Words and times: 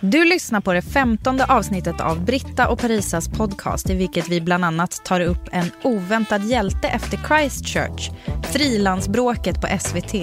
Du 0.00 0.24
lyssnar 0.24 0.60
på 0.60 0.72
det 0.72 0.82
femtonde 0.82 1.44
avsnittet 1.44 2.00
av 2.00 2.24
Britta 2.24 2.68
och 2.68 2.78
Parisas 2.78 3.28
podcast 3.28 3.90
i 3.90 3.94
vilket 3.94 4.28
vi 4.28 4.40
bland 4.40 4.64
annat 4.64 5.04
tar 5.04 5.20
upp 5.20 5.48
en 5.52 5.70
oväntad 5.82 6.44
hjälte 6.44 6.88
efter 6.88 7.18
Christchurch, 7.28 8.10
frilansbråket 8.42 9.60
på 9.60 9.78
SVT, 9.80 10.14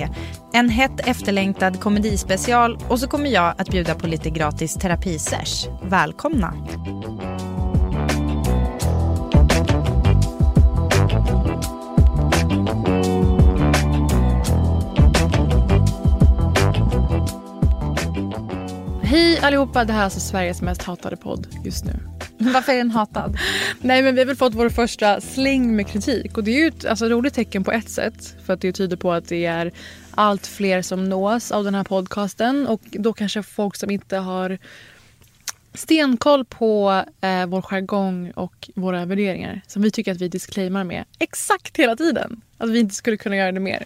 en 0.53 0.69
hett 0.69 0.99
efterlängtad 1.07 1.79
komedispecial 1.79 2.77
och 2.87 2.99
så 2.99 3.07
kommer 3.07 3.29
jag 3.29 3.55
att 3.57 3.69
bjuda 3.69 3.95
på 3.95 4.07
lite 4.07 4.29
gratis 4.29 4.73
terapisesh. 4.73 5.69
Välkomna! 5.83 6.53
Hej 19.05 19.39
allihopa, 19.39 19.85
det 19.85 19.93
här 19.93 19.99
är 19.99 20.03
alltså 20.03 20.19
Sveriges 20.19 20.61
mest 20.61 20.81
hatade 20.81 21.15
podd 21.15 21.47
just 21.63 21.85
nu. 21.85 21.93
Varför 22.37 22.71
är 22.71 22.77
den 22.77 22.91
hatad? 22.91 23.37
Nej 23.81 24.01
men 24.01 24.15
vi 24.15 24.21
har 24.21 24.25
väl 24.25 24.35
fått 24.35 24.53
vår 24.53 24.69
första 24.69 25.21
släng 25.21 25.75
med 25.75 25.87
kritik 25.87 26.37
och 26.37 26.43
det 26.43 26.51
är 26.51 26.59
ju 26.59 26.67
ett 26.67 26.85
alltså, 26.85 27.05
roligt 27.05 27.33
tecken 27.33 27.63
på 27.63 27.71
ett 27.71 27.89
sätt 27.89 28.35
för 28.45 28.53
att 28.53 28.61
det 28.61 28.71
tyder 28.71 28.97
på 28.97 29.11
att 29.11 29.27
det 29.27 29.45
är 29.45 29.71
allt 30.11 30.47
fler 30.47 30.81
som 30.81 31.09
nås 31.09 31.51
av 31.51 31.63
den 31.63 31.75
här 31.75 31.83
podcasten 31.83 32.67
och 32.67 32.81
då 32.91 33.13
kanske 33.13 33.43
folk 33.43 33.75
som 33.75 33.91
inte 33.91 34.17
har 34.17 34.57
stenkoll 35.73 36.45
på 36.45 37.03
eh, 37.21 37.45
vår 37.45 37.61
jargong 37.61 38.31
och 38.31 38.69
våra 38.75 39.05
värderingar 39.05 39.61
som 39.67 39.81
vi 39.81 39.91
tycker 39.91 40.11
att 40.11 40.21
vi 40.21 40.27
disclaimar 40.27 40.83
med 40.83 41.03
exakt 41.19 41.77
hela 41.77 41.95
tiden. 41.95 42.41
Att 42.57 42.69
vi 42.69 42.79
inte 42.79 42.95
skulle 42.95 43.17
kunna 43.17 43.35
göra 43.35 43.51
det 43.51 43.59
mer. 43.59 43.85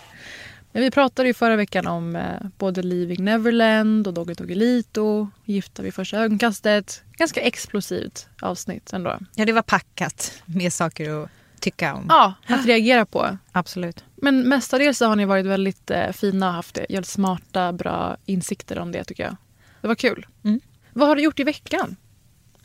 Men 0.72 0.82
vi 0.82 0.92
pratade 0.92 1.28
ju 1.28 1.34
förra 1.34 1.56
veckan 1.56 1.88
om 1.88 2.16
eh, 2.16 2.24
både 2.58 2.82
Leaving 2.82 3.24
Neverland 3.24 4.08
och 4.08 4.14
Doggy 4.14 4.34
Doggelito, 4.34 5.30
Gifta 5.46 5.84
vid 5.84 5.94
första 5.94 6.18
ögonkastet. 6.18 7.04
Ganska 7.18 7.42
explosivt 7.42 8.28
avsnitt 8.42 8.94
ändå. 8.94 9.20
Ja, 9.36 9.46
det 9.46 9.52
var 9.54 9.62
packat 9.62 10.42
med 10.46 10.74
saker 10.74 11.24
att 11.24 11.30
tycka 11.60 11.94
om. 11.94 12.06
Ja, 12.10 12.34
att 12.48 12.66
reagera 12.66 13.06
på. 13.06 13.38
Absolut. 13.52 14.04
Men 14.16 14.50
mestadels 14.50 14.98
så 14.98 15.06
har 15.06 15.16
ni 15.16 15.26
varit 15.26 15.46
väldigt 15.46 15.92
eh, 15.92 16.12
fina 16.12 16.48
och 16.48 16.54
haft 16.54 16.78
jävligt 16.90 17.08
smarta, 17.08 17.74
bra 17.74 18.18
insikter 18.26 18.80
om 18.80 18.92
det 18.92 19.04
tycker 19.04 19.24
jag. 19.24 19.36
Det 19.82 19.88
var 19.88 19.96
kul. 19.96 20.28
Mm. 20.44 20.60
Vad 20.94 21.08
har 21.08 21.16
du 21.16 21.22
gjort 21.22 21.40
i 21.40 21.44
veckan? 21.44 21.96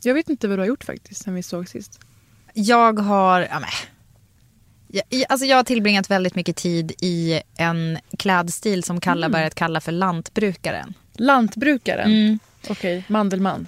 Jag 0.01 0.13
vet 0.13 0.29
inte 0.29 0.47
vad 0.47 0.57
du 0.57 0.61
har 0.61 0.67
gjort 0.67 0.83
faktiskt 0.83 1.23
sen 1.23 1.35
vi 1.35 1.43
såg 1.43 1.69
sist. 1.69 1.99
Jag 2.53 2.99
har... 2.99 3.41
Ja, 3.41 3.59
men. 3.59 3.69
Jag, 4.87 5.25
alltså 5.29 5.45
jag 5.45 5.57
har 5.57 5.63
tillbringat 5.63 6.09
väldigt 6.11 6.35
mycket 6.35 6.55
tid 6.55 6.91
i 7.01 7.41
en 7.57 7.97
klädstil 8.19 8.83
som 8.83 8.99
Kalla 9.01 9.29
börjat 9.29 9.55
kalla 9.55 9.81
för 9.81 9.91
lantbrukaren. 9.91 10.93
Lantbrukaren? 11.13 12.11
Mm. 12.11 12.39
Okej, 12.69 13.03
Mandelmann. 13.07 13.67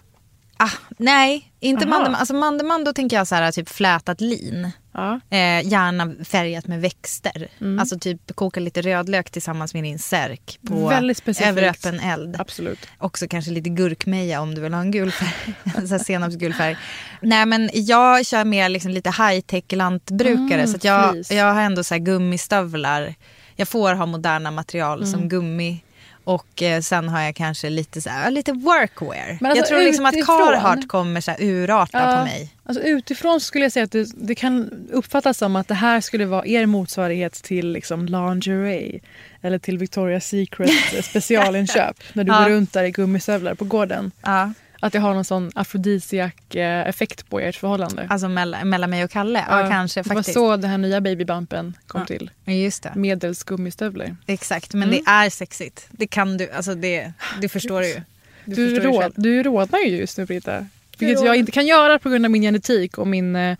Ah, 0.57 0.71
nej, 0.97 1.51
inte. 1.67 1.87
Mandelmann. 1.87 2.15
Alltså 2.19 2.33
Mandelmann 2.33 2.83
då 2.83 2.93
tänker 2.93 3.17
jag 3.17 3.27
så 3.27 3.35
här 3.35 3.51
typ 3.51 3.69
flätat 3.69 4.21
lin. 4.21 4.71
Ja. 4.93 5.19
Eh, 5.29 5.67
gärna 5.67 6.13
färgat 6.25 6.67
med 6.67 6.81
växter. 6.81 7.47
Mm. 7.61 7.79
Alltså 7.79 7.99
typ 7.99 8.35
koka 8.35 8.59
lite 8.59 8.81
rödlök 8.81 9.29
tillsammans 9.31 9.73
med 9.73 9.83
din 9.83 9.99
särk 9.99 10.59
på 10.67 10.87
Väldigt 10.87 11.17
specifikt. 11.17 11.49
över 11.49 11.63
öppen 11.69 11.99
eld. 11.99 12.35
Absolut. 12.39 12.79
Också 12.97 13.27
kanske 13.27 13.51
lite 13.51 13.69
gurkmeja 13.69 14.41
om 14.41 14.55
du 14.55 14.61
vill 14.61 14.73
ha 14.73 14.81
en 14.81 14.91
gul 14.91 15.11
färg. 15.11 15.87
så 15.87 15.99
senapsgul 15.99 16.53
färg. 16.53 16.77
Nej 17.21 17.45
men 17.45 17.69
jag 17.73 18.25
kör 18.25 18.43
mer 18.45 18.69
liksom 18.69 18.91
lite 18.91 19.09
high-tech 19.09 19.63
lantbrukare. 19.75 20.61
Mm, 20.61 20.67
så 20.67 20.87
jag, 20.87 21.15
jag 21.29 21.53
har 21.53 21.61
ändå 21.61 21.83
så 21.83 21.93
här 21.93 21.99
gummistövlar. 21.99 23.15
Jag 23.55 23.67
får 23.67 23.93
ha 23.93 24.05
moderna 24.05 24.51
material 24.51 24.99
Mm. 24.99 25.11
som 25.11 25.29
gummi. 25.29 25.83
Och 26.27 26.61
eh, 26.63 26.81
sen 26.81 27.09
har 27.09 27.21
jag 27.21 27.35
kanske 27.35 27.69
lite, 27.69 28.01
så 28.01 28.09
här, 28.09 28.31
lite 28.31 28.51
workwear. 28.51 29.37
Men 29.41 29.51
alltså 29.51 29.61
jag 29.61 29.67
tror 29.67 29.79
liksom 29.83 30.05
att 30.05 30.25
Carhartt 30.25 30.87
kommer 30.87 31.21
så 31.21 31.31
här 31.31 31.41
urarta 31.41 31.99
Ja. 31.99 32.17
på 32.17 32.23
mig. 32.23 32.49
Alltså 32.63 32.83
utifrån 32.83 33.41
skulle 33.41 33.65
jag 33.65 33.71
säga 33.71 33.83
att 33.83 33.91
det, 33.91 34.07
det 34.15 34.35
kan 34.35 34.69
uppfattas 34.91 35.37
som 35.37 35.55
att 35.55 35.67
det 35.67 35.73
här 35.73 36.01
skulle 36.01 36.25
vara 36.25 36.45
er 36.45 36.65
motsvarighet 36.65 37.33
till 37.33 37.71
liksom 37.71 38.05
lingerie. 38.05 38.99
Eller 39.41 39.59
till 39.59 39.77
Victoria's 39.79 40.19
Secret 40.19 41.05
specialinköp. 41.05 41.97
när 42.13 42.23
du 42.23 42.31
Ja. 42.31 42.39
går 42.43 42.49
runt 42.49 42.73
där 42.73 42.83
i 42.83 42.91
gummistövlar 42.91 43.53
på 43.55 43.65
gården. 43.65 44.11
Ja. 44.21 44.51
Att 44.79 44.93
det 44.93 44.99
har 44.99 45.13
någon 45.13 45.25
sån 45.25 45.51
afrodisiak 45.55 46.55
eh, 46.55 46.87
effekt 46.87 47.29
på 47.29 47.39
ert 47.39 47.55
förhållande. 47.55 48.07
Alltså 48.09 48.29
mellan, 48.29 48.69
mellan 48.69 48.89
mig 48.89 49.03
och 49.03 49.11
Kalle. 49.11 49.45
Ja, 49.49 49.67
kanske 49.69 50.01
Det 50.03 50.09
var 50.09 50.15
faktiskt. 50.15 50.33
så 50.33 50.57
den 50.57 50.69
här 50.69 50.77
nya 50.77 51.01
babybumpen 51.01 51.77
kom 51.87 52.05
till. 52.05 52.31
Ja, 52.45 52.53
Just 52.53 52.83
det. 52.83 52.91
Medels 52.95 53.43
gummistövlar. 53.43 54.15
Exakt, 54.25 54.73
men 54.73 54.83
Mm. 54.89 54.95
det 55.05 55.11
är 55.11 55.29
sexigt. 55.29 55.87
Det 55.91 56.07
kan 56.07 56.37
du, 56.37 56.51
alltså 56.51 56.75
det, 56.75 57.11
det 57.41 57.49
förstår 57.49 57.81
du 57.81 57.87
ju. 57.87 58.01
Du, 58.45 58.55
förstår 58.55 58.69
ju 58.69 58.79
råd, 58.91 59.01
själv. 59.01 59.13
du 59.15 59.43
rådnar 59.43 59.79
ju 59.79 59.97
just 59.97 60.17
nu 60.17 60.25
Britta. 60.25 60.65
Vilket 60.99 61.25
jag 61.25 61.35
inte 61.35 61.51
kan 61.51 61.67
göra 61.67 61.99
på 61.99 62.09
grund 62.09 62.25
av 62.25 62.31
min 62.31 62.41
genetik 62.41 62.97
och 62.97 63.07
min, 63.07 63.35
eh, 63.35 63.57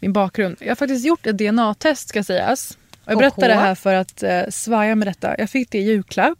min 0.00 0.12
bakgrund. 0.12 0.56
Jag 0.60 0.68
har 0.68 0.74
faktiskt 0.74 1.06
gjort 1.06 1.26
ett 1.26 1.38
DNA-test 1.38 2.08
ska 2.08 2.24
sägas. 2.24 2.78
Och 3.04 3.12
jag 3.12 3.18
berättar 3.18 3.48
det 3.48 3.54
här 3.54 3.74
för 3.74 3.94
att 3.94 4.22
eh, 4.22 4.42
svaja 4.50 4.94
med 4.94 5.08
detta. 5.08 5.34
Jag 5.38 5.50
fick 5.50 5.70
det 5.70 5.78
i 5.78 5.82
julklapp. 5.82 6.38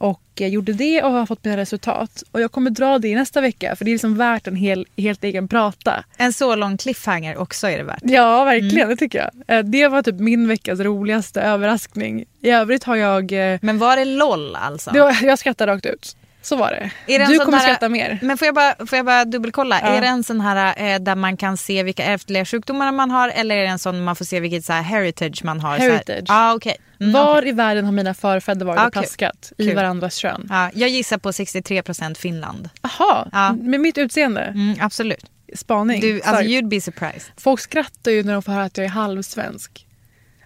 Och 0.00 0.22
jag 0.34 0.48
gjorde 0.50 0.72
det 0.72 1.02
och 1.02 1.10
har 1.12 1.26
fått 1.26 1.44
mina 1.44 1.56
resultat. 1.56 2.22
Och 2.32 2.40
jag 2.40 2.52
kommer 2.52 2.70
dra 2.70 2.98
det 2.98 3.14
nästa 3.14 3.40
vecka 3.40 3.76
för 3.76 3.84
det 3.84 3.90
är 3.90 3.92
liksom 3.92 4.16
värt 4.16 4.46
en 4.46 4.56
hel, 4.56 4.86
helt 4.96 5.24
egen 5.24 5.48
prata. 5.48 6.04
En 6.16 6.32
så 6.32 6.54
lång 6.56 6.76
cliffhanger 6.76 7.36
också 7.36 7.66
är 7.68 7.78
det 7.78 7.84
värt. 7.84 8.00
Ja, 8.02 8.44
verkligen. 8.44 8.76
Mm. 8.76 8.88
Det 8.88 8.96
tycker 8.96 9.18
jag. 9.46 9.58
Eh, 9.58 9.64
Det 9.64 9.88
var 9.88 10.02
typ 10.02 10.18
min 10.20 10.48
veckas 10.48 10.80
roligaste 10.80 11.40
överraskning. 11.42 12.24
I 12.40 12.50
övrigt 12.50 12.84
har 12.84 12.96
jag... 12.96 13.32
eh, 13.52 13.58
Men 13.62 13.78
var 13.78 13.96
det 13.96 14.04
LOL 14.04 14.56
alltså? 14.56 14.90
Det 14.90 15.00
var, 15.00 15.16
jag 15.22 15.38
skrattar 15.38 15.66
rakt 15.66 15.86
ut. 15.86 16.16
Så 16.42 16.56
var 16.56 16.70
det. 16.70 16.90
Är 17.14 17.18
det 17.18 17.26
du 17.26 17.38
kommer 17.38 17.58
här- 17.58 17.64
skratta 17.64 17.88
mer. 17.88 18.18
Men 18.22 18.38
får 18.38 18.46
jag 18.46 18.54
bara, 18.54 18.74
får 18.86 18.96
jag 18.96 19.06
bara 19.06 19.24
dubbelkolla? 19.24 19.80
Ja. 19.82 19.88
Är 19.88 20.00
det 20.00 20.06
en 20.06 20.24
sån 20.24 20.40
här 20.40 20.74
eh, 20.94 20.98
där 21.00 21.14
man 21.14 21.36
kan 21.36 21.56
se 21.56 21.82
vilka 21.82 22.04
ärftliga 22.04 22.44
sjukdomar 22.44 22.92
man 22.92 23.10
har 23.10 23.28
eller 23.28 23.56
är 23.56 23.62
det 23.62 23.68
en 23.68 23.78
sån 23.78 24.04
man 24.04 24.16
får 24.16 24.24
se 24.24 24.40
vilket 24.40 24.64
så 24.64 24.72
här 24.72 24.82
heritage 24.82 25.44
man 25.44 25.60
har? 25.60 25.78
Heritage. 25.78 26.24
Ah, 26.28 26.54
okej. 26.54 26.76
Mm, 27.00 27.12
Var 27.12 27.38
okej. 27.38 27.48
i 27.48 27.52
världen 27.52 27.84
har 27.84 27.92
mina 27.92 28.14
förfäder 28.14 28.66
varit 28.66 28.80
Ah, 28.80 28.86
och 28.86 28.92
kul. 28.92 29.02
plaskat 29.02 29.52
i 29.58 29.66
Kul. 29.66 29.76
varandras 29.76 30.14
kön? 30.16 30.46
Ja, 30.50 30.70
jag 30.74 30.88
gissar 30.88 31.18
på 31.18 31.32
63% 31.32 32.14
Finland. 32.18 32.68
Jaha, 32.82 33.28
Ja. 33.32 33.52
med 33.52 33.80
mitt 33.80 33.98
utseende? 33.98 34.40
Mm, 34.42 34.74
absolut. 34.80 35.24
Spaning? 35.56 36.00
Du, 36.00 36.20
alltså, 36.22 36.42
you'd 36.44 36.68
be 36.68 36.80
surprised. 36.80 37.22
Folk 37.36 37.60
skrattar 37.60 38.10
ju 38.10 38.22
när 38.22 38.32
de 38.32 38.42
får 38.42 38.52
höra 38.52 38.64
att 38.64 38.76
jag 38.76 38.84
är 38.84 38.90
halvsvensk. 38.90 39.84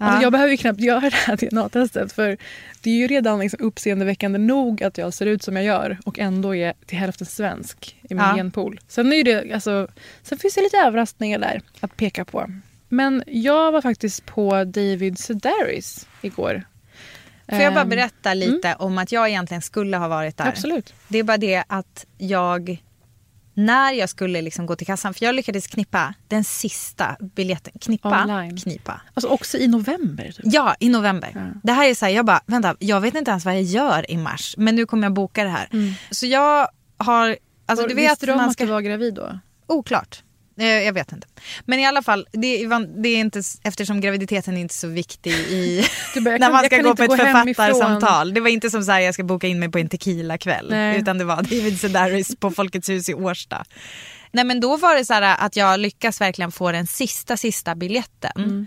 Alltså, 0.06 0.22
jag 0.22 0.32
behöver 0.32 0.50
ju 0.50 0.56
knappt 0.56 0.80
göra 0.80 1.00
det 1.00 1.14
här 1.16 1.36
DNA-testet 1.50 2.12
för 2.12 2.36
det 2.82 2.90
är 2.90 2.94
ju 2.94 3.06
redan 3.06 3.38
liksom 3.40 3.60
uppseendeväckande 3.66 4.38
nog 4.38 4.82
att 4.82 4.98
jag 4.98 5.14
ser 5.14 5.26
ut 5.26 5.42
som 5.42 5.56
jag 5.56 5.64
gör 5.64 5.98
och 6.04 6.18
ändå 6.18 6.54
är 6.54 6.74
till 6.86 6.98
hälften 6.98 7.26
svensk 7.26 7.96
i 8.02 8.14
min 8.14 8.24
Ja. 8.24 8.34
genpool. 8.36 8.80
Sen, 8.88 9.12
är 9.12 9.24
det, 9.24 9.52
alltså, 9.54 9.88
sen 10.22 10.38
finns 10.38 10.54
det 10.54 10.60
lite 10.62 10.76
överraskningar 10.76 11.38
där 11.38 11.62
att 11.80 11.96
peka 11.96 12.24
på. 12.24 12.46
Men 12.88 13.22
jag 13.26 13.72
var 13.72 13.82
faktiskt 13.82 14.26
på 14.26 14.64
David 14.64 15.18
Sedaris 15.18 16.08
igår. 16.22 16.62
Får 17.48 17.58
jag 17.58 17.74
bara 17.74 17.80
Ehm, 17.82 17.88
berätta 17.88 18.34
lite 18.34 18.74
om 18.78 18.98
att 18.98 19.12
jag 19.12 19.28
egentligen 19.28 19.62
skulle 19.62 19.96
ha 19.96 20.08
varit 20.08 20.36
där? 20.36 20.48
Absolut. 20.48 20.94
Det 21.08 21.18
är 21.18 21.22
bara 21.22 21.36
det 21.36 21.64
att 21.66 22.06
jag, 22.18 22.82
när 23.54 23.92
jag 23.92 24.08
skulle 24.08 24.42
liksom 24.42 24.66
gå 24.66 24.76
till 24.76 24.86
kassan, 24.86 25.14
för 25.14 25.24
jag 25.24 25.34
lyckades 25.34 25.66
knippa 25.66 26.14
den 26.28 26.44
sista 26.44 27.16
biljetten. 27.20 27.72
Knippa? 27.80 28.22
Online. 28.22 28.56
Knipa. 28.60 29.00
Alltså 29.14 29.28
också 29.28 29.58
i 29.58 29.68
november. 29.68 30.24
Typ. 30.32 30.40
Ja, 30.44 30.74
i 30.80 30.88
november. 30.88 31.30
Ja. 31.34 31.60
Det 31.62 31.72
här 31.72 31.88
är 31.90 31.94
så 31.94 32.04
här, 32.04 32.12
jag 32.12 32.26
bara, 32.26 32.40
vänta, 32.46 32.76
jag 32.78 33.00
vet 33.00 33.14
inte 33.14 33.30
ens 33.30 33.44
vad 33.44 33.54
jag 33.54 33.62
gör 33.62 34.10
i 34.10 34.16
mars, 34.16 34.54
men 34.58 34.76
nu 34.76 34.86
kommer 34.86 35.02
jag 35.04 35.12
boka 35.12 35.44
det 35.44 35.50
här. 35.50 35.68
Så 36.10 36.26
jag 36.26 36.68
har, 36.96 37.36
alltså 37.66 37.86
du 37.86 37.94
vet, 37.94 38.10
Visste 38.10 38.26
du 38.26 38.32
om 38.32 38.38
man 38.38 38.46
att 38.48 38.52
ska, 38.52 38.64
du 38.64 38.70
var 38.70 38.80
gravid 38.80 39.14
då? 39.14 39.38
oklart. 39.66 40.22
Eh, 40.58 40.66
Jag 40.66 40.92
vet 40.92 41.12
inte. 41.12 41.26
Men 41.64 41.78
i 41.78 41.86
alla 41.86 42.02
fall, 42.02 42.26
det 42.32 42.62
är, 42.62 43.02
det 43.02 43.08
är 43.08 43.16
inte, 43.20 43.42
eftersom 43.62 44.00
graviditeten 44.00 44.56
är 44.56 44.60
inte 44.60 44.74
så 44.74 44.88
viktig 44.88 45.32
i, 45.32 45.84
bara, 46.20 46.36
när 46.36 46.52
man 46.52 46.64
ska 46.64 46.76
gå 46.76 46.96
på 46.96 47.02
ett 47.02 47.08
gå 47.08 47.16
författarsamtal. 47.16 48.34
Det 48.34 48.40
var 48.40 48.48
inte 48.48 48.70
som 48.70 48.84
så 48.84 48.92
här, 48.92 49.00
jag 49.00 49.14
ska 49.14 49.24
boka 49.24 49.46
in 49.46 49.58
mig 49.58 49.70
på 49.70 49.78
en 49.78 49.88
tequila-kväll. 49.88 50.72
Utan 50.96 51.18
det 51.18 51.24
var 51.24 51.36
David 51.36 51.80
Sedaris 51.80 52.36
på 52.36 52.50
Folkets 52.50 52.88
hus 52.88 53.08
i 53.08 53.14
Årsta. 53.14 53.64
Nej 54.32 54.44
men 54.44 54.60
då 54.60 54.76
var 54.76 54.94
det 54.94 55.04
så 55.04 55.14
här 55.14 55.36
att 55.38 55.56
jag 55.56 55.80
lyckas 55.80 56.20
verkligen 56.20 56.52
få 56.52 56.72
den 56.72 56.86
sista, 56.86 57.36
sista 57.36 57.74
biljetten. 57.74 58.32
Mm. 58.36 58.66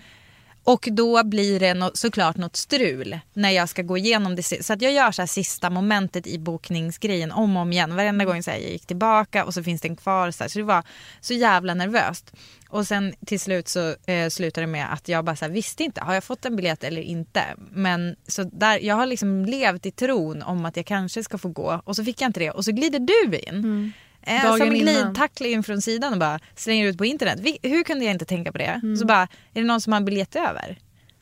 Och 0.65 0.88
då 0.91 1.23
blir 1.23 1.59
det 1.59 1.73
no 1.73 1.91
såklart 1.94 2.38
något 2.38 2.56
strul 2.56 3.19
när 3.33 3.50
jag 3.50 3.69
ska 3.69 3.81
gå 3.81 3.97
igenom 3.97 4.35
det. 4.35 4.44
Så 4.44 4.73
att 4.73 4.81
jag 4.81 4.91
gör 4.91 5.12
så 5.12 5.21
här 5.21 5.27
sista 5.27 5.69
momentet 5.69 6.27
i 6.27 6.39
bokningsgrejen 6.39 7.31
om 7.31 7.56
och 7.56 7.62
om 7.62 7.71
igen. 7.71 7.95
Varenda 7.95 8.25
gång 8.25 8.44
så 8.44 8.51
här, 8.51 8.57
jag 8.57 8.71
gick 8.71 8.85
tillbaka 8.85 9.45
och 9.45 9.53
så 9.53 9.63
finns 9.63 9.81
den 9.81 9.95
kvar. 9.95 10.31
Så, 10.31 10.44
här. 10.44 10.50
så 10.50 10.59
det 10.59 10.65
var 10.65 10.83
så 11.21 11.33
jävla 11.33 11.73
nervöst. 11.73 12.31
Och 12.69 12.88
sen 12.88 13.13
till 13.25 13.39
slut 13.39 13.67
så 13.67 13.95
eh, 14.06 14.29
slutade 14.29 14.67
det 14.67 14.71
med 14.71 14.94
att 14.94 15.09
jag 15.09 15.25
bara 15.25 15.35
så 15.35 15.45
här, 15.45 15.51
visste 15.51 15.83
inte, 15.83 16.01
har 16.01 16.13
jag 16.13 16.23
fått 16.23 16.45
en 16.45 16.56
biljett 16.56 16.83
eller 16.83 17.01
inte? 17.01 17.44
Men 17.71 18.15
så 18.27 18.44
där, 18.44 18.79
jag 18.79 18.95
har 18.95 19.06
liksom 19.06 19.45
levt 19.45 19.85
i 19.85 19.91
tron 19.91 20.41
om 20.41 20.65
att 20.65 20.77
jag 20.77 20.85
kanske 20.85 21.23
ska 21.23 21.38
få 21.38 21.50
gå 21.50 21.81
och 21.83 21.95
så 21.95 22.03
fick 22.03 22.21
jag 22.21 22.29
inte 22.29 22.39
det 22.39 22.51
och 22.51 22.65
så 22.65 22.71
glider 22.71 23.00
du 23.00 23.38
in. 23.38 23.56
Mm. 23.56 23.91
Eh, 24.25 24.56
som 24.57 24.69
glidtackling 24.69 25.51
in 25.51 25.63
från 25.63 25.81
sidan 25.81 26.13
och 26.13 26.19
bara 26.19 26.39
slänger 26.56 26.88
ut 26.88 26.98
på 26.98 27.06
internet. 27.06 27.39
Vi, 27.39 27.57
hur 27.62 27.83
kunde 27.83 28.06
jag 28.06 28.12
inte 28.12 28.25
tänka 28.25 28.51
på 28.51 28.57
det? 28.57 28.80
Mm. 28.83 28.98
Så 28.98 29.06
bara, 29.06 29.22
är 29.54 29.62
det 29.62 29.63
någon 29.63 29.81
som 29.81 29.94
har 29.94 29.98
en 29.98 30.06
biljett 30.06 30.36
över? 30.36 30.80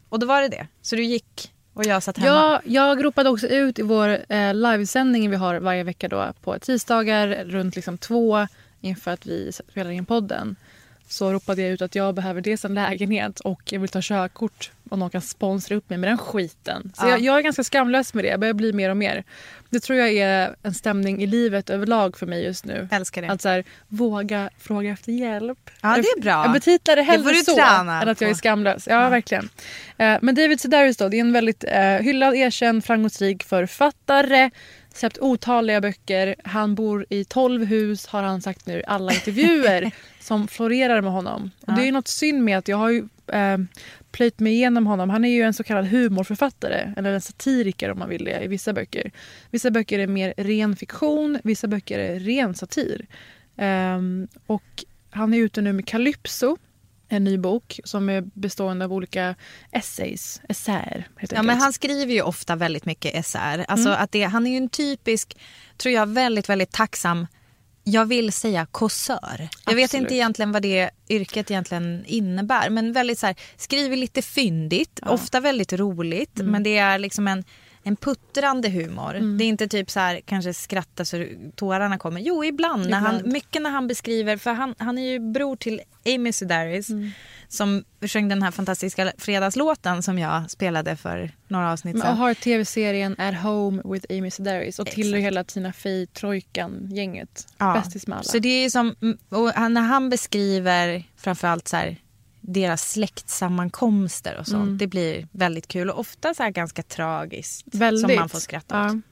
Och 0.10 0.20
då 0.20 0.28
var 0.28 0.42
det 0.42 0.48
det. 0.48 0.68
Så 0.82 0.96
du 0.96 1.04
gick 1.04 1.54
och 1.74 1.86
jag 1.86 2.04
satt 2.04 2.18
hemma. 2.18 2.36
Ja, 2.36 2.62
jag 2.66 3.06
ropade 3.06 3.30
också 3.30 3.48
ut 3.48 3.80
i 3.80 3.82
vår 3.82 4.18
eh, 4.30 4.54
livesändning 4.54 5.30
vi 5.30 5.36
har 5.36 5.56
varje 5.56 5.84
vecka 5.84 6.08
då 6.08 6.34
på 6.42 6.60
tisdagar 6.60 7.28
runt 7.46 7.76
liksom 7.76 7.98
två 7.98 8.48
inför 8.82 9.12
att 9.12 9.26
vi 9.26 9.52
spelar 9.52 9.92
in 9.92 10.06
podden. 10.06 10.56
Så 11.14 11.32
ropade 11.34 11.62
jag 11.62 11.72
ut 11.72 11.82
att 11.82 11.96
jag 11.96 12.16
behöver 12.16 12.42
dels 12.42 12.66
en 12.66 12.74
lägenhet 12.74 13.40
och 13.40 13.62
jag 13.66 13.80
vill 13.80 13.90
ta 13.90 14.00
körkort 14.02 14.72
och 14.90 15.00
någon 15.00 15.10
kan 15.10 15.22
sponsra 15.22 15.76
upp 15.76 15.90
mig 15.90 15.98
med 15.98 16.10
den 16.10 16.18
skiten. 16.18 16.92
Så 16.96 17.06
Ja. 17.06 17.10
jag, 17.10 17.20
jag 17.20 17.38
är 17.38 17.42
ganska 17.42 17.64
skamlös 17.64 18.14
med 18.14 18.24
det. 18.24 18.28
Jag 18.28 18.40
börjar 18.40 18.54
bli 18.54 18.74
mer 18.74 18.90
och 18.90 18.98
mer. 18.98 19.24
Det 19.70 19.80
tror 19.80 20.00
jag 20.00 20.12
är 20.12 20.56
en 20.64 20.74
stämning 20.74 21.24
i 21.24 21.28
livet 21.28 21.70
överlag 21.70 22.18
för 22.18 22.26
mig 22.26 22.44
just 22.44 22.66
nu. 22.66 22.88
Älskar 22.92 23.22
det. 23.22 23.28
Att 23.30 23.42
så 23.42 23.50
här, 23.50 23.64
våga 23.88 24.50
fråga 24.60 24.92
efter 24.92 25.12
hjälp. 25.12 25.70
Ja, 25.82 25.90
det 25.96 26.08
är 26.08 26.22
bra. 26.22 26.44
Jag 26.46 26.54
betitlar 26.54 26.96
det 26.96 27.02
Det 27.02 27.06
hellre 27.06 27.32
du 27.32 27.44
så 27.44 27.60
än 27.62 27.90
att 27.90 28.22
jag 28.22 28.30
är 28.30 28.34
skamlös. 28.36 28.88
Ja, 28.88 29.10
verkligen. 29.10 29.50
Eh, 29.98 30.18
men 30.22 30.36
David 30.36 30.60
Sedaris 30.60 30.98
då, 30.98 31.10
det 31.10 31.18
är 31.18 31.22
en 31.22 31.34
väldigt 31.34 31.64
eh, 31.68 31.84
hyllad, 31.84 32.36
erkänd, 32.36 32.86
framgångsrik 32.86 33.44
författare. 33.44 34.50
Släppt 34.94 35.18
otaliga 35.18 35.82
böcker. 35.82 36.36
Han 36.44 36.76
bor 36.76 37.06
i 37.10 37.26
12 37.26 37.66
hus 37.66 38.08
har 38.08 38.24
han 38.24 38.42
sagt 38.42 38.66
nu 38.66 38.80
i 38.80 38.84
alla 38.88 39.14
intervjuer 39.14 39.92
som 40.24 40.48
florerar 40.48 41.02
med 41.02 41.12
honom. 41.12 41.52
Och 41.68 41.74
det 41.74 41.82
är 41.82 41.86
ju 41.86 41.92
något 41.92 42.08
synd 42.08 42.44
med 42.44 42.58
att 42.58 42.68
jag 42.68 42.78
har 42.78 42.90
ju 42.90 43.08
eh, 43.28 43.58
plöjt 44.12 44.40
mig 44.40 44.54
igenom 44.54 44.88
honom. 44.88 45.10
Han 45.10 45.26
är 45.26 45.30
ju 45.30 45.42
en 45.42 45.54
så 45.54 45.64
kallad 45.64 45.86
humorförfattare, 45.88 46.94
eller 46.98 47.14
en 47.14 47.22
satiriker 47.22 47.92
om 47.92 48.00
man 48.00 48.10
vill 48.10 48.24
det, 48.26 48.44
i 48.44 48.48
vissa 48.48 48.74
böcker. 48.74 49.12
Vissa 49.52 49.72
böcker 49.72 50.00
är 50.00 50.08
mer 50.08 50.34
ren 50.38 50.76
fiktion, 50.76 51.40
vissa 51.44 51.68
böcker 51.68 52.00
är 52.00 52.20
ren 52.20 52.56
satir. 52.56 53.06
Ehm, 53.58 54.28
och 54.48 54.84
han 55.10 55.34
är 55.34 55.38
ute 55.38 55.62
nu 55.62 55.74
med 55.74 55.88
Calypso, 55.88 56.58
en 57.10 57.24
ny 57.24 57.38
bok 57.38 57.80
som 57.84 58.10
är 58.10 58.24
bestående 58.34 58.86
av 58.86 58.94
olika 58.94 59.36
essays, 59.72 60.42
essäer 60.50 61.08
Ja, 61.30 61.42
men 61.44 61.58
han 61.58 61.74
skriver 61.74 62.14
ju 62.14 62.22
ofta 62.22 62.56
väldigt 62.56 62.86
mycket 62.86 63.16
essäer. 63.16 63.66
Alltså 63.68 63.90
Mm. 63.90 64.04
att 64.04 64.12
det, 64.12 64.24
han 64.24 64.48
är 64.48 64.52
ju 64.52 64.58
en 64.58 64.70
typisk, 64.70 65.38
tror 65.78 65.94
jag, 65.94 66.10
väldigt, 66.10 66.50
väldigt 66.50 66.72
tacksam 66.72 67.28
jag 67.84 68.06
vill 68.06 68.32
säga 68.34 68.66
kåsör. 68.66 69.50
Jag 69.66 69.76
vet 69.76 69.84
Absolut. 69.84 70.02
inte 70.02 70.16
egentligen 70.16 70.52
vad 70.52 70.62
det 70.62 70.90
yrket 71.10 71.52
egentligen 71.52 72.04
innebär. 72.08 72.70
Men 72.70 72.94
väldigt 72.94 73.20
så 73.20 73.26
här, 73.26 73.36
skriver 73.58 73.98
lite 73.98 74.22
fyndigt, 74.22 75.00
ofta 75.06 75.40
väldigt 75.40 75.74
roligt. 75.74 76.40
Mm. 76.40 76.52
Men 76.52 76.64
det 76.64 76.78
är 76.78 77.00
liksom 77.00 77.28
en, 77.28 77.44
en 77.84 77.96
puttrande 77.96 78.70
humor. 78.70 79.38
Det 79.38 79.44
är 79.44 79.48
inte 79.48 79.68
typ 79.68 79.92
så 79.92 80.00
här, 80.00 80.22
kanske 80.26 80.54
skratta 80.54 81.06
så 81.06 81.26
tårarna 81.56 81.98
kommer. 81.98 82.22
Jo, 82.22 82.46
ibland. 82.46 82.90
När 82.90 83.00
han, 83.00 83.16
Ibland. 83.16 83.34
mycket 83.34 83.62
när 83.62 83.70
han 83.70 83.88
beskriver, 83.88 84.38
för 84.38 84.54
han, 84.54 84.76
han 84.78 84.98
är 84.98 85.12
ju 85.12 85.20
bror 85.20 85.56
till 85.56 85.82
Amy 86.06 86.32
Sedaris. 86.32 86.90
Mm. 86.90 87.12
Som 87.48 87.84
sjöng 88.02 88.30
den 88.30 88.44
här 88.44 88.52
fantastiska 88.52 89.12
fredagslåten 89.18 90.04
som 90.04 90.20
jag 90.20 90.52
spelade 90.52 90.96
för 90.96 91.32
några 91.48 91.72
avsnitt 91.72 92.00
sedan. 92.00 92.12
och 92.12 92.18
har 92.18 92.34
tv-serien 92.34 93.16
At 93.18 93.36
Home 93.44 93.82
with 93.86 94.06
Amy 94.10 94.32
Sedaris 94.32 94.80
och 94.80 94.88
tillhör 94.88 95.20
hela 95.20 95.44
Tina 95.44 95.74
Fey 95.74 96.06
Trojkan-gänget. 96.06 97.48
Ja. 97.58 97.74
Bästis 97.74 98.08
med 98.08 98.18
alla. 98.18 98.24
Så 98.24 98.40
det 98.40 98.50
är 98.50 98.70
som, 98.70 98.96
och 99.30 99.72
när 99.72 99.82
han 99.82 100.10
beskriver 100.10 101.04
framförallt 101.18 101.68
så 101.68 101.78
här, 101.78 101.98
deras 102.46 102.92
släktsammankomster 102.92 104.38
och 104.40 104.48
sånt. 104.48 104.80
Det 104.80 104.88
blir 104.88 105.28
väldigt 105.32 105.68
kul 105.68 105.90
och 105.90 106.00
ofta 106.00 106.34
så 106.34 106.50
ganska 106.50 106.84
tragiskt. 106.84 107.66
Väldigt. 107.66 108.10
Som 108.10 108.16
man 108.16 108.30
får 108.30 108.40
skratta 108.40 108.76
ja. 108.76 108.86
åt. 108.86 109.04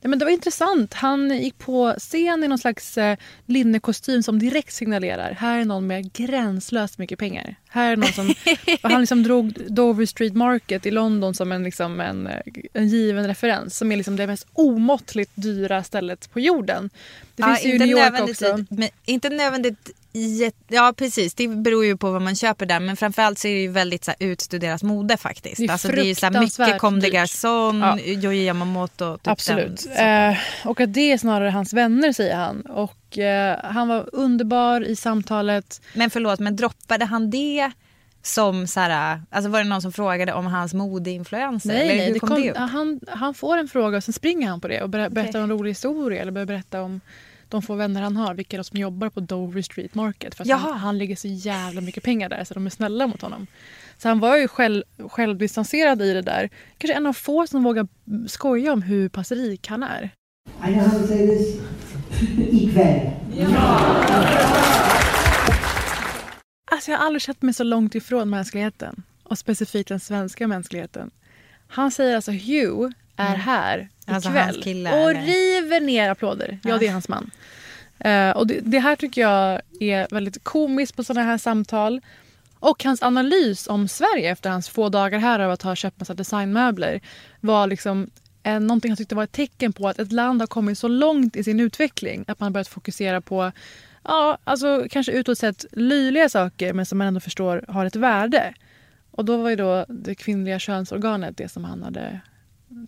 Nej, 0.00 0.10
men 0.10 0.18
det 0.18 0.24
var 0.24 0.32
intressant. 0.32 0.94
Han 0.94 1.38
gick 1.38 1.58
på 1.58 1.94
scen 1.98 2.44
i 2.44 2.48
någon 2.48 2.58
slags 2.58 2.98
eh, 2.98 3.16
linnekostym 3.46 4.22
som 4.22 4.38
direkt 4.38 4.72
signalerar 4.72 5.32
här 5.32 5.58
är 5.58 5.64
någon 5.64 5.86
med 5.86 6.12
gränslöst 6.12 6.98
mycket 6.98 7.18
pengar. 7.18 7.56
Här 7.68 7.92
är 7.92 7.96
någon 7.96 8.12
som, 8.12 8.34
han 8.82 9.00
liksom 9.00 9.22
drog 9.22 9.52
Dover 9.68 10.06
Street 10.06 10.34
Market 10.34 10.86
i 10.86 10.90
London 10.90 11.34
som 11.34 11.52
en, 11.52 11.62
liksom 11.62 12.00
en, 12.00 12.26
eh, 12.26 12.40
en 12.72 12.88
given 12.88 13.26
referens 13.26 13.76
som 13.76 13.92
är 13.92 13.96
liksom 13.96 14.16
det 14.16 14.26
mest 14.26 14.46
omåttligt 14.52 15.32
dyra 15.34 15.84
stället 15.84 16.30
på 16.32 16.40
jorden. 16.40 16.90
Det 17.36 17.42
finns 17.42 17.64
ju 17.64 17.68
i 17.68 17.72
inte 17.72 17.86
New 17.86 17.96
York 17.96 18.20
också. 18.20 18.64
Men, 18.70 18.88
inte 19.04 19.30
nödvändigt 19.30 19.90
Ja 20.68 20.94
precis, 20.96 21.34
det 21.34 21.48
beror 21.48 21.84
ju 21.84 21.96
på 21.96 22.10
vad 22.10 22.22
man 22.22 22.36
köper 22.36 22.66
där. 22.66 22.80
Men 22.80 22.96
framförallt 22.96 23.38
så 23.38 23.48
är 23.48 23.54
det 23.54 23.60
ju 23.60 23.68
väldigt 23.68 24.04
så 24.04 24.10
här, 24.10 24.28
utstuderat 24.28 24.82
mode 24.82 25.16
faktiskt. 25.16 25.56
Det 25.56 25.64
är 25.64 25.70
alltså, 25.72 25.88
det 25.88 26.00
är 26.00 26.04
ju 26.04 26.14
så 26.14 26.26
här, 26.26 26.40
mycket 26.40 26.78
Comme 26.78 26.96
des 27.00 27.04
dyrt. 27.04 27.14
Garçons, 27.14 27.80
Ja. 27.82 27.98
Joji 27.98 28.44
Yamamoto. 28.44 29.16
Typ 29.16 29.28
Absolut. 29.28 29.84
Den, 29.96 30.30
Eh, 30.30 30.36
och 30.64 30.80
att 30.80 30.94
det 30.94 31.12
är 31.12 31.18
snarare 31.18 31.50
hans 31.50 31.72
vänner 31.72 32.12
säger 32.12 32.36
han. 32.36 32.60
Och 32.60 33.18
eh, 33.18 33.58
han 33.64 33.88
var 33.88 34.10
underbar 34.12 34.80
i 34.80 34.96
samtalet. 34.96 35.80
Men 35.94 36.10
förlåt, 36.10 36.38
men 36.38 36.56
droppade 36.56 37.04
han 37.04 37.30
det 37.30 37.70
som 38.22 38.66
så 38.66 38.80
här, 38.80 39.22
alltså 39.30 39.50
var 39.50 39.58
det 39.58 39.68
någon 39.68 39.82
som 39.82 39.92
frågade 39.92 40.32
om 40.32 40.46
hans 40.46 40.74
modeinfluenser? 40.74 41.68
Nej, 41.68 41.80
eller 41.82 41.94
nej, 41.94 42.06
hur 42.06 42.14
det 42.14 42.20
kom, 42.20 42.28
kom, 42.28 42.42
det 42.42 42.58
han, 42.58 43.00
han 43.08 43.34
får 43.34 43.58
en 43.58 43.68
fråga 43.68 43.96
och 43.96 44.04
sen 44.04 44.14
springer 44.14 44.48
han 44.48 44.60
på 44.60 44.68
det 44.68 44.82
och 44.82 44.88
ber, 44.88 45.08
berättar 45.08 45.40
en 45.40 45.50
rolig 45.50 45.70
historia 45.70 46.22
eller 46.22 46.32
börjar 46.32 46.46
berätta 46.46 46.82
om 46.82 47.00
de 47.50 47.62
få 47.62 47.74
vänner 47.74 48.02
han 48.02 48.16
har, 48.16 48.34
vilka 48.34 48.56
de 48.56 48.64
som 48.64 48.80
jobbar 48.80 49.10
på 49.10 49.20
Dover 49.20 49.62
Street 49.62 49.94
Market. 49.94 50.34
För 50.34 50.44
att 50.44 50.60
han, 50.60 50.78
han 50.78 50.98
lägger 50.98 51.16
så 51.16 51.28
jävla 51.28 51.80
mycket 51.80 52.02
pengar 52.02 52.28
där 52.28 52.44
så 52.44 52.54
de 52.54 52.66
är 52.66 52.70
snälla 52.70 53.06
mot 53.06 53.22
honom. 53.22 53.46
Så 53.98 54.08
han 54.08 54.20
var 54.20 54.36
ju 54.36 54.48
själv, 54.48 54.82
självdistanserad 55.08 56.02
i 56.02 56.12
det 56.12 56.22
där. 56.22 56.50
Kanske 56.78 56.94
en 56.94 57.06
av 57.06 57.12
få 57.12 57.46
som 57.46 57.62
vågar 57.62 57.88
skoja 58.28 58.72
om 58.72 58.82
hur 58.82 59.08
pass 59.08 59.32
rik 59.32 59.68
han 59.68 59.82
är. 59.82 60.10
I 60.64 60.72
know 60.72 60.86
how 60.86 60.98
to 60.98 61.06
say 61.06 61.26
this. 61.26 61.60
Ikväll. 62.38 63.10
Alltså 66.70 66.90
jag 66.90 66.98
har 66.98 67.06
aldrig 67.06 67.22
sett 67.22 67.42
mig 67.42 67.54
så 67.54 67.64
långt 67.64 67.94
ifrån 67.94 68.30
mänskligheten. 68.30 69.02
Och 69.22 69.38
specifikt 69.38 69.88
den 69.88 70.00
svenska 70.00 70.48
mänskligheten. 70.48 71.10
Han 71.68 71.90
säger 71.90 72.16
alltså 72.16 72.30
Hugh 72.30 72.90
är 73.18 73.36
här 73.36 73.88
Alltså 74.06 74.28
ikväll. 74.28 74.62
kille, 74.62 74.90
och 75.04 75.10
eller? 75.10 75.22
river 75.22 75.80
ner 75.80 76.10
applåder. 76.10 76.58
Ja, 76.64 76.78
det 76.78 76.86
är 76.86 76.92
hans 76.92 77.08
man. 77.08 77.30
Eh, 77.98 78.30
och 78.30 78.46
det, 78.46 78.60
det 78.60 78.78
här 78.78 78.96
tycker 78.96 79.20
jag 79.20 79.60
är 79.80 80.06
väldigt 80.10 80.44
komiskt 80.44 80.96
på 80.96 81.04
sådana 81.04 81.26
här 81.26 81.38
samtal. 81.38 82.00
Och 82.60 82.84
hans 82.84 83.02
analys 83.02 83.66
om 83.66 83.88
Sverige 83.88 84.30
efter 84.30 84.50
hans 84.50 84.68
få 84.68 84.88
dagar 84.88 85.18
här 85.18 85.40
av 85.40 85.50
att 85.50 85.62
ha 85.62 85.74
köpt 85.76 86.00
massa 86.00 86.14
designmöbler 86.14 87.00
var 87.40 87.66
liksom 87.66 88.10
eh, 88.42 88.60
någonting 88.60 88.90
han 88.90 88.96
tyckte 88.96 89.14
var 89.14 89.24
ett 89.24 89.32
tecken 89.32 89.72
på 89.72 89.88
att 89.88 89.98
ett 89.98 90.12
land 90.12 90.42
har 90.42 90.46
kommit 90.46 90.78
så 90.78 90.88
långt 90.88 91.36
i 91.36 91.44
sin 91.44 91.60
utveckling 91.60 92.24
att 92.28 92.40
man 92.40 92.52
börjat 92.52 92.68
fokusera 92.68 93.20
på 93.20 93.52
ja, 94.04 94.38
alltså 94.44 94.86
kanske 94.90 95.12
utåt 95.12 95.38
sett 95.38 95.64
löjliga 95.72 96.28
saker 96.28 96.72
men 96.72 96.86
som 96.86 96.98
man 96.98 97.06
ändå 97.06 97.20
förstår 97.20 97.64
har 97.68 97.86
ett 97.86 97.96
värde. 97.96 98.54
Och 99.10 99.24
då 99.24 99.36
var 99.36 99.50
ju 99.50 99.56
då 99.56 99.84
det 99.88 100.14
kvinnliga 100.14 100.58
könsorganet 100.58 101.36
det 101.36 101.48
som 101.48 101.64
han 101.64 101.82
hade 101.82 102.20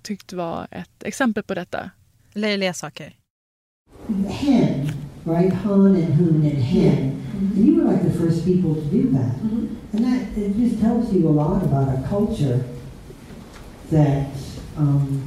tyckt 0.03 0.33
var 0.33 0.67
ett 0.71 1.05
exempel 1.05 1.43
på 1.43 1.55
detta. 1.55 1.91
Löjliga 2.33 2.75
saker. 2.75 3.17
Hen, 4.27 4.89
right? 5.25 5.55
Han 5.55 5.87
and 5.87 6.15
hun 6.15 6.35
and 6.35 6.63
hen. 6.63 7.23
And 7.35 7.67
you 7.67 7.77
were 7.77 7.93
like 7.93 8.03
the 8.03 8.19
first 8.19 8.45
people 8.45 8.75
to 8.75 8.81
do 8.81 9.11
that. 9.11 9.33
And 9.93 10.05
that 10.05 10.23
it 10.37 10.57
just 10.57 10.81
tells 10.81 11.13
you 11.13 11.29
a 11.29 11.33
lot 11.33 11.63
about 11.63 11.89
a 11.89 12.03
culture 12.09 12.61
that, 13.91 14.27
um, 14.77 15.23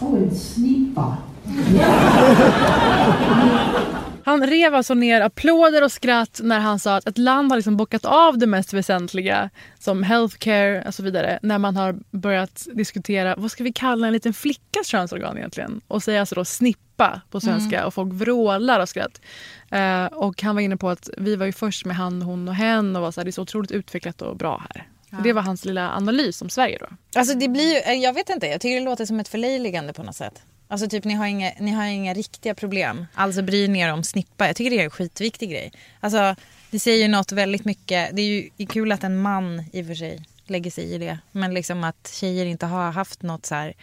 oh, 0.00 0.16
and 0.16 0.32
sneakbot. 0.32 1.18
Han 4.26 4.46
rev 4.46 4.74
alltså 4.74 4.94
ner 4.94 5.20
applåder 5.20 5.84
och 5.84 5.92
skratt 5.92 6.40
när 6.42 6.60
han 6.60 6.78
sa 6.78 6.96
att 6.96 7.06
ett 7.06 7.18
land 7.18 7.52
har 7.52 7.56
liksom 7.56 7.76
bockat 7.76 8.04
av 8.04 8.38
det 8.38 8.46
mest 8.46 8.72
väsentliga 8.72 9.50
som 9.78 10.02
healthcare 10.02 10.84
och 10.86 10.94
så 10.94 11.02
vidare 11.02 11.38
när 11.42 11.58
man 11.58 11.76
har 11.76 11.96
börjat 12.10 12.66
diskutera 12.74 13.34
vad 13.36 13.50
ska 13.50 13.64
vi 13.64 13.72
kalla 13.72 14.06
en 14.06 14.12
liten 14.12 14.34
flickas 14.34 14.86
könsorgan 14.86 15.36
egentligen 15.36 15.80
och 15.88 16.02
säga 16.02 16.20
alltså 16.20 16.34
då 16.34 16.44
snippa 16.44 17.20
på 17.30 17.40
svenska 17.40 17.86
och 17.86 17.94
folk 17.94 18.12
vrålar 18.12 18.80
av 18.80 18.86
skratt. 18.86 19.20
Eh, 19.70 20.04
och 20.04 20.42
han 20.42 20.54
var 20.54 20.62
inne 20.62 20.76
på 20.76 20.88
att 20.88 21.10
vi 21.18 21.36
var 21.36 21.46
ju 21.46 21.52
först 21.52 21.84
med 21.84 21.96
han, 21.96 22.22
hon 22.22 22.48
och 22.48 22.54
hen 22.54 22.96
och 22.96 23.02
var 23.02 23.12
så 23.12 23.20
här, 23.20 23.24
det 23.24 23.30
är 23.30 23.32
så 23.32 23.42
otroligt 23.42 23.72
utvecklat 23.72 24.22
och 24.22 24.36
bra 24.36 24.62
här. 24.70 24.88
Och 25.16 25.22
Det 25.22 25.32
var 25.32 25.42
hans 25.42 25.64
lilla 25.64 25.90
analys 25.90 26.42
om 26.42 26.50
Sverige 26.50 26.78
då. 26.80 26.86
Alltså 27.18 27.34
det 27.38 27.48
blir 27.48 27.88
ju, 27.88 27.94
jag 27.94 28.12
vet 28.12 28.30
inte, 28.30 28.46
jag 28.46 28.60
tycker 28.60 28.78
det 28.78 28.84
låter 28.84 29.06
som 29.06 29.20
ett 29.20 29.28
förlöjligande 29.28 29.92
på 29.92 30.02
något 30.02 30.16
sätt. 30.16 30.42
Alltså 30.68 30.88
typ 30.88 31.04
ni 31.04 31.14
har, 31.14 31.26
inga, 31.26 31.52
ni 31.60 31.70
har 31.70 31.84
inga 31.84 32.14
riktiga 32.14 32.54
problem. 32.54 33.06
Alltså 33.14 33.42
bryr 33.42 33.68
ni 33.68 33.80
er 33.80 33.92
om 33.92 34.02
snippa. 34.04 34.46
Jag 34.46 34.56
tycker 34.56 34.70
det 34.70 34.80
är 34.80 34.84
en 34.84 34.90
skitviktig 34.90 35.50
grej. 35.50 35.72
Alltså 36.00 36.36
det 36.70 36.78
säger 36.80 37.02
ju 37.02 37.08
något 37.08 37.32
väldigt 37.32 37.64
mycket. 37.64 38.16
Det 38.16 38.22
är 38.22 38.50
ju 38.56 38.66
kul 38.66 38.92
att 38.92 39.04
en 39.04 39.18
man 39.22 39.64
i 39.72 39.82
och 39.82 39.86
för 39.86 39.94
sig 39.94 40.22
lägger 40.46 40.70
sig 40.70 40.84
i 40.94 40.98
det. 40.98 41.18
Men 41.32 41.54
liksom 41.54 41.84
att 41.84 42.10
tjejer 42.20 42.46
inte 42.46 42.66
har 42.66 42.90
haft 42.90 43.22
något 43.22 43.46
så 43.46 43.54
här 43.54 43.74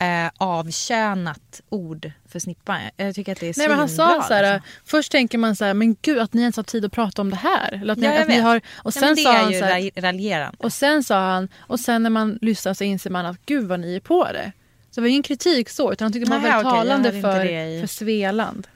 eh, 0.00 0.30
avkönat 0.36 1.60
ord 1.68 2.10
för 2.28 2.38
snippa. 2.38 2.78
Jag 2.96 3.14
tycker 3.14 3.32
att 3.32 3.40
det 3.40 3.46
är 3.48 3.54
Nej, 3.58 3.68
men 3.68 3.78
han 3.78 3.88
sa 3.88 4.06
svinbra, 4.08 4.22
så 4.28 4.34
här, 4.34 4.54
liksom. 4.54 4.70
Först 4.84 5.12
tänker 5.12 5.38
man 5.38 5.56
så 5.56 5.64
här, 5.64 5.74
men 5.74 5.96
gud 6.02 6.18
att 6.18 6.32
ni 6.32 6.40
ens 6.40 6.56
har 6.56 6.62
tid 6.64 6.84
att 6.84 6.92
prata 6.92 7.22
om 7.22 7.30
det 7.30 7.36
här. 7.36 7.72
Eller 7.82 7.92
att 7.92 7.98
ni, 7.98 8.06
Ja, 8.06 8.12
jag 8.12 8.22
att 8.22 8.28
ni 8.28 8.34
vet. 8.34 8.44
har, 8.44 8.60
och 8.76 8.94
sen 8.94 9.02
men 9.02 9.14
det 9.16 9.22
sa 9.22 9.32
är 9.34 9.42
han 9.42 9.52
ju 9.52 9.58
så 9.58 9.64
här, 9.64 9.80
ra- 9.80 10.00
raljerande. 10.00 10.56
Och 10.60 10.72
sen 10.72 11.04
sa 11.04 11.20
han, 11.30 11.48
och 11.58 11.80
sen 11.80 12.02
när 12.02 12.10
man 12.10 12.38
lyssnar 12.42 12.74
så 12.74 12.84
inser 12.84 13.10
man 13.10 13.26
att 13.26 13.46
gud 13.46 13.64
vad 13.68 13.80
ni 13.80 13.96
är 13.96 14.00
på 14.00 14.24
det. 14.32 14.52
Det 14.98 15.02
var 15.02 15.08
ingen 15.08 15.22
kritik 15.22 15.68
så, 15.68 15.92
utan 15.92 16.04
han 16.04 16.12
tyckte 16.12 16.30
var 16.30 16.38
Nej, 16.38 16.50
väldigt 16.50 16.66
okej, 16.66 16.78
jag 16.78 16.86
talande 16.86 17.12
för, 17.12 17.80
för 17.80 17.86
Svealand. 17.86 18.66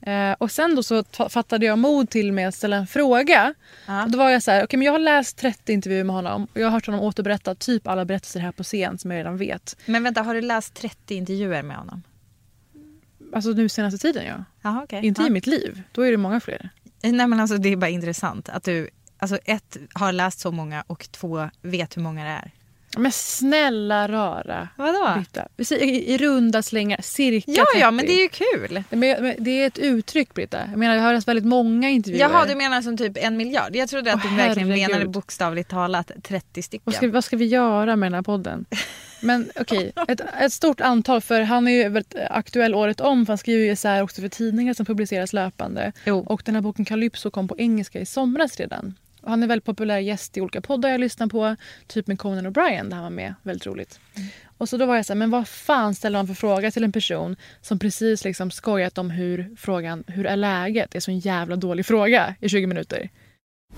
Eh, 0.00 0.32
och 0.38 0.50
sen 0.50 0.74
då 0.74 0.82
så 0.82 1.02
ta- 1.02 1.28
fattade 1.28 1.66
jag 1.66 1.78
mod 1.78 2.10
till 2.10 2.32
med 2.32 2.48
att 2.48 2.54
ställa 2.54 2.76
en 2.76 2.86
fråga. 2.86 3.54
Ja. 3.86 4.04
Och 4.04 4.10
då 4.10 4.18
var 4.18 4.30
jag 4.30 4.42
så 4.42 4.50
här, 4.50 4.64
okej 4.64 4.78
men 4.78 4.86
jag 4.86 4.92
har 4.92 4.98
läst 4.98 5.36
30 5.38 5.72
intervjuer 5.72 6.04
med 6.04 6.16
honom 6.16 6.44
och 6.52 6.60
jag 6.60 6.66
har 6.66 6.70
hört 6.70 6.86
honom 6.86 7.00
återberätta 7.00 7.54
typ 7.54 7.86
alla 7.86 8.04
berättelser 8.04 8.40
här 8.40 8.52
på 8.52 8.62
scen 8.62 8.98
som 8.98 9.10
jag 9.10 9.18
redan 9.18 9.36
vet. 9.36 9.76
Men 9.86 10.02
vänta, 10.02 10.22
har 10.22 10.34
du 10.34 10.40
läst 10.40 10.74
30 10.74 11.14
intervjuer 11.14 11.62
med 11.62 11.76
honom? 11.76 12.02
Alltså 13.34 13.50
nu 13.50 13.68
senaste 13.68 13.98
tiden 13.98 14.26
ja. 14.26 14.44
Jaha, 14.62 14.80
okej. 14.84 15.06
Inte 15.06 15.22
ja. 15.22 15.26
i 15.26 15.30
mitt 15.30 15.46
liv, 15.46 15.82
då 15.92 16.02
är 16.02 16.10
det 16.10 16.16
många 16.16 16.40
fler. 16.40 16.70
Nej 17.02 17.26
men 17.26 17.40
alltså 17.40 17.58
det 17.58 17.68
är 17.68 17.76
bara 17.76 17.90
intressant 17.90 18.48
att 18.48 18.64
du 18.64 18.88
alltså 19.18 19.38
ett 19.44 19.76
har 19.92 20.12
läst 20.12 20.40
så 20.40 20.52
många 20.52 20.84
och 20.86 21.08
två 21.12 21.50
vet 21.62 21.96
hur 21.96 22.02
många 22.02 22.24
det 22.24 22.30
är. 22.30 22.50
Men 22.96 23.12
snälla 23.12 24.08
rara 24.08 24.68
Vadå? 24.76 25.14
Britta. 25.16 25.74
I, 25.74 26.14
i 26.14 26.18
runda 26.18 26.62
slängar, 26.62 27.00
cirka 27.02 27.50
Ja, 27.50 27.64
30. 27.72 27.80
ja 27.80 27.90
men 27.90 28.06
det 28.06 28.12
är 28.12 28.22
ju 28.22 28.28
kul. 28.28 28.82
Men, 28.90 29.34
det 29.38 29.50
är 29.50 29.66
ett 29.66 29.78
uttryck 29.78 30.34
Britta. 30.34 30.58
Jag 30.70 30.78
menar 30.78 30.98
har 30.98 31.14
läst 31.14 31.28
väldigt 31.28 31.44
många 31.44 31.90
intervjuer. 31.90 32.20
Jaha, 32.20 32.46
du 32.46 32.54
menar 32.54 32.82
som 32.82 32.96
typ 32.96 33.16
en 33.16 33.36
miljard? 33.36 33.76
Jag 33.76 33.88
trodde 33.88 34.12
att 34.12 34.24
Åh, 34.24 34.30
du 34.30 34.36
verkligen 34.36 34.68
herregud. 34.68 34.90
menade 34.90 35.10
bokstavligt 35.10 35.70
talat 35.70 36.10
30 36.22 36.62
stycken. 36.62 36.82
Vad 36.84 36.94
ska, 36.94 37.08
vad 37.08 37.24
ska 37.24 37.36
vi 37.36 37.46
göra 37.46 37.96
med 37.96 38.06
den 38.06 38.14
här 38.14 38.22
podden? 38.22 38.66
Men 39.20 39.50
okej, 39.60 39.92
ett, 40.08 40.20
ett 40.40 40.52
stort 40.52 40.80
antal. 40.80 41.20
För 41.20 41.40
han 41.40 41.68
är 41.68 41.72
ju 41.72 41.88
väldigt 41.88 42.14
aktuell 42.30 42.74
året 42.74 43.00
om. 43.00 43.26
För 43.26 43.32
han 43.32 43.38
skriver 43.38 43.64
ju 43.64 43.70
essäer 43.70 44.02
också 44.02 44.20
för 44.20 44.28
tidningar 44.28 44.74
som 44.74 44.86
publiceras 44.86 45.32
löpande. 45.32 45.92
Jo. 46.04 46.24
Och 46.26 46.42
den 46.44 46.54
här 46.54 46.62
boken 46.62 46.84
Calypso 46.84 47.30
kom 47.30 47.48
på 47.48 47.58
engelska 47.58 48.00
i 48.00 48.06
somras 48.06 48.56
redan. 48.56 48.94
Han 49.26 49.42
är 49.42 49.46
väldigt 49.46 49.64
populär 49.64 49.98
gäst 49.98 50.36
i 50.36 50.40
olika 50.40 50.60
poddar 50.60 50.88
jag 50.88 51.00
lyssnar 51.00 51.26
på. 51.26 51.56
Typ 51.86 52.06
med 52.06 52.18
Conan 52.18 52.46
O'Brien 52.46 52.90
där 52.90 52.94
han 52.94 53.02
var 53.02 53.10
med. 53.10 53.34
Väldigt 53.42 53.66
roligt. 53.66 54.00
Och 54.58 54.68
så 54.68 54.76
då 54.76 54.86
var 54.86 54.96
jag 54.96 55.06
så 55.06 55.12
här, 55.12 55.18
men 55.18 55.30
vad 55.30 55.48
fan 55.48 55.94
ställer 55.94 56.18
man 56.18 56.26
för 56.26 56.34
fråga 56.34 56.70
till 56.70 56.84
en 56.84 56.92
person 56.92 57.36
som 57.60 57.78
precis 57.78 58.24
liksom 58.24 58.50
skojat 58.50 58.98
om 58.98 59.10
hur 59.10 59.56
frågan, 59.56 60.04
hur 60.06 60.26
är 60.26 60.36
läget? 60.36 60.90
Det 60.90 60.98
är 60.98 61.00
så 61.00 61.10
en 61.10 61.18
jävla 61.18 61.56
dålig 61.56 61.86
fråga 61.86 62.34
i 62.40 62.48
20 62.48 62.66
minuter. 62.66 63.10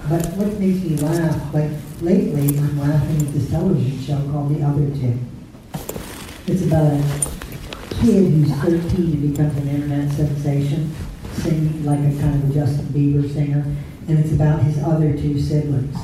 But 0.09 0.27
what 0.37 0.61
makes 0.61 0.85
me 0.85 0.97
laugh, 0.97 1.55
like 1.55 1.73
lately, 2.01 2.59
I'm 2.59 2.79
laughing 2.79 3.27
at 3.27 3.33
this 3.35 3.51
television 3.51 3.99
show 4.07 4.33
called 4.33 4.57
The 4.57 4.65
Other 4.65 4.87
Two. 5.01 5.19
It's 6.47 6.63
about 6.63 6.93
a 6.93 7.03
kid 8.01 8.33
who's 8.33 8.53
13 8.63 9.13
who 9.13 9.29
becomes 9.29 9.57
an 9.57 9.69
internet 9.69 10.13
sensation, 10.13 10.95
singing 11.33 11.85
like 11.85 11.99
a 11.99 12.13
kind 12.21 12.35
of 12.43 12.51
a 12.51 12.55
Justin 12.55 12.87
Bieber 12.87 13.35
singer, 13.35 13.65
and 14.09 14.19
it's 14.19 14.33
about 14.33 14.63
his 14.63 14.77
other 14.79 15.13
two 15.13 15.39
siblings. 15.41 15.97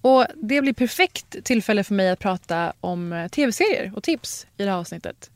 Och 0.00 0.26
Det 0.34 0.60
blir 0.60 0.72
perfekt 0.72 1.44
tillfälle 1.44 1.84
för 1.84 1.94
mig 1.94 2.10
att 2.10 2.18
prata 2.18 2.72
om 2.80 3.12
eh, 3.12 3.28
tv-serier 3.28 3.92
och 3.96 4.02
tips 4.02 4.46
i 4.56 4.64
det 4.64 4.70
här 4.70 4.78
avsnittet. 4.78 5.30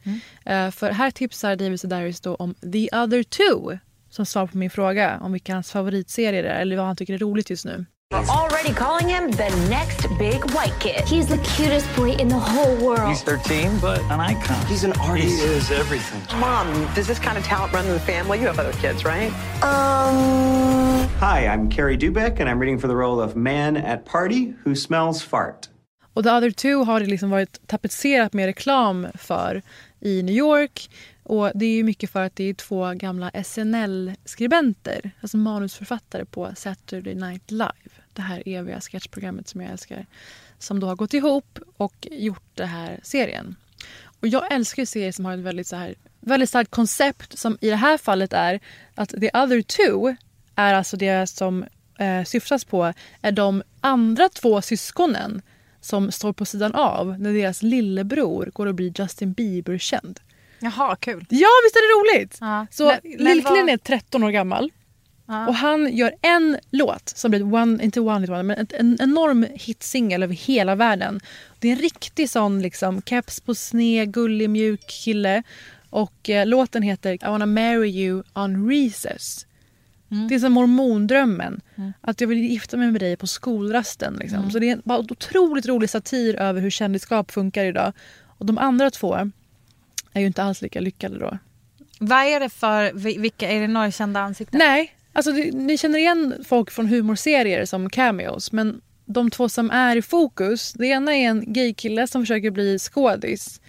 Eh, 0.45 0.71
för 0.71 0.91
här 0.91 1.11
tipsar 1.11 1.57
David 1.57 1.81
Sedaris 1.81 2.21
då 2.21 2.35
om 2.35 2.55
The 2.55 2.89
other 2.93 3.23
two 3.23 3.79
som 4.11 4.27
svar 4.27 4.47
på 4.47 4.59
min 4.59 4.71
fråga 4.71 5.21
om 5.21 5.33
vilka 5.33 5.55
hans 5.55 5.73
favoritserier 5.73 6.45
är 6.45 6.61
eller 6.61 6.77
vad 6.77 6.87
han 6.87 6.97
tycker 6.97 7.15
är 7.15 7.19
roligt 7.19 7.51
just 7.51 7.65
nu. 7.65 7.87
Already 8.13 8.73
calling 8.75 9.09
him 9.09 9.31
the 9.31 9.49
next 9.69 10.09
big 10.19 10.43
white 10.51 10.75
kid. 10.81 11.05
He's 11.07 11.29
the 11.29 11.39
cutest 11.39 11.87
boy 11.95 12.11
in 12.11 12.27
the 12.27 12.39
whole 12.39 12.75
world. 12.85 13.09
He's 13.09 13.23
13, 13.23 13.79
but 13.81 14.01
an 14.11 14.19
icon. 14.19 14.67
He's 14.67 14.83
an 14.83 14.93
artist. 15.01 15.29
He 15.29 15.45
is 15.45 15.71
everything. 15.71 16.21
Mom, 16.41 16.67
does 16.95 17.07
this 17.07 17.21
kind 17.21 17.39
of 17.39 17.45
talent 17.45 17.73
run 17.73 17.87
in 17.87 17.93
the 17.93 18.01
family? 18.01 18.41
You 18.41 18.49
have 18.49 18.59
other 18.59 18.73
kids, 18.73 19.05
right? 19.05 19.31
Um, 19.63 21.09
Hi, 21.21 21.47
I'm 21.47 21.71
Carrie 21.71 21.97
Dubeck, 21.97 22.41
and 22.41 22.49
I'm 22.49 22.59
reading 22.59 22.81
for 22.81 22.89
the 22.89 22.97
role 22.97 23.21
of 23.21 23.37
Man 23.37 23.77
at 23.77 24.05
Party 24.07 24.55
Who 24.65 24.75
Smells 24.75 25.23
Fart. 25.23 25.69
Och 26.15 26.25
The 26.25 26.31
other 26.31 26.51
two 26.51 26.85
har 26.85 27.01
det 27.01 27.07
liksom 27.07 27.31
varit 27.31 27.67
tapetserat 27.67 28.33
med 28.33 28.47
reklam 28.47 29.07
för 29.15 29.63
i 30.01 30.23
New 30.23 30.35
York. 30.35 30.91
Och 31.23 31.51
Det 31.55 31.67
är 31.67 31.77
ju 31.77 31.85
mycket 31.85 32.11
för 32.11 32.23
att 32.23 32.37
det 32.37 32.45
är 32.45 32.55
två 32.55 32.93
gamla 32.95 33.31
SNL-skribenter, 33.45 35.11
alltså 35.21 35.37
manusförfattare 35.37 36.25
på 36.25 36.53
Saturday 36.57 37.15
Night 37.15 37.51
Live. 37.51 37.71
Det 38.21 38.25
här 38.25 38.43
eviga 38.47 38.81
sketchprogrammet 38.81 39.49
som 39.49 39.61
jag 39.61 39.71
älskar. 39.71 40.07
Som 40.59 40.81
då 40.81 40.87
har 40.87 40.97
gått 40.97 41.15
ihop 41.15 41.59
och 41.77 42.09
gjort 42.11 42.51
den 42.55 42.69
här 42.69 43.01
serien. 43.03 43.57
Och 44.21 44.29
Jag 44.29 44.53
älskar 44.53 44.85
serier 44.85 45.13
som 45.13 45.25
har 45.25 45.33
ett 45.35 45.41
väldigt, 45.41 45.67
så 45.67 45.77
här, 45.77 45.95
väldigt 46.21 46.49
starkt 46.49 46.71
koncept 46.71 47.39
som 47.39 47.59
i 47.61 47.71
det 47.71 47.77
här 47.77 47.99
fallet 47.99 48.33
är 48.33 48.61
att 48.95 49.09
The 49.09 49.31
other 49.35 49.63
two 49.63 50.17
är 50.55 50.75
alltså 50.75 50.97
det 50.97 51.27
som 51.27 51.65
eh, 51.99 52.25
syftas 52.25 52.65
på 52.65 52.93
är 53.23 53.33
de 53.33 53.63
andra 53.81 54.29
två 54.29 54.63
syskonen 54.63 55.43
som 55.81 56.13
står 56.13 56.33
på 56.33 56.45
sidan 56.45 56.75
av 56.75 57.21
när 57.21 57.33
deras 57.33 57.63
lillebror 57.63 58.51
går 58.55 58.67
och 58.67 58.75
blir 58.75 59.01
Justin 59.01 59.33
Bieber-känd. 59.33 60.21
Jaha, 60.59 60.97
kul. 60.97 61.27
Ja, 61.29 61.49
visst 61.65 61.77
är 61.77 61.81
det 62.15 62.19
roligt? 62.21 62.39
Ja. 62.41 62.67
Så 62.71 62.95
lillkillen 63.05 63.67
vad- 63.67 63.69
är 63.69 63.77
13 63.77 64.25
år 64.25 64.31
gammal. 64.31 64.71
Ja. 65.31 65.47
Och 65.49 65.55
han 65.55 65.97
gör 65.97 66.13
en 66.23 66.59
låt 66.71 67.09
som 67.09 67.31
blir 67.31 67.55
one, 67.55 67.85
inte 67.85 68.01
one 68.01 68.21
hit 68.21 68.29
wonder, 68.31 68.43
men 68.43 68.67
en 68.79 68.97
enorm 69.01 69.47
hitsingel 69.55 70.23
över 70.23 70.35
hela 70.35 70.75
världen. 70.75 71.21
Det 71.59 71.69
är 71.69 71.73
en 71.73 71.79
riktig 71.79 72.31
sån 72.31 72.63
liksom 72.63 73.03
keps 73.03 73.41
på 73.41 73.55
sned, 73.55 74.13
gullig, 74.13 74.51
mjuk 74.51 74.87
kille. 74.87 75.43
Och 75.91 76.31
eh, 76.31 76.47
låten 76.47 76.83
heter 76.83 77.13
I 77.13 77.19
wanna 77.23 77.47
marry 77.47 77.89
you 77.91 78.23
on 78.35 78.71
recess. 78.71 79.47
Det 80.29 80.35
är 80.35 80.39
som 80.39 80.53
mormondrömmen. 80.53 81.61
Att 82.01 82.21
jag 82.21 82.29
vill 82.29 82.39
gifta 82.39 82.77
mig 82.77 82.91
med 82.93 83.01
dig 83.01 83.17
på 83.17 83.27
skolrasten. 83.27 84.15
Liksom. 84.21 84.51
Så 84.51 84.59
det 84.59 84.71
är 84.71 84.81
bara 84.85 84.99
en 84.99 85.07
otroligt 85.11 85.67
rolig 85.67 85.91
satir 85.91 86.37
över 86.37 86.61
hur 86.61 86.71
kändisskap 86.71 87.31
funkar 87.31 87.65
idag. 87.65 87.93
Och 88.39 88.47
de 88.47 88.59
andra 88.59 88.91
två 88.91 89.31
är 90.13 90.21
ju 90.21 90.27
inte 90.27 90.43
alls 90.43 90.63
lika 90.63 90.81
lyckade 90.81 91.19
då. 91.19 91.39
Vad 91.99 92.25
är 92.25 92.41
det 92.41 92.49
för, 92.49 92.93
vi- 92.95 93.19
vilka, 93.19 93.51
är 93.51 93.61
det 93.61 93.67
några 93.69 93.91
kända 93.91 94.21
ansikten? 94.21 94.59
Nej, 94.59 94.95
alltså 95.13 95.33
det, 95.33 95.53
ni 95.53 95.79
känner 95.79 95.99
igen 95.99 96.45
folk 96.47 96.71
från 96.71 96.87
humorserier 96.87 97.65
som 97.65 97.91
cameos 97.91 98.53
men 98.53 98.81
de 99.05 99.31
två 99.31 99.49
som 99.49 99.71
är 99.71 99.97
i 99.97 100.03
fokus, 100.03 100.73
det 100.73 100.87
ena 100.87 101.17
är 101.17 101.29
en 101.29 101.53
gaykille 101.53 102.07
som 102.07 102.23
försöker 102.23 102.51
bli 102.51 102.79
skådis. 102.79 103.61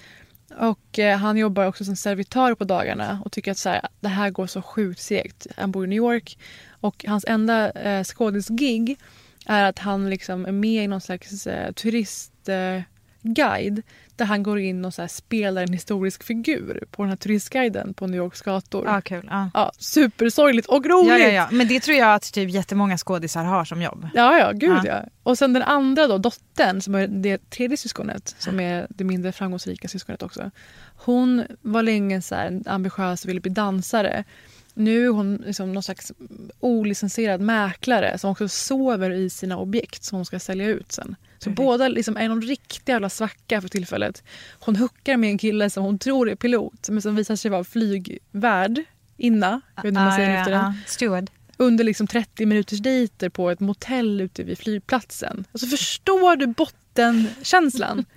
Och 0.57 0.99
eh, 0.99 1.17
han 1.17 1.37
jobbar 1.37 1.65
också 1.65 1.85
som 1.85 1.95
servitör 1.95 2.55
på 2.55 2.63
dagarna 2.63 3.21
och 3.25 3.31
tycker 3.31 3.51
att 3.51 3.57
så 3.57 3.69
här, 3.69 3.87
det 3.99 4.07
här 4.07 4.29
går 4.29 4.47
så 4.47 4.61
sjukt 4.61 5.01
segt. 5.01 5.47
Han 5.57 5.71
bor 5.71 5.85
i 5.85 5.87
New 5.87 5.97
York 5.97 6.37
och 6.69 7.05
hans 7.07 7.25
enda 7.27 7.71
eh, 7.71 8.03
skådisgig 8.03 8.97
är 9.45 9.63
att 9.63 9.79
han 9.79 10.09
liksom 10.09 10.45
är 10.45 10.51
med 10.51 10.83
i 10.83 10.87
någon 10.87 11.01
slags 11.01 11.47
eh, 11.47 11.71
turistguide 11.71 12.87
eh, 13.77 13.83
där 14.21 14.25
han 14.25 14.43
går 14.43 14.59
in 14.59 14.85
och 14.85 14.93
så 14.93 15.07
spelar 15.07 15.61
en 15.61 15.73
historisk 15.73 16.23
figur 16.23 16.83
på 16.91 17.03
den 17.03 17.09
här 17.09 17.17
turistguiden 17.17 17.93
på 17.93 18.07
New 18.07 18.17
Yorks 18.17 18.41
gator. 18.41 18.85
Ja, 18.85 19.01
kul. 19.01 19.27
Ja. 19.29 19.49
Ja, 19.53 19.71
supersorgligt 19.77 20.67
och 20.67 20.85
roligt. 20.85 21.09
Ja, 21.09 21.17
ja, 21.17 21.29
ja. 21.29 21.47
Men 21.51 21.67
det 21.67 21.79
tror 21.79 21.97
jag 21.97 22.13
att 22.13 22.33
typ 22.33 22.49
jättemånga 22.49 22.97
skådisar 22.97 23.43
har 23.43 23.65
som 23.65 23.81
jobb. 23.81 24.07
Ja, 24.13 24.37
ja, 24.39 24.51
gud 24.51 24.77
ja. 24.83 24.85
Ja. 24.85 25.05
Och 25.23 25.37
sen 25.37 25.53
den 25.53 25.63
andra 25.63 26.07
då, 26.07 26.17
dottern, 26.17 26.81
som 26.81 26.95
är 26.95 27.07
det 27.07 27.49
tredje 27.49 27.77
syskonet, 27.77 28.35
som 28.39 28.59
är 28.59 28.87
det 28.89 29.03
mindre 29.03 29.31
framgångsrika 29.31 29.87
syskonet 29.87 30.23
också. 30.23 30.51
Hon 30.95 31.43
var 31.61 31.83
länge 31.83 32.21
så 32.21 32.35
här 32.35 32.61
ambitiös 32.65 33.23
och 33.23 33.29
ville 33.29 33.41
bli 33.41 33.51
dansare. 33.51 34.23
Nu 34.73 35.05
är 35.05 35.09
hon 35.09 35.35
liksom 35.35 35.73
någon 35.73 35.83
slags 35.83 36.11
olicensierad 36.59 37.41
mäklare 37.41 38.17
som 38.17 38.31
också 38.31 38.47
sover 38.47 39.11
i 39.11 39.29
sina 39.29 39.57
objekt 39.57 40.03
som 40.03 40.15
hon 40.15 40.25
ska 40.25 40.39
sälja 40.39 40.67
ut 40.67 40.91
sen. 40.91 41.15
Så 41.43 41.49
båda 41.49 41.87
liksom 41.87 42.17
är 42.17 42.29
någon 42.29 42.41
riktig 42.41 42.93
jävla 42.93 43.09
svacka 43.09 43.61
för 43.61 43.69
tillfället. 43.69 44.23
Hon 44.59 44.75
huckar 44.75 45.17
med 45.17 45.29
en 45.29 45.37
kille 45.37 45.69
som 45.69 45.83
hon 45.83 45.99
tror 45.99 46.29
är 46.29 46.35
pilot 46.35 46.89
men 46.89 47.01
som 47.01 47.15
visar 47.15 47.35
sig 47.35 47.51
vara 47.51 47.63
flygvärd. 47.63 48.83
Inna, 49.17 49.61
jag 49.75 49.83
vet 49.83 49.87
inte 49.87 49.99
hur 49.99 50.05
man 50.05 50.15
säger 50.15 50.35
Ah, 50.35 50.39
efter 50.39 50.51
den. 50.51 50.73
Steward. 50.87 51.29
under 51.57 51.83
liksom 51.83 52.07
30 52.07 52.45
minuters 52.45 52.79
dejter 52.79 53.29
på 53.29 53.49
ett 53.49 53.59
motell 53.59 54.21
ute 54.21 54.43
vid 54.43 54.57
flygplatsen. 54.57 55.45
Alltså 55.51 55.67
förstår 55.67 56.35
du 56.35 56.47
bottenkänslan? 56.47 58.05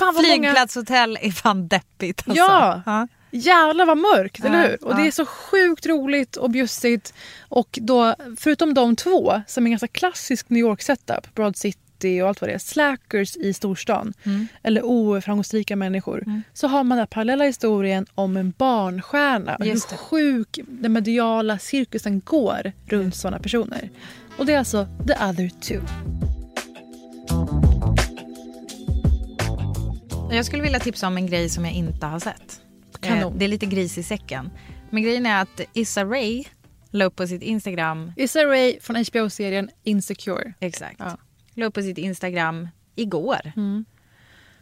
Vad 0.00 0.14
många... 0.14 0.24
Flygplatshotell 0.24 1.18
är 1.20 1.30
fan 1.30 1.68
deppigt 1.68 2.22
alltså. 2.28 2.42
Ja. 2.42 2.82
ja. 2.86 3.08
Jävlar 3.36 3.86
vad 3.86 3.98
mörkt, 3.98 4.38
Ja, 4.42 4.46
eller 4.46 4.68
hur? 4.68 4.84
Och 4.84 4.92
ja. 4.92 4.96
det 4.96 5.06
är 5.06 5.10
så 5.10 5.26
sjukt 5.26 5.86
roligt 5.86 6.36
och 6.36 6.50
bjussigt. 6.50 7.14
Och 7.48 7.78
då, 7.82 8.14
förutom 8.38 8.74
de 8.74 8.96
två, 8.96 9.42
som 9.46 9.64
är 9.64 9.66
en 9.66 9.70
ganska 9.72 9.88
klassisk 9.88 10.48
New 10.50 10.60
York 10.60 10.82
setup, 10.82 11.34
Broad 11.34 11.56
City 11.56 12.22
och 12.22 12.28
allt 12.28 12.40
vad 12.40 12.50
det 12.50 12.54
är, 12.54 12.58
slackers 12.58 13.36
i 13.36 13.52
storstan, 13.52 14.12
Mm. 14.24 14.46
eller 14.62 14.82
oframgångsrika 14.84 15.76
människor, 15.76 16.42
så 16.52 16.66
har 16.68 16.84
man 16.84 16.98
den 16.98 17.06
parallella 17.06 17.44
historien 17.44 18.06
om 18.14 18.36
en 18.36 18.50
barnstjärna 18.58 19.56
och 19.56 19.64
hur 19.64 19.72
Just 19.72 19.88
det. 19.90 19.96
sjuk 19.96 20.58
den 20.68 20.92
mediala 20.92 21.58
cirkusen 21.58 22.20
går 22.24 22.72
runt 22.86 23.16
sådana 23.16 23.38
personer. 23.38 23.90
Och 24.38 24.46
det 24.46 24.52
är 24.52 24.58
alltså 24.58 24.86
the 25.06 25.12
other 25.24 25.48
two. 25.60 25.80
Jag 30.30 30.44
skulle 30.46 30.62
vilja 30.62 30.80
tipsa 30.80 31.06
om 31.06 31.16
en 31.16 31.26
grej 31.26 31.48
som 31.48 31.64
jag 31.64 31.74
inte 31.74 32.06
har 32.06 32.18
sett. 32.20 32.60
Eh, 33.06 33.30
Det 33.36 33.44
är 33.44 33.48
lite 33.48 33.66
gris 33.66 33.98
i 33.98 34.02
säcken. 34.02 34.50
Men 34.90 35.02
grejen 35.02 35.26
är 35.26 35.42
att 35.42 35.60
Issa 35.72 36.04
Rae 36.04 36.44
la 36.90 37.04
upp 37.04 37.16
på 37.16 37.26
sitt 37.26 37.42
Instagram. 37.42 38.12
Issa 38.16 38.44
Rae 38.44 38.76
från 38.80 38.96
HBO-serien 38.96 39.70
Insecure. 39.82 40.54
Exakt. 40.60 40.96
Ja. 40.98 41.18
La 41.54 41.66
upp 41.66 41.74
på 41.74 41.82
sitt 41.82 41.98
Instagram 41.98 42.68
igår. 42.94 43.52
Mm. 43.56 43.84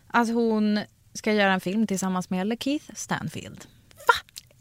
Att 0.06 0.28
hon 0.28 0.80
ska 1.14 1.32
göra 1.32 1.52
en 1.52 1.60
film 1.60 1.86
tillsammans 1.86 2.30
med 2.30 2.46
Lakeith 2.46 2.94
Stanfield. 2.94 3.64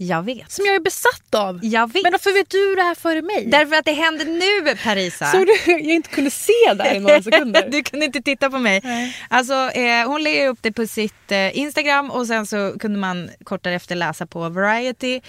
Jag 0.04 0.24
vet. 0.24 0.52
Som 0.52 0.66
jag 0.66 0.76
är 0.76 0.80
besatt 0.80 1.36
av. 1.36 1.60
Jag 1.64 1.94
vet. 1.94 2.04
Men 2.04 2.12
varför 2.12 2.34
vet 2.34 2.50
du 2.50 2.76
det 2.76 2.82
här 2.82 2.96
före 2.96 3.22
mig? 3.22 3.46
Därför 3.46 3.76
att 3.76 3.86
det 3.86 3.92
händer 3.92 4.26
nu 4.26 4.76
Parisa. 4.84 5.26
Så 5.26 5.38
du 5.38 5.72
jag 5.72 5.82
inte 5.82 6.10
kunde 6.10 6.32
se 6.32 6.74
där 6.76 6.94
i 6.96 7.00
några 7.00 7.22
sekunder? 7.24 7.70
du 7.72 7.84
kunde 7.84 8.06
inte 8.06 8.22
titta 8.22 8.50
på 8.50 8.58
mig. 8.60 8.82
Nej. 8.84 9.18
Alltså, 9.30 9.54
eh, 9.54 10.08
hon 10.08 10.24
lägger 10.24 10.48
upp 10.48 10.58
det 10.62 10.72
på 10.72 10.88
sitt 10.88 11.32
eh, 11.32 11.58
Instagram 11.58 12.12
och 12.12 12.28
sen 12.28 12.46
så 12.46 12.76
kunde 12.80 13.00
man 13.00 13.30
kort 13.44 13.64
därefter 13.64 13.96
läsa 13.96 14.26
på 14.28 14.50
Variety 14.50 15.22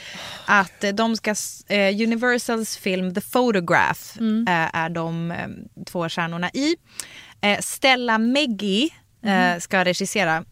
att 0.47 0.85
eh, 0.85 0.91
de 0.93 1.17
ska, 1.17 1.31
eh, 1.69 2.01
Universals 2.03 2.77
film 2.77 3.15
The 3.15 3.21
Photograph 3.21 4.01
Mm. 4.19 4.45
eh, 4.49 4.77
är 4.83 4.89
de 4.89 5.31
eh, 5.31 5.37
två 5.87 6.09
stjärnorna 6.09 6.51
i. 6.55 6.77
Stella 7.61 8.19
Meggy 8.19 8.89
Mm. 9.25 9.61
ska 9.61 9.85
regissera. 9.85 10.45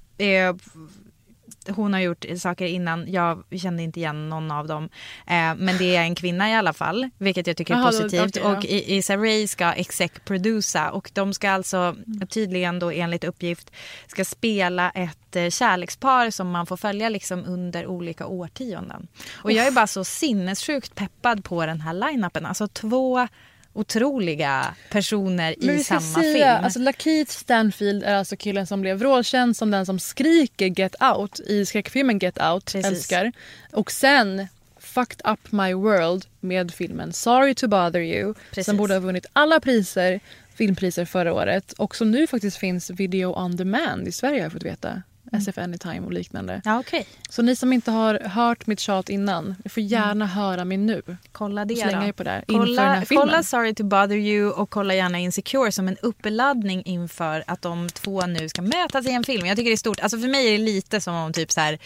Hon 1.68 1.92
har 1.92 2.00
gjort 2.00 2.24
saker 2.38 2.66
innan, 2.66 3.12
jag 3.12 3.44
kände 3.62 3.82
inte 3.82 4.00
igen 4.00 4.28
någon 4.28 4.50
av 4.50 4.66
dem. 4.66 4.84
Eh, 5.26 5.54
men 5.56 5.78
det 5.78 5.96
är 5.96 6.02
en 6.02 6.14
kvinna 6.14 6.50
i 6.50 6.54
alla 6.54 6.72
fall, 6.72 7.10
vilket 7.18 7.46
jag 7.46 7.56
tycker 7.56 7.74
är 7.74 7.78
Jaha, 7.78 7.90
då- 7.90 7.96
positivt. 8.02 8.22
okej, 8.36 8.42
ja. 8.44 8.56
och 8.58 8.64
I- 8.64 8.96
Issa 8.96 9.16
Rae 9.16 9.48
ska 9.48 9.72
exec 9.72 10.12
produsa 10.24 10.90
och 10.90 11.10
de 11.14 11.34
ska 11.34 11.50
alltså 11.50 11.96
tydligen 12.28 12.78
då 12.78 12.90
enligt 12.90 13.24
uppgift 13.24 13.70
ska 14.06 14.24
spela 14.24 14.90
ett 14.90 15.36
eh, 15.36 15.48
kärlekspar 15.50 16.30
som 16.30 16.50
man 16.50 16.66
får 16.66 16.76
följa 16.76 17.08
liksom 17.08 17.44
under 17.44 17.86
olika 17.86 18.26
årtionden. 18.26 19.08
Och 19.32 19.52
jag 19.52 19.66
är 19.66 19.70
bara 19.70 19.86
så 19.86 20.04
sinnessjukt 20.04 20.94
peppad 20.94 21.44
på 21.44 21.66
den 21.66 21.80
här 21.80 21.92
line-upen. 21.92 22.46
Alltså 22.46 22.68
två 22.68 23.28
otroliga 23.72 24.74
personer 24.90 25.64
i 25.64 25.84
samma 25.84 26.00
säga, 26.00 26.54
film. 26.54 26.64
alltså 26.64 26.78
Lakeith 26.78 27.30
Stanfield 27.30 28.02
är 28.02 28.14
alltså 28.14 28.36
killen 28.36 28.66
som 28.66 28.80
blev 28.80 28.98
vrålkänd 28.98 29.56
som 29.56 29.70
den 29.70 29.86
som 29.86 29.98
skriker 29.98 30.66
Get 30.66 31.02
Out 31.02 31.40
i 31.40 31.66
skräckfilmen 31.66 32.18
Get 32.18 32.42
Out. 32.42 32.72
Precis. 32.72 32.86
Älskar. 32.86 33.32
Och 33.72 33.92
sen 33.92 34.46
Fucked 34.78 35.20
Up 35.24 35.52
My 35.52 35.74
World 35.74 36.26
med 36.40 36.74
filmen 36.74 37.12
Sorry 37.12 37.54
to 37.54 37.68
bother 37.68 38.00
you. 38.00 38.34
Precis. 38.50 38.66
Som 38.66 38.76
borde 38.76 38.94
ha 38.94 39.00
vunnit 39.00 39.26
alla 39.32 39.60
priser, 39.60 40.20
filmpriser 40.54 41.04
förra 41.04 41.32
året. 41.32 41.72
Och 41.72 41.96
som 41.96 42.10
nu 42.10 42.26
faktiskt 42.26 42.56
finns 42.56 42.90
video 42.90 43.38
on 43.44 43.56
demand 43.56 44.08
i 44.08 44.12
Sverige 44.12 44.38
har 44.38 44.42
jag 44.42 44.52
fått 44.52 44.62
veta. 44.62 45.02
SF 45.32 45.58
Anytime 45.58 46.00
och 46.00 46.12
liknande. 46.12 46.62
Ja, 46.64 46.80
okej. 46.80 47.06
Så 47.28 47.42
ni 47.42 47.56
som 47.56 47.72
inte 47.72 47.90
har 47.90 48.20
hört 48.20 48.66
mitt 48.66 48.80
tjat 48.80 49.08
innan, 49.08 49.56
får 49.68 49.82
gärna 49.82 50.26
höra 50.26 50.64
mig 50.64 50.76
nu. 50.76 51.02
Kolla 51.32 51.64
det 51.64 51.76
slänga 51.76 52.06
då. 52.06 52.12
på 52.12 52.22
det 52.22 52.44
Kolla, 52.46 53.04
kolla 53.08 53.42
Sorry 53.42 53.74
to 53.74 53.84
bother 53.84 54.16
you 54.16 54.50
och 54.50 54.70
kolla 54.70 54.94
gärna 54.94 55.18
Insecure 55.18 55.72
som 55.72 55.88
en 55.88 55.96
uppladdning 55.96 56.82
inför 56.84 57.44
att 57.46 57.62
de 57.62 57.88
två 57.88 58.26
nu 58.26 58.48
ska 58.48 58.62
mötas 58.62 59.06
i 59.06 59.10
en 59.10 59.24
film. 59.24 59.46
Jag 59.46 59.56
tycker 59.56 59.70
det 59.70 59.74
är 59.74 59.76
stort. 59.76 60.00
Alltså 60.00 60.18
för 60.18 60.28
mig 60.28 60.48
är 60.48 60.52
det 60.52 60.64
lite 60.64 61.00
som 61.00 61.14
om 61.14 61.32
typ 61.32 61.52
så 61.52 61.60
här, 61.60 61.78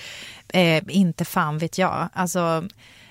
eh, 0.49 0.83
inte 0.89 1.25
fan 1.25 1.59
vet 1.59 1.79
jag. 1.79 2.09
Alltså, 2.13 2.65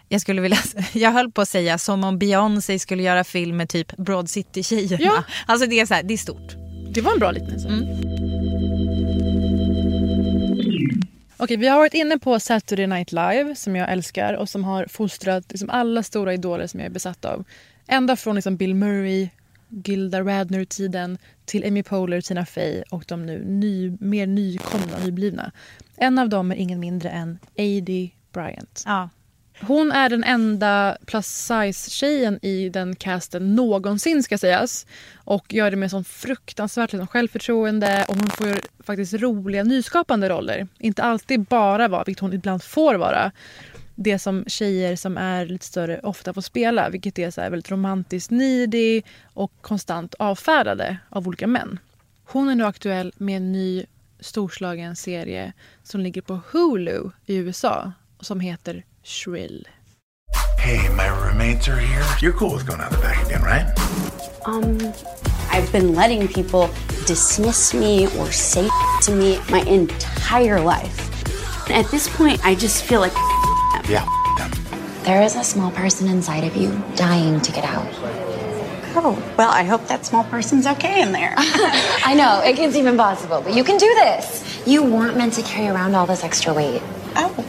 jag 0.09 0.21
skulle 0.21 0.41
vilja, 0.41 0.57
jag 0.93 1.11
höll 1.11 1.31
på 1.31 1.41
att 1.41 1.49
säga 1.49 1.77
som 1.77 2.03
om 2.03 2.19
Beyoncé 2.19 2.79
skulle 2.79 3.03
göra 3.03 3.23
film 3.23 3.57
med 3.57 3.69
typ 3.69 3.97
Broad 3.97 4.29
City-tjejerna. 4.29 5.03
Ja. 5.03 5.23
Alltså 5.45 5.67
det 5.67 5.79
är 5.79 5.85
så 5.85 5.93
här, 5.93 6.03
det 6.03 6.13
är 6.13 6.17
stort. 6.17 6.55
Det 6.93 7.01
var 7.01 7.11
en 7.13 7.19
bra 7.19 7.31
liknelse. 7.31 7.67
Mm. 7.67 9.52
Okej, 11.43 11.57
vi 11.57 11.67
har 11.67 11.77
varit 11.77 11.93
inne 11.93 12.19
på 12.19 12.39
Saturday 12.39 12.87
Night 12.87 13.11
Live 13.11 13.55
som 13.55 13.75
jag 13.75 13.91
älskar 13.91 14.33
och 14.33 14.49
som 14.49 14.63
har 14.63 14.85
fostrat 14.85 15.51
liksom 15.51 15.69
alla 15.69 16.03
stora 16.03 16.33
idoler 16.33 16.67
som 16.67 16.79
jag 16.79 16.87
är 16.87 16.91
besatt 16.91 17.25
av. 17.25 17.43
Ända 17.87 18.15
från 18.15 18.35
liksom 18.35 18.57
Bill 18.57 18.75
Murray, 18.75 19.29
Gilda 19.69 20.21
Radner-tiden 20.21 21.17
till 21.45 21.65
Amy 21.67 21.83
Poehler, 21.83 22.21
Tina 22.21 22.45
Fey 22.45 22.83
och 22.89 23.03
de 23.07 23.25
nu 23.25 23.43
ny, 23.45 23.97
mer 23.99 24.27
nykomna, 24.27 24.97
nyblivna. 25.05 25.51
En 25.97 26.19
av 26.19 26.29
dem 26.29 26.51
är 26.51 26.55
ingen 26.55 26.79
mindre 26.79 27.09
än 27.09 27.39
A.D. 27.57 28.09
Bryant. 28.33 28.83
Ja. 28.85 29.09
Hon 29.61 29.91
är 29.91 30.09
den 30.09 30.23
enda 30.23 30.97
plus 31.05 31.27
size-tjejen 31.27 32.39
i 32.41 32.69
den 32.69 32.95
casten 32.95 33.55
någonsin 33.55 34.23
ska 34.23 34.37
sägas. 34.37 34.87
Och 35.15 35.53
gör 35.53 35.71
det 35.71 35.77
med 35.77 35.91
sån 35.91 36.03
fruktansvärt 36.03 36.93
liksom, 36.93 37.07
självförtroende 37.07 38.05
och 38.07 38.15
hon 38.15 38.29
får 38.29 38.83
faktiskt 38.83 39.13
roliga 39.13 39.63
nyskapande 39.63 40.29
roller. 40.29 40.67
Inte 40.79 41.03
alltid 41.03 41.43
bara 41.43 41.87
vara, 41.87 42.03
vilket 42.03 42.21
hon 42.21 42.33
ibland 42.33 42.63
får 42.63 42.95
vara, 42.95 43.31
det 43.95 44.19
som 44.19 44.43
tjejer 44.47 44.95
som 44.95 45.17
är 45.17 45.45
lite 45.45 45.65
större 45.65 45.99
ofta 45.99 46.33
får 46.33 46.41
spela. 46.41 46.89
Vilket 46.89 47.19
är 47.19 47.31
så 47.31 47.41
här 47.41 47.49
väldigt 47.49 47.71
romantiskt 47.71 48.31
needy 48.31 49.01
och 49.23 49.51
konstant 49.61 50.13
avfärdade 50.13 50.97
av 51.09 51.27
olika 51.27 51.47
män. 51.47 51.79
Hon 52.25 52.49
är 52.49 52.55
nu 52.55 52.65
aktuell 52.65 53.13
med 53.17 53.37
en 53.37 53.51
ny 53.51 53.85
storslagen 54.19 54.95
serie 54.95 55.53
som 55.83 56.01
ligger 56.01 56.21
på 56.21 56.39
Hulu 56.51 57.09
i 57.25 57.35
USA 57.35 57.91
som 58.19 58.39
heter 58.39 58.83
Shrill. 59.03 59.59
Hey, 60.57 60.87
my 60.95 61.07
roommates 61.07 61.67
are 61.67 61.77
here. 61.79 62.05
You're 62.21 62.33
cool 62.33 62.53
with 62.53 62.65
going 62.65 62.79
out 62.79 62.91
the 62.91 62.97
back 62.97 63.25
again, 63.25 63.41
right? 63.41 63.67
Um, 64.45 64.77
I've 65.51 65.69
been 65.71 65.93
letting 65.93 66.27
people 66.27 66.69
dismiss 67.05 67.73
me 67.73 68.07
or 68.17 68.31
say 68.31 68.69
to 69.01 69.13
me 69.15 69.39
my 69.49 69.59
entire 69.61 70.59
life. 70.61 70.99
At 71.69 71.89
this 71.91 72.07
point, 72.15 72.43
I 72.45 72.55
just 72.55 72.83
feel 72.83 73.01
like 73.01 73.13
Yeah. 73.89 74.07
There 75.03 75.21
is 75.21 75.35
a 75.35 75.43
small 75.43 75.69
person 75.71 76.07
inside 76.07 76.45
of 76.45 76.55
you 76.55 76.81
dying 76.95 77.41
to 77.41 77.51
get 77.51 77.65
out. 77.65 77.87
Oh, 78.95 79.21
well, 79.37 79.51
I 79.51 79.63
hope 79.63 79.85
that 79.87 80.05
small 80.05 80.23
person's 80.23 80.65
okay 80.65 81.01
in 81.01 81.11
there. 81.11 81.33
I 81.37 82.13
know, 82.15 82.41
it 82.45 82.55
can't 82.55 82.71
seem 82.71 82.87
impossible, 82.87 83.41
but 83.41 83.53
you 83.53 83.65
can 83.65 83.77
do 83.77 83.87
this. 83.95 84.65
You 84.65 84.81
weren't 84.83 85.17
meant 85.17 85.33
to 85.33 85.41
carry 85.41 85.67
around 85.67 85.93
all 85.95 86.05
this 86.05 86.23
extra 86.23 86.53
weight. 86.53 86.81
oh, 87.17 87.45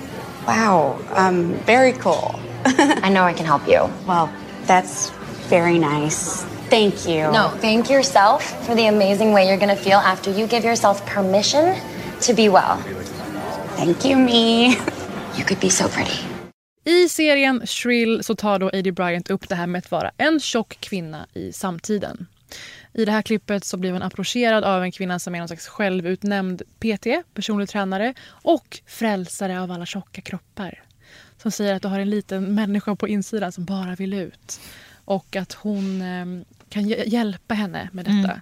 wow. 0.46 0.98
Um, 1.14 1.54
very 1.66 1.92
cool. 1.92 2.34
I 2.66 3.10
know 3.10 3.22
I 3.22 3.32
can 3.32 3.46
help 3.46 3.66
you. 3.68 3.90
Well, 4.06 4.32
that's 4.66 5.10
very 5.48 5.78
nice. 5.78 6.44
Thank 6.70 7.06
you. 7.06 7.30
No, 7.30 7.50
thank 7.60 7.90
yourself 7.90 8.66
for 8.66 8.74
the 8.74 8.86
amazing 8.86 9.32
way 9.32 9.46
you're 9.48 9.58
gonna 9.58 9.76
feel 9.76 9.98
after 9.98 10.30
you 10.30 10.46
give 10.46 10.64
yourself 10.64 11.04
permission 11.06 11.76
to 12.20 12.34
be 12.34 12.48
well. 12.48 12.76
Thank 13.76 14.04
you, 14.04 14.16
me. 14.16 14.76
You 15.36 15.44
could 15.44 15.60
be 15.60 15.70
so 15.70 15.88
pretty. 15.88 16.18
I 16.84 17.08
serien 17.08 17.66
Shrill 17.66 18.24
så 18.24 18.34
tar 18.34 18.58
då 18.58 18.66
Adie 18.68 18.92
Bryant 18.92 19.30
upp 19.30 19.48
det 19.48 19.54
här 19.54 19.66
med 19.66 19.78
att 19.78 19.90
vara 19.90 20.10
en 20.16 20.40
tjock 20.40 20.76
kvinna 20.80 21.26
i 21.32 21.52
samtiden. 21.52 22.26
I 22.94 23.04
det 23.04 23.12
här 23.12 23.22
klippet 23.22 23.64
så 23.64 23.76
blir 23.76 23.92
hon 23.92 24.02
approcherad 24.02 24.64
av 24.64 24.82
en 24.82 24.92
kvinna 24.92 25.18
som 25.18 25.34
är 25.34 25.38
någon 25.38 25.48
slags 25.48 25.68
självutnämnd 25.68 26.62
PT, 26.78 27.06
personlig 27.34 27.68
tränare 27.68 28.14
och 28.28 28.80
frälsare 28.86 29.60
av 29.60 29.70
alla 29.70 29.86
tjocka 29.86 30.20
kroppar. 30.20 30.82
Som 31.42 31.50
säger 31.50 31.74
att 31.74 31.82
du 31.82 31.88
har 31.88 31.98
en 32.00 32.10
liten 32.10 32.54
människa 32.54 32.96
på 32.96 33.08
insidan 33.08 33.52
som 33.52 33.64
bara 33.64 33.94
vill 33.94 34.14
ut. 34.14 34.60
Och 35.04 35.36
att 35.36 35.52
hon 35.52 36.02
eh, 36.02 36.26
kan 36.68 36.82
hj- 36.84 37.04
hjälpa 37.06 37.54
henne 37.54 37.88
med 37.92 38.04
detta. 38.04 38.40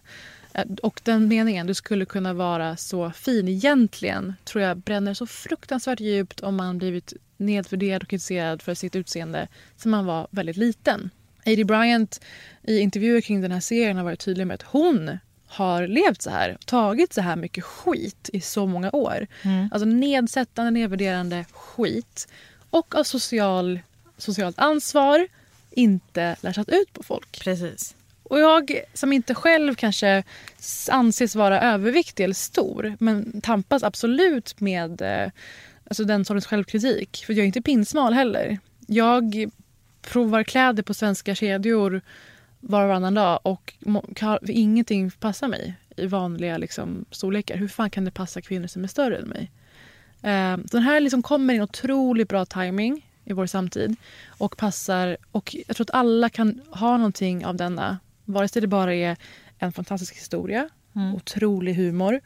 Eh, 0.54 0.64
Och 0.82 1.00
den 1.04 1.28
meningen, 1.28 1.66
du 1.66 1.74
skulle 1.74 2.04
kunna 2.04 2.32
vara 2.32 2.76
så 2.76 3.10
fin 3.10 3.48
egentligen, 3.48 4.34
tror 4.44 4.64
jag 4.64 4.78
bränner 4.78 5.14
så 5.14 5.26
fruktansvärt 5.26 6.00
djupt 6.00 6.40
om 6.40 6.56
man 6.56 6.78
blivit 6.78 7.12
nedvärderad 7.36 8.02
och 8.02 8.08
kritiserad 8.08 8.62
för 8.62 8.74
sitt 8.74 8.96
utseende 8.96 9.48
som 9.76 9.90
man 9.90 10.06
var 10.06 10.26
väldigt 10.30 10.56
liten. 10.56 11.10
Adie 11.46 11.64
Bryant 11.64 12.20
i 12.62 12.78
intervjuer 12.78 13.20
kring 13.20 13.40
den 13.40 13.52
här 13.52 13.60
serien 13.60 13.96
har 13.96 14.04
varit 14.04 14.20
tydlig 14.20 14.46
med 14.46 14.54
att 14.54 14.62
hon 14.62 15.18
har 15.46 15.86
levt 15.86 16.22
så 16.22 16.30
här, 16.30 16.58
tagit 16.66 17.12
så 17.12 17.20
här 17.20 17.36
mycket 17.36 17.64
skit 17.64 18.30
i 18.32 18.40
så 18.40 18.66
många 18.66 18.90
år. 18.90 19.26
Alltså 19.70 19.86
nedsättande, 19.86 20.70
nedvärderande 20.70 21.44
skit. 21.52 22.28
Och 22.70 22.94
av 22.94 23.04
social, 23.04 23.80
socialt 24.18 24.58
ansvar 24.58 25.28
inte 25.70 26.36
lashat 26.40 26.68
ut 26.68 26.92
på 26.92 27.02
folk. 27.02 27.40
Precis. 27.44 27.94
Och 28.22 28.40
jag 28.40 28.80
som 28.94 29.12
inte 29.12 29.34
själv 29.34 29.74
kanske 29.74 30.22
anses 30.88 31.34
vara 31.34 31.60
överviktig 31.60 32.24
eller 32.24 32.34
stor 32.34 32.96
men 33.00 33.40
tampas 33.40 33.82
absolut 33.82 34.60
med 34.60 35.02
eh, 35.02 35.30
alltså 35.84 36.04
den 36.04 36.24
sortens 36.24 36.46
självkritik. 36.46 37.22
För 37.26 37.32
jag 37.32 37.42
är 37.42 37.46
inte 37.46 37.62
pinsmal 37.62 38.12
heller. 38.12 38.58
Jag 38.86 39.50
provar 40.02 40.42
kläder 40.42 40.82
på 40.82 40.94
svenska 40.94 41.34
kedjor 41.34 42.00
var 42.60 42.82
och 42.82 42.88
varannan 42.88 43.14
dag 43.14 43.40
och 43.42 43.74
ingenting 44.48 45.10
passar 45.10 45.48
mig 45.48 45.74
i 45.96 46.06
vanliga 46.06 46.58
liksom, 46.58 47.04
storlekar. 47.10 47.56
Hur 47.56 47.68
fan 47.68 47.90
kan 47.90 48.04
det 48.04 48.10
passa 48.10 48.40
kvinnor 48.40 48.66
som 48.66 48.84
är 48.84 48.88
större 48.88 49.16
än 49.16 49.28
mig? 49.28 49.50
Eh, 50.22 50.56
den 50.56 50.82
här 50.82 51.00
liksom 51.00 51.22
kommer 51.22 51.54
i 51.54 51.56
en 51.56 51.62
otroligt 51.62 52.28
bra 52.28 52.44
timing 52.44 53.06
i 53.24 53.32
vår 53.32 53.46
samtid 53.46 53.96
och 54.26 54.56
passar. 54.56 55.16
Och 55.32 55.56
jag 55.66 55.76
tror 55.76 55.84
att 55.84 55.94
alla 55.94 56.28
kan 56.28 56.60
ha 56.70 56.96
någonting 56.96 57.46
av 57.46 57.56
denna. 57.56 57.98
Vare 58.24 58.48
sig 58.48 58.62
det 58.62 58.68
bara 58.68 58.94
är 58.94 59.16
en 59.58 59.72
fantastisk 59.72 60.16
historia, 60.16 60.68
mm. 60.94 61.14
otrolig 61.14 61.74
humor 61.74 62.20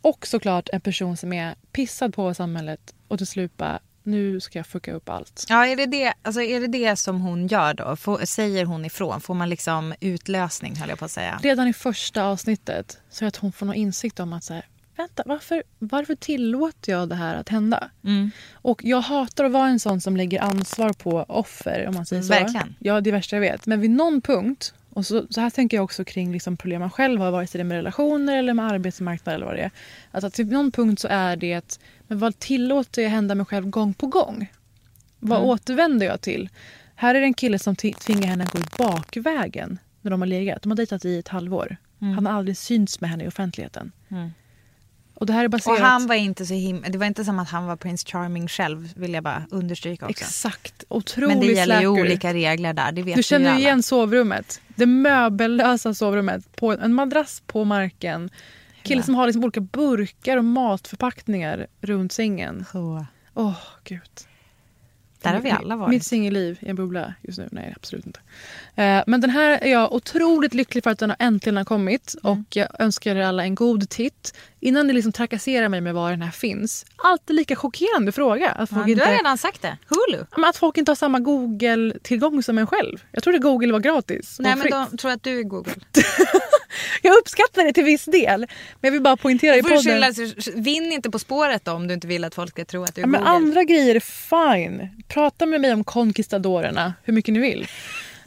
och 0.00 0.26
såklart 0.26 0.68
en 0.72 0.80
person 0.80 1.16
som 1.16 1.32
är 1.32 1.54
pissad 1.72 2.14
på 2.14 2.34
samhället 2.34 2.94
och 3.08 3.18
till 3.18 3.26
slut 3.26 3.56
bara 3.56 3.78
nu 4.08 4.40
ska 4.40 4.58
jag 4.58 4.66
fucka 4.66 4.92
upp 4.92 5.08
allt. 5.08 5.46
Ja, 5.48 5.66
är 5.66 5.76
det 5.76 5.86
det, 5.86 6.14
alltså 6.22 6.42
är 6.42 6.60
det, 6.60 6.66
det 6.66 6.96
som 6.96 7.20
hon 7.20 7.46
gör 7.46 7.74
då? 7.74 7.96
Får, 7.96 8.18
säger 8.18 8.64
hon 8.64 8.84
ifrån? 8.84 9.20
Får 9.20 9.34
man 9.34 9.48
liksom 9.48 9.94
utlösning 10.00 10.76
höll 10.76 10.88
jag 10.88 10.98
på 10.98 11.04
att 11.04 11.10
säga? 11.10 11.40
Redan 11.42 11.68
i 11.68 11.72
första 11.72 12.24
avsnittet 12.24 12.98
så 13.10 13.26
att 13.26 13.36
hon 13.36 13.52
får 13.52 13.66
någon 13.66 13.74
insikt 13.74 14.20
om 14.20 14.32
att 14.32 14.44
så 14.44 14.54
här, 14.54 14.64
vänta, 14.96 15.22
varför, 15.26 15.62
varför 15.78 16.14
tillåter 16.14 16.92
jag 16.92 17.08
det 17.08 17.14
här 17.14 17.36
att 17.36 17.48
hända? 17.48 17.90
Mm. 18.04 18.30
Och 18.52 18.84
jag 18.84 19.00
hatar 19.00 19.44
att 19.44 19.52
vara 19.52 19.68
en 19.68 19.80
sån 19.80 20.00
som 20.00 20.16
lägger 20.16 20.40
ansvar 20.42 20.92
på 20.92 21.24
offer 21.28 21.86
om 21.88 21.94
man 21.94 22.06
säger 22.06 22.22
så. 22.22 22.28
Verkligen. 22.28 22.74
Ja, 22.78 23.00
det 23.00 23.10
är 23.10 23.12
värsta 23.12 23.36
jag 23.36 23.40
vet. 23.40 23.66
Men 23.66 23.80
vid 23.80 23.90
någon 23.90 24.20
punkt, 24.20 24.74
och 24.90 25.06
så, 25.06 25.26
så 25.30 25.40
här 25.40 25.50
tänker 25.50 25.76
jag 25.76 25.84
också 25.84 26.04
kring 26.04 26.32
liksom 26.32 26.56
problem 26.56 26.80
man 26.80 26.90
själv 26.90 27.20
har, 27.20 27.30
vare 27.30 27.46
sig 27.46 27.58
det 27.58 27.62
är 27.62 27.64
med 27.64 27.76
relationer 27.76 28.36
eller 28.36 28.54
med 28.54 28.72
arbetsmarknad 28.72 29.34
eller 29.34 29.46
vad 29.46 29.54
det 29.54 29.62
är. 29.62 29.70
Alltså 30.10 30.30
till 30.30 30.46
någon 30.46 30.72
punkt 30.72 31.00
så 31.00 31.08
är 31.10 31.36
det, 31.36 31.78
men 32.08 32.18
vad 32.18 32.38
tillåter 32.38 33.02
jag 33.02 33.10
hända 33.10 33.34
mig 33.34 33.46
själv 33.46 33.70
gång 33.70 33.94
på 33.94 34.06
gång? 34.06 34.52
Vad 35.18 35.38
mm. 35.38 35.50
återvänder 35.50 36.06
jag 36.06 36.20
till? 36.20 36.48
Här 36.94 37.14
är 37.14 37.20
det 37.20 37.26
en 37.26 37.34
kille 37.34 37.58
som 37.58 37.76
tvingar 37.76 38.26
henne 38.26 38.44
att 38.44 38.52
gå 38.52 38.60
bakvägen 38.78 39.78
när 40.00 40.10
de 40.10 40.20
har 40.20 40.26
legat. 40.26 40.62
De 40.62 40.70
har 40.70 40.76
dejtat 40.76 41.04
i 41.04 41.18
ett 41.18 41.28
halvår. 41.28 41.76
Mm. 42.00 42.14
Han 42.14 42.26
har 42.26 42.32
aldrig 42.32 42.56
synts 42.56 43.00
med 43.00 43.10
henne 43.10 43.24
i 43.24 43.28
offentligheten. 43.28 43.92
Mm. 44.08 44.30
Och, 45.14 45.26
det 45.26 45.32
här 45.32 45.44
är 45.44 45.48
baserat... 45.48 45.78
och 45.78 45.86
han 45.86 46.06
var 46.06 46.14
inte 46.14 46.46
så 46.46 46.54
him... 46.54 46.84
Det 46.88 46.98
var 46.98 47.06
inte 47.06 47.24
som 47.24 47.38
att 47.38 47.48
han 47.48 47.66
var 47.66 47.76
Prince 47.76 48.06
Charming 48.06 48.48
själv 48.48 48.92
vill 48.96 49.14
jag 49.14 49.24
bara 49.24 49.46
understryka 49.50 50.06
också. 50.06 50.24
Exakt. 50.24 50.84
Otrolig 50.88 51.28
Men 51.28 51.40
det 51.40 51.52
gäller 51.52 51.80
ju 51.80 51.86
olika 51.86 52.34
regler 52.34 52.72
där. 52.72 52.92
Det 52.92 53.02
vet 53.02 53.16
du 53.16 53.22
känner 53.22 53.54
ju 53.54 53.58
igen 53.58 53.82
sovrummet. 53.82 54.60
Det 54.68 54.86
möbellösa 54.86 55.94
sovrummet. 55.94 56.56
På 56.56 56.72
en 56.72 56.94
madrass 56.94 57.42
på 57.46 57.64
marken. 57.64 58.30
Kille 58.88 59.02
som 59.02 59.14
har 59.14 59.26
liksom 59.26 59.44
olika 59.44 59.60
burkar 59.60 60.36
och 60.36 60.44
matförpackningar 60.44 61.66
runt 61.80 62.12
sängen. 62.12 62.64
Åh, 62.74 63.02
oh, 63.34 63.56
gud. 63.84 64.00
Där 65.22 65.32
har 65.34 65.40
vi 65.40 65.50
alla 65.50 65.76
varit. 65.76 65.90
Mitt 65.90 66.04
singelliv 66.04 66.58
i 66.60 66.68
en 66.68 66.76
bubbla 66.76 67.14
just 67.22 67.38
nu. 67.38 67.48
Nej, 67.52 67.74
absolut 67.76 68.06
inte. 68.06 68.20
Eh, 68.74 69.02
men 69.06 69.20
den 69.20 69.30
här 69.30 69.58
är 69.58 69.72
jag 69.72 69.92
otroligt 69.92 70.54
lycklig 70.54 70.84
för 70.84 70.90
att 70.90 70.98
den 70.98 71.10
har 71.10 71.16
äntligen 71.18 71.56
har 71.56 71.64
kommit. 71.64 72.14
Mm. 72.24 72.32
Och 72.32 72.56
jag 72.56 72.68
önskar 72.78 73.16
er 73.16 73.22
alla 73.22 73.42
en 73.42 73.54
god 73.54 73.88
titt. 73.88 74.36
Innan 74.60 74.86
ni 74.86 74.92
liksom 74.92 75.12
trakasserar 75.12 75.68
mig 75.68 75.80
med 75.80 75.94
var 75.94 76.10
den 76.10 76.22
här 76.22 76.30
finns. 76.30 76.86
Alltid 76.96 77.36
lika 77.36 77.56
chockerande 77.56 78.12
fråga. 78.12 78.50
Att 78.50 78.70
folk 78.70 78.86
ja, 78.86 78.90
inte, 78.90 79.04
du 79.04 79.10
har 79.10 79.16
redan 79.16 79.38
sagt 79.38 79.62
det. 79.62 79.78
Hulu. 79.88 80.24
att 80.30 80.56
folk 80.56 80.78
inte 80.78 80.90
har 80.90 80.96
samma 80.96 81.18
Google-tillgång 81.18 82.42
som 82.42 82.58
en 82.58 82.66
själv. 82.66 82.98
Jag 83.12 83.22
trodde 83.22 83.38
Google 83.38 83.72
var 83.72 83.80
gratis. 83.80 84.36
Nej, 84.40 84.56
men 84.56 84.70
de 84.70 84.96
tror 84.96 85.10
att 85.10 85.22
du 85.22 85.38
är 85.38 85.42
Google. 85.42 85.74
jag 87.02 87.18
uppskattar 87.18 87.64
det 87.64 87.72
till 87.72 87.84
viss 87.84 88.04
del. 88.04 88.40
Men 88.40 88.48
jag 88.80 88.92
vill 88.92 89.02
bara 89.02 89.16
poängtera 89.16 89.56
i 89.56 89.62
podden. 89.62 89.82
Skylla, 89.82 90.12
vinn 90.54 90.92
inte 90.92 91.10
På 91.10 91.18
spåret 91.18 91.64
då, 91.64 91.72
om 91.72 91.86
du 91.86 91.94
inte 91.94 92.06
vill 92.06 92.24
att 92.24 92.34
folk 92.34 92.50
ska 92.50 92.64
tro 92.64 92.82
att 92.82 92.94
du 92.94 93.00
är 93.00 93.06
ja, 93.06 93.06
Google. 93.06 93.18
Men 93.18 93.28
andra 93.28 93.64
grejer 93.64 93.94
är 93.94 94.00
fine. 94.00 94.88
Prata 95.08 95.46
med 95.46 95.60
mig 95.60 95.72
om 95.72 95.84
conquistadorerna 95.84 96.94
hur 97.02 97.12
mycket 97.12 97.34
ni 97.34 97.40
vill. 97.40 97.66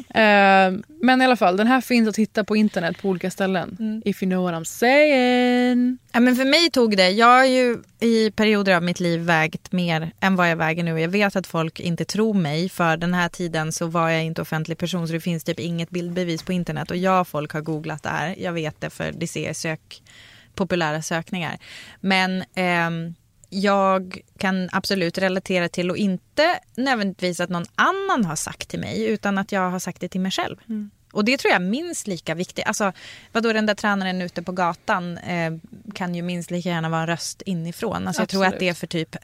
Uh, 0.09 0.79
men 1.01 1.21
i 1.21 1.25
alla 1.25 1.35
fall, 1.35 1.57
den 1.57 1.67
här 1.67 1.81
finns 1.81 2.09
att 2.09 2.17
hitta 2.17 2.43
på 2.43 2.55
internet 2.55 3.01
på 3.01 3.09
olika 3.09 3.31
ställen. 3.31 3.77
Mm. 3.79 4.01
If 4.05 4.23
you 4.23 4.29
know 4.29 4.43
what 4.43 4.53
I'm 4.53 4.63
saying. 4.63 5.97
Ja, 6.11 6.19
men 6.19 6.35
för 6.35 6.45
mig 6.45 6.69
tog 6.71 6.97
det, 6.97 7.09
jag 7.09 7.27
har 7.27 7.45
ju 7.45 7.77
i 7.99 8.31
perioder 8.31 8.75
av 8.75 8.83
mitt 8.83 8.99
liv 8.99 9.21
vägt 9.21 9.71
mer 9.71 10.11
än 10.19 10.35
vad 10.35 10.49
jag 10.49 10.55
väger 10.55 10.83
nu. 10.83 10.99
Jag 10.99 11.09
vet 11.09 11.35
att 11.35 11.47
folk 11.47 11.79
inte 11.79 12.05
tror 12.05 12.33
mig. 12.33 12.69
För 12.69 12.97
den 12.97 13.13
här 13.13 13.29
tiden 13.29 13.71
så 13.71 13.85
var 13.85 14.09
jag 14.09 14.23
inte 14.23 14.41
offentlig 14.41 14.77
person 14.77 15.07
så 15.07 15.13
det 15.13 15.19
finns 15.19 15.43
typ 15.43 15.59
inget 15.59 15.89
bildbevis 15.89 16.43
på 16.43 16.53
internet. 16.53 16.91
Och 16.91 16.97
ja, 16.97 17.23
folk 17.25 17.53
har 17.53 17.61
googlat 17.61 18.03
det 18.03 18.09
här. 18.09 18.35
Jag 18.37 18.53
vet 18.53 18.81
det 18.81 18.89
för 18.89 19.11
det 19.11 19.27
ser 19.27 19.53
sök, 19.53 20.01
populära 20.55 21.01
sökningar. 21.01 21.57
Men 21.99 22.41
eh, 22.41 23.13
jag 23.53 24.21
kan 24.37 24.69
absolut 24.71 25.17
relatera 25.17 25.69
till 25.69 25.91
och 25.91 25.97
inte 25.97 26.59
nödvändigtvis 26.75 27.39
att 27.39 27.49
någon 27.49 27.65
annan 27.75 28.25
har 28.25 28.35
sagt 28.35 28.69
till 28.69 28.79
mig 28.79 29.05
utan 29.05 29.37
att 29.37 29.51
jag 29.51 29.69
har 29.69 29.79
sagt 29.79 30.01
det 30.01 30.09
till 30.09 30.21
mig 30.21 30.31
själv. 30.31 30.57
Mm. 30.69 30.91
Och 31.13 31.25
det 31.25 31.37
tror 31.37 31.51
jag 31.51 31.61
är 31.61 31.65
minst 31.65 32.07
lika 32.07 32.35
viktigt. 32.35 32.65
Alltså, 32.65 32.93
vadå, 33.31 33.53
den 33.53 33.65
där 33.65 33.73
tränaren 33.73 34.21
ute 34.21 34.43
på 34.43 34.51
gatan 34.51 35.17
eh, 35.17 35.53
kan 35.93 36.15
ju 36.15 36.21
minst 36.21 36.51
lika 36.51 36.69
gärna 36.69 36.89
vara 36.89 37.01
en 37.01 37.07
röst 37.07 37.41
inifrån. 37.41 38.07
Alltså, 38.07 38.21
jag 38.21 38.29
tror 38.29 38.45
att 38.45 38.59
det 38.59 38.69
är 38.69 38.73
för 38.73 38.87
typ 38.87 39.15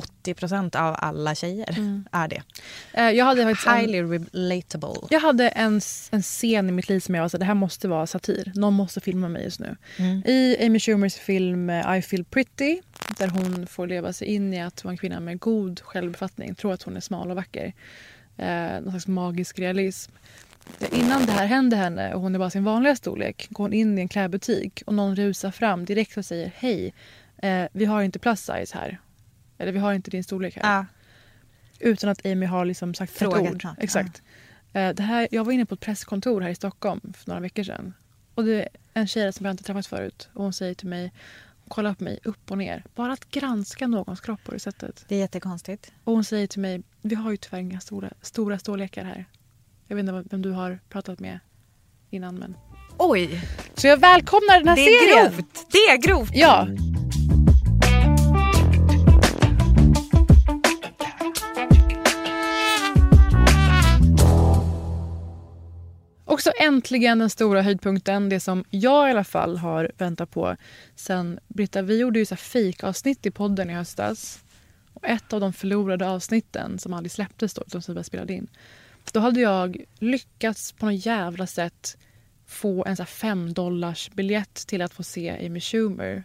80 0.00 0.34
procent 0.34 0.74
av 0.74 0.96
alla 0.98 1.34
tjejer 1.34 1.78
mm. 1.78 2.04
är 2.12 2.28
det. 2.28 2.42
Uh, 2.98 3.10
jag 3.10 3.24
hade 3.24 3.44
Highly 3.44 3.98
en, 3.98 4.28
relatable. 4.32 5.08
Jag 5.10 5.20
hade 5.20 5.48
en, 5.48 5.80
en 6.10 6.22
scen 6.22 6.68
i 6.68 6.72
mitt 6.72 6.88
liv 6.88 7.00
som 7.00 7.14
jag 7.14 7.22
var 7.22 7.28
så 7.28 7.38
det 7.38 7.44
här 7.44 7.54
måste 7.54 7.88
vara 7.88 8.06
satir. 8.06 8.52
Någon 8.54 8.74
måste 8.74 9.00
filma 9.00 9.28
mig 9.28 9.44
just 9.44 9.60
nu. 9.60 9.76
Mm. 9.96 10.22
I 10.26 10.66
Amy 10.66 10.80
Schumers 10.80 11.14
film 11.14 11.70
eh, 11.70 11.98
I 11.98 12.02
feel 12.02 12.24
pretty 12.24 12.80
där 13.18 13.28
hon 13.28 13.66
får 13.66 13.86
leva 13.86 14.12
sig 14.12 14.28
in 14.28 14.54
i 14.54 14.62
att 14.62 14.84
vara 14.84 14.92
en 14.92 14.98
kvinna 14.98 15.20
med 15.20 15.38
god 15.38 15.80
självbefattning. 15.80 16.54
Tror 16.54 16.72
att 16.72 16.82
hon 16.82 16.96
är 16.96 17.00
smal 17.00 17.30
och 17.30 17.36
vacker. 17.36 17.72
Uh, 18.38 18.80
någon 18.82 18.90
slags 18.90 19.06
magisk 19.06 19.58
realism. 19.58 20.12
Innan 20.92 21.26
det 21.26 21.32
här 21.32 21.46
händer 21.46 21.76
henne 21.76 22.14
och 22.14 22.20
hon 22.20 22.34
är 22.34 22.38
bara 22.38 22.50
sin 22.50 22.64
vanliga 22.64 22.96
storlek 22.96 23.46
går 23.50 23.64
hon 23.64 23.72
in 23.72 23.98
i 23.98 24.00
en 24.00 24.08
klädbutik 24.08 24.82
och 24.86 24.94
någon 24.94 25.16
rusar 25.16 25.50
fram 25.50 25.84
direkt 25.84 26.16
och 26.16 26.24
säger 26.24 26.52
hej, 26.56 26.94
eh, 27.42 27.64
vi 27.72 27.84
har 27.84 28.02
inte 28.02 28.18
plus 28.18 28.40
size 28.40 28.78
här. 28.78 29.00
Eller 29.60 29.72
vi 29.72 29.78
har 29.78 29.92
inte 29.92 30.10
din 30.10 30.24
storlek 30.24 30.56
här. 30.56 30.76
Ja. 30.76 30.86
Utan 31.78 32.10
att 32.10 32.26
Amy 32.26 32.46
har 32.46 32.64
liksom 32.64 32.94
sagt 32.94 33.12
Frågat 33.12 33.44
ett 33.44 33.50
ord. 33.50 33.66
Exakt. 33.78 34.22
Ja. 34.72 34.80
Eh, 34.80 34.94
det 34.94 35.02
här, 35.02 35.28
jag 35.30 35.44
var 35.44 35.52
inne 35.52 35.66
på 35.66 35.74
ett 35.74 35.80
presskontor 35.80 36.40
här 36.40 36.50
i 36.50 36.54
Stockholm 36.54 37.12
för 37.16 37.28
några 37.28 37.40
veckor 37.40 37.62
sedan. 37.62 37.94
Och 38.34 38.44
det 38.44 38.54
är 38.54 38.68
en 38.94 39.06
tjej 39.06 39.32
som 39.32 39.46
jag 39.46 39.52
inte 39.52 39.64
träffat 39.64 39.86
förut. 39.86 40.28
Och 40.32 40.42
hon 40.42 40.52
säger 40.52 40.74
till 40.74 40.88
mig, 40.88 41.12
kolla 41.68 41.94
på 41.94 42.04
mig 42.04 42.18
upp 42.24 42.50
och 42.50 42.58
ner. 42.58 42.84
Bara 42.94 43.12
att 43.12 43.30
granska 43.30 43.86
någons 43.86 44.20
kropp 44.20 44.44
på 44.44 44.52
det 44.52 44.58
sättet. 44.58 45.04
Det 45.08 45.14
är 45.14 45.18
jättekonstigt. 45.18 45.92
Och 46.04 46.12
hon 46.12 46.24
säger 46.24 46.46
till 46.46 46.60
mig, 46.60 46.82
vi 47.02 47.14
har 47.14 47.30
ju 47.30 47.36
tyvärr 47.36 47.58
inga 47.58 47.80
stora, 47.80 48.10
stora 48.22 48.58
storlekar 48.58 49.04
här. 49.04 49.24
Jag 49.86 49.96
vet 49.96 50.00
inte 50.00 50.24
vem 50.30 50.42
du 50.42 50.50
har 50.50 50.78
pratat 50.88 51.20
med 51.20 51.40
innan 52.10 52.34
men... 52.34 52.56
Oj! 52.98 53.42
Så 53.74 53.86
jag 53.86 53.96
välkomnar 53.96 54.58
den 54.58 54.68
här 54.68 54.76
det 54.76 54.82
serien! 54.82 55.32
Grovt. 55.32 55.66
Det 55.72 55.78
är 55.78 55.96
grovt! 55.96 56.30
Ja. 56.34 56.68
Också 66.40 66.52
äntligen 66.58 67.18
den 67.18 67.30
stora 67.30 67.62
höjdpunkten, 67.62 68.28
det 68.28 68.40
som 68.40 68.64
jag 68.70 69.08
i 69.08 69.10
alla 69.10 69.24
fall 69.24 69.56
har 69.56 69.92
väntat 69.98 70.30
på 70.30 70.56
sen 70.96 71.40
Britta, 71.48 71.82
vi 71.82 71.98
gjorde 71.98 72.18
ju 72.18 72.26
så 72.26 72.36
fake-avsnitt 72.36 73.26
i 73.26 73.30
podden 73.30 73.70
i 73.70 73.72
höstas. 73.72 74.44
Och 74.94 75.06
ett 75.06 75.32
av 75.32 75.40
de 75.40 75.52
förlorade 75.52 76.08
avsnitten 76.08 76.78
som 76.78 76.92
aldrig 76.92 77.12
släpptes 77.12 77.54
då, 77.54 77.80
som 77.80 77.94
vi 77.94 78.04
spelade 78.04 78.32
in. 78.32 78.46
Då 79.12 79.20
hade 79.20 79.40
jag 79.40 79.84
lyckats 79.98 80.72
på 80.72 80.86
något 80.86 81.06
jävla 81.06 81.46
sätt 81.46 81.96
få 82.46 82.84
en 82.84 82.96
så 82.96 83.04
fem 83.04 83.52
dollars 83.52 84.10
biljett 84.10 84.54
till 84.54 84.82
att 84.82 84.94
få 84.94 85.02
se 85.02 85.46
Amy 85.46 85.60
Schumer 85.60 86.24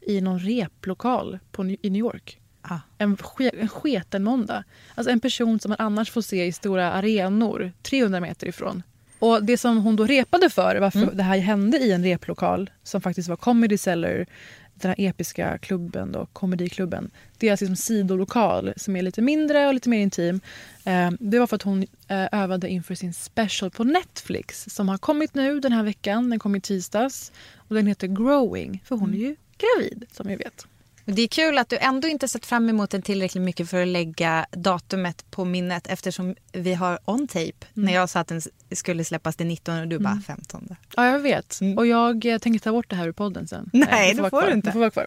i 0.00 0.20
någon 0.20 0.38
replokal 0.38 1.38
på, 1.50 1.64
i 1.64 1.90
New 1.90 2.00
York. 2.00 2.40
Ah. 2.62 2.78
En, 2.98 3.16
en 3.38 3.68
sketen 3.68 4.24
måndag. 4.24 4.64
Alltså 4.94 5.10
en 5.10 5.20
person 5.20 5.60
som 5.60 5.68
man 5.68 5.80
annars 5.80 6.10
får 6.10 6.22
se 6.22 6.46
i 6.46 6.52
stora 6.52 6.92
arenor 6.92 7.72
300 7.82 8.20
meter 8.20 8.46
ifrån. 8.46 8.82
Och 9.18 9.44
Det 9.44 9.56
som 9.56 9.78
hon 9.78 9.96
då 9.96 10.06
repade 10.06 10.50
för, 10.50 10.76
varför 10.76 11.02
mm. 11.02 11.16
det 11.16 11.22
här 11.22 11.38
hände 11.38 11.78
i 11.78 11.92
en 11.92 12.04
replokal 12.04 12.70
som 12.82 13.00
faktiskt 13.00 13.28
var 13.28 13.36
Comedy 13.36 13.78
Cellar, 13.78 14.26
den 14.74 14.88
här 14.88 15.08
episka 15.08 15.58
klubben, 15.58 16.12
då, 16.12 16.26
komediklubben. 16.32 17.10
Deras 17.38 17.60
liksom 17.60 17.76
sidolokal 17.76 18.72
som 18.76 18.96
är 18.96 19.02
lite 19.02 19.22
mindre 19.22 19.66
och 19.66 19.74
lite 19.74 19.88
mer 19.88 19.98
intim. 19.98 20.40
Eh, 20.84 21.10
det 21.20 21.38
var 21.38 21.46
för 21.46 21.56
att 21.56 21.62
hon 21.62 21.82
eh, 22.08 22.28
övade 22.32 22.68
inför 22.68 22.94
sin 22.94 23.12
special 23.12 23.70
på 23.70 23.84
Netflix 23.84 24.66
som 24.68 24.88
har 24.88 24.98
kommit 24.98 25.34
nu 25.34 25.60
den 25.60 25.72
här 25.72 25.82
veckan. 25.82 26.30
Den 26.30 26.38
kom 26.38 26.56
i 26.56 26.60
tisdags. 26.60 27.32
Och 27.56 27.74
den 27.74 27.86
heter 27.86 28.06
Growing, 28.06 28.82
för 28.84 28.96
hon 28.96 29.14
är 29.14 29.18
ju 29.18 29.36
gravid 29.58 30.04
som 30.12 30.26
vi 30.26 30.36
vet. 30.36 30.66
Det 31.06 31.22
är 31.22 31.28
kul 31.28 31.58
att 31.58 31.68
du 31.68 31.78
ändå 31.78 32.08
inte 32.08 32.28
sett 32.28 32.46
fram 32.46 32.68
emot 32.68 32.90
den 32.90 33.02
tillräckligt 33.02 33.44
mycket 33.44 33.70
för 33.70 33.82
att 33.82 33.88
lägga 33.88 34.46
datumet 34.50 35.24
på 35.30 35.44
minnet 35.44 35.86
eftersom 35.86 36.34
vi 36.52 36.74
har 36.74 36.98
on 37.04 37.26
tape 37.28 37.40
Mm. 37.76 37.86
när 37.86 37.94
jag 37.94 38.10
sa 38.10 38.20
att 38.20 38.28
den 38.28 38.40
skulle 38.72 39.04
släppas 39.04 39.36
den 39.36 39.48
19 39.48 39.78
och 39.80 39.88
du 39.88 39.98
bara 39.98 40.22
15. 40.26 40.76
Ja, 40.96 41.06
jag 41.06 41.18
vet. 41.18 41.60
Och 41.76 41.86
jag 41.86 42.26
eh, 42.26 42.38
tänker 42.38 42.60
ta 42.60 42.72
bort 42.72 42.90
det 42.90 42.96
här 42.96 43.08
ur 43.08 43.12
podden 43.12 43.48
sen. 43.48 43.70
Nej, 43.72 44.14
det 44.14 44.22
det 44.22 44.30
får 44.30 44.36
vara 44.36 44.46
du 44.46 44.52
inte. 44.52 44.68
Det 44.68 44.72
får 44.72 44.80
vara 44.80 44.90
kvar. 44.90 45.06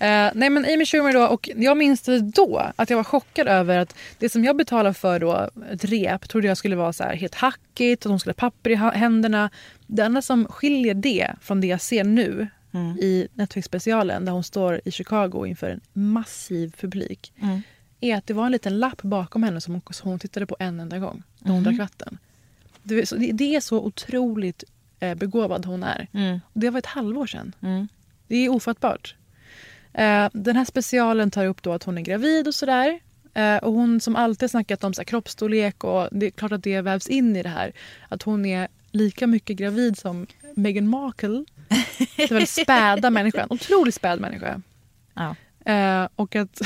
Eh, 0.00 0.30
nej 0.34 0.50
men 0.50 0.64
Amy 0.64 0.86
Schumer 0.86 1.12
då, 1.12 1.26
och 1.26 1.48
jag 1.56 1.76
minns 1.76 2.02
det 2.02 2.20
då 2.20 2.72
att 2.76 2.90
jag 2.90 2.96
var 2.96 3.04
chockad 3.04 3.48
över 3.48 3.78
att 3.78 3.94
det 4.18 4.28
som 4.28 4.44
jag 4.44 4.56
betalade 4.56 4.94
för 4.94 5.18
då, 5.20 5.50
ett 5.72 5.84
rep, 5.84 6.28
trodde 6.28 6.46
jag 6.48 6.56
skulle 6.56 6.76
vara 6.76 6.92
så 6.92 7.04
här 7.04 7.14
helt 7.16 7.34
hackigt 7.34 8.04
och 8.06 8.10
hon 8.10 8.20
skulle 8.20 8.32
ha 8.32 8.50
papper 8.50 8.70
i 8.70 8.74
händerna. 8.74 9.50
Det 9.86 10.02
enda 10.02 10.22
som 10.22 10.44
skiljer 10.48 10.94
det 10.94 11.30
från 11.40 11.60
det 11.60 11.66
jag 11.66 11.80
ser 11.80 12.04
nu 12.04 12.48
Mm. 12.72 12.96
i 12.98 13.28
Netflix-specialen 13.34 14.24
där 14.24 14.32
hon 14.32 14.44
står 14.44 14.80
i 14.84 14.90
Chicago 14.90 15.46
inför 15.46 15.70
en 15.70 15.80
massiv 15.92 16.74
publik 16.80 17.32
Mm. 17.42 17.62
är 18.00 18.16
att 18.16 18.26
det 18.26 18.34
var 18.34 18.46
en 18.46 18.52
liten 18.52 18.78
lapp 18.78 19.02
bakom 19.02 19.42
henne 19.42 19.60
som 19.60 19.74
hon, 19.74 19.82
som 19.90 20.10
hon 20.10 20.18
tittade 20.18 20.46
på 20.46 20.56
en 20.58 20.80
enda 20.80 20.98
gång 20.98 21.22
när 21.38 21.52
hon 21.52 21.62
Mhm. 21.62 21.64
drack 21.76 21.78
vatten. 21.90 22.18
Det, 22.82 22.94
är 23.00 23.04
så- 23.06 23.16
det, 23.16 23.32
det 23.32 23.54
är 23.56 23.60
så 23.60 23.80
otroligt 23.84 24.64
eh, 25.00 25.14
begåvad 25.14 25.66
hon 25.66 25.82
är. 25.82 26.08
Mm. 26.12 26.40
Och 26.52 26.60
det 26.60 26.70
var 26.70 26.78
ett 26.78 26.86
halvår 26.86 27.26
sedan. 27.26 27.54
Mm. 27.62 27.88
Det 28.26 28.36
är 28.36 28.48
ofattbart. 28.48 29.14
Eh, 29.92 30.28
den 30.32 30.56
här 30.56 30.64
specialen 30.64 31.30
tar 31.30 31.46
upp 31.46 31.62
då 31.62 31.72
att 31.72 31.82
hon 31.84 31.98
är 31.98 32.02
gravid 32.02 32.48
och 32.48 32.54
sådär. 32.54 33.00
Eh, 33.34 33.56
och 33.56 33.72
hon 33.72 34.00
som 34.00 34.16
alltid 34.16 34.50
snackat 34.50 34.84
om 34.84 34.94
så 34.94 35.00
här, 35.00 35.04
kroppsstorlek 35.04 35.84
och 35.84 36.08
det 36.12 36.26
är 36.26 36.30
klart 36.30 36.52
att 36.52 36.62
det 36.62 36.80
vävs 36.80 37.08
in 37.08 37.36
i 37.36 37.42
det 37.42 37.48
här. 37.48 37.72
Att 38.08 38.22
hon 38.22 38.46
är 38.46 38.68
lika 38.90 39.26
mycket 39.26 39.56
gravid 39.56 39.98
som 39.98 40.26
Meghan 40.56 40.88
Markle. 40.88 41.44
Den 42.16 42.28
väldigt 42.28 42.48
späda 42.48 43.10
människan. 43.10 43.46
Otroligt 43.50 43.94
späd 43.94 44.20
människa. 44.20 44.60
Ja. 45.14 45.34
Eh, 45.72 46.08
och 46.16 46.36
att 46.36 46.60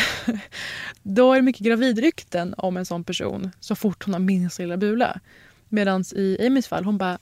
då 1.02 1.32
är 1.32 1.36
det 1.36 1.42
mycket 1.42 1.66
gravidrykten 1.66 2.54
om 2.58 2.76
en 2.76 2.86
sån 2.86 3.04
person 3.04 3.50
så 3.60 3.74
fort 3.74 4.04
hon 4.04 4.14
har 4.14 4.20
minsta 4.20 4.62
lilla 4.62 4.76
bula. 4.76 5.20
Medan 5.68 6.04
i 6.14 6.46
Amys 6.46 6.68
fall, 6.68 6.84
hon 6.84 6.98
bara 6.98 7.18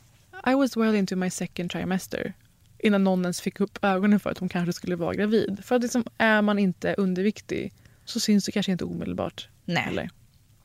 I 0.47 0.55
was 0.55 0.77
well 0.77 0.95
into 0.95 1.17
my 1.17 1.31
second 1.31 1.71
trimester 1.71 2.33
innan 2.79 3.05
någon 3.05 3.23
ens 3.23 3.41
fick 3.41 3.61
upp 3.61 3.79
ögonen 3.85 4.21
för 4.21 4.31
att 4.31 4.39
hon 4.39 4.49
kanske 4.49 4.73
skulle 4.73 4.97
vara 4.97 5.15
gravid. 5.15 5.59
För 5.65 5.77
att 5.77 5.83
liksom, 5.83 6.05
är 6.19 6.43
man 6.43 6.59
inte 6.59 6.95
underviktig 6.95 7.73
så 8.05 8.21
syns 8.21 8.45
det 8.45 8.53
kanske 8.53 8.73
inte 8.73 8.85
omedelbart. 8.85 9.49
Nej. 9.65 9.83
Heller. 9.83 10.11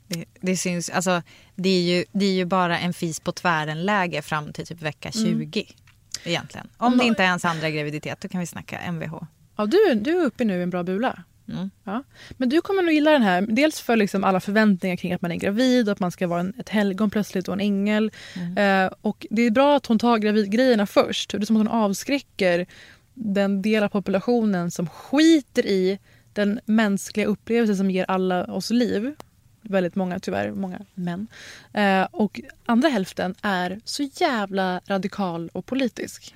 Det, 0.08 0.25
det 0.41 0.58
syns, 0.58 0.89
alltså 0.89 1.21
det 1.56 1.69
är, 1.69 1.82
ju, 1.82 2.06
det 2.12 2.25
är 2.25 2.34
ju 2.34 2.45
bara 2.45 2.80
en 2.80 2.93
fis 2.93 3.19
på 3.19 3.32
tvären-läge 3.32 4.21
fram 4.21 4.54
till 4.54 4.65
typ 4.65 4.82
vecka 4.82 5.12
20 5.12 5.67
egentligen. 6.26 6.68
Om 6.78 6.98
det 6.98 7.04
inte 7.04 7.24
är 7.24 7.28
ens 7.28 7.46
andra 7.46 7.70
graviditet 7.70 8.22
då 8.22 8.28
kan 8.28 8.40
vi 8.40 8.46
snacka 8.46 8.80
MVH. 8.92 9.14
Ja, 9.58 9.66
du, 9.66 9.96
du 9.96 10.22
är 10.22 10.26
uppe 10.26 10.46
nu 10.46 10.60
i 10.60 10.64
en 10.64 10.70
bra 10.70 10.84
bula. 10.84 11.24
Mm. 11.50 11.70
Ja. 11.84 12.04
Men 12.30 12.50
du 12.50 12.62
kommer 12.62 12.84
nog 12.84 12.94
gilla 12.94 13.12
den 13.12 13.22
här. 13.22 13.42
Dels 13.42 13.82
för 13.82 13.96
liksom 13.96 14.24
alla 14.24 14.40
förväntningar 14.40 14.96
kring 14.96 15.14
att 15.14 15.22
man 15.22 15.32
är 15.32 15.36
gravid 15.36 15.88
och 15.88 15.92
att 15.92 16.00
man 16.00 16.12
ska 16.12 16.28
vara 16.28 16.40
en, 16.40 16.54
ett 16.60 16.70
helgon 16.70 17.10
plötsligt 17.10 17.48
och 17.48 17.54
en 17.54 17.60
ängel. 17.60 18.12
Eh, 18.58 18.90
och 19.02 19.28
Det 19.30 19.42
är 19.42 19.52
bra 19.52 19.76
att 19.76 19.86
hon 19.86 20.00
tar 20.00 20.18
gravidgrejerna 20.18 20.86
först. 20.86 21.32
Det 21.32 21.38
är 21.38 21.46
som 21.46 21.56
att 21.56 21.60
hon 21.60 21.68
avskräcker 21.82 22.66
den 23.14 23.62
del 23.62 23.84
av 23.84 23.90
populationen 23.90 24.72
som 24.72 24.90
skiter 24.90 25.66
i 25.66 26.00
den 26.34 26.60
mänskliga 26.66 27.26
upplevelsen 27.26 27.78
som 27.78 27.92
ger 27.92 28.06
alla 28.08 28.46
oss 28.46 28.70
liv. 28.70 29.16
Väldigt 29.69 29.95
många 29.95 30.19
tyvärr, 30.19 30.51
många 30.51 30.80
män. 30.93 31.28
Eh, 31.73 32.08
och 32.12 32.41
andra 32.65 32.89
hälften 32.89 33.36
är 33.41 33.80
så 33.84 34.04
jävla 34.04 34.82
radikal 34.88 35.49
och 35.54 35.65
politisk. 35.65 36.36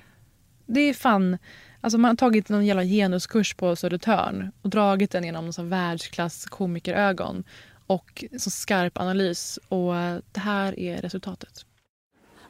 Det 0.66 0.80
är 0.80 0.94
fan... 0.94 1.38
Alltså 1.82 1.98
man 1.98 2.08
har 2.08 2.16
tagit 2.16 2.48
någon 2.48 2.66
jävla 2.66 2.84
genuskurs 2.84 3.54
på 3.54 3.76
Södertörn 3.76 4.52
och 4.62 4.70
dragit 4.70 5.10
den 5.10 5.24
genom 5.24 5.44
någon 5.44 5.68
världsklass 5.68 6.44
komikerögon 6.44 7.44
och 7.86 8.24
så 8.38 8.50
skarp 8.50 8.98
analys. 8.98 9.58
Och 9.68 9.96
eh, 9.96 10.18
det 10.32 10.40
här 10.40 10.78
är 10.78 11.02
resultatet. 11.02 11.64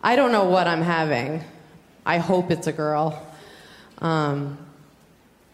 I 0.03 0.17
don't 0.17 0.31
know 0.31 0.51
what 0.51 0.67
I'm 0.67 0.83
having. 0.83 1.43
I 2.07 2.19
hope 2.19 2.55
it's 2.55 2.67
a 2.67 2.73
girl. 2.73 3.13
Um, 4.01 4.57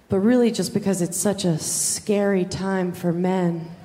but 0.09 0.21
really, 0.21 0.51
just 0.51 0.73
because 0.73 1.05
it's 1.05 1.17
such 1.17 1.45
a 1.45 1.59
scary 1.59 2.45
time 2.45 2.93
for 2.93 3.13
men. 3.13 3.76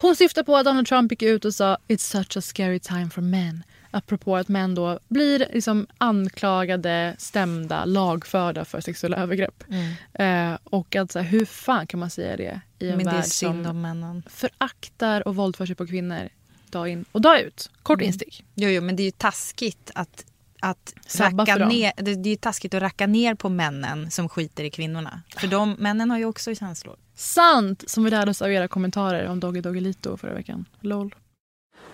Hon 0.00 0.16
syftar 0.16 0.42
på 0.42 0.56
att 0.56 0.64
Donald 0.64 0.86
Trump 0.86 1.12
gick 1.12 1.22
ut 1.22 1.44
och 1.44 1.54
sa 1.54 1.76
“It's 1.88 1.98
such 1.98 2.36
a 2.36 2.40
scary 2.40 2.78
time 2.80 3.10
for 3.10 3.22
men” 3.22 3.62
apropå 3.90 4.36
att 4.36 4.48
män 4.48 4.74
då 4.74 4.98
blir 5.08 5.38
liksom 5.38 5.86
anklagade, 5.98 7.14
stämda, 7.18 7.84
lagförda 7.84 8.64
för 8.64 8.80
sexuella 8.80 9.16
övergrepp. 9.16 9.64
Eh, 10.12 10.54
och 10.64 10.96
att 10.96 11.12
så 11.12 11.18
här, 11.18 11.26
hur 11.26 11.44
fan 11.44 11.86
kan 11.86 12.00
man 12.00 12.10
säga 12.10 12.36
det 12.36 12.60
i 12.78 12.88
en 12.90 12.96
Men 12.96 13.06
värld 13.06 13.24
som 13.24 14.22
föraktar 14.26 15.28
och 15.28 15.36
våldför 15.36 15.66
sig 15.66 15.74
på 15.74 15.86
kvinnor 15.86 16.28
dag 16.70 16.88
in 16.88 17.04
och 17.12 17.20
dag 17.20 17.40
ut? 17.40 17.70
Kort 17.82 17.98
Mm. 17.98 18.06
instick. 18.06 18.44
Jo, 18.54 18.68
jo, 18.68 18.82
men 18.82 18.96
det 18.96 19.02
är 19.02 19.04
ju 19.04 19.10
taskigt 19.10 19.90
att, 19.94 20.24
att 20.60 20.94
Sabba 21.06 21.42
racka 21.42 21.66
ner, 21.66 21.92
det, 21.96 22.14
det 22.14 22.28
är 22.28 22.30
ju 22.30 22.36
taskigt 22.36 22.74
att 22.74 22.82
racka 22.82 23.06
ner 23.06 23.34
på 23.34 23.48
männen 23.48 24.10
som 24.10 24.28
skiter 24.28 24.64
i 24.64 24.70
kvinnorna. 24.70 25.22
För 25.36 25.46
de, 25.46 25.76
männen 25.78 26.10
har 26.10 26.18
ju 26.18 26.24
också 26.24 26.54
känslor. 26.54 26.96
Sant! 27.14 27.90
Som 27.90 28.04
vi 28.04 28.10
lärde 28.10 28.30
oss 28.30 28.42
av 28.42 28.52
era 28.52 28.68
kommentarer 28.68 29.28
om 29.28 29.40
Doggy 29.40 29.60
Doggelito 29.60 30.16
förra 30.16 30.34
veckan. 30.34 30.64
LOL. 30.80 31.14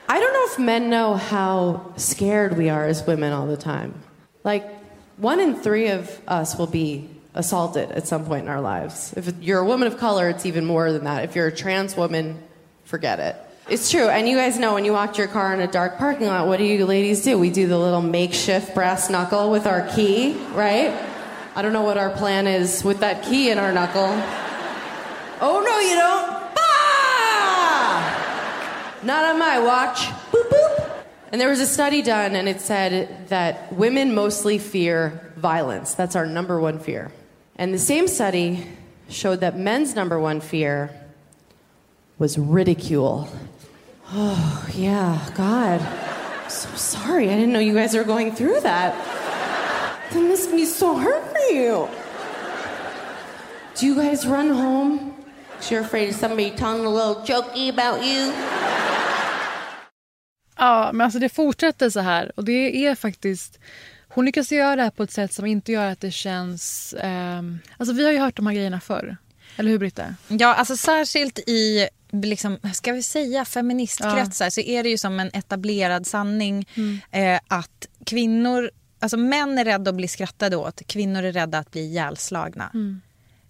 I 0.09 0.13
don't 0.13 0.33
know 0.33 0.47
if 0.53 0.59
men 0.59 0.91
know 0.91 1.17
how 1.17 1.81
scared 1.97 2.57
we 2.57 2.73
are 2.73 2.91
as 2.91 3.09
women 3.09 3.33
all 3.33 3.57
the 3.57 3.63
time. 3.63 3.93
Like, 4.45 4.65
one 5.17 5.43
in 5.43 5.55
three 5.55 5.91
of 5.99 6.21
us 6.29 6.59
will 6.59 6.69
be 6.71 7.09
assaulted 7.35 7.91
at 7.91 8.07
some 8.07 8.25
point 8.25 8.45
in 8.45 8.49
our 8.49 8.63
lives. 8.63 9.13
If 9.17 9.33
you're 9.41 9.61
a 9.61 9.67
woman 9.67 9.89
of 9.89 9.99
color, 9.99 10.29
it's 10.29 10.47
even 10.47 10.65
more 10.65 10.93
than 10.93 11.05
that. 11.05 11.25
If 11.25 11.35
you're 11.35 11.49
a 11.49 11.57
trans 11.57 11.97
woman, 11.97 12.39
forget 12.85 13.19
it. 13.19 13.37
It's 13.69 13.91
true. 13.91 14.09
And 14.09 14.29
you 14.29 14.37
guys 14.37 14.61
know 14.61 14.75
when 14.75 14.85
you 14.85 14.93
walk 14.93 15.19
your 15.19 15.27
car 15.27 15.53
in 15.53 15.61
a 15.61 15.67
dark 15.67 15.99
parking 15.99 16.29
lot, 16.29 16.47
what 16.47 16.59
do 16.59 16.65
you 16.65 16.87
ladies 16.87 17.25
do? 17.25 17.37
We 17.37 17.51
do 17.51 17.67
the 17.67 17.77
little 17.77 18.01
makeshift 18.01 18.77
brass 18.77 19.11
knuckle 19.11 19.51
with 19.51 19.67
our 19.67 19.89
key, 19.89 20.35
right? 20.53 20.95
I 21.57 21.63
don't 21.63 21.73
know 21.73 21.83
what 21.83 21.99
our 21.99 22.11
plan 22.11 22.47
is 22.47 22.85
with 22.85 23.01
that 23.01 23.25
key 23.25 23.51
in 23.51 23.59
our 23.59 23.73
knuckle. 23.73 24.07
Oh, 25.41 25.65
no, 25.67 25.81
you 25.81 25.97
don't. 25.97 26.55
Bah! 26.55 28.05
Not 29.03 29.25
on 29.25 29.39
my 29.41 29.59
watch. 29.59 29.99
Boop, 30.31 30.49
boop. 30.49 31.03
And 31.33 31.41
there 31.41 31.49
was 31.49 31.59
a 31.59 31.67
study 31.67 32.03
done, 32.03 32.37
and 32.37 32.49
it 32.49 32.61
said 32.61 33.29
that 33.31 33.73
women 33.73 34.15
mostly 34.15 34.59
fear 34.59 35.33
violence. 35.37 35.95
That's 35.95 36.15
our 36.15 36.25
number 36.25 36.61
one 36.61 36.79
fear. 36.79 37.11
And 37.57 37.75
the 37.75 37.81
same 37.81 38.07
study 38.07 38.65
showed 39.09 39.41
that 39.41 39.59
men's 39.59 39.97
number 39.97 40.21
one 40.21 40.41
fear 40.41 40.93
was 42.19 42.39
ridicule. 42.39 43.29
Oh, 44.15 44.67
yeah, 44.75 45.19
God. 45.35 45.81
I'm 45.81 46.51
so 46.51 46.69
sorry. 46.77 47.31
I 47.31 47.35
didn't 47.37 47.53
know 47.53 47.61
you 47.61 47.75
guys 47.75 47.95
were 47.95 48.05
going 48.05 48.35
through 48.35 48.61
that. 48.63 48.95
That 50.13 50.21
must 50.23 50.51
be 50.53 50.65
so 50.65 50.95
hard 50.95 51.23
for 51.33 51.55
you. 51.55 51.89
Do 53.81 53.87
you 53.87 53.95
guys 53.95 54.25
run 54.27 54.51
home? 54.51 55.13
'Cause 55.59 55.71
you're 55.71 55.81
afraid 55.85 56.11
of 56.11 56.17
somebody 56.21 56.51
telling 56.51 56.87
a 56.87 56.91
little 56.91 57.23
jokey 57.27 57.69
about 57.71 58.05
you? 58.05 58.33
Ja, 60.59 60.91
men 60.93 61.05
alltså 61.05 61.19
det 61.19 61.29
fortsätter 61.29 61.91
så 61.91 62.01
här. 62.01 62.33
Och 62.37 62.45
det 62.45 62.87
är 62.87 62.95
faktiskt... 62.95 63.59
Hon 64.09 64.25
lyckas 64.25 64.53
göra 64.53 64.77
det 64.77 64.83
här 64.83 64.91
på 64.91 65.03
ett 65.03 65.11
sätt 65.13 65.33
som 65.33 65.47
inte 65.47 65.73
gör 65.73 65.87
att 65.93 66.01
det 66.01 66.11
känns... 66.11 66.95
ehm, 67.01 67.59
alltså 67.79 67.95
vi 67.95 68.05
har 68.05 68.13
ju 68.13 68.19
hört 68.19 68.37
de 68.37 68.47
här 68.47 68.55
grejerna 68.55 68.81
förr. 68.81 69.17
Eller 69.57 69.71
hur, 69.71 69.79
Britta? 69.79 70.15
Ja, 70.29 70.55
alltså 70.55 70.77
särskilt 70.77 71.39
i 71.39 71.89
liksom, 72.25 72.59
ska 72.75 72.93
vi 72.93 73.03
säga 73.03 73.45
feministkretsar 73.45 74.51
så 74.51 74.61
är 74.61 74.83
det 74.83 74.89
ju 74.89 74.99
som 74.99 75.21
en 75.21 75.31
etablerad 75.33 76.07
sanning 76.07 76.69
Mm. 76.75 76.99
eh, 77.11 77.41
att 77.49 77.87
kvinnor, 78.07 78.71
alltså 79.01 79.17
män 79.17 79.59
är 79.59 79.65
rädda 79.65 79.91
att 79.91 79.97
bli 79.97 80.09
skrattade 80.09 80.57
åt, 80.57 80.83
kvinnor 80.87 81.23
är 81.23 81.33
rädda 81.33 81.59
att 81.59 81.71
bli 81.71 81.81
ihjälslagna. 81.81 82.71
Mm. 82.75 83.01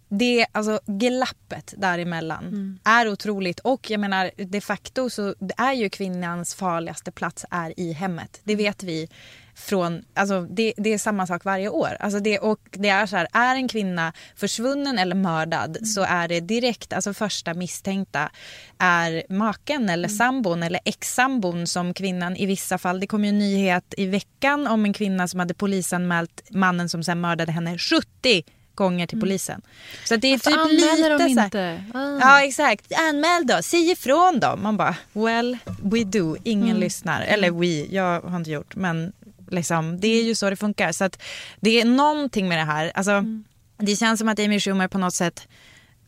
Det, 0.09 0.47
alltså 0.53 0.81
glappet 0.87 1.75
däremellan 1.77 2.45
Mm. 2.45 2.79
är 2.85 3.09
otroligt 3.09 3.61
och 3.61 3.91
jag 3.91 4.01
menar 4.01 4.31
de 4.37 4.61
facto 4.61 5.11
så 5.11 5.35
är 5.57 5.73
ju 5.73 5.89
kvinnans 5.91 6.55
farligaste 6.55 7.11
plats 7.13 7.45
är 7.51 7.81
i 7.81 7.93
hemmet. 7.93 8.41
Det 8.45 8.57
vet 8.57 8.83
vi 8.83 9.09
från, 9.57 10.05
alltså 10.15 10.41
det, 10.41 10.75
det 10.77 10.93
är 10.93 10.99
samma 10.99 11.27
sak 11.27 11.45
varje 11.45 11.69
år. 11.69 11.97
Alltså 12.01 12.21
det, 12.21 12.39
och 12.39 12.61
det 12.73 12.89
är 12.89 13.07
så 13.07 13.17
här, 13.17 13.29
är 13.33 13.55
en 13.55 13.69
kvinna 13.69 14.13
försvunnen 14.37 14.99
eller 14.99 15.15
mördad 15.15 15.79
så 15.87 16.03
är 16.03 16.29
det 16.29 16.41
direkt, 16.41 16.93
alltså 16.93 17.15
första 17.15 17.55
misstänkta 17.55 18.31
är 18.79 19.23
maken 19.29 19.89
eller 19.91 20.09
sambon 20.09 20.63
eller 20.63 20.81
ex-sambon 20.85 21.67
som 21.67 21.95
kvinnan 21.95 22.37
i 22.37 22.47
vissa 22.47 22.79
fall, 22.79 23.01
det 23.01 23.07
kom 23.07 23.25
ju 23.25 23.29
en 23.29 23.39
nyhet 23.39 23.95
i 23.97 24.07
veckan 24.07 24.67
om 24.67 24.85
en 24.85 24.93
kvinna 24.93 25.29
som 25.29 25.41
hade 25.41 25.55
polisanmält 25.55 26.43
mannen 26.51 26.89
som 26.89 27.05
sen 27.05 27.21
mördade 27.21 27.53
henne 27.53 27.79
70 27.79 28.45
gånger 28.75 29.07
till 29.07 29.21
polisen. 29.21 29.63
Så 30.05 30.15
att 30.15 30.21
det 30.21 30.29
är 30.33 30.39
typ 30.39 30.73
lite 30.73 31.09
de 31.09 31.19
så 31.19 31.41
här, 31.41 31.45
inte? 31.45 31.85
Ah. 31.95 32.19
Ja 32.21 32.45
exakt, 32.45 32.93
anmäl 33.09 33.47
då, 33.47 33.59
säg 33.63 33.91
ifrån 33.91 34.41
då. 34.41 34.57
Man 34.57 34.77
bara 34.77 34.97
well 35.13 35.59
we 35.83 36.05
do, 36.05 36.37
ingen 36.45 36.69
Mm. 36.69 36.81
lyssnar. 36.81 37.23
Eller 37.23 37.51
we, 37.51 37.95
jag 37.95 38.21
har 38.21 38.37
inte 38.37 38.51
gjort 38.51 38.77
men 38.77 39.13
liksom, 39.51 40.01
det 40.01 40.09
är 40.09 40.23
ju 40.25 40.35
så 40.35 40.51
det 40.51 40.57
funkar. 40.57 40.93
Så 40.93 41.05
att 41.05 41.23
det 41.61 41.81
är 41.81 41.85
någonting 41.85 42.49
med 42.49 42.59
det 42.59 42.65
här. 42.65 42.93
Alltså, 42.95 43.13
Mm. 43.13 43.45
det 43.77 43.97
känns 43.97 44.19
som 44.19 44.29
att 44.29 44.39
Amy 44.39 44.61
Schumer 44.61 44.89
på 44.89 44.99
något 44.99 45.15
sätt 45.15 45.49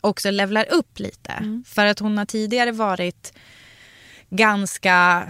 också 0.01 0.31
levlar 0.31 0.65
upp 0.71 0.99
lite. 0.99 1.31
Mm. 1.31 1.63
För 1.67 1.85
att 1.85 1.99
hon 1.99 2.17
har 2.17 2.25
tidigare 2.25 2.71
varit 2.71 3.33
ganska, 4.29 5.27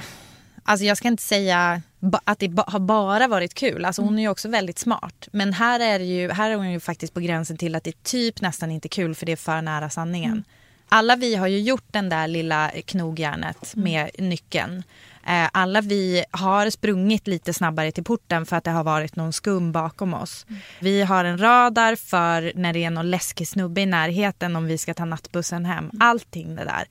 alltså 0.64 0.86
jag 0.86 0.98
ska 0.98 1.08
inte 1.08 1.24
säga 1.24 1.82
att 2.24 2.40
det 2.40 2.60
har 2.68 2.80
bara 2.80 3.28
varit 3.28 3.54
kul. 3.54 3.86
Alltså 3.86 4.02
hon 4.02 4.20
är 4.20 4.24
ju 4.24 4.30
också 4.30 4.50
väldigt 4.50 4.80
smart. 4.80 5.28
Men 5.32 5.54
här 5.54 5.80
är, 5.80 6.00
ju, 6.00 6.32
här 6.32 6.52
är 6.52 6.56
hon 6.56 6.72
ju 6.72 6.80
faktiskt 6.80 7.14
på 7.14 7.20
gränsen 7.20 7.58
till 7.58 7.76
att 7.76 7.84
det 7.84 7.90
är 7.90 8.04
typ 8.04 8.42
nästan 8.42 8.72
inte 8.72 8.90
kul 8.90 9.16
för 9.16 9.26
det 9.26 9.32
är 9.32 9.36
för 9.36 9.62
nära 9.62 9.90
sanningen. 9.90 10.32
Mm. 10.32 10.44
Alla 10.90 11.16
vi 11.16 11.36
har 11.36 11.48
ju 11.48 11.60
gjort 11.60 11.86
den 11.92 12.10
där 12.10 12.28
lilla 12.28 12.72
knogjärnet 12.86 13.74
mm. 13.76 13.84
med 13.84 14.10
nyckeln. 14.18 14.84
Eh, 15.30 15.50
alla 15.54 15.82
vi 15.82 16.24
har 16.32 16.70
sprungit 16.70 17.28
lite 17.28 17.54
snabbare 17.54 17.92
till 17.92 18.04
porten 18.04 18.46
för 18.46 18.56
att 18.56 18.64
det 18.64 18.72
har 18.72 18.84
varit 18.84 19.16
någon 19.16 19.34
skum 19.34 19.72
bakom 19.72 20.14
oss. 20.14 20.46
Mm. 20.50 20.62
Vi 20.80 21.02
har 21.02 21.26
en 21.26 21.38
radar 21.38 21.96
för 21.96 22.52
när 22.56 22.74
det 22.74 22.84
är 22.84 22.90
någon 22.90 23.10
läskig 23.10 23.48
snubbe 23.48 23.82
i 23.82 23.86
närheten 23.86 24.56
om 24.56 24.66
vi 24.66 24.78
ska 24.78 24.94
ta 24.94 25.06
nattbussen 25.06 25.66
hem. 25.66 25.78
Mm. 25.84 25.98
Allting 26.00 26.56
det 26.56 26.64
där. 26.64 26.88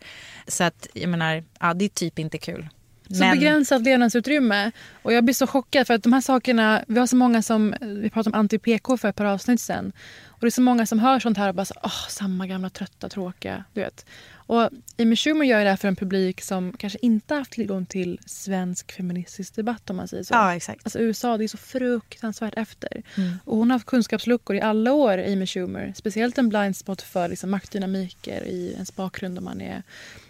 Så 0.47 0.65
att 0.65 0.87
jag 0.93 1.09
menar, 1.09 1.45
ja 1.61 1.75
det 1.75 1.85
är 1.85 1.89
typ 1.89 2.19
inte 2.19 2.39
kul. 2.39 2.69
Så 3.09 3.21
Men... 3.21 3.39
begränsat 3.39 3.83
levnadsutrymme. 3.83 4.71
Och 5.03 5.13
jag 5.13 5.25
blir 5.25 5.35
så 5.35 5.47
chockad 5.47 5.87
för 5.87 5.95
att 5.95 6.03
de 6.03 6.13
här 6.13 6.21
sakerna, 6.21 6.85
vi 6.89 6.99
har 6.99 7.07
så 7.07 7.17
många 7.17 7.43
som, 7.43 7.75
vi 7.81 8.11
pratade 8.11 8.39
om 8.39 8.47
anti-PK 8.47 8.97
för 8.97 9.09
ett 9.09 9.17
par 9.17 9.25
avsnitt 9.25 9.61
sen. 9.61 9.93
Och 10.27 10.41
det 10.41 10.47
är 10.47 10.51
så 10.51 10.63
många 10.63 10.87
som 10.87 10.99
hör 10.99 11.19
sånt 11.21 11.39
här 11.39 11.49
och 11.49 11.55
bara 11.55 11.65
så, 11.65 11.75
åh, 11.83 12.09
samma 12.09 12.47
gamla 12.47 12.71
trötta 12.71 13.09
tråkiga, 13.09 13.65
du 13.73 13.81
vet. 13.81 14.07
Och 14.49 14.71
Amy 14.99 15.17
Schumer 15.17 15.47
gör 15.47 15.65
det 15.65 15.71
här 15.71 15.77
för 15.77 15.89
en 15.89 15.97
publik 15.97 16.41
som 16.41 16.73
kanske 16.73 16.99
inte 17.03 17.35
haft 17.35 17.53
tillgång 17.53 17.87
till 17.87 18.21
svensk 18.27 18.93
feministisk 18.93 19.57
debatt 19.57 19.91
om 19.91 19.97
man 19.97 20.09
säger 20.09 20.23
så. 20.23 20.35
Ja, 20.35 20.55
exakt. 20.55 20.81
Alltså 20.85 20.99
USA, 20.99 21.37
det 21.37 21.45
är 21.45 21.49
så 21.49 21.57
fruktansvärt 21.57 22.55
efter. 22.57 23.03
Mm. 23.17 23.35
Och 23.45 23.57
hon 23.57 23.71
har 23.71 23.75
haft 23.75 23.87
kunskapsluckor 23.87 24.57
i 24.57 24.61
alla 24.61 24.93
år, 24.93 25.19
Amy 25.19 25.47
Schumer. 25.47 25.93
Speciellt 25.97 26.39
en 26.39 26.49
blind 26.49 26.77
spot 26.77 27.03
för 27.03 27.29
liksom, 27.29 27.51
maktdynamiker 27.51 28.45
i 28.45 28.73
ens 28.73 28.97
bakgrund 28.97 29.39
om 29.39 29.45
man 29.45 29.61
är 29.61 29.83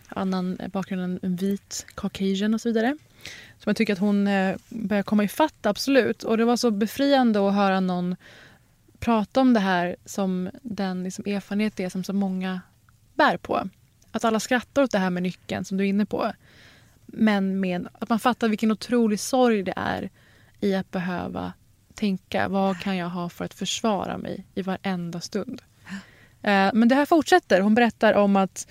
annan 0.09 0.59
bakgrund 0.73 1.19
än 1.23 1.37
vit 1.37 1.87
caucasian 1.95 2.55
och 2.55 2.61
så 2.61 2.69
vidare. 2.69 2.97
Så 3.59 3.69
jag 3.69 3.77
tycker 3.77 3.93
att 3.93 3.99
hon 3.99 4.27
eh, 4.27 4.57
börjar 4.69 5.03
komma 5.03 5.25
ifatt, 5.25 5.67
absolut. 5.67 6.23
Och 6.23 6.39
det 6.39 6.45
var 6.45 6.57
så 6.57 6.71
befriande 6.71 7.49
att 7.49 7.55
höra 7.55 7.81
någon 7.81 8.17
prata 8.99 9.41
om 9.41 9.55
det 9.55 9.61
här 9.61 9.97
som 10.05 10.51
den 10.63 11.05
liksom, 11.05 11.25
erfarenhet 11.27 11.77
det 11.77 11.85
är 11.85 11.89
som 11.89 12.05
så 12.05 12.13
många 12.13 12.61
bär 13.15 13.37
på. 13.37 13.69
Att 14.13 14.25
alla 14.25 14.41
skrattar 14.41 14.83
åt 14.83 14.91
det 14.91 14.99
här 14.99 15.11
med 15.11 15.23
nyckeln 15.23 15.65
som 15.65 15.77
du 15.77 15.85
är 15.85 15.89
inne 15.89 16.07
på. 16.07 16.33
Men 17.07 17.61
med, 17.61 17.89
att 17.93 18.09
man 18.09 18.19
fattar 18.19 18.49
vilken 18.49 18.71
otrolig 18.71 19.21
sorg 19.21 19.63
det 19.63 19.75
är 19.77 20.11
i 20.61 20.75
att 20.75 20.91
behöva 20.91 21.53
tänka 21.95 22.49
vad 22.49 22.81
kan 22.81 22.97
jag 22.97 23.09
ha 23.09 23.29
för 23.29 23.45
att 23.45 23.55
försvara 23.55 24.19
mig 24.19 24.45
i 24.55 24.63
varenda 24.63 25.21
stund. 25.21 25.63
Eh, 26.43 26.71
men 26.75 26.89
det 26.89 26.95
här 26.95 27.07
fortsätter. 27.07 27.61
Hon 27.61 27.75
berättar 27.75 28.15
om 28.15 28.37
att 28.37 28.69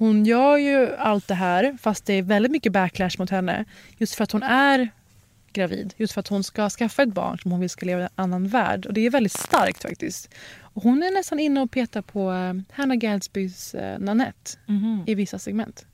hon 0.00 0.24
gör 0.24 0.56
ju 0.56 0.96
allt 0.96 1.28
det 1.28 1.34
här 1.34 1.76
fast 1.80 2.06
det 2.06 2.14
är 2.14 2.22
väldigt 2.22 2.52
mycket 2.52 2.72
backlash 2.72 3.10
mot 3.18 3.30
henne. 3.30 3.64
Just 3.98 4.14
för 4.14 4.24
att 4.24 4.32
hon 4.32 4.42
är 4.42 4.88
gravid. 5.52 5.94
Just 5.96 6.12
för 6.12 6.20
att 6.20 6.28
hon 6.28 6.44
ska 6.44 6.70
skaffa 6.70 7.02
ett 7.02 7.14
barn 7.14 7.38
som 7.38 7.50
hon 7.50 7.60
vill 7.60 7.70
ska 7.70 7.86
leva 7.86 8.00
i 8.00 8.04
en 8.04 8.10
annan 8.14 8.48
värld. 8.48 8.86
Och 8.86 8.92
det 8.92 9.06
är 9.06 9.10
väldigt 9.10 9.32
starkt 9.32 9.82
faktiskt. 9.82 10.34
Och 10.60 10.82
hon 10.82 11.02
är 11.02 11.14
nästan 11.14 11.38
inne 11.40 11.60
och 11.60 11.70
petar 11.70 12.02
på 12.02 12.30
uh, 12.30 12.62
Hannah 12.72 12.96
Gadsbys 12.96 13.74
uh, 13.74 13.98
Nanette 13.98 14.50
mm 14.68 14.80
-hmm. 14.80 15.04
i 15.06 15.14
vissa 15.14 15.38
segment. 15.38 15.86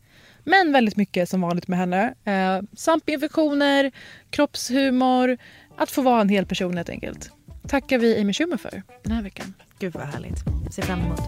Men 0.45 0.73
väldigt 0.73 0.97
mycket 0.97 1.29
som 1.29 1.41
vanligt 1.41 1.69
med 1.69 1.79
henne. 1.79 2.15
Uh, 2.27 2.69
svampinfektioner, 2.77 3.93
kroppshumor, 4.31 5.39
att 5.77 5.91
få 5.91 6.03
vara 6.03 6.21
en 6.21 6.29
hel 6.29 6.47
person 6.47 6.77
helt 6.77 6.89
enkelt. 6.89 7.31
Tackar 7.69 7.99
vi 7.99 8.21
Amy 8.21 8.33
Schumer 8.33 8.57
för 8.57 8.83
den 9.03 9.13
här 9.13 9.23
veckan. 9.23 9.55
Gud 9.79 9.93
vad 9.93 10.07
härligt. 10.07 10.39
Ser 10.75 10.83
fram 10.83 11.01
emot. 11.01 11.21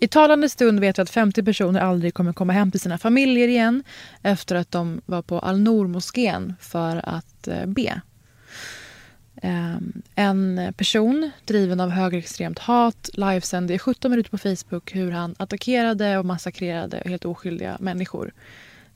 I 0.00 0.08
talande 0.08 0.48
stund 0.48 0.80
vet 0.80 0.98
vi 0.98 1.02
att 1.02 1.10
50 1.10 1.42
personer 1.42 1.80
aldrig 1.80 2.14
kommer 2.14 2.32
komma 2.32 2.52
hem 2.52 2.70
till 2.70 2.80
sina 2.80 2.98
familjer 2.98 3.48
igen 3.48 3.84
efter 4.22 4.56
att 4.56 4.70
de 4.70 5.00
var 5.06 5.22
på 5.22 5.38
Al-Noor-moskén 5.38 6.54
för 6.60 7.00
att 7.08 7.48
eh, 7.48 7.66
be. 7.66 8.00
Eh, 9.42 9.76
en 10.14 10.72
person 10.76 11.30
driven 11.44 11.80
av 11.80 11.90
högerextremt 11.90 12.58
hat 12.58 13.10
livesände 13.12 13.74
i 13.74 13.78
17 13.78 14.10
minuter 14.10 14.30
på 14.30 14.38
Facebook 14.38 14.94
hur 14.94 15.10
han 15.10 15.34
attackerade 15.38 16.18
och 16.18 16.24
massakrerade 16.24 17.02
helt 17.04 17.24
oskyldiga 17.24 17.76
människor 17.80 18.32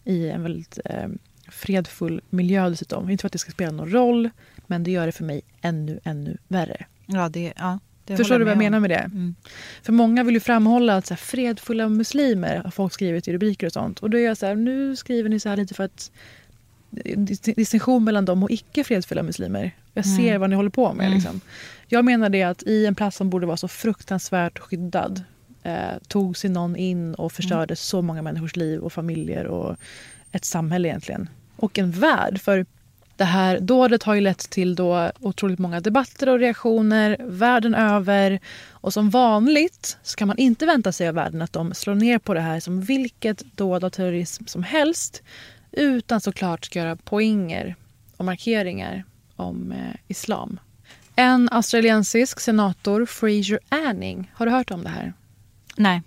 i 0.04 0.28
en 0.28 0.42
väldigt 0.42 0.78
eh, 0.84 1.08
fredfull 1.48 2.20
miljö 2.30 2.68
dessutom. 2.70 3.10
Inte 3.10 3.22
för 3.22 3.26
att 3.26 3.32
det 3.32 3.38
ska 3.38 3.52
spela 3.52 3.72
någon 3.72 3.92
roll, 3.92 4.30
men 4.72 4.82
det 4.82 4.90
gör 4.90 5.06
det 5.06 5.12
för 5.12 5.24
mig 5.24 5.42
ännu, 5.60 6.00
ännu 6.04 6.36
värre. 6.48 6.84
Ja, 7.06 7.28
det, 7.28 7.52
ja. 7.56 7.78
Det 8.04 8.16
Förstår 8.16 8.38
du 8.38 8.44
vad 8.44 8.50
jag 8.50 8.58
menar 8.58 8.80
med 8.80 8.90
det? 8.90 8.96
Mm. 8.96 9.34
För 9.82 9.92
många 9.92 10.24
vill 10.24 10.34
ju 10.34 10.40
framhålla 10.40 10.96
att 10.96 11.06
så 11.06 11.14
här, 11.14 11.18
fredfulla 11.18 11.88
muslimer 11.88 12.56
har 12.56 12.70
folk 12.70 12.92
skrivit 12.92 13.28
i 13.28 13.32
rubriker 13.32 13.66
och 13.66 13.72
sånt. 13.72 13.98
Och 13.98 14.10
då 14.10 14.18
är 14.18 14.22
jag 14.22 14.36
så 14.36 14.46
här, 14.46 14.54
nu 14.54 14.96
skriver 14.96 15.28
ni 15.28 15.40
så 15.40 15.48
här 15.48 15.56
lite 15.56 15.74
för 15.74 15.84
att 15.84 16.10
distinktion 17.56 18.04
mellan 18.04 18.24
dem 18.24 18.42
och 18.42 18.50
icke 18.50 18.84
fredfulla 18.84 19.22
muslimer. 19.22 19.70
Jag 19.94 20.06
ser 20.06 20.28
mm. 20.28 20.40
vad 20.40 20.50
ni 20.50 20.56
håller 20.56 20.70
på 20.70 20.92
med. 20.92 21.06
Mm. 21.06 21.18
Liksom. 21.18 21.40
Jag 21.88 22.04
menar 22.04 22.28
det 22.28 22.42
att 22.42 22.62
i 22.62 22.86
en 22.86 22.94
plats 22.94 23.16
som 23.16 23.30
borde 23.30 23.46
vara 23.46 23.56
så 23.56 23.68
fruktansvärt 23.68 24.58
skyddad 24.58 25.24
eh, 25.62 25.98
tog 26.08 26.36
sig 26.36 26.50
någon 26.50 26.76
in 26.76 27.14
och 27.14 27.32
förstörde 27.32 27.72
mm. 27.72 27.76
så 27.76 28.02
många 28.02 28.22
människors 28.22 28.56
liv 28.56 28.80
och 28.80 28.92
familjer 28.92 29.46
och 29.46 29.76
ett 30.32 30.44
samhälle 30.44 30.88
egentligen. 30.88 31.28
Och 31.56 31.78
en 31.78 31.90
värld. 31.90 32.40
För 32.40 32.66
det 33.22 33.26
här 33.26 33.60
dådet 33.60 34.02
har 34.02 34.14
ju 34.14 34.20
lett 34.20 34.50
till 34.50 34.74
då 34.74 35.10
otroligt 35.20 35.58
många 35.58 35.80
debatter 35.80 36.28
och 36.28 36.38
reaktioner 36.38 37.16
världen 37.20 37.74
över. 37.74 38.40
Och 38.70 38.92
som 38.92 39.10
vanligt 39.10 39.98
så 40.02 40.16
kan 40.16 40.28
man 40.28 40.38
inte 40.38 40.66
vänta 40.66 40.92
sig 40.92 41.08
av 41.08 41.14
världen 41.14 41.42
att 41.42 41.52
de 41.52 41.74
slår 41.74 41.94
ner 41.94 42.18
på 42.18 42.34
det 42.34 42.40
här 42.40 42.60
som 42.60 42.80
vilket 42.80 43.56
dåd 43.56 43.84
av 43.84 43.90
terrorism 43.90 44.46
som 44.46 44.62
helst. 44.62 45.22
Utan 45.72 46.20
såklart 46.20 46.64
ska 46.64 46.78
göra 46.78 46.96
poänger 46.96 47.76
och 48.16 48.24
markeringar 48.24 49.04
om 49.36 49.72
eh, 49.72 50.00
islam. 50.08 50.60
En 51.16 51.48
australiensisk 51.52 52.40
senator, 52.40 53.06
Fraser 53.06 53.58
Anning, 53.68 54.30
har 54.34 54.46
du 54.46 54.52
hört 54.52 54.70
om 54.70 54.82
det 54.82 54.90
här? 54.90 55.12
Nej. 55.76 56.02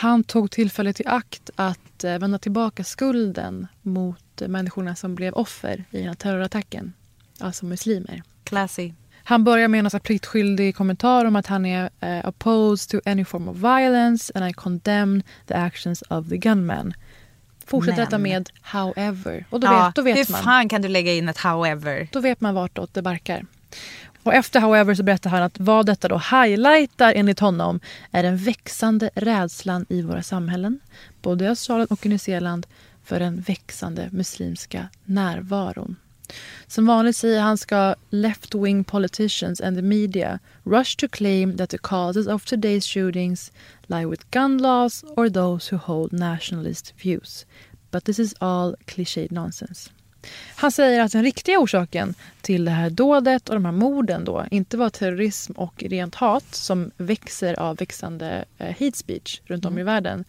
Han 0.00 0.24
tog 0.24 0.50
tillfället 0.50 1.00
i 1.00 1.06
akt 1.06 1.50
att 1.56 2.04
eh, 2.04 2.18
vända 2.18 2.38
tillbaka 2.38 2.84
skulden 2.84 3.66
mot 3.82 4.42
människorna 4.46 4.94
som 4.94 5.14
blev 5.14 5.34
offer 5.34 5.84
i 5.90 5.98
den 5.98 6.08
här 6.08 6.14
terrorattacken. 6.14 6.92
Alltså 7.40 7.66
muslimer. 7.66 8.22
Classy. 8.44 8.92
Han 9.24 9.44
börjar 9.44 9.68
med 9.68 9.94
en 9.94 10.00
pliktskyldig 10.00 10.76
kommentar 10.76 11.24
om 11.24 11.36
att 11.36 11.46
han 11.46 11.66
är 11.66 11.90
uh, 12.04 12.28
opposed 12.28 12.90
to 12.90 13.10
any 13.10 13.24
form 13.24 13.48
of 13.48 13.56
violence 13.56 14.32
and 14.34 14.50
I 14.50 14.52
condemn 14.52 15.22
the 15.46 15.54
actions 15.54 16.02
of 16.08 16.28
the 16.28 16.36
gunman. 16.36 16.94
Fortsätter 17.66 18.00
detta 18.00 18.18
med 18.18 18.50
however. 18.62 19.46
Och 19.50 19.60
då 19.60 19.66
ja, 19.66 19.86
vet, 19.86 19.94
då 19.94 20.02
vet 20.02 20.18
hur 20.18 20.32
man. 20.32 20.42
fan 20.42 20.68
kan 20.68 20.82
du 20.82 20.88
lägga 20.88 21.12
in 21.12 21.28
ett 21.28 21.38
however? 21.38 22.08
Då 22.12 22.20
vet 22.20 22.40
man 22.40 22.54
vartåt 22.54 22.94
det 22.94 23.02
barkar. 23.02 23.46
Och 24.30 24.34
efter 24.34 24.60
However 24.60 24.94
så 24.94 25.02
berättar 25.02 25.30
han 25.30 25.42
att 25.42 25.60
vad 25.60 25.86
detta 25.86 26.08
då 26.08 26.18
highlightar 26.18 27.12
enligt 27.16 27.40
honom 27.40 27.80
är 28.10 28.22
den 28.22 28.36
växande 28.36 29.10
rädslan 29.14 29.86
i 29.88 30.02
våra 30.02 30.22
samhällen, 30.22 30.80
både 31.22 31.44
i 31.44 31.48
Australien 31.48 31.86
och 31.90 32.06
i 32.06 32.08
Nya 32.08 32.18
Zeeland, 32.18 32.66
för 33.04 33.20
den 33.20 33.40
växande 33.40 34.08
muslimska 34.12 34.88
närvaron. 35.04 35.96
Som 36.66 36.86
vanligt 36.86 37.16
säger 37.16 37.40
han 37.40 37.58
ska 37.58 37.94
left-wing 38.10 38.84
politicians 38.84 39.60
and 39.60 39.76
the 39.76 39.82
media 39.82 40.38
rush 40.64 40.96
to 40.96 41.08
claim 41.08 41.56
that 41.56 41.70
the 41.70 41.78
causes 41.78 42.26
of 42.26 42.44
today's 42.44 42.94
shootings 42.94 43.52
lie 43.86 44.06
with 44.06 44.24
gun 44.30 44.58
laws 44.58 45.04
or 45.16 45.28
those 45.28 45.74
who 45.74 45.82
hold 45.86 46.12
nationalist 46.12 46.94
views. 47.02 47.46
But 47.90 48.04
this 48.04 48.18
is 48.18 48.34
all 48.38 48.76
cliched 48.86 49.32
nonsense. 49.32 49.90
Han 50.56 50.72
säger 50.72 51.00
att 51.00 51.12
den 51.12 51.22
riktiga 51.22 51.58
orsaken 51.58 52.14
till 52.40 52.64
det 52.64 52.70
här 52.70 52.90
dådet 52.90 53.48
och 53.48 53.54
de 53.54 53.64
här 53.64 53.72
morden 53.72 54.24
då 54.24 54.46
inte 54.50 54.76
var 54.76 54.90
terrorism 54.90 55.52
och 55.52 55.82
rent 55.82 56.14
hat 56.14 56.54
som 56.54 56.90
växer 56.96 57.60
av 57.60 57.76
växande 57.76 58.44
eh, 58.58 58.66
hate 58.66 58.98
speech 58.98 59.40
runt 59.44 59.64
om 59.64 59.72
mm. 59.72 59.80
i 59.80 59.84
världen. 59.84 60.24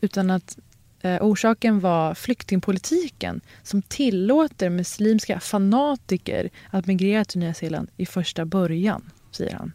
Utan 0.00 0.30
att 0.30 0.58
eh, 1.00 1.22
orsaken 1.22 1.80
var 1.80 2.14
flyktingpolitiken 2.14 3.40
som 3.62 3.82
tillåter 3.82 4.70
muslimska 4.70 5.40
fanatiker 5.40 6.50
att 6.70 6.86
migrera 6.86 7.24
till 7.24 7.40
Nya 7.40 7.54
Zeeland 7.54 7.90
i 7.96 8.06
första 8.06 8.44
början, 8.44 9.10
säger 9.30 9.54
han. 9.54 9.72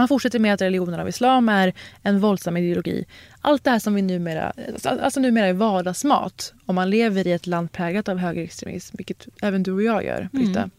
Han 0.00 0.08
fortsätter 0.08 0.38
med 0.38 0.54
att 0.54 0.62
religionen 0.62 1.00
av 1.00 1.08
islam 1.08 1.48
är 1.48 1.72
en 2.02 2.20
våldsam 2.20 2.56
ideologi. 2.56 3.04
Allt 3.40 3.64
det 3.64 3.70
här 3.70 3.78
som 3.78 3.94
vi 3.94 4.02
numera, 4.02 4.52
alltså 4.84 5.20
numera 5.20 5.46
är 5.46 5.52
vardagsmat 5.52 6.52
om 6.66 6.74
man 6.74 6.90
lever 6.90 7.26
i 7.26 7.32
ett 7.32 7.46
land 7.46 7.72
präglat 7.72 8.08
av 8.08 8.18
högerextremism, 8.18 8.96
vilket 8.96 9.28
även 9.42 9.62
du 9.62 9.72
och 9.72 9.82
jag 9.82 10.04
gör, 10.04 10.28
Britta. 10.32 10.60
Mm. 10.60 10.70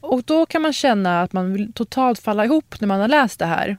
Och 0.00 0.22
då 0.22 0.46
kan 0.46 0.62
man 0.62 0.72
känna 0.72 1.22
att 1.22 1.32
man 1.32 1.52
vill 1.52 1.72
totalt 1.72 2.18
falla 2.18 2.44
ihop 2.44 2.80
när 2.80 2.88
man 2.88 3.00
har 3.00 3.08
läst 3.08 3.38
det 3.38 3.46
här. 3.46 3.76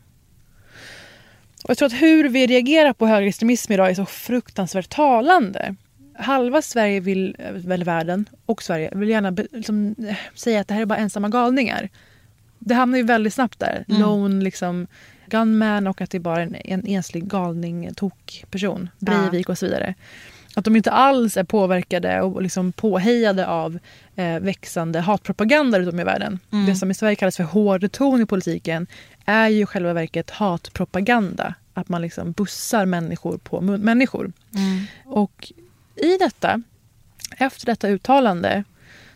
Och 1.63 1.69
jag 1.69 1.77
tror 1.77 1.85
att 1.85 2.01
hur 2.01 2.29
vi 2.29 2.47
reagerar 2.47 2.93
på 2.93 3.07
högerextremism 3.07 3.73
idag 3.73 3.89
är 3.89 3.93
så 3.93 4.05
fruktansvärt 4.05 4.89
talande. 4.89 5.75
halva 6.15 6.61
Sverige 6.61 6.99
vill, 6.99 7.35
väl 7.53 7.83
världen 7.83 8.25
och 8.45 8.63
Sverige 8.63 8.91
vill 8.95 9.09
gärna 9.09 9.29
liksom, 9.51 9.95
eh, 10.07 10.15
säga 10.35 10.61
att 10.61 10.67
det 10.67 10.73
här 10.73 10.81
är 10.81 10.85
bara 10.85 10.99
ensamma 10.99 11.29
galningar. 11.29 11.89
Det 12.59 12.73
hamnar 12.73 12.97
ju 12.97 13.03
väldigt 13.03 13.33
snabbt 13.33 13.59
där. 13.59 13.85
Mm. 13.87 14.01
Lone 14.01 14.43
liksom, 14.43 14.87
gunman 15.25 15.87
och 15.87 16.01
att 16.01 16.11
det 16.11 16.17
är 16.17 16.19
bara 16.19 16.41
en, 16.41 16.55
en 16.55 16.87
enslig 16.87 17.27
galning, 17.27 17.93
tokperson. 17.93 18.89
Breivik 18.99 19.49
och 19.49 19.57
så 19.57 19.65
vidare. 19.65 19.95
Att 20.55 20.65
de 20.65 20.75
inte 20.75 20.91
alls 20.91 21.37
är 21.37 21.43
påverkade 21.43 22.21
och 22.21 22.41
liksom 22.41 22.71
påhejade 22.71 23.47
av 23.47 23.79
eh, 24.15 24.39
växande 24.39 24.99
hatpropaganda 24.99 25.79
runt 25.79 25.93
om 25.93 25.99
i 25.99 26.03
världen. 26.03 26.39
Mm. 26.51 26.65
Det 26.65 26.75
som 26.75 26.91
i 26.91 26.93
Sverige 26.93 27.15
kallas 27.15 27.37
för 27.37 27.43
hård 27.43 27.91
ton 27.91 28.21
i 28.21 28.25
politiken 28.25 28.87
är 29.25 29.47
ju 29.47 29.61
i 29.61 29.65
själva 29.65 29.93
verket 29.93 30.29
hatpropaganda. 30.29 31.53
Att 31.73 31.89
man 31.89 32.01
liksom 32.01 32.31
bussar 32.31 32.85
människor 32.85 33.37
på 33.37 33.61
människor. 33.61 34.31
Mm. 34.55 34.85
Och 35.05 35.53
i 35.95 36.17
detta, 36.17 36.61
efter 37.37 37.65
detta 37.65 37.87
uttalande, 37.87 38.63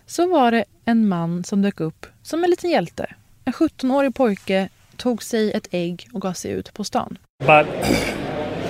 så 0.05 0.29
var 0.29 0.51
det 0.51 0.65
en 0.85 1.07
man 1.07 1.43
som 1.43 1.61
dök 1.61 1.79
upp 1.79 2.05
som 2.23 2.43
en 2.43 2.49
liten 2.49 2.69
hjälte. 2.69 3.15
En 3.45 3.53
17-årig 3.53 4.15
pojke 4.15 4.69
tog 4.97 5.23
sig 5.23 5.51
ett 5.51 5.67
ägg 5.71 6.07
och 6.13 6.21
gav 6.21 6.33
sig 6.33 6.51
ut 6.51 6.73
på 6.73 6.83
stan. 6.83 7.17
But 7.39 7.67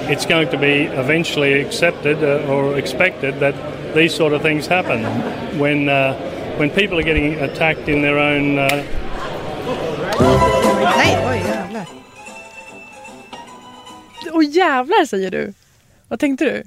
it's 0.09 0.25
going 0.29 0.47
to 0.47 0.57
be 0.57 0.83
eventually 0.83 1.65
accepted 1.65 2.23
uh, 2.23 2.51
or 2.51 2.77
expected 2.77 3.39
that 3.39 3.55
these 3.93 4.15
sort 4.15 4.33
of 4.33 4.41
things 4.41 4.67
happen 4.67 5.05
when 5.59 5.89
uh, 5.89 6.15
when 6.57 6.69
people 6.69 6.97
are 6.97 7.03
getting 7.03 7.35
attacked 7.35 7.89
in 7.89 8.01
their 8.01 8.17
own. 8.17 8.59
Uh, 8.59 8.83
Nej, 10.97 11.17
oj 11.27 11.37
jävlar. 11.47 11.87
Och 14.33 14.43
jävlar 14.43 15.05
säger 15.05 15.31
du! 15.31 15.53
Vad 16.07 16.19
tänkte 16.19 16.45
du? 16.45 16.63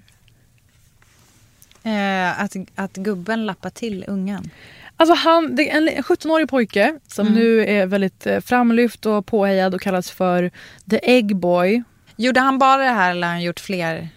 Eh, 1.91 2.41
att, 2.41 2.57
att 2.75 2.93
gubben 2.97 3.47
lappar 3.47 3.71
till 3.71 4.05
ungen. 4.09 4.51
Alltså 4.97 5.15
han, 5.15 5.57
det 5.57 5.71
är 5.71 5.77
en 5.77 5.89
17-årig 5.89 6.49
pojke 6.49 6.99
som 7.09 7.27
Mm. 7.27 7.39
nu 7.39 7.65
är 7.67 7.87
väldigt 7.87 8.27
eh, 8.27 8.41
framlyft 8.41 9.07
och 9.07 9.27
påhejad 9.27 9.75
och 9.75 9.81
kallas 9.81 10.11
för 10.11 10.51
The 10.91 11.01
Egg 11.03 11.37
Boy. 11.37 11.83
Gjorde 12.17 12.41
han 12.41 12.59
bara 12.59 12.77
det 12.83 12.91
här 12.91 13.11
eller 13.11 13.27
har 13.27 13.35
han 13.35 13.43
gjort 13.43 13.61
fler 13.61 14.09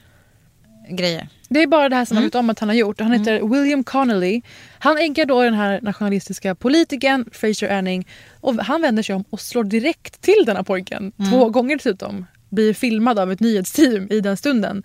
grejer? 0.90 1.28
Det 1.50 1.64
är 1.64 1.68
bara 1.68 1.90
det 1.90 1.96
här 1.96 2.06
som 2.06 2.18
Mm. 2.18 2.24
man 2.24 2.28
vet 2.28 2.36
om 2.36 2.50
att 2.50 2.60
han 2.60 2.70
har 2.70 2.76
gjort. 2.76 3.00
Han 3.02 3.12
heter 3.12 3.42
William 3.50 3.84
Connolly. 3.84 4.42
Han 4.80 4.98
äggar 4.98 5.26
då 5.26 5.44
den 5.44 5.54
här 5.54 5.80
nationalistiska 5.82 6.56
politikern 6.56 7.26
Fraser 7.32 7.70
Anning 7.78 8.08
och 8.42 8.56
han 8.56 8.82
vänder 8.82 9.04
sig 9.04 9.16
om 9.16 9.24
och 9.30 9.42
slår 9.42 9.64
direkt 9.64 10.22
till 10.22 10.44
denna 10.46 10.64
pojken. 10.64 11.12
Mm. 11.20 11.32
Två 11.32 11.50
gånger 11.50 11.76
dessutom. 11.78 12.26
Blir 12.50 12.74
filmad 12.74 13.20
av 13.20 13.32
ett 13.32 13.40
nyhetsteam 13.40 14.08
i 14.12 14.20
den 14.22 14.38
stunden. 14.38 14.84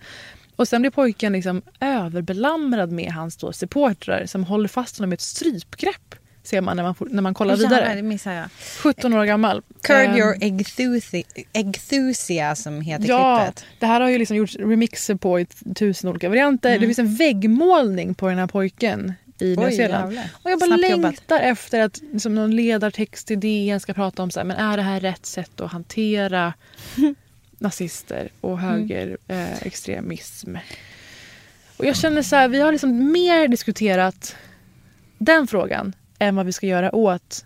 Och 0.55 0.67
sen 0.67 0.81
blir 0.81 0.91
pojken 0.91 1.33
liksom 1.33 1.61
överbelamrad 1.79 2.91
med 2.91 3.11
hans 3.11 3.37
då 3.37 3.53
supportrar 3.53 4.25
som 4.25 4.43
håller 4.43 4.67
fast 4.67 4.97
honom 4.97 5.09
med 5.09 5.15
ett 5.17 5.21
strypgrepp. 5.21 6.15
Ser 6.43 6.61
man 6.61 6.77
när 6.77 6.83
man, 6.83 6.95
när 6.99 7.21
man 7.21 7.33
kollar 7.33 7.55
vidare. 7.55 7.85
jag. 8.35 8.49
17 8.79 9.13
år 9.13 9.25
gammal. 9.25 9.61
Curb 9.83 9.97
Ehm, 10.09 10.15
your 10.17 10.35
enthusi- 10.35 11.23
enthusiasm 11.53 12.81
heter 12.81 13.07
Ja, 13.09 13.37
klippet. 13.45 13.65
det 13.79 13.85
här 13.85 14.01
har 14.01 14.09
ju 14.09 14.17
liksom 14.17 14.37
gjorts 14.37 14.55
remixer 14.55 15.15
på 15.15 15.39
i 15.39 15.45
tusen 15.75 16.09
olika 16.09 16.29
varianter. 16.29 16.69
Mm. 16.69 16.81
Det 16.81 16.85
finns 16.87 16.99
en 16.99 17.15
väggmålning 17.15 18.15
på 18.15 18.27
den 18.29 18.37
här 18.37 18.47
pojken 18.47 19.13
i 19.39 19.55
Nya 19.55 19.71
Zeeland. 19.71 20.19
Och 20.43 20.51
jag 20.51 20.59
bara 20.59 20.67
Snabbt 20.67 20.83
jobbat. 20.91 21.01
längtar 21.11 21.39
efter 21.39 21.79
att 21.79 22.01
liksom, 22.13 22.35
någon 22.35 22.55
ledartext 22.55 23.31
i 23.31 23.35
DN 23.35 23.79
ska 23.79 23.93
prata 23.93 24.23
om 24.23 24.31
så 24.31 24.39
här, 24.39 24.45
men 24.45 24.57
är 24.57 24.77
det 24.77 24.83
här 24.83 24.99
rätt 24.99 25.25
sätt 25.25 25.61
att 25.61 25.71
hantera 25.71 26.53
nazister 27.57 28.29
och 28.41 28.59
Mm. 28.59 28.63
högerextremism? 28.65 29.31
Eh, 29.31 29.67
extremism? 29.67 30.55
och 31.77 31.85
jag 31.85 31.95
känner 31.95 32.21
så 32.21 32.35
här, 32.35 32.47
vi 32.47 32.61
har 32.61 32.71
liksom 32.71 33.11
mer 33.11 33.47
diskuterat 33.47 34.35
den 35.17 35.47
frågan 35.47 35.95
än 36.19 36.35
vad 36.35 36.45
vi 36.45 36.51
ska 36.51 36.67
göra 36.67 36.95
åt 36.95 37.45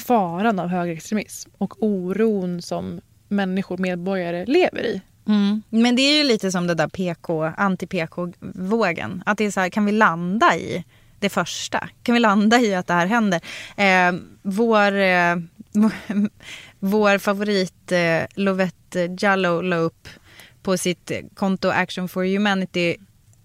faran 0.00 0.58
av 0.58 0.68
högerextremism 0.68 1.50
och 1.58 1.82
oron 1.82 2.62
som 2.62 3.00
människor, 3.28 3.78
medborgare, 3.78 4.46
lever 4.46 4.82
i. 4.86 5.00
Mm. 5.26 5.62
Men 5.70 5.96
det 5.96 6.02
är 6.02 6.16
ju 6.18 6.24
lite 6.24 6.52
som 6.52 6.66
det 6.66 6.74
där 6.74 6.88
PK, 6.88 7.44
anti-PK-vågen. 7.56 9.22
Att 9.26 9.38
det 9.38 9.44
är 9.44 9.50
så 9.50 9.60
här, 9.60 9.68
kan 9.68 9.84
vi 9.84 9.92
landa 9.92 10.56
i 10.56 10.84
det 11.18 11.28
första? 11.28 11.88
Kan 12.02 12.12
vi 12.14 12.18
landa 12.20 12.60
i 12.60 12.74
att 12.74 12.86
det 12.86 12.94
här 12.94 13.06
händer? 13.06 13.40
Eh, 13.76 14.12
vår, 14.42 14.92
eh, 14.92 15.36
vår 16.78 17.18
favorit 17.18 17.92
eh, 17.92 18.22
Lovette 18.34 18.76
Jallow 19.18 19.62
la 19.62 19.76
upp 19.76 20.08
på 20.62 20.76
sitt 20.76 21.10
konto 21.34 21.68
Action 21.68 22.08
for 22.08 22.24
Humanity 22.24 22.96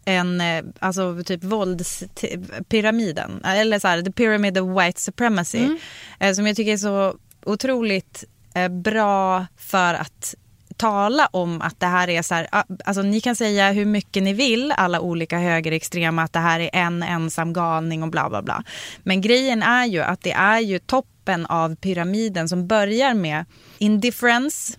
en, 0.07 0.41
eh, 0.41 0.63
alltså 0.79 1.23
typ 1.25 1.43
våldspyramiden, 1.43 3.41
eller 3.43 3.79
så 3.79 3.87
här, 3.87 4.01
the 4.01 4.11
pyramid 4.11 4.57
of 4.57 4.81
white 4.81 5.01
supremacy. 5.01 5.57
Mm. 5.57 5.77
Eh, 6.19 6.33
som 6.33 6.47
jag 6.47 6.55
tycker 6.55 6.73
är 6.73 6.77
så 6.77 7.15
otroligt 7.45 8.23
eh, 8.55 8.67
bra 8.67 9.45
för 9.57 9.93
att 9.93 10.35
tala 10.77 11.27
om 11.31 11.61
att 11.61 11.79
det 11.79 11.85
här 11.85 12.09
är 12.09 12.21
så 12.21 12.35
här, 12.35 12.47
ah, 12.51 12.63
alltså 12.85 13.01
ni 13.01 13.21
kan 13.21 13.35
säga 13.35 13.71
hur 13.71 13.85
mycket 13.85 14.23
ni 14.23 14.33
vill, 14.33 14.73
alla 14.77 14.99
olika 14.99 15.37
högerextrema, 15.39 16.23
att 16.23 16.33
det 16.33 16.39
här 16.39 16.59
är 16.59 16.69
en 16.73 17.03
ensam 17.03 17.53
galning 17.53 18.03
och 18.03 18.09
bla 18.09 18.29
bla 18.29 18.41
bla. 18.41 18.63
Men 19.03 19.21
grejen 19.21 19.63
är 19.63 19.85
ju 19.85 20.01
att 20.01 20.21
det 20.21 20.31
är 20.31 20.59
ju 20.59 20.79
toppen 20.79 21.45
av 21.45 21.75
pyramiden 21.75 22.49
som 22.49 22.67
börjar 22.67 23.13
med 23.13 23.45
indifference, 23.77 24.77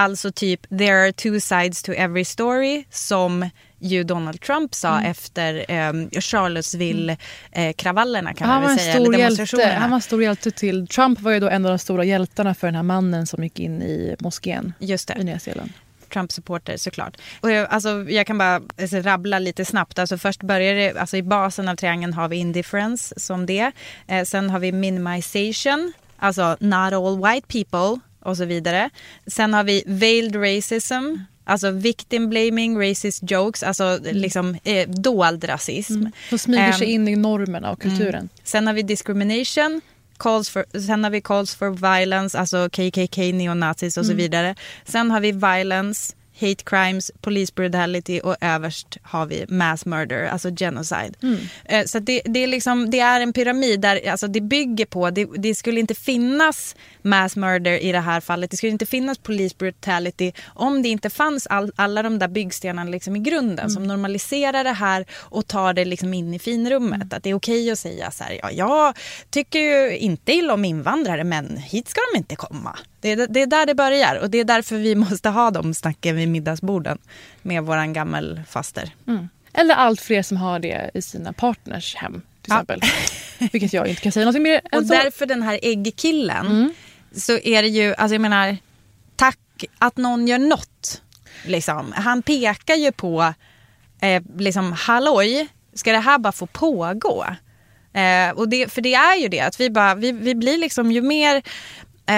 alltså 0.00 0.32
typ 0.32 0.68
there 0.78 1.02
are 1.02 1.12
two 1.12 1.40
sides 1.40 1.82
to 1.82 1.92
every 1.92 2.24
story, 2.24 2.84
som 2.90 3.50
ju 3.78 4.04
Donald 4.04 4.40
Trump 4.40 4.74
sa 4.74 4.96
Mm. 4.98 5.10
efter 5.10 5.64
eh, 5.68 5.92
Charlottesville-kravallerna 6.20 8.34
kan 8.34 8.48
han, 8.48 8.62
man 8.62 8.62
var 8.62 8.68
väl 8.68 8.78
en 8.78 8.80
säga, 8.84 8.94
eller 8.94 9.04
stor 9.04 9.14
hjälte. 9.14 9.36
demonstrationerna. 9.36 9.80
han 9.80 9.90
var 9.90 9.96
en 9.96 10.02
stor 10.02 10.22
hjälte 10.22 10.50
till... 10.50 10.86
Trump 10.86 11.20
var 11.20 11.32
ju 11.32 11.40
då 11.40 11.48
en 11.48 11.64
av 11.66 11.70
de 11.70 11.78
stora 11.78 12.04
hjältarna 12.04 12.54
för 12.54 12.66
den 12.66 12.74
här 12.74 12.82
mannen 12.82 13.26
som 13.26 13.44
gick 13.44 13.60
in 13.60 13.82
i 13.82 14.16
moskén 14.20 14.72
Just 14.78 15.08
det. 15.08 15.16
i 15.20 15.24
Nya 15.24 15.38
Zeeland. 15.38 15.72
Trump-supporter 16.12 16.76
såklart. 16.76 17.16
Och 17.40 17.50
jag, 17.50 17.68
alltså, 17.70 18.04
jag 18.08 18.26
kan 18.26 18.38
bara 18.38 18.60
alltså, 18.80 18.96
rabbla 18.96 19.38
lite 19.38 19.64
snabbt. 19.64 19.98
Alltså, 19.98 20.18
först 20.18 20.42
börjar 20.42 20.74
det, 20.74 20.96
alltså, 21.00 21.16
I 21.16 21.22
basen 21.22 21.68
av 21.68 21.76
triangeln 21.76 22.12
har 22.14 22.28
vi 22.28 22.36
indifference 22.36 23.20
som 23.20 23.46
det. 23.46 23.72
Eh, 24.08 24.24
sen 24.24 24.50
har 24.50 24.58
vi 24.58 24.72
minimization, 24.72 25.92
alltså 26.18 26.56
not 26.60 26.92
all 26.92 27.22
white 27.32 27.46
people 27.48 28.00
och 28.20 28.36
så 28.36 28.44
vidare. 28.44 28.90
Sen 29.26 29.54
har 29.54 29.64
vi 29.64 29.82
veiled 29.86 30.36
racism, 30.36 31.16
alltså 31.44 31.70
victim 31.70 32.28
blaming, 32.30 32.78
racist 32.90 33.30
jokes, 33.30 33.62
alltså 33.62 33.98
liksom 34.02 34.56
eh, 34.64 34.88
dold 34.88 35.44
rasism. 35.44 35.94
Mm. 35.96 36.12
Som 36.28 36.38
smyger 36.38 36.72
sig 36.72 36.86
Ehm, 36.94 37.08
in 37.08 37.08
i 37.08 37.16
normerna 37.16 37.70
och 37.70 37.80
kulturen. 37.82 38.14
Mm. 38.14 38.28
Sen 38.44 38.66
har 38.66 38.74
vi 38.74 38.82
discrimination. 38.82 39.80
Calls 40.16 40.50
for, 40.50 40.64
sen 40.86 41.04
har 41.04 41.10
vi 41.10 41.20
calls 41.20 41.54
for 41.54 41.70
violence, 41.98 42.38
alltså 42.38 42.68
KKK, 42.72 43.32
neonazis 43.32 43.96
och 43.96 44.04
så 44.06 44.12
Mm. 44.12 44.16
vidare. 44.22 44.54
Sen 44.84 45.10
har 45.10 45.20
vi 45.20 45.32
violence, 45.32 46.14
hate 46.40 46.64
crimes, 46.64 47.10
police 47.20 47.52
brutality 47.54 48.20
och 48.20 48.36
överst 48.40 48.96
har 49.02 49.26
vi 49.26 49.44
mass 49.48 49.86
murder, 49.86 50.24
alltså 50.24 50.50
genocide. 50.50 51.12
Mm. 51.22 51.38
Eh, 51.64 51.84
Så 51.84 51.98
det, 51.98 52.22
det, 52.24 52.40
är 52.40 52.46
liksom, 52.46 52.90
det 52.90 53.00
är 53.00 53.20
en 53.20 53.32
pyramid 53.32 53.80
där 53.80 54.10
alltså 54.10 54.28
det 54.28 54.40
bygger 54.40 54.86
på, 54.86 55.10
det, 55.10 55.28
det 55.36 55.54
skulle 55.54 55.80
inte 55.80 55.94
finnas 55.94 56.76
mass 57.02 57.36
murder 57.36 57.78
i 57.78 57.92
det 57.92 58.00
här 58.00 58.20
fallet, 58.20 58.50
det 58.50 58.56
skulle 58.56 58.72
inte 58.72 58.86
finnas 58.86 59.18
police 59.18 59.54
brutality 59.58 60.32
om 60.46 60.82
det 60.82 60.88
inte 60.88 61.10
fanns 61.10 61.46
all, 61.46 61.72
alla 61.76 62.02
de 62.02 62.18
där 62.18 62.28
byggstenarna 62.28 62.90
liksom 62.90 63.16
i 63.16 63.18
grunden 63.18 63.70
som 63.70 63.86
normaliserar 63.86 64.64
det 64.64 64.72
här 64.72 65.06
och 65.12 65.46
tar 65.46 65.72
det 65.72 65.84
liksom 65.84 66.14
in 66.14 66.34
i 66.34 66.38
finrummet. 66.38 67.12
Att 67.12 67.22
det 67.22 67.30
är 67.30 67.34
okej 67.34 67.70
att 67.70 67.78
säga 67.78 68.10
så 68.10 68.24
här, 68.24 68.40
ja, 68.42 68.50
jag 68.50 68.98
tycker 69.30 69.58
ju 69.58 69.98
inte 69.98 70.32
illa 70.32 70.54
om 70.54 70.64
invandrare 70.64 71.24
men 71.24 71.56
hit 71.56 71.88
ska 71.88 72.00
de 72.12 72.18
inte 72.18 72.36
komma. 72.36 72.78
Det 73.00 73.10
är, 73.10 73.26
det 73.26 73.42
är 73.42 73.46
där 73.46 73.66
det 73.66 73.74
börjar 73.74 74.16
och 74.22 74.30
det 74.30 74.38
är 74.38 74.44
därför 74.44 74.76
vi 74.76 74.94
måste 75.10 75.28
ha 75.28 75.50
de 75.50 75.74
snacken 75.74 76.16
vid 76.16 76.28
middagsborden 76.28 76.98
med 77.42 77.62
våran 77.62 77.92
gammelfaster. 77.92 78.90
Mm. 79.06 79.28
Eller 79.52 79.74
allt 79.74 80.00
fler 80.00 80.22
som 80.22 80.36
har 80.36 80.58
det 80.58 80.90
i 80.94 81.02
sina 81.02 81.32
partners 81.32 81.94
hem 81.94 82.22
till 82.42 82.52
exempel. 82.52 82.80
Vilket 83.52 83.72
jag 83.72 83.86
inte 83.86 84.02
kan 84.02 84.12
säga 84.12 84.26
något 84.26 84.40
mer 84.40 84.60
än 84.72 84.78
Och 84.78 84.86
så. 84.86 84.94
därför 84.94 85.26
den 85.26 85.42
här 85.42 85.58
äggkillen 85.62 86.74
så 87.16 87.38
är 87.38 87.62
det 87.62 87.68
ju, 87.68 87.94
alltså 87.94 88.14
jag 88.14 88.20
menar, 88.20 88.56
tack 89.16 89.38
att 89.78 89.96
någon 89.96 90.28
gör 90.28 90.38
något. 90.38 91.02
Liksom. 91.44 91.92
Han 91.96 92.22
pekar 92.22 92.74
ju 92.74 92.92
på, 92.92 93.34
eh, 94.00 94.22
liksom 94.38 94.72
halloj, 94.72 95.48
ska 95.74 95.92
det 95.92 95.98
här 95.98 96.18
bara 96.18 96.32
få 96.32 96.46
pågå? 96.46 97.26
Eh, 97.92 98.30
och 98.30 98.48
det, 98.48 98.72
för 98.72 98.80
det 98.80 98.94
är 98.94 99.16
ju 99.16 99.28
det, 99.28 99.40
att 99.40 99.60
vi, 99.60 99.70
bara, 99.70 99.94
vi, 99.94 100.12
vi 100.12 100.34
blir 100.34 100.58
liksom 100.58 100.92
ju 100.92 101.02
mer 101.02 101.42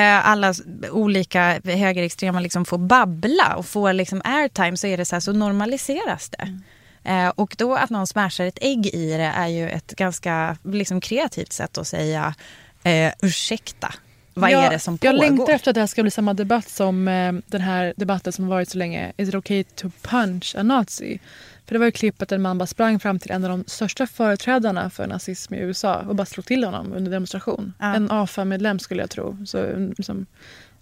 alla 0.01 0.55
olika 0.91 1.61
högerextrema 1.65 2.41
liksom 2.41 2.65
får 2.65 2.79
babbla 2.79 3.55
och 3.57 3.67
får 3.67 3.93
liksom 3.93 4.23
airtime 4.25 4.77
så 4.77 4.87
är 4.87 4.97
det 4.97 5.05
så 5.05 5.15
här, 5.15 5.21
så 5.21 5.33
normaliseras 5.33 6.31
det. 6.31 6.59
Eh, 7.05 7.29
och 7.29 7.55
då 7.59 7.75
att 7.75 7.91
någon 7.91 8.07
smashar 8.07 8.45
ett 8.45 8.59
ägg 8.61 8.87
i 8.87 9.17
det 9.17 9.33
är 9.37 9.49
ju 9.49 9.69
ett 9.71 9.97
ganska 9.97 10.57
liksom, 10.65 11.01
kreativt 11.01 11.53
sätt 11.53 11.79
att 11.79 11.87
säga 11.87 12.35
eh, 12.83 13.13
ursäkta. 13.23 13.95
Vad 14.35 14.51
jag, 14.51 14.65
är 14.65 14.71
det 14.71 14.79
som 14.79 14.99
Jag 15.03 15.15
pågår? 15.15 15.19
längtar 15.31 15.53
efter 15.53 15.71
att 15.71 15.75
det 15.75 15.81
här 15.81 15.87
ska 15.87 16.03
bli 16.03 16.11
samma 16.11 16.35
debatt 16.35 16.69
som 16.69 17.09
eh, 17.09 17.33
den 17.47 17.61
här 17.61 17.95
debatten 17.97 18.33
som 18.33 18.47
varit 18.47 18.69
så 18.69 18.79
länge. 18.79 19.13
Is 19.17 19.29
it 19.29 19.35
okay 19.35 19.65
to 19.65 19.91
punch 20.03 20.55
a 20.59 20.63
nazi? 20.63 21.21
För 21.67 21.75
det 21.75 21.79
var 21.79 21.87
ju 21.87 21.93
klippet 21.93 22.29
där 22.29 22.37
en 22.37 22.43
man 22.43 22.59
bara 22.59 22.67
sprang 22.67 23.01
fram 23.01 23.19
till 23.19 23.31
en 23.31 23.45
av 23.45 23.51
de 23.51 23.65
största 23.67 24.07
företrädarna 24.07 24.91
för 24.91 25.07
nazism 25.07 25.55
i 25.55 25.59
USA 25.59 25.97
och 26.09 26.15
bara 26.17 26.27
slog 26.27 26.47
till 26.47 26.65
honom 26.65 26.93
under 26.93 27.11
demonstration. 27.11 27.73
Ja. 27.79 27.95
En 27.95 28.11
AFA-medlem 28.11 28.79
skulle 28.79 29.03
jag 29.03 29.11
tro. 29.11 29.47
Så 29.47 29.59
en, 29.59 29.95
liksom, 29.99 30.27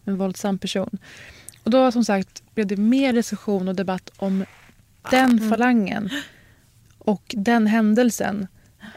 en 0.05 0.17
våldsam 0.17 0.59
person. 0.59 0.99
Och 1.65 1.71
då 1.71 1.93
som 1.93 2.05
sagt 2.05 2.43
blev 2.55 2.67
det 2.67 2.77
mer 2.77 3.13
diskussion 3.13 3.69
och 3.69 3.75
debatt 3.75 4.11
om 4.17 4.45
den 5.11 5.31
Mm. 5.39 5.51
falangen 5.51 6.11
och 6.99 7.35
den 7.37 7.67
händelsen 7.67 8.47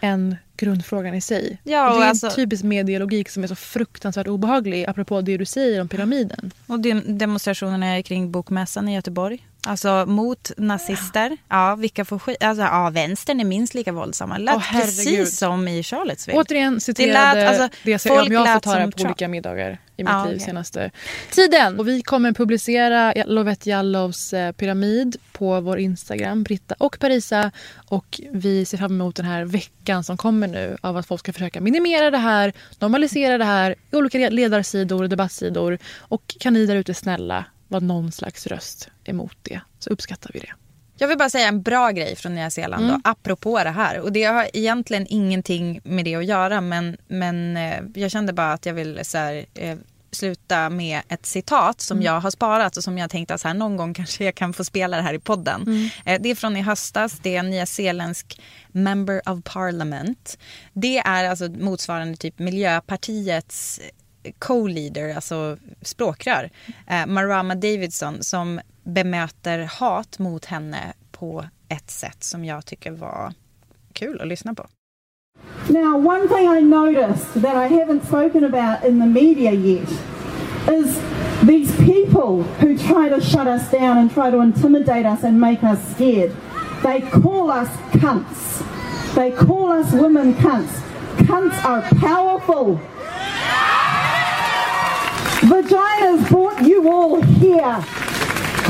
än 0.01 0.35
grundfrågan 0.57 1.15
i 1.15 1.21
sig. 1.21 1.57
Ja, 1.63 1.91
och 1.93 1.99
det 1.99 2.05
är 2.05 2.09
alltså- 2.09 2.27
en 2.27 2.33
typisk 2.35 2.63
medielogik 2.63 3.29
som 3.29 3.43
är 3.43 3.47
så 3.47 3.55
fruktansvärt 3.55 4.27
obehaglig 4.27 4.85
apropå 4.89 5.21
det 5.21 5.37
du 5.37 5.45
säger 5.45 5.81
om 5.81 5.87
pyramiden. 5.87 6.51
Och 6.67 6.79
dem- 6.79 7.17
demonstrationerna 7.17 8.03
kring 8.03 8.31
Bokmässan 8.31 8.89
i 8.89 8.95
Göteborg. 8.95 9.47
Alltså 9.67 10.05
mot 10.07 10.51
nazister. 10.57 11.37
Ja, 11.49 11.75
vilka 11.75 12.05
får 12.05 12.19
skit? 12.19 12.43
Alltså, 12.43 12.63
ja, 12.63 12.89
vänstern 12.89 13.39
är 13.39 13.45
minst 13.45 13.73
lika 13.73 13.91
våldsamma. 13.91 14.37
Lät 14.37 14.57
herregud. 14.61 14.85
precis 14.95 15.37
som 15.37 15.67
i 15.67 15.83
Charlottesville. 15.83 16.39
Återigen 16.39 16.81
citerade 16.81 17.13
Det 17.39 17.41
lät- 17.41 17.49
alltså, 17.61 17.77
det 17.83 18.05
jag, 18.05 18.25
om 18.25 18.31
jag 18.31 18.39
har 18.39 18.53
fått 18.53 18.65
höra 18.65 18.85
på 18.85 18.91
Trump. 18.91 19.05
olika 19.09 19.27
middagar 19.27 19.77
i 19.97 20.03
mitt 20.03 20.11
Ja, 20.11 20.25
liv 20.25 20.35
okej. 20.35 20.45
senaste 20.45 20.91
tiden. 21.31 21.79
Och 21.79 21.87
vi 21.87 22.01
kommer 22.01 22.31
publicera 22.31 23.13
Lovette 23.25 23.69
Jallows 23.69 24.33
eh, 24.33 24.51
pyramid 24.51 25.15
på 25.31 25.61
vår 25.61 25.79
Instagram, 25.79 26.43
Britta 26.43 26.75
och 26.77 26.99
Parisa. 26.99 27.51
Och 27.87 28.21
vi 28.31 28.65
ser 28.65 28.77
fram 28.77 28.91
emot 28.91 29.15
den 29.15 29.25
här 29.25 29.45
veckan 29.45 30.03
som 30.03 30.17
kommer 30.17 30.47
nu 30.47 30.77
av 30.81 30.97
att 30.97 31.05
folk 31.05 31.19
ska 31.19 31.33
försöka 31.33 31.61
minimera 31.61 32.11
det 32.11 32.17
här, 32.17 32.53
normalisera 32.79 33.37
det 33.37 33.45
här 33.45 33.75
i 33.91 33.95
olika 33.95 34.29
ledarsidor 34.29 35.03
och 35.03 35.09
debattsidor. 35.09 35.77
Och 35.97 36.35
kan 36.39 36.53
ni 36.53 36.65
där 36.65 36.75
ute 36.75 36.93
snälla 36.93 37.45
vara 37.67 37.83
någon 37.83 38.11
slags 38.11 38.47
röst 38.47 38.89
emot 39.03 39.37
det 39.41 39.61
så 39.79 39.89
uppskattar 39.89 40.31
vi 40.33 40.39
det. 40.39 40.53
Jag 40.97 41.07
vill 41.07 41.17
bara 41.17 41.29
säga 41.29 41.47
en 41.47 41.61
bra 41.61 41.91
grej 41.91 42.15
från 42.15 42.35
Nya 42.35 42.49
Zeeland 42.49 42.83
Mm. 42.83 43.01
då, 43.03 43.09
apropå 43.09 43.63
det 43.63 43.69
här. 43.69 43.99
Och 43.99 44.11
det 44.11 44.23
har 44.23 44.47
egentligen 44.53 45.05
ingenting 45.09 45.81
med 45.83 46.05
det 46.05 46.15
att 46.15 46.25
göra 46.25 46.61
men, 46.61 46.97
men 47.07 47.57
eh, 47.57 47.79
jag 47.95 48.11
kände 48.11 48.33
bara 48.33 48.53
att 48.53 48.65
jag 48.65 48.73
vill 48.73 48.99
så 49.03 49.17
här, 49.17 49.45
eh, 49.53 49.77
sluta 50.11 50.69
med 50.69 51.01
ett 51.09 51.25
citat 51.25 51.81
som 51.81 51.97
Mm. 51.97 52.05
jag 52.05 52.19
har 52.19 52.31
sparat 52.31 52.77
och 52.77 52.83
som 52.83 52.97
jag 52.97 53.09
tänkte 53.09 53.33
att 53.33 53.43
här, 53.43 53.53
någon 53.53 53.77
gång 53.77 53.93
kanske 53.99 54.25
jag 54.25 54.35
kan 54.35 54.53
få 54.53 54.63
spela 54.63 54.97
det 54.97 55.03
här 55.03 55.13
i 55.13 55.19
podden. 55.19 55.61
Mm. 55.61 55.89
Eh, 56.05 56.21
det 56.21 56.29
är 56.29 56.35
från 56.35 56.57
i 56.57 56.61
höstas, 56.61 57.19
det 57.21 57.35
är 57.35 57.39
en 57.39 57.49
nyzeeländsk 57.49 58.41
member 58.71 59.29
of 59.29 59.43
parliament. 59.43 60.37
Det 60.73 60.97
är 60.97 61.29
alltså 61.29 61.49
motsvarande 61.49 62.17
typ 62.17 62.39
Miljöpartiets 62.39 63.79
co-leader, 64.39 65.15
alltså 65.15 65.57
språkrör, 65.81 66.49
eh, 66.87 67.05
Marama 67.05 67.55
Davidson 67.55 68.23
som 68.23 68.59
bemöter 68.83 69.59
hat 69.59 70.19
mot 70.19 70.45
henne 70.45 70.93
på 71.11 71.45
ett 71.69 71.91
sätt 71.91 72.23
som 72.23 72.45
jag 72.45 72.65
tycker 72.65 72.91
var 72.91 73.33
kul 73.93 74.21
att 74.21 74.27
lyssna 74.27 74.53
på. 74.53 74.67
Now, 75.69 76.07
one 76.07 76.27
thing 76.27 76.47
I 76.57 76.61
noticed 76.61 77.41
that 77.41 77.55
I 77.55 77.67
haven't 77.67 78.05
spoken 78.05 78.43
about 78.43 78.85
in 78.85 78.99
the 78.99 79.05
media 79.05 79.51
yet 79.51 79.89
is 80.67 80.99
these 81.43 81.75
people 81.77 82.43
who 82.59 82.77
try 82.77 83.09
to 83.09 83.21
shut 83.21 83.47
us 83.47 83.71
down 83.71 83.97
and 83.97 84.13
try 84.13 84.31
to 84.31 84.41
intimidate 84.41 85.05
us 85.05 85.23
and 85.23 85.39
make 85.39 85.63
us 85.63 85.79
scared. 85.95 86.31
They 86.83 87.01
call 87.01 87.51
us 87.51 87.69
cunts. 87.91 88.61
They 89.15 89.31
call 89.31 89.71
us 89.71 89.93
women 89.93 90.33
cunts. 90.35 90.81
Cunts 91.27 91.63
are 91.65 91.81
powerful. 91.99 92.79
Vaginas 96.13 96.29
brought 96.29 96.61
you 96.61 96.91
all 96.91 97.21
here. 97.21 97.83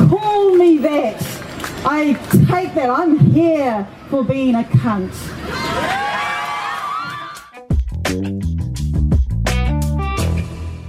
Call 0.10 0.58
me 0.58 0.78
that. 0.80 1.22
I 1.86 2.14
take 2.50 2.74
that. 2.76 2.90
I'm 2.90 3.20
here 3.20 3.86
for 4.10 4.24
being 4.24 4.56
a 4.56 4.64
cunt. 4.84 5.14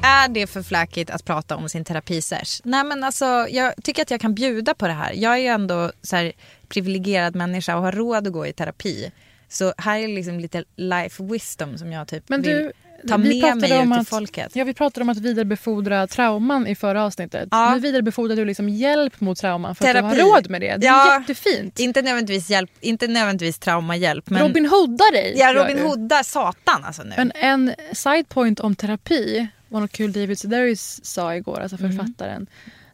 Är 0.02 0.28
det 0.28 0.46
för 0.46 0.62
fläckigt 0.62 1.10
att 1.10 1.24
prata 1.24 1.56
om 1.56 1.68
sin 1.68 1.84
terapisesh? 1.84 2.60
Nej 2.64 2.84
men 2.84 3.04
alltså 3.04 3.24
jag 3.50 3.74
tycker 3.82 4.02
att 4.02 4.10
jag 4.10 4.20
kan 4.20 4.34
bjuda 4.34 4.74
på 4.74 4.86
det 4.86 4.92
här. 4.92 5.12
Jag 5.12 5.32
är 5.32 5.38
ju 5.38 5.46
ändå 5.46 5.92
så 6.02 6.16
här 6.16 6.32
privilegierad 6.68 7.36
människa 7.36 7.76
och 7.76 7.82
har 7.82 7.92
råd 7.92 8.26
att 8.26 8.32
gå 8.32 8.46
i 8.46 8.52
terapi. 8.52 9.12
Så 9.48 9.74
här 9.78 9.98
är 9.98 10.08
liksom 10.08 10.40
lite 10.40 10.64
life 10.76 11.22
wisdom 11.22 11.78
som 11.78 11.92
jag 11.92 12.08
typ 12.08 12.28
Men 12.28 12.42
vill 12.42 12.50
du, 12.50 12.72
ta 13.08 13.16
vi 13.16 13.42
med 13.42 13.56
mig 13.56 13.72
om 13.78 13.82
ut 13.88 13.92
till 13.92 14.00
att- 14.00 14.08
folket. 14.08 14.56
Ja, 14.56 14.64
vi 14.64 14.74
pratade 14.74 15.02
om 15.02 15.08
att 15.08 15.18
vidarebefordra 15.18 16.06
trauman 16.06 16.66
i 16.66 16.74
förra 16.74 17.04
avsnittet. 17.04 17.48
Ja. 17.50 17.74
Nu 17.74 17.80
vidarebefordrar 17.80 18.36
du 18.36 18.44
liksom 18.44 18.68
hjälp 18.68 19.20
mot 19.20 19.38
trauman 19.38 19.74
för 19.74 19.84
att 19.84 19.92
Terapi. 19.92 20.16
du 20.16 20.22
har 20.22 20.30
råd 20.30 20.50
med 20.50 20.60
det. 20.60 20.76
Det 20.76 20.86
är 20.86 20.90
Ja. 20.92 21.18
jättefint. 21.20 21.78
Inte 21.78 22.02
nödvändigtvis, 22.02 22.50
hjälp, 22.50 22.70
inte 22.80 23.06
nödvändigtvis 23.08 23.58
traumahjälp. 23.58 24.30
Men... 24.30 24.42
Robin 24.42 24.66
Hoodar 24.66 25.12
dig. 25.12 25.34
Ja, 25.36 25.54
Robin. 25.54 25.78
Hoodar 25.78 26.22
satan 26.22 26.84
alltså 26.84 27.02
nu. 27.02 27.12
Men 27.16 27.32
en 27.34 27.74
side 27.92 28.28
point 28.28 28.60
om 28.60 28.74
terapi 28.74 29.46
var 29.68 29.80
något 29.80 29.92
kul 29.92 30.12
David 30.12 30.38
Sedaris 30.38 31.04
sa 31.04 31.34
igår, 31.34 31.60
alltså 31.60 31.76
Mm. 31.78 31.92
författaren. 31.96 32.46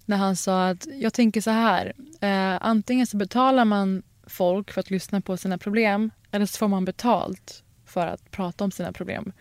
När 0.06 0.16
han 0.16 0.36
sa 0.36 0.68
att 0.68 0.86
jag 1.00 1.12
tänker 1.12 1.40
så 1.40 1.50
här. 1.50 1.92
Eh, 2.20 2.58
antingen 2.66 3.06
så 3.06 3.16
betalar 3.16 3.64
man 3.64 4.02
folk 4.26 4.70
för 4.72 4.80
att 4.80 4.90
lyssna 4.90 5.20
på 5.20 5.36
sina 5.36 5.58
problem 5.58 6.10
eller 6.32 6.46
så 6.46 6.58
får 6.58 6.68
man 6.68 6.84
betalt 6.84 7.62
för 7.86 8.06
att 8.06 8.30
prata 8.30 8.64
om 8.64 8.70
sina 8.70 8.92
problem. 8.92 9.32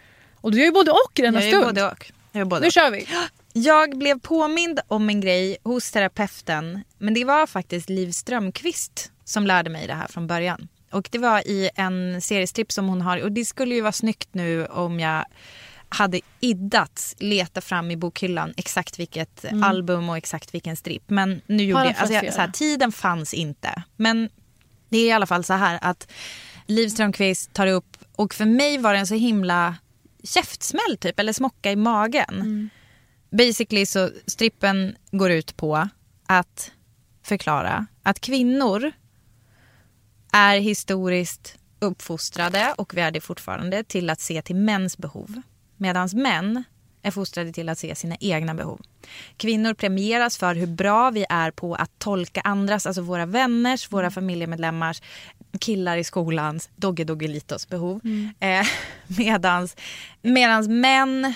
Och 0.42 0.52
du 0.52 0.58
gör 0.58 0.66
ju 0.66 0.72
både 0.72 0.92
och 0.92 1.12
i 1.16 1.22
denna 1.22 1.42
jag 1.44 1.50
stund. 1.50 1.66
Både 1.66 1.84
och. 1.92 2.12
Jag 2.32 2.40
gör 2.40 2.46
både 2.46 2.62
Nu 2.62 2.68
och. 2.68 2.74
kör 2.74 2.92
vi. 2.92 3.08
Jag 3.54 3.98
blev 3.98 4.20
påmind 4.20 4.80
om 4.88 5.10
en 5.10 5.22
grej 5.22 5.58
hos 5.64 5.92
terapeuten. 5.92 6.84
Men 6.98 7.14
det 7.14 7.26
var 7.26 7.48
faktiskt 7.48 7.90
Liv 7.90 8.12
Strömqvist 8.12 9.12
som 9.24 9.48
lärde 9.48 9.70
mig 9.70 9.88
det 9.88 9.94
här 9.94 10.08
från 10.08 10.28
början. 10.28 10.68
Och 10.92 11.08
det 11.12 11.18
var 11.18 11.48
i 11.48 11.70
en 11.76 12.22
seriestripp 12.22 12.72
som 12.72 12.88
hon 12.88 13.02
har. 13.02 13.22
Och 13.24 13.32
det 13.32 13.46
skulle 13.46 13.76
ju 13.76 13.82
vara 13.82 13.92
snyggt 13.92 14.30
nu 14.32 14.66
om 14.66 15.00
jag 15.00 15.26
hade 15.90 16.22
iddat 16.40 17.16
leta 17.20 17.62
fram 17.62 17.92
i 17.92 17.96
bokhyllan 17.98 18.54
exakt 18.58 19.00
vilket 19.00 19.44
Mm. 19.44 19.64
album 19.64 20.10
och 20.10 20.18
exakt 20.18 20.54
vilken 20.54 20.76
stripp. 20.76 21.04
Men 21.08 21.42
nu 21.46 21.64
gjorde 21.64 21.84
jag, 21.86 21.96
alltså 21.98 22.14
jag, 22.14 22.34
så 22.34 22.42
här, 22.42 22.48
tiden 22.52 22.92
fanns 22.92 23.34
inte. 23.34 23.84
Men 23.96 24.30
det 24.90 24.98
är 24.98 25.06
i 25.08 25.12
alla 25.12 25.26
fall 25.26 25.44
så 25.44 25.54
här 25.54 25.80
att 25.82 26.12
Liv 26.66 26.90
Strömquist 26.90 27.54
tar 27.54 27.68
upp, 27.68 27.98
och 28.16 28.34
för 28.34 28.46
mig 28.46 28.78
var 28.78 28.94
det 28.94 29.00
en 29.00 29.08
så 29.08 29.16
himla 29.16 29.76
käftsmäll 30.24 30.98
typ, 31.00 31.20
eller 31.20 31.34
smocka 31.34 31.72
i 31.72 31.76
magen. 31.76 32.70
Basically 33.30 33.86
så 33.86 34.10
strippen 34.26 34.96
går 35.12 35.32
ut 35.32 35.58
på 35.58 35.90
att 36.26 36.72
förklara 37.24 37.86
att 38.04 38.20
kvinnor 38.20 38.92
är 40.32 40.60
historiskt 40.60 41.58
uppfostrade, 41.80 42.74
och 42.78 42.94
vi 42.94 43.02
är 43.02 43.12
det 43.12 43.22
fortfarande, 43.22 43.84
till 43.84 44.10
att 44.10 44.20
se 44.20 44.42
till 44.42 44.56
mäns 44.56 44.98
behov. 44.98 45.42
Medan 45.78 46.10
män 46.14 46.64
är 47.10 47.14
fostrade 47.14 47.52
till 47.52 47.70
att 47.70 47.80
se 47.80 47.96
sina 47.96 48.16
egna 48.20 48.54
behov. 48.54 48.82
Kvinnor 49.38 49.74
premieras 49.74 50.38
för 50.38 50.56
hur 50.56 50.68
bra 50.68 51.12
vi 51.12 51.26
är 51.30 51.52
på 51.52 51.76
att 51.76 51.92
tolka 51.98 52.42
andras, 52.42 52.86
alltså 52.86 53.02
våra 53.02 53.26
vänners, 53.26 53.92
våra 53.92 54.12
familjemedlemmars, 54.12 55.02
killar 55.60 55.98
i 55.98 56.04
skolans, 56.04 56.70
Dogge 56.76 57.04
Doggelitos 57.04 57.70
behov. 57.70 58.02
Eh, 58.40 58.66
medans, 59.18 59.76
medans 60.22 60.68
män 60.68 61.34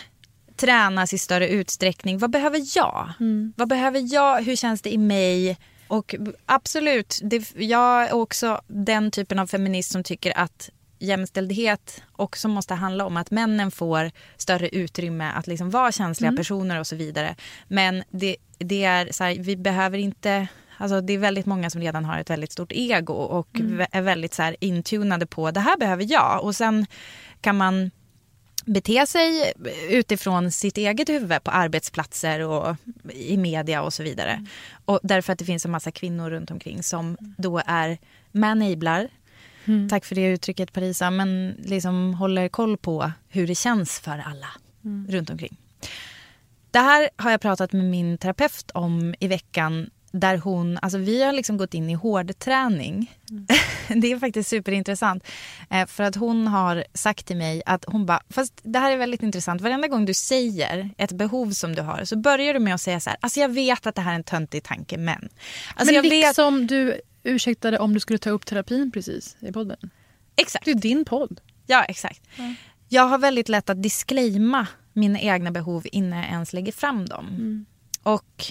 tränas 0.55 1.13
i 1.13 1.17
större 1.17 1.49
utsträckning. 1.49 2.17
Vad 2.17 2.32
behöver 2.32 2.61
jag? 2.78 3.13
Vad 3.55 3.67
behöver 3.67 4.13
jag? 4.13 4.41
Hur 4.41 4.55
känns 4.55 4.82
det 4.82 4.93
i 4.93 4.97
mig? 4.97 5.57
Och 5.88 6.15
absolut, 6.45 7.19
det, 7.24 7.55
jag 7.55 8.03
är 8.03 8.13
också 8.13 8.61
den 8.67 9.11
typen 9.11 9.39
av 9.39 9.47
feminist 9.47 9.91
som 9.91 10.03
tycker 10.03 10.38
att 10.38 10.69
jämställdhet 11.04 12.04
också 12.12 12.47
måste 12.47 12.74
handla 12.74 13.06
om 13.06 13.18
att 13.18 13.32
männen 13.32 13.72
får 13.72 14.12
större 14.38 14.70
utrymme 14.70 15.32
att 15.36 15.47
liksom 15.47 15.70
vara 15.70 15.91
känsliga 15.91 16.30
Mm. 16.30 16.38
personer 16.38 16.80
och 16.80 16.88
så 16.88 16.95
vidare. 16.95 17.36
Men 17.68 18.04
det, 18.10 18.36
det 18.58 18.84
är 18.84 19.12
så 19.12 19.24
här, 19.24 19.36
vi 19.36 19.56
behöver 19.58 19.97
inte 19.97 20.47
Alltså 20.78 21.01
det 21.01 21.14
är 21.14 21.18
väldigt 21.18 21.45
många 21.45 21.70
som 21.70 21.82
redan 21.82 22.06
har 22.06 22.20
ett 22.20 22.30
väldigt 22.30 22.51
stort 22.51 22.72
ego 22.72 23.14
och 23.14 23.60
Mm. 23.60 23.88
är 23.91 24.01
väldigt 24.01 24.34
så 24.34 24.41
här 24.43 24.56
intunade 24.60 25.26
på 25.26 25.51
det 25.51 25.60
här 25.60 25.78
behöver 25.78 26.12
jag. 26.12 26.43
Och 26.43 26.56
sen 26.56 26.86
kan 27.41 27.58
man 27.58 27.91
bete 28.66 29.08
sig 29.08 29.54
utifrån 29.89 30.51
sitt 30.51 30.78
eget 30.78 31.10
huvud 31.10 31.43
på 31.43 31.51
arbetsplatser 31.51 32.39
och 32.39 32.76
i 33.14 33.38
media 33.38 33.82
och 33.82 33.93
så 33.93 34.04
vidare. 34.04 34.45
Och 34.86 34.99
därför 35.04 35.34
att 35.34 35.39
det 35.39 35.45
finns 35.45 35.66
en 35.66 35.72
massa 35.72 35.91
kvinnor 35.91 36.30
runt 36.30 36.51
omkring 36.51 36.84
som 36.84 37.18
då 37.38 37.62
är 37.66 37.97
manablar. 38.32 39.10
Mm. 39.66 39.89
Tack 39.89 40.05
för 40.05 40.16
det 40.16 40.28
uttrycket 40.28 40.74
Parisa, 40.74 41.09
men 41.11 41.55
liksom 41.66 42.14
håller 42.14 42.49
koll 42.49 42.78
på 42.78 43.11
hur 43.30 43.47
det 43.47 43.55
känns 43.55 43.99
för 43.99 44.24
alla 44.26 44.47
Mm. 44.86 45.07
runt 45.09 45.30
omkring. 45.30 45.57
Det 46.72 46.80
här 46.80 47.09
har 47.16 47.32
jag 47.32 47.41
pratat 47.41 47.74
med 47.74 47.86
min 47.86 48.18
terapeut 48.18 48.72
om 48.74 49.16
i 49.20 49.28
veckan 49.28 49.89
där 50.11 50.38
hon, 50.38 50.80
alltså 50.82 50.97
vi 50.97 51.24
har 51.24 51.34
liksom 51.34 51.57
gått 51.57 51.74
in 51.74 51.89
i 51.89 51.93
hårdträning. 51.93 53.11
det 53.88 54.11
är 54.11 54.20
faktiskt 54.20 54.49
superintressant. 54.49 55.24
Eh, 55.70 55.88
för 55.88 56.03
att 56.03 56.16
hon 56.16 56.47
har 56.47 56.84
sagt 56.93 57.26
till 57.26 57.38
mig 57.38 57.61
att 57.66 57.86
hon 57.88 58.05
bara, 58.05 58.22
fast 58.30 58.53
det 58.64 58.80
här 58.80 58.91
är 58.91 58.97
väldigt 58.97 59.24
intressant. 59.24 59.61
Varenda 59.61 59.88
gång 59.88 60.05
du 60.05 60.14
säger 60.14 60.89
ett 60.97 61.11
behov 61.11 61.51
som 61.51 61.76
du 61.76 61.82
har 61.82 62.05
så 62.05 62.18
börjar 62.18 62.53
du 62.53 62.59
med 62.59 62.74
att 62.74 62.82
säga 62.82 62.99
så 62.99 63.09
här, 63.09 63.18
alltså 63.22 63.39
jag 63.39 63.49
vet 63.49 63.88
att 63.88 63.95
det 63.95 64.01
här 64.01 64.11
är 64.11 64.16
en 64.16 64.24
töntig 64.24 64.64
tanke 64.64 64.97
men. 64.97 65.30
Alltså 65.76 65.86
men 65.86 65.95
jag 65.95 66.01
vet, 66.01 66.11
liksom 66.11 66.68
du 66.68 67.01
ursäktade 67.24 67.80
om 67.80 67.93
du 67.93 67.99
skulle 67.99 68.19
ta 68.19 68.30
upp 68.30 68.45
terapin 68.45 68.91
precis 68.91 69.38
i 69.39 69.51
podden. 69.51 69.89
Exakt. 70.36 70.65
Det 70.65 70.71
är 70.71 70.76
din 70.76 71.05
podd. 71.05 71.41
Ja, 71.67 71.84
exakt. 71.84 72.21
Mm. 72.38 72.55
Jag 72.89 73.03
har 73.03 73.17
väldigt 73.17 73.49
lätt 73.49 73.69
att 73.69 73.84
disclaima 73.84 74.67
mina 74.93 75.19
egna 75.19 75.51
behov 75.51 75.84
innan 75.91 76.19
jag 76.19 76.28
ens 76.28 76.53
lägger 76.53 76.71
fram 76.71 77.05
dem. 77.05 77.28
Mm. 77.28 77.65
Och 78.03 78.45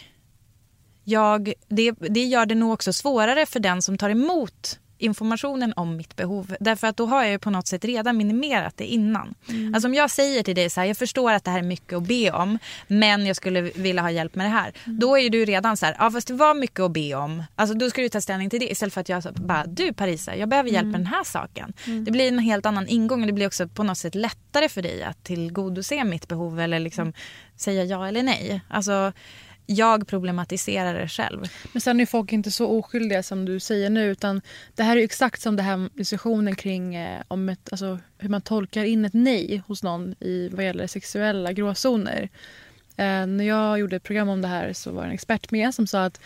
jag, 1.04 1.52
det, 1.68 1.90
det 1.90 2.24
gör 2.24 2.46
det 2.46 2.54
nog 2.54 2.72
också 2.72 2.92
svårare 2.92 3.46
för 3.46 3.60
den 3.60 3.82
som 3.82 3.98
tar 3.98 4.10
emot 4.10 4.78
informationen 5.02 5.72
om 5.76 5.96
mitt 5.96 6.16
behov. 6.16 6.56
Därför 6.60 6.86
att 6.86 6.96
då 6.96 7.06
har 7.06 7.22
jag 7.22 7.32
ju 7.32 7.38
på 7.38 7.50
något 7.50 7.66
sätt 7.66 7.84
redan 7.84 8.16
minimerat 8.16 8.76
det 8.76 8.86
innan. 8.86 9.34
Mm. 9.48 9.74
Alltså 9.74 9.88
om 9.88 9.94
jag 9.94 10.10
säger 10.10 10.42
till 10.42 10.54
dig 10.54 10.70
så 10.70 10.80
här, 10.80 10.86
jag 10.86 10.96
förstår 10.96 11.32
att 11.32 11.44
det 11.44 11.50
här 11.50 11.58
är 11.58 11.62
mycket 11.62 11.96
att 11.96 12.02
be 12.02 12.30
om, 12.30 12.58
men 12.86 13.26
jag 13.26 13.36
skulle 13.36 13.60
vilja 13.60 14.02
ha 14.02 14.10
hjälp 14.10 14.34
med 14.34 14.46
det 14.46 14.50
här. 14.50 14.72
Mm. 14.84 14.98
Då 14.98 15.18
är 15.18 15.30
du 15.30 15.44
redan 15.44 15.76
så 15.76 15.86
här, 15.86 15.96
ja 15.98 16.10
fast 16.10 16.28
det 16.28 16.34
var 16.34 16.54
mycket 16.54 16.80
att 16.80 16.92
be 16.92 17.14
om. 17.14 17.44
Alltså 17.56 17.76
då 17.76 17.90
ska 17.90 18.02
du 18.02 18.08
ta 18.08 18.20
ställning 18.20 18.50
till 18.50 18.60
det 18.60 18.70
istället 18.70 18.94
för 18.94 19.00
att 19.00 19.08
jag 19.08 19.22
bara, 19.22 19.66
du 19.66 19.92
Parisa, 19.92 20.36
jag 20.36 20.48
behöver 20.48 20.70
hjälp 20.70 20.86
med 20.86 20.94
mm. 20.94 21.04
den 21.04 21.14
här 21.14 21.24
saken. 21.24 21.72
Mm. 21.86 22.04
Det 22.04 22.10
blir 22.10 22.28
en 22.28 22.38
helt 22.38 22.66
annan 22.66 22.88
ingång 22.88 23.20
och 23.20 23.26
det 23.26 23.32
blir 23.32 23.46
också 23.46 23.68
på 23.68 23.82
något 23.82 23.98
sätt 23.98 24.14
lättare 24.14 24.68
för 24.68 24.82
dig 24.82 25.02
att 25.02 25.24
tillgodose 25.24 26.04
mitt 26.04 26.28
behov 26.28 26.60
eller 26.60 26.78
liksom 26.80 27.02
mm. 27.02 27.14
säga 27.56 27.84
ja 27.84 28.08
eller 28.08 28.22
nej. 28.22 28.60
Alltså 28.68 29.12
jag 29.66 30.06
problematiserar 30.06 30.94
det 30.94 31.08
själv. 31.08 31.44
Men 31.72 31.80
sen 31.80 32.00
är 32.00 32.06
folk 32.06 32.32
inte 32.32 32.50
så 32.50 32.66
oskyldiga 32.66 33.22
som 33.22 33.44
du 33.44 33.60
säger 33.60 33.90
nu. 33.90 34.10
utan 34.10 34.40
Det 34.74 34.82
här 34.82 34.96
är 34.96 35.04
exakt 35.04 35.40
som 35.40 35.56
det 35.56 35.62
här 35.62 35.90
diskussionen 35.94 36.56
kring 36.56 36.94
eh, 36.94 37.22
om 37.28 37.48
ett, 37.48 37.68
alltså, 37.72 37.98
hur 38.18 38.28
man 38.28 38.42
tolkar 38.42 38.84
in 38.84 39.04
ett 39.04 39.14
nej 39.14 39.62
hos 39.66 39.82
någon 39.82 40.14
i 40.20 40.48
vad 40.48 40.64
gäller 40.64 40.86
sexuella 40.86 41.52
gråzoner. 41.52 42.28
Eh, 42.96 43.26
när 43.26 43.44
jag 43.44 43.78
gjorde 43.78 43.96
ett 43.96 44.02
program 44.02 44.28
om 44.28 44.42
det 44.42 44.48
här 44.48 44.72
så 44.72 44.92
var 44.92 45.04
en 45.04 45.12
expert 45.12 45.50
med 45.50 45.74
som 45.74 45.86
sa 45.86 46.04
att 46.04 46.20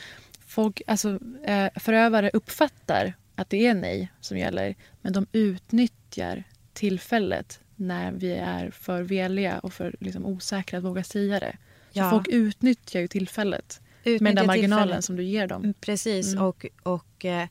folk, 0.47 0.83
alltså, 0.87 1.19
eh, 1.45 1.69
förövare 1.77 2.31
uppfattar 2.33 3.15
att 3.35 3.51
det 3.51 3.67
är 3.67 3.75
nej 3.75 4.13
som 4.21 4.39
gäller 4.39 4.75
men 5.03 5.13
de 5.13 5.27
utnyttjar 5.33 6.45
tillfället 6.73 7.61
när 7.77 8.13
vi 8.13 8.33
är 8.33 8.71
för 8.71 9.03
veliga 9.03 9.59
och 9.59 9.73
för 9.73 9.95
liksom, 10.01 10.27
osäkra 10.27 10.79
att 10.79 10.85
våga 10.85 11.05
säga 11.05 11.41
det. 11.41 11.57
Ja. 11.97 12.11
folk 12.11 12.29
utnyttjar 12.29 13.01
ju 13.01 13.09
tillfället 13.09 13.81
utnyttjar 14.07 14.25
med 14.25 14.37
den 14.37 14.47
marginalen 14.47 14.83
tillfället. 14.83 15.05
som 15.05 15.17
du 15.17 15.23
ger 15.23 15.47
dem. 15.47 15.63
Mm, 15.63 15.75
precis. 15.81 16.33
Mm. 16.33 16.45
Och, 16.45 16.67
och 16.83 17.25
eh, 17.25 17.49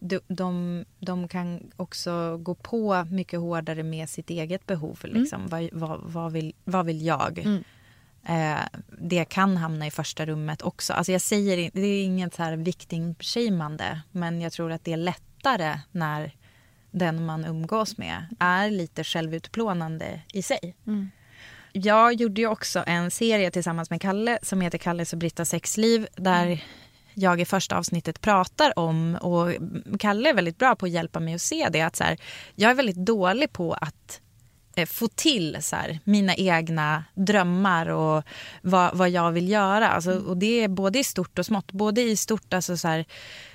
de, 0.00 0.20
de, 0.28 0.84
de, 0.98 1.28
kan 1.28 1.70
också 1.76 2.36
gå 2.36 2.54
på 2.54 3.06
mycket 3.10 3.40
hårdare 3.40 3.82
med 3.82 4.08
sitt 4.08 4.30
eget 4.30 4.66
behov. 4.66 4.98
Mm. 5.04 5.20
Liksom. 5.20 5.46
Mm. 5.46 5.50
Vad, 5.50 5.88
vad, 5.88 6.00
vad, 6.12 6.32
vill, 6.32 6.54
vad 6.64 6.86
vill 6.86 7.06
jag? 7.06 7.38
Mm. 7.38 7.64
Eh, 8.28 8.64
det 9.00 9.24
kan 9.24 9.56
hamna 9.56 9.86
i 9.86 9.90
första 9.90 10.26
rummet 10.26 10.62
också. 10.62 10.92
Alltså 10.92 11.12
jag 11.12 11.20
säger, 11.20 11.70
det 11.74 11.86
är 11.86 12.04
inget 12.04 12.34
så 12.34 12.42
här 12.42 12.56
victim-shamande 12.56 14.00
men 14.12 14.40
jag 14.40 14.52
tror 14.52 14.72
att 14.72 14.84
det 14.84 14.92
är 14.92 14.96
lättare 14.96 15.80
när 15.92 16.32
den 16.90 17.26
man 17.26 17.44
umgås 17.44 17.98
med 17.98 18.36
är 18.38 18.70
lite 18.70 19.04
självutplånande 19.04 20.20
i 20.32 20.42
sig. 20.42 20.74
Mm. 20.86 21.10
Jag 21.82 22.14
gjorde 22.14 22.40
ju 22.40 22.46
också 22.46 22.84
en 22.86 23.10
serie 23.10 23.50
tillsammans 23.50 23.90
med 23.90 24.00
Kalle 24.00 24.38
som 24.42 24.60
heter 24.60 24.78
Kalles 24.78 25.12
och 25.12 25.18
Brittas 25.18 25.48
sexliv 25.48 26.06
där 26.16 26.46
mm. 26.46 26.58
jag 27.14 27.40
i 27.40 27.44
första 27.44 27.78
avsnittet 27.78 28.20
pratar 28.20 28.78
om 28.78 29.18
och 29.20 29.52
Kalle 29.98 30.28
är 30.28 30.34
väldigt 30.34 30.58
bra 30.58 30.76
på 30.76 30.86
att 30.86 30.92
hjälpa 30.92 31.20
mig 31.20 31.34
att 31.34 31.40
se 31.40 31.68
det 31.72 31.80
att 31.80 31.96
så 31.96 32.04
här, 32.04 32.18
jag 32.54 32.70
är 32.70 32.74
väldigt 32.74 33.06
dålig 33.06 33.52
på 33.52 33.72
att 33.72 34.20
få 34.86 35.08
till 35.08 35.56
så 35.60 35.76
här, 35.76 36.00
mina 36.04 36.34
egna 36.34 37.04
drömmar 37.14 37.86
och 37.86 38.24
vad, 38.62 38.96
vad 38.96 39.10
jag 39.10 39.32
vill 39.32 39.48
göra. 39.48 39.88
Alltså, 39.88 40.12
och 40.12 40.36
det 40.36 40.64
är 40.64 40.68
både 40.68 40.98
i 40.98 41.04
stort 41.04 41.38
och 41.38 41.46
smått. 41.46 41.72
Både 41.72 42.02
i 42.02 42.16
stort, 42.16 42.54
alltså 42.54 42.76
så 42.76 42.88
här, 42.88 43.04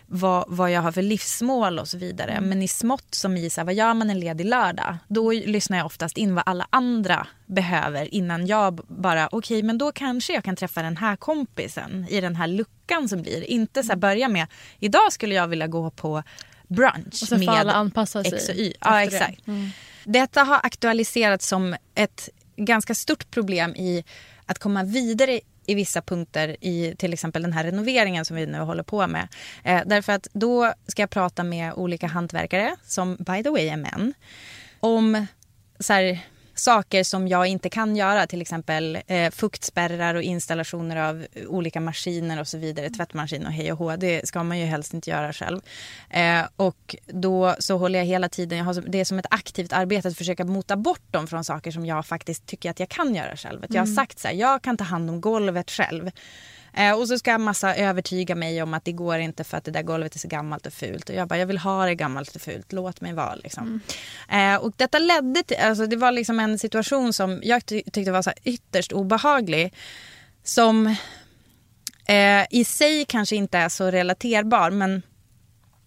vad, 0.05 0.45
vad 0.47 0.71
jag 0.71 0.81
har 0.81 0.91
för 0.91 1.01
livsmål 1.01 1.79
och 1.79 1.87
så 1.87 1.97
vidare. 1.97 2.31
Mm. 2.31 2.49
Men 2.49 2.61
i 2.61 2.67
smått 2.67 3.15
som 3.15 3.37
i 3.37 3.49
så 3.49 3.61
här, 3.61 3.65
vad 3.65 3.73
gör 3.73 3.93
man 3.93 4.09
en 4.09 4.19
ledig 4.19 4.45
lördag? 4.45 4.97
Då 5.07 5.31
lyssnar 5.31 5.77
jag 5.77 5.85
oftast 5.85 6.17
in 6.17 6.35
vad 6.35 6.43
alla 6.47 6.67
andra 6.69 7.27
behöver 7.45 8.13
innan 8.13 8.47
jag 8.47 8.75
bara 8.75 9.27
okej 9.27 9.37
okay, 9.37 9.63
men 9.63 9.77
då 9.77 9.91
kanske 9.91 10.33
jag 10.33 10.43
kan 10.43 10.55
träffa 10.55 10.81
den 10.81 10.97
här 10.97 11.15
kompisen 11.15 12.07
i 12.09 12.21
den 12.21 12.35
här 12.35 12.47
luckan 12.47 13.09
som 13.09 13.21
blir. 13.21 13.43
Inte 13.43 13.83
så 13.83 13.87
här, 13.87 13.93
mm. 13.93 13.99
börja 13.99 14.27
med 14.27 14.47
idag 14.79 15.13
skulle 15.13 15.35
jag 15.35 15.47
vilja 15.47 15.67
gå 15.67 15.89
på 15.89 16.23
brunch 16.67 17.21
och 17.21 17.27
så 17.27 17.37
med 17.37 17.49
alla 17.49 17.73
anpassa 17.73 18.23
sig 18.23 18.33
X 18.33 18.49
och 18.49 18.55
Y. 18.55 18.73
Ja, 18.79 19.01
exakt. 19.01 19.47
Mm. 19.47 19.69
Detta 20.03 20.43
har 20.43 20.59
aktualiserats 20.63 21.47
som 21.47 21.75
ett 21.95 22.29
ganska 22.55 22.95
stort 22.95 23.31
problem 23.31 23.75
i 23.75 24.03
att 24.45 24.59
komma 24.59 24.83
vidare 24.83 25.39
i 25.65 25.75
vissa 25.75 26.01
punkter 26.01 26.57
i 26.61 26.95
till 26.97 27.13
exempel 27.13 27.41
den 27.41 27.53
här 27.53 27.63
renoveringen 27.63 28.25
som 28.25 28.35
vi 28.35 28.45
nu 28.45 28.59
håller 28.59 28.83
på 28.83 29.07
med. 29.07 29.27
Eh, 29.63 29.81
därför 29.85 30.13
att 30.13 30.27
då 30.33 30.73
ska 30.87 31.01
jag 31.01 31.09
prata 31.09 31.43
med 31.43 31.73
olika 31.73 32.07
hantverkare 32.07 32.75
som 32.85 33.15
by 33.15 33.43
the 33.43 33.49
way 33.49 33.67
är 33.67 33.77
män 33.77 34.13
om 34.79 35.25
så 35.79 35.93
här, 35.93 36.19
saker 36.63 37.03
som 37.03 37.27
jag 37.27 37.47
inte 37.47 37.69
kan 37.69 37.95
göra, 37.95 38.27
till 38.27 38.41
exempel 38.41 38.99
eh, 39.07 39.31
fuktspärrar 39.31 40.15
och 40.15 40.21
installationer 40.21 40.95
av 40.95 41.25
olika 41.47 41.79
maskiner 41.79 42.39
och 42.39 42.47
så 42.47 42.57
vidare, 42.57 42.89
tvättmaskin 42.89 43.45
och 43.45 43.51
hej 43.51 43.71
och 43.71 43.77
hå. 43.77 43.95
Det 43.95 44.27
ska 44.27 44.43
man 44.43 44.59
ju 44.59 44.65
helst 44.65 44.93
inte 44.93 45.09
göra 45.09 45.33
själv. 45.33 45.61
Eh, 46.09 46.41
och 46.55 46.95
då 47.07 47.55
så 47.59 47.77
håller 47.77 47.99
jag 47.99 48.05
hela 48.05 48.29
tiden, 48.29 48.57
jag 48.57 48.65
har, 48.65 48.73
det 48.87 48.99
är 48.99 49.05
som 49.05 49.19
ett 49.19 49.25
aktivt 49.29 49.73
arbete 49.73 50.07
att 50.07 50.17
försöka 50.17 50.45
mota 50.45 50.75
bort 50.75 51.11
dem 51.11 51.27
från 51.27 51.43
saker 51.43 51.71
som 51.71 51.85
jag 51.85 52.05
faktiskt 52.05 52.45
tycker 52.45 52.69
att 52.69 52.79
jag 52.79 52.89
kan 52.89 53.15
göra 53.15 53.37
själv. 53.37 53.63
Att 53.63 53.73
jag 53.73 53.81
har 53.81 53.85
mm. 53.85 53.95
sagt 53.95 54.19
så 54.19 54.27
här, 54.27 54.35
jag 54.35 54.61
kan 54.61 54.77
ta 54.77 54.83
hand 54.83 55.09
om 55.09 55.21
golvet 55.21 55.71
själv. 55.71 56.11
Eh, 56.73 56.91
och 56.91 57.07
så 57.07 57.17
ska 57.17 57.37
massa 57.37 57.75
övertyga 57.75 58.35
mig 58.35 58.63
om 58.63 58.73
att 58.73 58.85
det 58.85 58.91
går 58.91 59.17
inte 59.17 59.43
för 59.43 59.57
att 59.57 59.63
det 59.63 59.71
där 59.71 59.83
golvet 59.83 60.15
är 60.15 60.19
så 60.19 60.27
gammalt 60.27 60.65
och 60.65 60.73
fult. 60.73 61.09
Och 61.09 61.15
jag 61.15 61.27
bara, 61.27 61.39
jag 61.39 61.45
vill 61.45 61.57
ha 61.57 61.85
det 61.85 61.95
gammalt 61.95 62.35
och 62.35 62.41
fult, 62.41 62.71
låt 62.71 63.01
mig 63.01 63.13
vara. 63.13 63.35
Liksom. 63.35 63.81
Mm. 64.29 64.55
Eh, 64.55 64.61
och 64.61 64.73
detta 64.77 64.99
ledde 64.99 65.43
till, 65.43 65.57
alltså 65.57 65.87
det 65.87 65.95
var 65.95 66.11
liksom 66.11 66.39
en 66.39 66.59
situation 66.59 67.13
som 67.13 67.39
jag 67.43 67.65
ty 67.65 67.81
tyckte 67.81 68.11
var 68.11 68.21
så 68.21 68.31
ytterst 68.43 68.91
obehaglig. 68.91 69.73
Som 70.43 70.87
eh, 72.07 72.45
i 72.49 72.63
sig 72.65 73.05
kanske 73.05 73.35
inte 73.35 73.57
är 73.57 73.69
så 73.69 73.91
relaterbar 73.91 74.71
men 74.71 75.01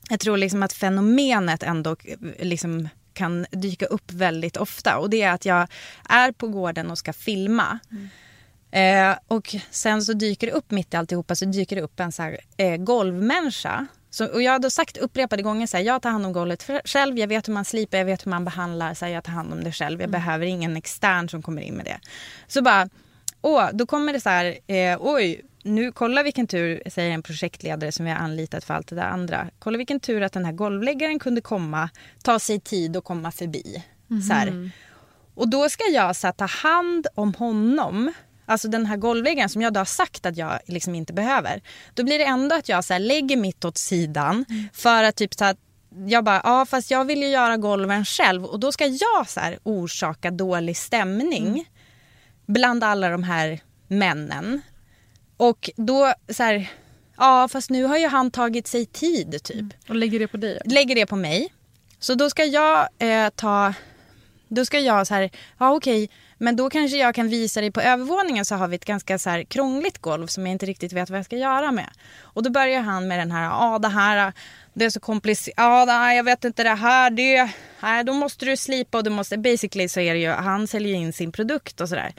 jag 0.08 0.20
tror 0.20 0.36
liksom 0.36 0.62
att 0.62 0.72
fenomenet 0.72 1.62
ändå 1.62 1.96
liksom 2.38 2.88
kan 3.12 3.46
dyka 3.50 3.86
upp 3.86 4.12
väldigt 4.12 4.56
ofta. 4.56 4.98
Och 4.98 5.10
det 5.10 5.22
är 5.22 5.32
att 5.32 5.44
jag 5.44 5.68
är 6.08 6.32
på 6.32 6.48
gården 6.48 6.90
och 6.90 6.98
ska 6.98 7.12
filma. 7.12 7.78
Mm. 7.90 8.08
Eh, 8.76 9.16
och 9.28 9.54
sen 9.70 10.02
så 10.02 10.12
dyker 10.12 10.46
det 10.46 10.52
upp 10.52 10.70
mitt 10.70 10.94
i 10.94 10.96
alltihopa 10.96 11.34
så 11.34 11.44
dyker 11.44 11.76
det 11.76 11.82
upp 11.82 12.00
en 12.00 12.12
så 12.12 12.22
här, 12.22 12.40
eh, 12.56 12.76
golvmänniska. 12.76 13.86
Så, 14.10 14.26
och 14.26 14.42
jag 14.42 14.52
har 14.52 14.58
då 14.58 14.70
sagt 14.70 14.96
upprepade 14.96 15.42
gånger 15.42 15.66
så 15.66 15.76
här, 15.76 15.84
jag 15.84 16.02
tar 16.02 16.10
hand 16.10 16.26
om 16.26 16.32
golvet 16.32 16.70
själv, 16.84 17.18
jag 17.18 17.28
vet 17.28 17.48
hur 17.48 17.52
man 17.52 17.64
slipar, 17.64 17.98
jag 17.98 18.04
vet 18.04 18.26
hur 18.26 18.30
man 18.30 18.44
behandlar, 18.44 18.94
så 18.94 19.04
här, 19.04 19.12
jag 19.12 19.24
tar 19.24 19.32
hand 19.32 19.52
om 19.52 19.64
det 19.64 19.72
själv. 19.72 20.00
Jag 20.00 20.08
mm. 20.08 20.20
behöver 20.20 20.46
ingen 20.46 20.76
extern 20.76 21.28
som 21.28 21.42
kommer 21.42 21.62
in 21.62 21.74
med 21.74 21.84
det. 21.84 22.00
Så 22.46 22.62
bara, 22.62 22.88
åh, 23.42 23.68
då 23.72 23.86
kommer 23.86 24.12
det 24.12 24.20
så 24.20 24.28
här, 24.28 24.58
eh, 24.66 24.98
oj, 25.00 25.40
nu 25.62 25.92
kolla 25.92 26.22
vilken 26.22 26.46
tur, 26.46 26.82
säger 26.86 27.10
en 27.10 27.22
projektledare 27.22 27.92
som 27.92 28.04
vi 28.04 28.10
har 28.10 28.18
anlitat 28.18 28.64
för 28.64 28.74
allt 28.74 28.88
det 28.88 28.96
där 28.96 29.08
andra. 29.08 29.46
Kolla 29.58 29.78
vilken 29.78 30.00
tur 30.00 30.22
att 30.22 30.32
den 30.32 30.44
här 30.44 30.52
golvläggaren 30.52 31.18
kunde 31.18 31.40
komma, 31.40 31.90
ta 32.22 32.38
sig 32.38 32.60
tid 32.60 32.96
och 32.96 33.04
komma 33.04 33.32
förbi. 33.32 33.84
Mm. 34.10 34.22
Så 34.22 34.32
här. 34.32 34.50
Mhm. 34.50 34.70
Och 35.34 35.48
då 35.48 35.68
ska 35.68 35.84
jag 35.84 36.16
så 36.16 36.26
här, 36.26 36.32
ta 36.32 36.46
hand 36.46 37.06
om 37.14 37.34
honom 37.34 38.12
Alltså 38.46 38.68
den 38.68 38.86
här 38.86 38.96
golvläggaren 38.96 39.48
som 39.48 39.62
jag 39.62 39.72
då 39.72 39.80
har 39.80 39.84
sagt 39.84 40.26
att 40.26 40.36
jag 40.36 40.58
liksom 40.66 40.94
inte 40.94 41.12
behöver. 41.12 41.62
Då 41.94 42.04
blir 42.04 42.18
det 42.18 42.24
ändå 42.24 42.56
att 42.56 42.68
jag 42.68 42.84
så 42.84 42.92
här, 42.92 43.00
lägger 43.00 43.36
mitt 43.36 43.64
åt 43.64 43.78
sidan 43.78 44.44
mm. 44.48 44.68
för 44.72 45.04
att 45.04 45.16
typ 45.16 45.34
så 45.34 45.44
att 45.44 45.58
jag 46.06 46.24
bara, 46.24 46.40
ja 46.44 46.66
fast 46.66 46.90
jag 46.90 47.04
vill 47.04 47.22
ju 47.22 47.28
göra 47.28 47.56
golven 47.56 48.04
själv 48.04 48.44
och 48.44 48.60
då 48.60 48.72
ska 48.72 48.86
jag 48.86 49.28
så 49.28 49.40
här 49.40 49.58
orsaka 49.62 50.30
dålig 50.30 50.76
stämning 50.76 51.46
mm. 51.46 51.64
bland 52.46 52.84
alla 52.84 53.08
de 53.08 53.22
här 53.22 53.60
männen. 53.88 54.60
Och 55.36 55.70
då 55.76 56.14
så 56.28 56.42
här, 56.42 56.70
ja 57.16 57.48
fast 57.48 57.70
nu 57.70 57.84
har 57.84 57.98
ju 57.98 58.08
han 58.08 58.30
tagit 58.30 58.66
sig 58.66 58.86
tid 58.86 59.42
typ. 59.44 59.56
Mm. 59.56 59.70
Och 59.88 59.94
lägger 59.94 60.18
det 60.18 60.28
på 60.28 60.36
dig? 60.36 60.60
Lägger 60.64 60.94
det 60.94 61.06
på 61.06 61.16
mig. 61.16 61.52
Så 61.98 62.14
då 62.14 62.30
ska 62.30 62.44
jag 62.44 62.88
eh, 62.98 63.28
ta, 63.28 63.74
då 64.48 64.64
ska 64.64 64.80
jag 64.80 65.06
så 65.06 65.14
här, 65.14 65.30
ja 65.58 65.70
okej 65.70 66.10
men 66.38 66.56
då 66.56 66.70
kanske 66.70 66.96
jag 66.96 67.14
kan 67.14 67.28
visa 67.28 67.60
dig 67.60 67.70
på 67.70 67.80
övervåningen 67.80 68.44
så 68.44 68.54
har 68.54 68.68
vi 68.68 68.76
ett 68.76 68.84
ganska 68.84 69.18
så 69.18 69.30
här 69.30 69.44
krångligt 69.44 69.98
golv 69.98 70.26
som 70.26 70.46
jag 70.46 70.52
inte 70.52 70.66
riktigt 70.66 70.92
vet 70.92 71.10
vad 71.10 71.18
jag 71.18 71.24
ska 71.24 71.36
göra 71.36 71.72
med. 71.72 71.90
Och 72.20 72.42
då 72.42 72.50
börjar 72.50 72.80
han 72.80 73.08
med 73.08 73.18
den 73.18 73.30
här, 73.30 73.44
ja 73.44 73.78
det 73.78 73.88
här 73.88 74.32
det 74.76 74.84
är 74.84 74.90
så 74.90 75.00
komplicerat, 75.00 75.54
ja 75.88 76.12
jag 76.12 76.24
vet 76.24 76.44
inte 76.44 76.62
det 76.62 76.74
här, 76.74 77.10
det, 77.10 77.50
nej, 77.80 78.04
då 78.04 78.12
måste 78.12 78.44
du 78.44 78.56
slipa 78.56 78.98
och 78.98 79.04
du 79.04 79.10
måste, 79.10 79.38
basically 79.38 79.88
så 79.88 80.00
är 80.00 80.14
det 80.14 80.20
ju, 80.20 80.30
han 80.30 80.66
säljer 80.66 80.94
in 80.94 81.12
sin 81.12 81.32
produkt 81.32 81.80
och 81.80 81.88
sådär. 81.88 82.14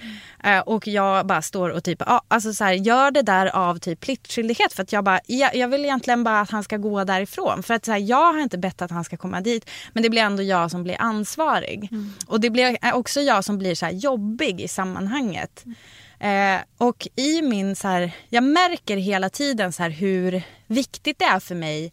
Uh, 0.46 0.60
och 0.60 0.88
jag 0.88 1.28
bara 1.28 1.42
står 1.42 1.70
och 1.70 1.84
typ, 1.84 2.04
ja, 2.06 2.22
alltså 2.28 2.54
så 2.54 2.64
här, 2.64 2.74
gör 2.74 3.12
det 3.12 3.22
där 3.22 3.56
av 3.56 3.80
typ 3.80 4.00
pliktskyldighet 4.00 4.74
för 4.74 4.84
att 4.84 4.92
jag 4.92 5.04
bara, 5.04 5.20
jag, 5.26 5.56
jag 5.56 5.68
vill 5.68 5.86
egentligen 5.86 6.24
bara 6.24 6.42
att 6.42 6.52
han 6.52 6.64
ska 6.64 6.78
gå 6.78 7.04
därifrån. 7.04 7.64
För 7.64 7.74
att 7.74 7.86
så 7.86 7.92
här, 7.92 8.00
jag 8.00 8.34
har 8.34 8.40
inte 8.40 8.58
bett 8.58 8.82
att 8.82 8.92
han 8.92 9.04
ska 9.04 9.18
komma 9.18 9.42
dit, 9.42 9.70
men 9.94 10.04
det 10.04 10.10
blir 10.10 10.22
ändå 10.22 10.44
jag 10.44 10.72
som 10.72 10.84
blir 10.84 11.02
ansvarig. 11.02 11.90
Mm. 11.92 12.14
Och 12.28 12.40
det 12.40 12.50
blir 12.50 12.78
också 12.94 13.22
jag 13.22 13.44
som 13.44 13.58
blir 13.58 13.76
så 13.76 13.86
här 13.86 13.94
jobbig 13.94 14.62
i 14.62 14.68
sammanhanget. 14.68 15.66
Mm. 15.66 15.76
Eh, 16.20 16.62
och 16.78 17.08
i 17.16 17.42
min 17.42 17.76
så 17.76 17.88
här, 17.88 18.12
jag 18.30 18.44
märker 18.44 18.98
hela 18.98 19.30
tiden 19.30 19.74
så 19.74 19.84
här 19.84 19.90
hur 19.90 20.44
viktigt 20.68 21.20
det 21.20 21.26
är 21.26 21.40
för 21.40 21.56
mig 21.56 21.92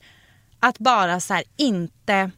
att 0.64 0.78
bara 0.78 1.20
så 1.20 1.34
här, 1.34 1.44
inte 1.56 2.30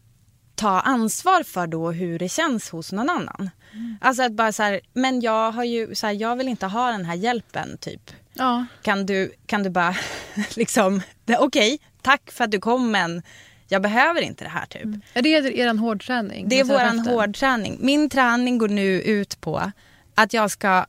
ta 0.55 0.81
ansvar 0.81 1.43
för 1.43 1.67
då 1.67 1.91
hur 1.91 2.19
det 2.19 2.29
känns 2.29 2.71
hos 2.71 2.93
någon 2.93 3.11
annan. 3.11 3.51
Mm. 3.73 3.97
Alltså 4.01 4.23
att 4.23 4.33
bara 4.33 4.53
så 4.53 4.63
här, 4.63 4.81
men 4.93 5.21
jag 5.21 5.53
har 5.53 5.65
ju, 5.65 5.95
så 5.95 6.07
här, 6.07 6.15
jag 6.15 6.37
vill 6.37 6.49
inte 6.49 6.67
ha 6.67 6.91
den 6.91 7.05
här 7.05 7.15
hjälpen 7.15 7.79
typ. 7.81 8.11
Ja. 8.33 8.67
Kan, 8.83 9.07
du, 9.07 9.33
kan 9.47 9.63
du 9.63 9.71
bara 9.71 9.97
liksom, 10.57 11.03
okej, 11.25 11.39
okay, 11.75 11.79
tack 12.03 12.31
för 12.31 12.45
att 12.45 12.51
du 12.51 12.59
kom 12.59 12.91
men 12.91 13.23
jag 13.69 13.83
behöver 13.83 14.21
inte 14.21 14.45
det 14.45 14.51
här 14.51 14.67
typ. 14.67 14.85
Mm. 14.85 15.01
Är 15.15 15.23
det 15.23 15.29
er 15.29 15.75
hårdträning? 15.75 16.49
Det 16.49 16.61
är 16.61 16.65
vår 16.65 17.11
hårdträning. 17.11 17.79
Min 17.81 18.11
träning 18.11 18.59
går 18.59 18.69
nu 18.69 19.03
ut 19.03 19.41
på 19.41 19.73
att 20.15 20.33
jag 20.33 20.51
ska 20.51 20.87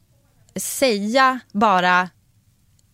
säga 0.56 1.40
bara 1.52 2.10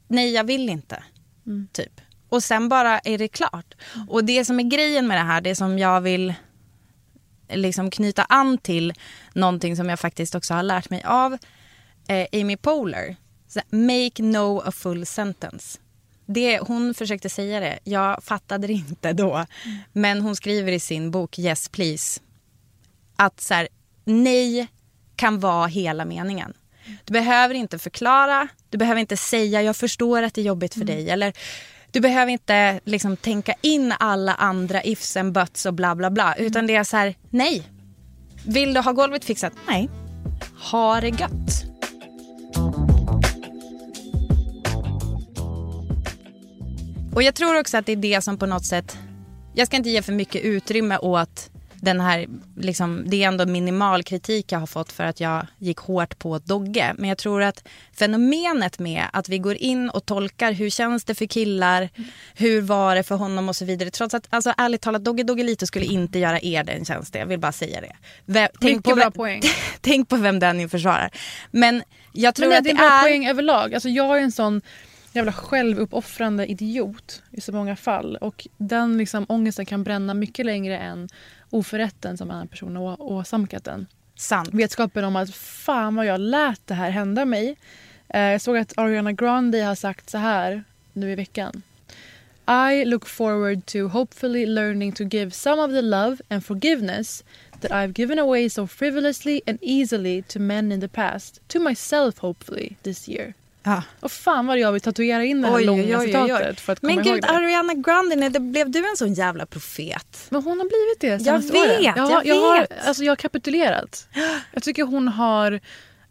nej 0.08 0.32
jag 0.34 0.44
vill 0.44 0.70
inte. 0.70 1.04
Mm. 1.46 1.68
Typ. 1.72 2.02
Och 2.34 2.44
sen 2.44 2.70
bara 2.70 3.00
är 3.00 3.18
det 3.18 3.28
klart. 3.28 3.74
Mm. 3.96 4.10
Och 4.10 4.24
det 4.24 4.46
som 4.46 4.60
är 4.60 4.64
grejen 4.64 5.08
med 5.08 5.18
det 5.18 5.24
här, 5.24 5.42
det 5.42 5.56
som 5.56 5.80
jag 5.80 6.02
vill 6.02 6.34
liksom 7.50 7.92
knyta 7.92 8.24
an 8.24 8.58
till 8.58 8.94
någonting 9.34 9.76
som 9.76 9.90
jag 9.90 10.00
faktiskt 10.00 10.36
också 10.36 10.54
har 10.54 10.64
lärt 10.64 10.90
mig 10.90 11.04
av 11.04 11.38
eh, 12.08 12.42
Amy 12.42 12.58
Poehler. 12.58 13.16
Make 13.70 14.24
no 14.24 14.62
a 14.66 14.72
full 14.72 15.06
sentence. 15.06 15.80
Det, 16.26 16.60
hon 16.60 16.94
försökte 16.94 17.30
säga 17.30 17.60
det, 17.60 17.80
jag 17.84 18.24
fattade 18.24 18.68
det 18.68 18.74
inte 18.74 19.14
då. 19.14 19.34
Mm. 19.36 19.78
Men 19.92 20.22
hon 20.22 20.36
skriver 20.36 20.72
i 20.72 20.80
sin 20.80 21.12
bok 21.12 21.40
Yes 21.40 21.70
please 21.70 22.22
att 23.16 23.42
så 23.42 23.54
här, 23.54 23.68
nej 24.04 24.68
kan 25.16 25.40
vara 25.40 25.68
hela 25.68 26.06
meningen. 26.06 26.54
Du 27.06 27.14
behöver 27.14 27.56
inte 27.56 27.80
förklara, 27.80 28.48
du 28.70 28.78
behöver 28.78 29.02
inte 29.02 29.18
säga 29.18 29.62
jag 29.62 29.76
förstår 29.76 30.24
att 30.24 30.34
det 30.34 30.42
är 30.42 30.46
jobbigt 30.46 30.74
för 30.74 30.82
mm. 30.82 30.96
dig. 30.96 31.10
Eller 31.10 31.34
du 31.94 32.00
behöver 32.00 32.32
inte 32.32 32.80
liksom 32.84 33.18
tänka 33.18 33.54
in 33.62 33.94
alla 34.00 34.34
andra 34.34 34.84
ifs 34.84 35.18
and 35.18 35.34
buts 35.34 35.66
och 35.66 35.74
bla 35.74 35.96
bla 35.96 36.10
bla. 36.10 36.34
Mm. 36.34 36.48
Utan 36.48 36.68
det 36.68 36.76
är 36.76 36.84
så 36.84 36.98
här, 36.98 37.16
nej. 37.30 37.64
Vill 38.46 38.74
du 38.74 38.80
ha 38.80 38.92
golvet 38.92 39.26
fixat? 39.26 39.54
Nej. 39.68 39.90
Ha 40.72 41.02
det 41.02 41.10
gött. 41.10 41.64
Och 47.16 47.24
jag 47.24 47.36
tror 47.36 47.60
också 47.60 47.78
att 47.78 47.86
det 47.86 47.92
är 47.92 47.96
det 47.96 48.22
som 48.24 48.38
på 48.38 48.46
något 48.46 48.66
sätt... 48.66 48.98
Jag 49.56 49.68
ska 49.68 49.78
inte 49.78 49.90
ge 49.90 50.02
för 50.02 50.14
mycket 50.14 50.42
utrymme 50.42 50.98
åt 50.98 51.50
den 51.84 52.02
här, 52.02 52.28
liksom, 52.58 53.04
det 53.08 53.24
är 53.24 53.28
ändå 53.28 53.46
minimal 53.46 54.04
kritik 54.04 54.52
jag 54.52 54.60
har 54.60 54.68
fått 54.68 54.92
för 54.92 55.04
att 55.04 55.20
jag 55.20 55.48
gick 55.58 55.78
hårt 55.78 56.20
på 56.20 56.40
Dogge. 56.40 56.94
Men 56.98 57.10
jag 57.10 57.18
tror 57.18 57.42
att 57.42 57.68
fenomenet 57.94 58.80
med 58.80 59.04
att 59.14 59.30
vi 59.30 59.38
går 59.38 59.56
in 59.56 59.90
och 59.90 60.06
tolkar 60.06 60.52
hur 60.52 60.70
känns 60.70 61.04
det 61.04 61.16
för 61.16 61.26
killar, 61.26 61.90
hur 62.36 62.62
var 62.62 62.96
det 62.96 63.04
för 63.04 63.16
honom 63.16 63.50
och 63.50 63.56
så 63.56 63.66
vidare. 63.66 63.90
Trots 63.90 64.14
att 64.14 64.28
alltså, 64.30 64.54
ärligt 64.58 64.82
talat 64.82 65.04
Dogge 65.04 65.24
Doggelito 65.24 65.66
skulle 65.66 65.86
inte 65.86 66.20
göra 66.20 66.40
er 66.42 66.64
den 66.64 66.86
tjänsten. 66.86 67.20
Jag 67.20 67.28
vill 67.28 67.40
bara 67.40 67.52
säga 67.52 67.82
det. 67.82 67.96
Vem, 68.26 68.50
tänk, 68.62 68.84
på, 68.86 68.96
bra 68.96 69.12
poäng. 69.12 69.42
tänk 69.82 70.10
på 70.10 70.16
vem 70.16 70.40
den 70.40 70.58
ni 70.58 70.70
försvarar. 70.70 71.10
Men 71.52 71.84
jag 72.14 72.36
tror 72.36 72.44
Men 72.44 72.50
nej, 72.50 72.58
att 72.58 72.64
det 72.64 72.70
är 72.70 72.72
en 72.72 72.78
bra 72.78 73.00
är... 73.00 73.02
poäng 73.02 73.28
överlag. 73.28 73.74
Alltså, 73.74 73.90
jag 73.90 74.18
är 74.18 74.22
en 74.22 74.32
sån 74.32 74.62
jävla 75.14 75.34
självuppoffrande 75.34 76.46
idiot 76.48 77.22
i 77.32 77.42
så 77.42 77.52
många 77.52 77.76
fall. 77.76 78.16
Och 78.16 78.48
den 78.58 78.98
liksom, 78.98 79.26
ångesten 79.30 79.66
kan 79.66 79.84
bränna 79.84 80.14
mycket 80.14 80.46
längre 80.46 80.78
än 80.78 81.10
oförrätten 81.54 82.18
som 82.18 82.32
annan 82.32 82.48
person 82.48 82.76
har 82.76 83.02
åsamkat 83.02 83.64
den. 83.64 83.88
Sant. 84.16 84.50
Vetskapen 84.54 85.04
om 85.04 85.16
att 85.16 85.36
fan 85.36 85.96
vad 85.96 86.06
jag 86.06 86.22
lät 86.22 86.68
det 86.68 86.74
här 86.74 86.90
hända 86.90 87.26
mig. 87.26 87.56
Eh, 88.10 88.22
jag 88.22 88.42
såg 88.42 88.58
att 88.58 88.78
Ariana 88.78 89.12
Grande 89.12 89.64
har 89.64 89.76
sagt 89.76 90.10
så 90.10 90.18
här 90.18 90.64
nu 90.94 91.12
i 91.12 91.16
veckan. 91.16 91.62
I 92.48 92.86
look 92.86 93.06
forward 93.06 93.66
to 93.66 93.88
hopefully 93.88 94.46
learning 94.46 94.92
to 94.92 95.04
give 95.04 95.32
some 95.32 95.62
of 95.62 95.72
the 95.72 95.82
love 95.82 96.18
and 96.30 96.46
forgiveness 96.46 97.24
that 97.62 97.72
I've 97.72 97.94
given 97.94 98.20
away 98.20 98.50
so 98.50 98.68
frivolously 98.68 99.42
and 99.48 99.58
easily 99.62 100.22
to 100.22 100.40
men 100.40 100.72
in 100.72 100.82
the 100.82 100.88
past, 100.88 101.40
to 101.48 101.60
myself 101.60 102.18
hopefully 102.18 102.78
this 102.84 103.08
year. 103.08 103.34
Ja. 103.64 103.84
Och 104.00 104.12
fan 104.12 104.48
vad 104.48 104.60
jag 104.60 104.72
vill 104.72 104.82
tatuera 104.82 105.24
in 105.24 105.42
det 105.42 105.48
här 105.48 105.56
oj, 105.56 105.66
långa 105.66 106.00
oj, 106.00 106.06
citatet 106.06 106.60
för 106.60 106.74
att 106.74 106.80
komma 106.80 106.94
Men 106.96 107.06
ihåg 107.06 107.14
gud, 107.16 107.24
det. 107.24 107.30
Ariana 107.30 107.74
Grande, 107.74 108.30
det 108.30 108.40
blev 108.40 108.72
du 108.72 108.90
en 108.90 108.98
sån 108.98 109.14
jävla 109.14 109.46
profet? 109.46 110.28
Men 110.30 110.44
hon 110.44 110.60
har 110.60 110.66
blivit 110.66 111.22
det 111.22 111.28
Jag 111.28 111.40
vet, 111.40 111.84
jag, 111.84 112.12
jag, 112.12 112.26
jag 112.26 112.60
vet. 112.60 112.72
Har, 112.72 112.88
alltså 112.88 113.04
jag 113.04 113.12
har 113.12 113.16
kapitulerat. 113.16 114.08
Jag 114.52 114.64
tycker 114.64 114.84
hon 114.84 115.08
har, 115.08 115.60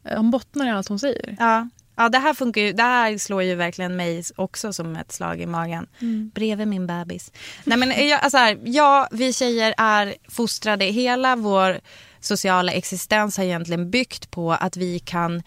eh, 0.05 0.17
hon 0.17 0.31
bottnar 0.31 0.67
i 0.67 0.71
allt 0.71 0.89
hon 0.89 0.99
säger. 0.99 1.37
Ja. 1.39 1.69
Ja, 1.97 2.09
det 2.09 2.19
här 2.19 2.35
funkar 2.35 2.61
ju, 2.61 2.73
det 2.73 2.83
här 2.83 3.19
slår 3.19 3.43
ju 3.43 3.55
verkligen 3.55 3.97
mig 3.97 4.25
också 4.37 4.73
som 4.73 4.97
ett 4.97 5.13
slag 5.13 5.41
i 5.41 5.47
magen. 5.47 5.87
Mm. 6.01 6.31
Bredvid 6.35 6.69
min 6.69 6.87
bebis. 6.87 7.33
Nej 7.65 7.79
men 7.79 8.09
jag, 8.09 8.21
alltså 8.23 8.39
här, 8.39 8.59
ja, 8.65 9.09
vi 9.11 9.33
tjejer 9.33 9.75
är 9.79 10.15
fostrade. 10.29 10.85
Hela 10.85 11.37
vår 11.37 11.81
sociala 12.21 12.73
existens 12.73 13.37
har 13.37 13.45
egentligen 13.45 13.91
byggt 13.91 14.31
på 14.31 14.53
att 14.53 14.77
vi 14.77 14.99
kan 14.99 15.43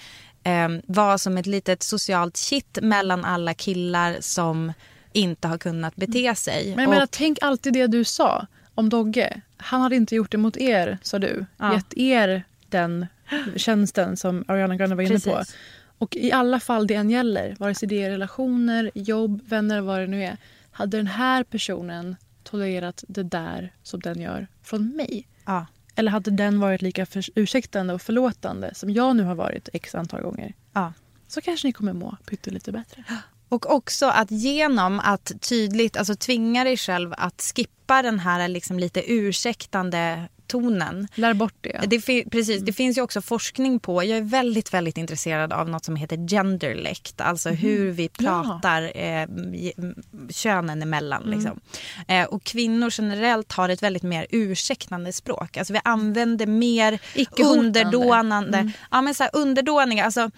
eh, 0.46 0.70
vara 0.88 1.18
som 1.18 1.38
ett 1.38 1.46
litet 1.46 1.84
socialt 1.84 2.38
kitt 2.38 2.78
mellan 2.82 3.26
alla 3.26 3.54
killar 3.54 4.18
som 4.20 4.74
inte 5.14 5.48
har 5.48 5.58
kunnat 5.58 5.96
bete 5.96 6.20
mm. 6.20 6.36
sig. 6.36 6.76
Men 6.76 6.84
jag 6.84 6.89
menar, 6.89 7.08
tänk 7.12 7.38
alltid 7.41 7.74
det 7.74 7.88
du 7.88 8.04
sa 8.04 8.48
om 8.76 8.89
Dogge. 8.89 9.41
Han 9.58 9.82
hade 9.82 9.96
inte 9.96 10.16
gjort 10.16 10.32
det 10.32 10.38
mot 10.38 10.58
er, 10.58 10.98
sa 11.02 11.20
du. 11.20 11.46
Ja. 11.58 11.74
Gett 11.74 11.93
er 11.98 12.43
den 12.70 13.06
tjänsten 13.56 14.18
som 14.18 14.46
Ariana 14.48 14.76
Grande 14.76 14.96
var 14.96 15.04
inne 15.04 15.14
Precis. 15.14 15.34
på. 15.34 15.43
Och 15.98 16.16
i 16.16 16.32
alla 16.32 16.60
fall 16.60 16.88
det 16.88 16.96
än 16.96 17.10
gäller, 17.10 17.56
vare 17.60 17.76
sig 17.76 17.88
det 17.88 18.04
är 18.04 18.10
relationer, 18.10 18.91
jobb, 18.93 19.41
vänner, 19.50 19.82
vad 19.82 20.00
det 20.00 20.08
nu 20.08 20.24
är. 20.24 20.38
Hade 20.72 20.98
den 20.98 21.08
här 21.08 21.43
personen 21.43 22.16
tolererat 22.43 23.04
det 23.08 23.24
där 23.24 23.74
som 23.84 24.00
den 24.00 24.22
gör 24.22 24.48
från 24.64 24.88
mig. 24.96 25.28
Ja. 25.46 25.66
Eller 25.96 26.12
hade 26.12 26.32
den 26.32 26.60
varit 26.60 26.82
lika 26.82 27.06
för, 27.06 27.24
ursäktande 27.36 27.93
och 27.93 28.02
förlåtande 28.02 28.76
som 28.76 28.89
jag 28.89 29.16
nu 29.16 29.24
har 29.24 29.36
varit 29.36 29.70
x 29.74 29.96
antal 29.96 30.22
gånger. 30.22 30.54
Ja. 30.74 30.93
Så 31.28 31.41
kanske 31.41 31.68
ni 31.68 31.74
kommer 31.74 31.93
må 31.93 32.18
pyttelite 32.26 32.72
bättre. 32.72 33.04
Och 33.50 33.76
också 33.76 34.06
att 34.06 34.32
genom 34.32 35.00
att 35.00 35.32
tydligt 35.41 35.98
alltså 35.98 36.16
tvinga 36.16 36.64
dig 36.64 36.78
själv 36.78 37.14
att 37.18 37.54
skippa 37.56 38.02
den 38.02 38.20
här 38.20 38.48
liksom 38.48 38.80
lite 38.80 39.12
ursäktande 39.12 40.30
tonen. 40.48 41.08
Lär 41.16 41.34
bort 41.34 41.56
det. 41.62 41.82
det 41.88 42.00
precis, 42.30 42.56
mm. 42.56 42.66
det 42.66 42.74
finns 42.74 42.98
ju 42.98 43.02
också 43.02 43.22
forskning 43.22 43.80
på, 43.80 44.04
jag 44.04 44.18
är 44.18 44.22
väldigt 44.22 44.74
väldigt 44.74 44.98
intresserad 44.98 45.54
av 45.54 45.70
något 45.70 45.86
som 45.86 45.96
heter 45.96 46.28
genderlect. 46.28 47.22
Alltså 47.22 47.50
mm. 47.50 47.62
hur 47.62 47.91
vi 47.91 48.10
pratar 48.10 48.82
ja. 48.82 48.89
eh, 48.89 49.28
könen 50.30 50.82
emellan. 50.82 51.24
Mm. 51.24 51.39
Liksom. 51.39 51.60
Eh, 52.08 52.26
och 52.26 52.43
kvinnor 52.43 52.93
generellt 52.98 53.52
har 53.52 53.70
ett 53.70 53.84
väldigt 53.84 54.04
mer 54.04 54.28
ursäktande 54.30 55.14
språk. 55.14 55.58
Alltså 55.58 55.74
vi 55.74 55.80
använder 55.84 56.48
mer 56.48 57.00
underdånande, 57.39 58.58
mm. 58.58 58.72
ja, 58.91 59.02
men 59.02 59.16
så 59.16 59.24
här, 59.24 59.30
underdåniga. 59.34 60.06
Alltså, 60.06 60.32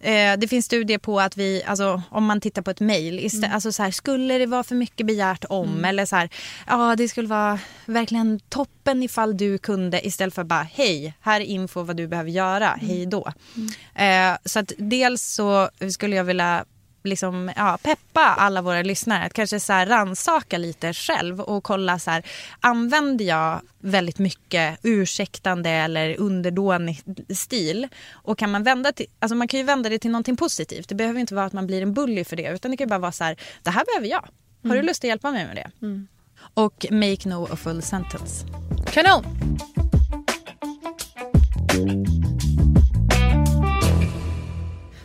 Eh, 0.00 0.38
det 0.38 0.48
finns 0.48 0.66
studier 0.66 0.98
på 0.98 1.20
att 1.20 1.36
vi, 1.36 1.62
alltså, 1.66 2.02
om 2.10 2.24
man 2.24 2.40
tittar 2.40 2.62
på 2.62 2.70
ett 2.70 2.80
mejl, 2.80 3.30
mm. 3.34 3.52
alltså, 3.52 3.72
så 3.72 3.82
här, 3.82 3.90
skulle 3.90 4.38
det 4.38 4.46
vara 4.46 4.62
för 4.62 4.74
mycket 4.74 5.06
begärt 5.06 5.44
om 5.48 5.68
mm. 5.68 5.84
eller 5.84 6.06
så 6.06 6.16
här, 6.16 6.28
ja 6.66 6.96
det 6.96 7.08
skulle 7.08 7.28
vara 7.28 7.58
verkligen 7.86 8.40
toppen 8.48 9.02
ifall 9.02 9.36
du 9.36 9.58
kunde 9.58 10.06
istället 10.06 10.34
för 10.34 10.44
bara 10.44 10.62
hej, 10.72 11.14
här 11.20 11.40
är 11.40 11.44
info 11.44 11.82
vad 11.82 11.96
du 11.96 12.06
behöver 12.06 12.30
göra, 12.30 12.72
mm. 12.72 12.86
hej 12.86 13.06
då. 13.06 13.32
Mm. 13.56 14.32
Eh, 14.32 14.38
så 14.44 14.58
att 14.58 14.72
dels 14.78 15.22
så 15.22 15.70
skulle 15.92 16.16
jag 16.16 16.24
vilja 16.24 16.64
liksom, 17.04 17.52
ja, 17.56 17.78
peppa 17.82 18.20
alla 18.20 18.62
våra 18.62 18.82
lyssnare 18.82 19.24
att 19.24 19.32
kanske 19.32 19.60
så 19.60 19.72
här 19.72 19.86
ransaka 19.86 20.58
lite 20.58 20.92
själv 20.92 21.40
och 21.40 21.64
kolla 21.64 21.98
så 21.98 22.10
här, 22.10 22.26
använder 22.60 23.24
jag 23.24 23.60
väldigt 23.78 24.18
mycket 24.18 24.78
ursäktande 24.82 25.70
eller 25.70 26.20
underdånig 26.20 27.02
stil 27.36 27.88
och 28.12 28.38
kan 28.38 28.50
man 28.50 28.62
vända 28.62 28.92
till, 28.92 29.06
alltså 29.18 29.34
man 29.34 29.48
kan 29.48 29.60
ju 29.60 29.64
vända 29.66 29.88
det 29.88 29.98
till 29.98 30.10
någonting 30.10 30.36
positivt. 30.36 30.88
Det 30.88 30.94
behöver 30.94 31.20
inte 31.20 31.34
vara 31.34 31.46
att 31.46 31.52
man 31.52 31.66
blir 31.66 31.82
en 31.82 31.94
bully 31.94 32.24
för 32.24 32.36
det 32.36 32.52
utan 32.52 32.70
det 32.70 32.76
kan 32.76 32.88
bara 32.88 32.98
vara 32.98 33.12
så 33.12 33.24
här, 33.24 33.36
det 33.62 33.70
här 33.70 33.84
behöver 33.84 34.06
jag. 34.06 34.28
Har 34.62 34.70
mm. 34.70 34.76
du 34.76 34.82
lust 34.82 35.04
att 35.04 35.08
hjälpa 35.08 35.30
mig 35.30 35.46
med 35.46 35.56
det? 35.56 35.86
Mm. 35.86 36.08
Och 36.54 36.86
make 36.90 37.28
no 37.28 37.48
a 37.52 37.56
full 37.56 37.82
sentence. 37.82 38.46
Kanon! 38.92 39.24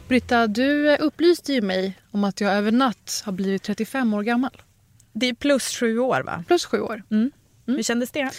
Britta, 0.08 0.48
du 0.48 0.98
upplyste 0.98 1.54
ju 1.54 1.62
mig 1.62 1.98
om 2.12 2.24
att 2.24 2.42
jag 2.42 2.54
över 2.54 2.72
natt 2.72 3.22
har 3.26 3.32
blivit 3.32 3.64
35 3.64 4.14
år 4.14 4.24
gammal. 4.24 4.62
Det 5.14 5.26
är 5.26 5.34
plus 5.34 5.76
sju 5.80 6.00
år 6.00 6.22
va? 6.22 6.44
Plus 6.48 6.66
sju 6.66 6.80
år. 6.80 7.04
Mm. 7.12 7.32
Mm. 7.68 7.78
Hur 7.78 7.84
kändes 7.84 8.12
det? 8.12 8.32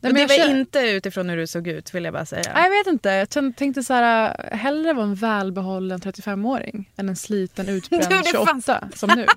Men 0.00 0.12
men 0.12 0.22
det 0.22 0.26
var 0.26 0.36
känner- 0.36 0.60
inte 0.60 0.78
utifrån 0.80 1.28
hur 1.28 1.36
du 1.36 1.46
såg 1.46 1.68
ut 1.68 1.94
vill 1.94 2.04
jag 2.04 2.12
bara 2.12 2.26
säga. 2.26 2.52
Nej, 2.54 2.62
jag 2.64 2.70
vet 2.70 2.86
inte. 2.86 3.08
Jag 3.08 3.56
tänkte 3.56 3.82
så 3.82 3.94
här, 3.94 4.36
äh, 4.52 4.58
hellre 4.58 4.92
vara 4.92 5.04
en 5.06 5.14
välbehållen 5.14 6.00
35-åring 6.00 6.90
än 6.96 7.08
en 7.08 7.16
sliten 7.16 7.68
utbränd 7.68 8.04
Du, 8.10 8.16
det 8.18 8.24
28 8.30 8.88
som 8.94 9.10
nu. 9.16 9.26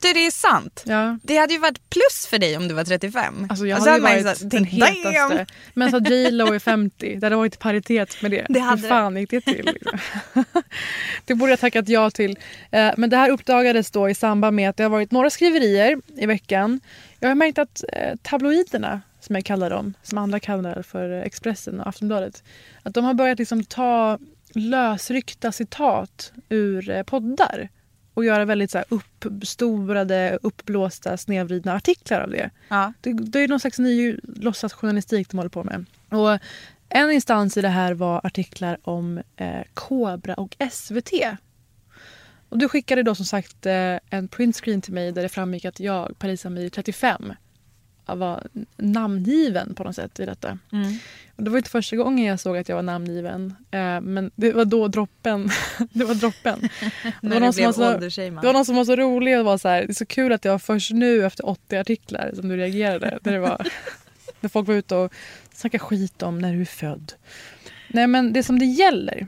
Du, 0.00 0.12
det 0.12 0.26
är 0.26 0.30
sant. 0.30 0.82
Ja. 0.86 1.18
Det 1.22 1.36
hade 1.36 1.52
ju 1.52 1.58
varit 1.58 1.90
plus 1.90 2.26
för 2.30 2.38
dig 2.38 2.56
om 2.56 2.68
du 2.68 2.74
var 2.74 2.84
35. 2.84 3.46
Alltså 3.50 3.66
jag 3.66 3.76
hade 3.76 3.90
man 3.90 4.00
varit 4.02 4.22
så 4.38 4.44
här 4.44 4.50
den 4.50 4.64
hetaste. 4.64 5.46
Men 5.74 5.90
så 5.90 5.98
J 5.98 6.30
Lo 6.30 6.52
är 6.54 6.58
50. 6.58 7.16
Det 7.16 7.26
hade 7.26 7.36
varit 7.36 7.58
paritet 7.58 8.22
med 8.22 8.30
det. 8.30 8.46
Det 8.48 8.60
hade 8.60 8.82
Hur 8.82 8.88
fan 8.88 9.16
gick 9.16 9.30
det 9.30 9.40
till? 9.40 9.64
Liksom? 9.74 9.98
det 11.24 11.34
borde 11.34 11.52
jag 11.52 11.60
tackat 11.60 11.88
ja 11.88 12.10
till. 12.10 12.38
Eh, 12.70 12.90
Men 12.96 13.10
det 13.10 13.16
här 13.16 13.30
uppdagades 13.30 13.90
då 13.90 14.08
i 14.10 14.14
samband 14.14 14.56
med 14.56 14.70
att 14.70 14.76
det 14.76 14.82
har 14.82 14.90
varit 14.90 15.10
några 15.10 15.30
skriverier 15.30 15.98
i 16.16 16.26
veckan. 16.26 16.80
Jag 17.20 17.28
har 17.28 17.34
märkt 17.34 17.58
att 17.58 17.84
eh, 17.92 18.14
tabloiderna, 18.22 19.00
som 19.24 19.34
jag 19.34 19.44
kallar 19.44 19.70
dem, 19.70 19.94
som 20.02 20.18
andra 20.18 20.40
kallar 20.40 20.82
för 20.82 21.10
Expressen 21.10 21.80
och 21.80 21.86
Aftonbladet, 21.86 22.42
att 22.82 22.94
de 22.94 23.04
har 23.04 23.14
börjat 23.14 23.38
liksom 23.38 23.64
ta 23.64 24.18
lösryckta 24.54 25.52
citat 25.52 26.32
ur 26.48 26.90
eh, 26.90 27.02
poddar 27.02 27.68
och 28.14 28.24
göra 28.24 28.44
väldigt 28.44 28.70
så 28.70 28.78
här 28.78 28.86
uppstorade, 28.90 30.38
uppblåsta, 30.42 31.16
snedvridna 31.16 31.74
artiklar 31.74 32.20
av 32.20 32.30
det. 32.30 32.50
Ja. 32.68 32.92
Det, 33.00 33.12
det 33.12 33.40
är 33.40 33.48
någon 33.48 33.60
slags 33.60 33.78
ny 33.78 34.16
låtsasjournalistik 34.22 35.30
de 35.30 35.36
håller 35.36 35.50
på 35.50 35.64
med. 35.64 35.84
Och 36.08 36.38
en 36.88 37.10
instans 37.10 37.56
i 37.56 37.60
det 37.62 37.68
här 37.68 37.94
var 37.94 38.26
artiklar 38.26 38.78
om 38.82 39.22
eh, 39.36 39.62
Kobra 39.74 40.34
och 40.34 40.56
SVT. 40.70 41.12
Och 42.48 42.58
du 42.58 42.68
skickade 42.68 43.02
då 43.02 43.14
som 43.14 43.26
sagt 43.26 43.66
eh, 43.66 43.96
en 44.10 44.28
printscreen 44.28 44.82
till 44.82 44.92
mig 44.92 45.12
där 45.12 45.22
det 45.22 45.28
framgick 45.28 45.64
att 45.64 45.80
jag, 45.80 46.18
Paris 46.18 46.46
Amir, 46.46 46.68
35, 46.68 47.32
var 48.06 48.46
namngiven 48.76 49.74
på 49.74 49.84
något 49.84 49.96
sätt 49.96 50.20
i 50.20 50.26
detta. 50.26 50.58
Mm. 50.72 50.98
Det 51.36 51.50
var 51.50 51.58
inte 51.58 51.70
första 51.70 51.96
gången 51.96 52.24
jag 52.24 52.40
såg 52.40 52.56
att 52.56 52.68
jag 52.68 52.76
var 52.76 52.82
namngiven. 52.82 53.54
Eh, 53.70 54.00
men 54.00 54.30
det 54.34 54.52
var 54.52 54.64
då 54.64 54.88
droppen. 54.88 55.50
det 55.92 56.04
var 56.04 56.14
droppen. 56.14 56.60
Det 57.20 57.28
var, 57.28 57.40
någon 57.40 57.52
som 57.52 57.64
var 57.64 57.72
så, 57.72 58.20
det 58.20 58.46
var 58.46 58.52
någon 58.52 58.64
som 58.64 58.76
var 58.76 58.84
så 58.84 58.96
rolig 58.96 59.38
och 59.38 59.44
var 59.44 59.58
så 59.58 59.68
här, 59.68 59.82
det 59.82 59.92
är 59.92 59.94
så 59.94 60.06
kul 60.06 60.32
att 60.32 60.42
det 60.42 60.48
var 60.48 60.58
först 60.58 60.90
nu 60.90 61.26
efter 61.26 61.48
80 61.48 61.76
artiklar 61.76 62.32
som 62.34 62.48
du 62.48 62.56
reagerade. 62.56 63.18
När, 63.22 63.32
det 63.32 63.38
var, 63.38 63.66
när 64.40 64.48
folk 64.48 64.68
var 64.68 64.74
ute 64.74 64.96
och 64.96 65.12
snackade 65.52 65.78
skit 65.78 66.22
om 66.22 66.38
när 66.38 66.52
du 66.52 66.60
är 66.60 66.64
född. 66.64 67.12
Nej 67.88 68.06
men 68.06 68.32
det 68.32 68.42
som 68.42 68.58
det 68.58 68.64
gäller. 68.64 69.26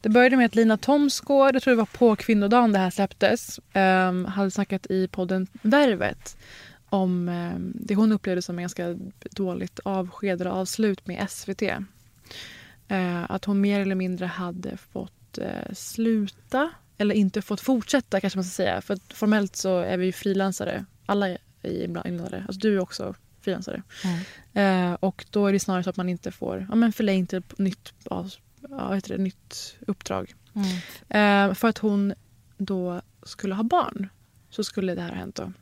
Det 0.00 0.08
började 0.08 0.36
med 0.36 0.46
att 0.46 0.54
Lina 0.54 0.76
Thomsgård, 0.76 1.54
jag 1.54 1.62
tror 1.62 1.72
det 1.72 1.78
var 1.78 1.86
på 1.86 2.16
kvinnodagen 2.16 2.72
det 2.72 2.78
här 2.78 2.90
släpptes, 2.90 3.60
ehm, 3.72 4.24
hade 4.24 4.50
snackat 4.50 4.86
i 4.90 5.08
podden 5.08 5.46
Värvet 5.62 6.36
om 6.90 7.28
ehm, 7.28 7.72
det 7.74 7.94
hon 7.94 8.12
upplevde 8.12 8.42
som 8.42 8.58
en 8.58 8.62
ganska 8.62 8.96
dåligt 9.30 9.80
avsked 9.84 10.40
eller 10.40 10.50
avslut 10.50 11.06
med 11.06 11.30
SVT. 11.30 11.62
Eh, 12.88 13.30
att 13.30 13.44
hon 13.44 13.60
mer 13.60 13.80
eller 13.80 13.94
mindre 13.94 14.26
hade 14.26 14.76
fått 14.76 15.38
eh, 15.38 15.72
sluta 15.72 16.70
eller 16.98 17.14
inte 17.14 17.42
fått 17.42 17.60
fortsätta 17.60 18.20
kanske 18.20 18.36
man 18.36 18.44
ska 18.44 18.54
säga. 18.54 18.80
För 18.80 18.98
formellt 19.14 19.56
så 19.56 19.78
är 19.78 19.98
vi 19.98 20.06
ju 20.06 20.12
frilansare. 20.12 20.84
Alla 21.06 21.28
är 21.28 21.38
inblandade. 21.84 22.44
Alltså 22.48 22.60
du 22.60 22.74
är 22.74 22.80
också 22.80 23.14
frilansare. 23.40 23.82
Eh, 24.52 24.92
och 24.92 25.24
då 25.30 25.46
är 25.46 25.52
det 25.52 25.60
snarare 25.60 25.82
så 25.82 25.90
att 25.90 25.96
man 25.96 26.08
inte 26.08 26.30
får 26.30 26.66
ja, 26.68 26.74
men 26.74 26.92
till 26.92 27.42
nytt, 27.58 27.92
ja, 28.04 28.28
heter 28.94 29.16
det, 29.16 29.22
nytt 29.22 29.76
uppdrag. 29.86 30.34
Eh, 31.08 31.54
för 31.54 31.68
att 31.68 31.78
hon 31.78 32.14
då 32.58 33.00
skulle 33.22 33.54
ha 33.54 33.62
barn 33.62 34.08
så 34.50 34.64
skulle 34.64 34.94
det 34.94 35.00
här 35.00 35.08
ha 35.08 35.16
hänt 35.16 35.34
då. 35.34 35.52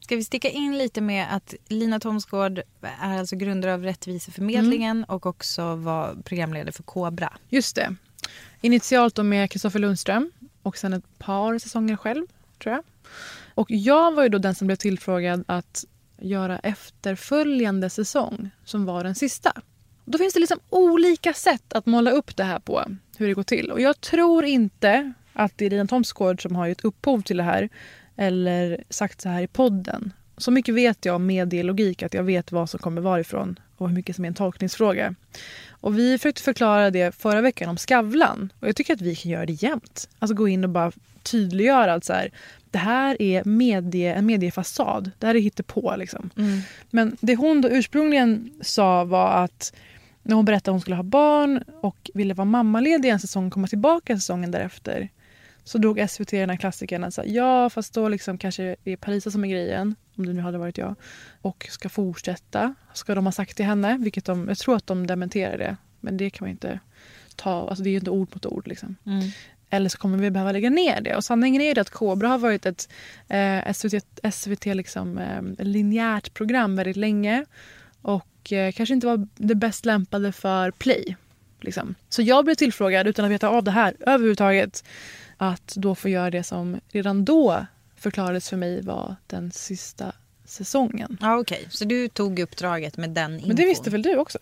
Ska 0.00 0.16
vi 0.16 0.24
sticka 0.24 0.48
in 0.48 0.78
lite 0.78 1.00
med 1.00 1.34
att 1.34 1.54
Lina 1.68 2.00
Thomsgård 2.00 2.62
är 3.00 3.18
alltså 3.18 3.36
grundare 3.36 3.74
av 3.74 3.82
Rättviseförmedlingen 3.82 5.04
och 5.04 5.26
också 5.26 5.74
var 5.76 6.16
programledare 6.24 6.72
för 6.72 6.82
Kobra. 6.82 7.32
Just 7.48 7.76
det. 7.76 7.94
Initialt 8.60 9.14
då 9.14 9.22
med 9.22 9.50
Kristoffer 9.50 9.78
Lundström 9.78 10.32
och 10.62 10.78
sen 10.78 10.92
ett 10.92 11.18
par 11.18 11.58
säsonger 11.58 11.96
själv, 11.96 12.26
tror 12.62 12.74
jag. 12.74 12.84
Och 13.54 13.70
jag 13.70 14.14
var 14.14 14.22
ju 14.22 14.28
då 14.28 14.38
den 14.38 14.54
som 14.54 14.66
blev 14.66 14.76
tillfrågad 14.76 15.44
att 15.48 15.84
göra 16.18 16.58
efterföljande 16.58 17.90
säsong, 17.90 18.50
som 18.64 18.84
var 18.84 19.04
den 19.04 19.14
sista. 19.14 19.52
Då 20.04 20.18
finns 20.18 20.34
det 20.34 20.40
liksom 20.40 20.60
olika 20.70 21.34
sätt 21.34 21.72
att 21.72 21.86
måla 21.86 22.10
upp 22.10 22.36
det 22.36 22.44
här 22.44 22.58
på, 22.58 22.84
hur 23.16 23.28
det 23.28 23.34
går 23.34 23.42
till. 23.42 23.70
Och 23.70 23.80
jag 23.80 24.00
tror 24.00 24.44
inte 24.44 25.12
att 25.32 25.52
det 25.58 25.66
är 25.66 25.70
Lina 25.70 25.86
Thomsgård 25.86 26.42
som 26.42 26.56
har 26.56 26.66
gett 26.66 26.84
upphov 26.84 27.22
till 27.22 27.36
det 27.36 27.42
här 27.42 27.68
eller 28.16 28.84
sagt 28.90 29.20
så 29.20 29.28
här 29.28 29.42
i 29.42 29.46
podden. 29.46 30.12
Så 30.36 30.50
mycket 30.50 30.74
vet 30.74 31.04
jag 31.04 31.16
om 31.16 31.26
medielogik 31.26 32.02
att 32.02 32.14
jag 32.14 32.22
vet 32.22 32.52
vad 32.52 32.70
som 32.70 32.80
kommer 32.80 33.00
varifrån 33.00 33.58
och 33.76 33.88
hur 33.88 33.94
mycket 33.94 34.16
som 34.16 34.24
är 34.24 34.28
en 34.28 34.34
tolkningsfråga. 34.34 35.14
Och 35.68 35.98
vi 35.98 36.18
försökte 36.18 36.42
förklara 36.42 36.90
det 36.90 37.14
förra 37.14 37.40
veckan 37.40 37.68
om 37.68 37.76
Skavlan 37.76 38.52
och 38.60 38.68
jag 38.68 38.76
tycker 38.76 38.94
att 38.94 39.00
vi 39.00 39.16
kan 39.16 39.32
göra 39.32 39.46
det 39.46 39.62
jämt. 39.62 40.08
Alltså 40.18 40.34
gå 40.34 40.48
in 40.48 40.64
och 40.64 40.70
bara 40.70 40.92
tydliggöra 41.22 41.94
att 41.94 42.04
så 42.04 42.12
här, 42.12 42.30
det 42.70 42.78
här 42.78 43.22
är 43.22 43.44
medie, 43.44 44.14
en 44.14 44.26
mediefasad. 44.26 45.10
Det 45.18 45.26
här 45.26 45.34
är 45.34 45.40
hittepå 45.40 45.96
liksom. 45.96 46.30
Men 46.90 47.16
det 47.20 47.36
hon 47.36 47.60
då 47.60 47.68
ursprungligen 47.68 48.50
sa 48.60 49.04
var 49.04 49.44
att 49.44 49.72
när 50.22 50.34
hon 50.34 50.44
berättade 50.44 50.70
att 50.70 50.74
hon 50.74 50.80
skulle 50.80 50.96
ha 50.96 51.02
barn 51.02 51.62
och 51.80 52.10
ville 52.14 52.34
vara 52.34 52.44
mammaledig 52.44 53.08
en 53.08 53.20
säsong 53.20 53.46
och 53.46 53.52
komma 53.52 53.66
tillbaka 53.66 54.16
säsongen 54.16 54.50
därefter 54.50 55.08
så 55.66 55.78
drog 55.78 56.10
SVT 56.10 56.30
den 56.30 56.50
här 56.50 56.56
klassikern 56.56 57.04
att 57.04 57.14
säga 57.14 57.32
ja 57.32 57.70
fast 57.70 57.94
då 57.94 58.08
liksom 58.08 58.38
kanske 58.38 58.76
det 58.84 58.92
är 58.92 58.96
Parisa 58.96 59.30
som 59.30 59.44
är 59.44 59.48
grejen, 59.48 59.94
om 60.16 60.26
det 60.26 60.32
nu 60.32 60.40
hade 60.40 60.58
varit 60.58 60.78
jag, 60.78 60.94
och 61.42 61.66
ska 61.70 61.88
fortsätta. 61.88 62.74
Ska 62.94 63.14
de 63.14 63.24
ha 63.24 63.32
sagt 63.32 63.56
till 63.56 63.66
henne, 63.66 63.98
vilket 64.00 64.24
de, 64.24 64.48
jag 64.48 64.58
tror 64.58 64.76
att 64.76 64.86
de 64.86 65.06
dementerar 65.06 65.58
det, 65.58 65.76
men 66.00 66.16
det 66.16 66.30
kan 66.30 66.44
man 66.44 66.50
inte 66.50 66.80
ta, 67.36 67.68
alltså 67.68 67.84
det 67.84 67.88
är 67.88 67.92
ju 67.92 67.98
inte 67.98 68.10
ord 68.10 68.28
mot 68.34 68.46
ord 68.46 68.68
liksom. 68.68 68.96
Mm. 69.06 69.30
Eller 69.70 69.88
så 69.88 69.98
kommer 69.98 70.18
vi 70.18 70.30
behöva 70.30 70.52
lägga 70.52 70.70
ner 70.70 71.00
det. 71.00 71.16
Och 71.16 71.24
sanningen 71.24 71.62
är 71.62 71.74
ju 71.74 71.80
att 71.80 71.90
Kobra 71.90 72.28
har 72.28 72.38
varit 72.38 72.66
ett 72.66 72.88
eh, 73.28 73.72
SVT, 73.72 74.20
SVT 74.32 74.64
liksom, 74.64 75.18
eh, 75.18 75.64
linjärt 75.64 76.34
program 76.34 76.76
väldigt 76.76 76.96
länge. 76.96 77.44
Och 78.02 78.52
eh, 78.52 78.72
kanske 78.72 78.94
inte 78.94 79.06
var 79.06 79.28
det 79.34 79.54
bäst 79.54 79.84
lämpade 79.84 80.32
för 80.32 80.70
play. 80.70 81.16
Liksom. 81.60 81.94
Så 82.08 82.22
jag 82.22 82.44
blev 82.44 82.54
tillfrågad, 82.54 83.06
utan 83.06 83.24
att 83.24 83.30
veta 83.30 83.48
av 83.48 83.64
det 83.64 83.70
här 83.70 83.94
överhuvudtaget, 84.00 84.84
att 85.36 85.74
då 85.76 85.94
få 85.94 86.08
göra 86.08 86.30
det 86.30 86.42
som 86.42 86.80
redan 86.88 87.24
då 87.24 87.66
förklarades 87.96 88.50
för 88.50 88.56
mig 88.56 88.82
var 88.82 89.16
den 89.26 89.52
sista 89.52 90.12
säsongen. 90.44 91.18
Ja, 91.20 91.38
Okej, 91.38 91.66
så 91.70 91.84
du 91.84 92.08
tog 92.08 92.38
uppdraget 92.38 92.96
med 92.96 93.10
den 93.10 93.34
infon. 93.34 93.48
Men 93.48 93.56
det 93.56 93.64
visste 93.64 93.90
väl 93.90 94.02
du 94.02 94.16
också? 94.16 94.38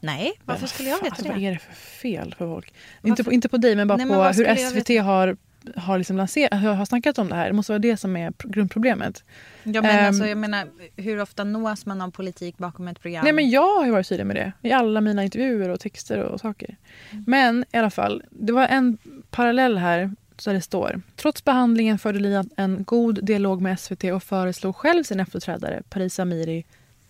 Nej, 0.00 0.32
varför 0.44 0.66
skulle 0.66 0.88
jag 0.88 1.02
veta 1.02 1.22
det? 1.22 1.28
vad 1.28 1.38
är 1.38 1.52
det 1.52 1.58
för 1.58 1.74
fel 1.74 2.34
för 2.38 2.46
folk? 2.46 2.74
Inte 3.02 3.24
på, 3.24 3.32
inte 3.32 3.48
på 3.48 3.56
dig, 3.56 3.76
men 3.76 3.88
bara 3.88 3.96
Nej, 3.96 4.06
men 4.06 4.16
på 4.16 4.24
hur 4.24 4.56
SVT 4.56 5.04
har, 5.04 5.36
har, 5.76 5.98
liksom 5.98 6.16
lanserat, 6.16 6.60
har 6.60 6.74
har 6.74 6.84
snackat 6.84 7.18
om 7.18 7.28
det 7.28 7.34
här. 7.34 7.46
Det 7.46 7.52
måste 7.52 7.72
vara 7.72 7.78
det 7.78 7.96
som 7.96 8.16
är 8.16 8.30
pr- 8.30 8.50
grundproblemet. 8.50 9.24
Ja, 9.62 9.82
men 9.82 9.98
Ehm, 9.98 10.06
alltså, 10.06 10.26
jag 10.26 10.38
menar, 10.38 10.68
hur 10.96 11.20
ofta 11.20 11.44
nås 11.44 11.86
man 11.86 12.00
av 12.00 12.10
politik 12.10 12.58
bakom 12.58 12.88
ett 12.88 13.00
program? 13.00 13.24
Nej, 13.24 13.32
men 13.32 13.50
jag 13.50 13.76
har 13.76 13.84
ju 13.84 13.90
varit 13.90 14.08
tydlig 14.08 14.26
med 14.26 14.36
det 14.36 14.52
i 14.68 14.72
alla 14.72 15.00
mina 15.00 15.24
intervjuer 15.24 15.68
och 15.68 15.80
texter 15.80 16.18
och 16.18 16.40
saker. 16.40 16.76
Mm. 17.10 17.24
Men 17.26 17.64
i 17.72 17.76
alla 17.76 17.90
fall, 17.90 18.22
det 18.30 18.52
var 18.52 18.66
en 18.66 18.98
parallell 19.30 19.78
här 19.78 20.10
där 20.44 20.54
det 20.54 20.60
står. 20.60 21.02
Trots 21.16 21.44
behandlingen 21.44 21.98
förde 21.98 22.18
Lina 22.18 22.44
en 22.56 22.84
god 22.84 23.24
dialog 23.24 23.62
med 23.62 23.80
SVT 23.80 24.04
och 24.04 24.22
föreslog 24.22 24.76
själv 24.76 25.04
sin 25.04 25.20
efterträdare 25.20 25.82
Parisa 25.88 26.22
Amiri 26.22 26.64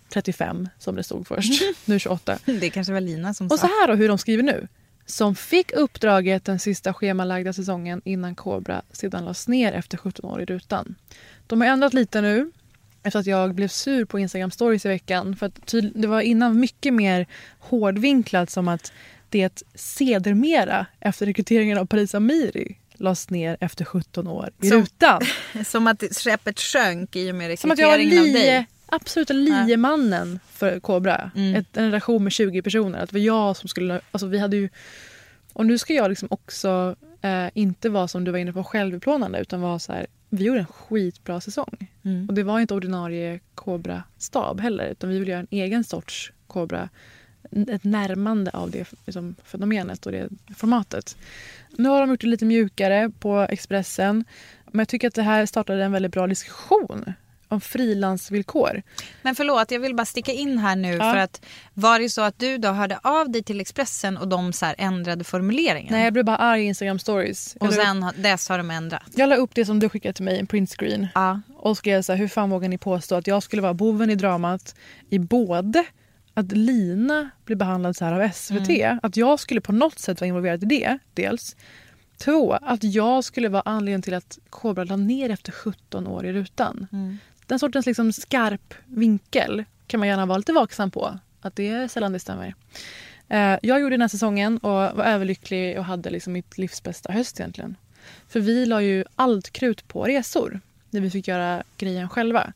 35 0.08 0.68
som 0.78 0.96
det 0.96 1.02
stod 1.02 1.26
först, 1.26 1.62
nu 1.84 1.98
28. 1.98 2.38
Det 2.44 2.70
kanske 2.70 2.92
var 2.92 3.00
Lina 3.00 3.34
som 3.34 3.46
Och 3.46 3.58
sa. 3.58 3.66
så 3.66 3.72
här 3.80 3.88
då 3.88 3.94
hur 3.94 4.08
de 4.08 4.18
skriver 4.18 4.42
nu. 4.42 4.68
Som 5.06 5.34
fick 5.34 5.72
uppdraget 5.72 6.44
den 6.44 6.58
sista 6.58 6.94
schemalagda 6.94 7.52
säsongen 7.52 8.02
innan 8.04 8.34
Kobra 8.34 8.82
sedan 8.92 9.24
lades 9.24 9.48
ner 9.48 9.72
efter 9.72 9.98
17 9.98 10.30
år 10.30 10.42
i 10.42 10.44
rutan. 10.44 10.94
De 11.46 11.60
har 11.60 11.68
ändrat 11.68 11.94
lite 11.94 12.20
nu 12.20 12.50
efter 13.02 13.20
att 13.20 13.26
jag 13.26 13.54
blev 13.54 13.68
sur 13.68 14.04
på 14.04 14.18
Instagram 14.18 14.50
stories 14.50 14.86
i 14.86 14.88
veckan. 14.88 15.36
För 15.36 15.52
det 16.00 16.08
var 16.08 16.20
innan 16.20 16.60
mycket 16.60 16.94
mer 16.94 17.26
hårdvinklat 17.58 18.50
som 18.50 18.68
att 18.68 18.92
det 19.28 19.62
sedermera 19.74 20.86
efter 21.00 21.26
rekryteringen 21.26 21.78
av 21.78 21.86
Paris 21.86 22.14
Amiri 22.14 22.76
lades 23.00 23.30
ner 23.30 23.56
efter 23.60 23.84
17 23.84 24.26
år 24.26 24.50
i 24.62 24.68
Som- 24.68 24.80
rutan. 24.80 25.20
Som 25.64 25.86
att 25.86 26.02
skeppet 26.16 26.60
sjönk 26.60 27.16
i 27.16 27.30
och 27.30 27.34
med 27.34 27.48
rekryteringen 27.48 28.18
av 28.18 28.24
dig. 28.24 28.66
absoluta 28.86 29.32
liemannen 29.32 30.40
för 30.52 30.80
Kobra. 30.80 31.30
Mm. 31.36 31.54
Ett, 31.54 31.76
en 31.76 31.84
redaktion 31.84 32.24
med 32.24 32.32
20 32.32 32.62
personer. 32.62 32.98
Att 32.98 33.10
det 33.10 33.14
var 33.18 33.24
jag 33.24 33.56
som 33.56 33.68
skulle... 33.68 34.00
Alltså 34.10 34.26
vi 34.26 34.38
hade 34.38 34.56
ju, 34.56 34.68
och 35.52 35.66
nu 35.66 35.78
ska 35.78 35.94
jag 35.94 36.08
liksom 36.08 36.28
också 36.30 36.96
eh, 37.22 37.46
inte 37.54 37.88
vara 37.88 38.08
som 38.08 38.24
du 38.24 38.30
var 38.30 38.38
inne 38.38 38.52
på 38.52 38.64
självutplånande 38.64 39.38
utan 39.40 39.60
vara 39.60 39.78
så 39.78 39.92
här, 39.92 40.06
vi 40.30 40.44
gjorde 40.44 40.60
en 40.60 40.66
skitbra 40.66 41.40
säsong. 41.40 41.90
Mm. 42.04 42.28
Och 42.28 42.34
det 42.34 42.42
var 42.42 42.60
inte 42.60 42.74
ordinarie 42.74 43.40
Kobra-stab 43.54 44.60
heller 44.60 44.88
utan 44.88 45.10
vi 45.10 45.18
ville 45.18 45.30
göra 45.30 45.40
en 45.40 45.48
egen 45.50 45.84
sorts 45.84 46.32
Kobra. 46.46 46.88
Ett 47.68 47.84
närmande 47.84 48.50
av 48.50 48.70
det 48.70 48.88
liksom, 49.06 49.34
fenomenet 49.44 50.06
och 50.06 50.12
det 50.12 50.28
formatet. 50.56 51.16
Nu 51.70 51.88
har 51.88 52.00
de 52.00 52.10
gjort 52.10 52.20
det 52.20 52.26
lite 52.26 52.44
mjukare 52.44 53.10
på 53.20 53.46
Expressen. 53.50 54.24
Men 54.66 54.78
jag 54.78 54.88
tycker 54.88 55.08
att 55.08 55.14
det 55.14 55.22
här 55.22 55.46
startade 55.46 55.84
en 55.84 55.92
väldigt 55.92 56.12
bra 56.12 56.26
diskussion 56.26 57.12
om 57.48 57.60
frilansvillkor. 57.60 58.82
Men 59.22 59.34
förlåt, 59.34 59.70
jag 59.70 59.80
vill 59.80 59.94
bara 59.94 60.04
sticka 60.04 60.32
in 60.32 60.58
här 60.58 60.76
nu. 60.76 60.92
Ja. 60.92 61.12
för 61.12 61.16
att 61.16 61.44
Var 61.74 61.98
det 62.00 62.08
så 62.08 62.22
att 62.22 62.38
du 62.38 62.58
då 62.58 62.68
hörde 62.68 62.98
av 63.02 63.30
dig 63.30 63.42
till 63.42 63.60
Expressen 63.60 64.16
och 64.16 64.28
de 64.28 64.52
så 64.52 64.66
här 64.66 64.74
ändrade 64.78 65.24
formuleringen? 65.24 65.92
Nej, 65.92 66.04
jag 66.04 66.12
blev 66.12 66.24
bara 66.24 66.36
arg 66.36 66.62
i 66.62 66.66
Instagram 66.66 66.98
stories. 66.98 67.56
Och 67.60 67.66
Jag 67.66 67.74
sen 67.74 68.02
har- 68.02 68.12
dess 68.16 68.48
har 68.48 68.58
de 68.58 68.70
ändrat? 68.70 69.02
Jag 69.14 69.28
la 69.28 69.36
upp 69.36 69.54
det 69.54 69.64
som 69.64 69.78
du 69.80 69.88
skickade 69.88 70.12
till 70.12 70.24
mig, 70.24 70.38
en 70.38 70.46
printscreen. 70.46 71.06
Ja. 71.14 71.40
Och 71.56 71.76
skrev 71.76 72.02
så 72.02 72.12
här, 72.12 72.18
hur 72.18 72.28
fan 72.28 72.50
vågar 72.50 72.68
ni 72.68 72.78
påstå 72.78 73.14
att 73.14 73.26
jag 73.26 73.42
skulle 73.42 73.62
vara 73.62 73.74
boven 73.74 74.10
i 74.10 74.14
dramat 74.14 74.74
i 75.10 75.18
både 75.18 75.84
att 76.38 76.52
Lina 76.52 77.30
blir 77.44 77.56
behandlad 77.56 77.96
så 77.96 78.04
här 78.04 78.12
av 78.12 78.28
SVT, 78.32 78.68
Mm. 78.82 79.00
att 79.02 79.16
jag 79.16 79.40
skulle 79.40 79.60
på 79.60 79.72
något 79.72 79.98
sätt 79.98 80.20
vara 80.20 80.28
involverad 80.28 80.62
i 80.62 80.66
det, 80.66 80.98
dels. 81.14 81.56
Två, 82.18 82.52
att 82.52 82.84
jag 82.84 83.24
skulle 83.24 83.48
vara 83.48 83.62
anledningen 83.64 84.02
till 84.02 84.14
att 84.14 84.38
Kobra 84.50 84.84
la 84.84 84.96
ner 84.96 85.30
efter 85.30 85.52
17 85.52 86.06
år 86.06 86.26
i 86.26 86.32
rutan. 86.32 86.86
Mm. 86.92 87.18
Den 87.46 87.58
sortens 87.58 87.86
liksom 87.86 88.12
skarp 88.12 88.74
vinkel 88.86 89.64
kan 89.86 90.00
man 90.00 90.08
gärna 90.08 90.26
vara 90.26 90.38
lite 90.38 90.52
vaksam 90.52 90.90
på. 90.90 91.18
Att 91.40 91.56
det 91.56 91.68
är 91.68 91.88
sällan 91.88 92.12
det 92.12 92.18
stämmer. 92.18 92.54
Eh, 93.28 93.58
jag 93.62 93.80
gjorde 93.80 93.94
den 93.94 94.00
här 94.00 94.08
säsongen 94.08 94.58
och 94.58 94.70
var 94.70 95.04
överlycklig 95.04 95.78
och 95.78 95.84
hade 95.84 96.10
liksom 96.10 96.32
mitt 96.32 96.58
livs 96.58 96.82
bästa 96.82 97.12
höst 97.12 97.40
egentligen. 97.40 97.76
För 98.28 98.40
vi 98.40 98.66
la 98.66 98.82
ju 98.82 99.04
allt 99.16 99.50
krut 99.50 99.88
på 99.88 100.04
resor 100.04 100.60
när 100.90 101.00
vi 101.00 101.10
fick 101.10 101.28
göra 101.28 101.62
grejen 101.76 102.08
själva. 102.08 102.52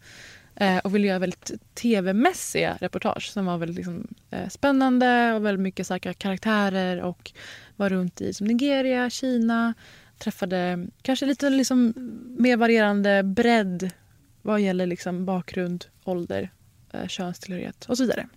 Eh, 0.62 0.78
och 0.78 0.94
ville 0.94 1.06
göra 1.06 1.18
väldigt 1.18 1.52
tv-mässiga 1.74 2.78
reportage 2.80 3.30
som 3.32 3.46
var 3.46 3.58
väldigt 3.58 3.76
liksom, 3.76 4.06
eh, 4.30 4.48
spännande 4.48 5.32
och 5.32 5.44
väldigt 5.44 5.62
mycket 5.62 5.86
starka 5.86 6.14
karaktärer 6.14 7.00
och 7.00 7.32
var 7.76 7.90
runt 7.90 8.20
i 8.20 8.34
som 8.34 8.46
Nigeria, 8.46 9.10
Kina, 9.10 9.74
träffade 10.18 10.86
kanske 11.02 11.26
lite 11.26 11.50
liksom 11.50 11.94
mer 12.38 12.56
varierande 12.56 13.22
bredd 13.22 13.90
vad 14.42 14.60
gäller 14.60 14.86
liksom 14.86 15.24
bakgrund, 15.24 15.84
ålder, 16.04 16.50
eh, 16.92 17.06
könstillhörighet 17.06 17.84
och 17.88 17.96
så 17.96 18.02
vidare. 18.02 18.28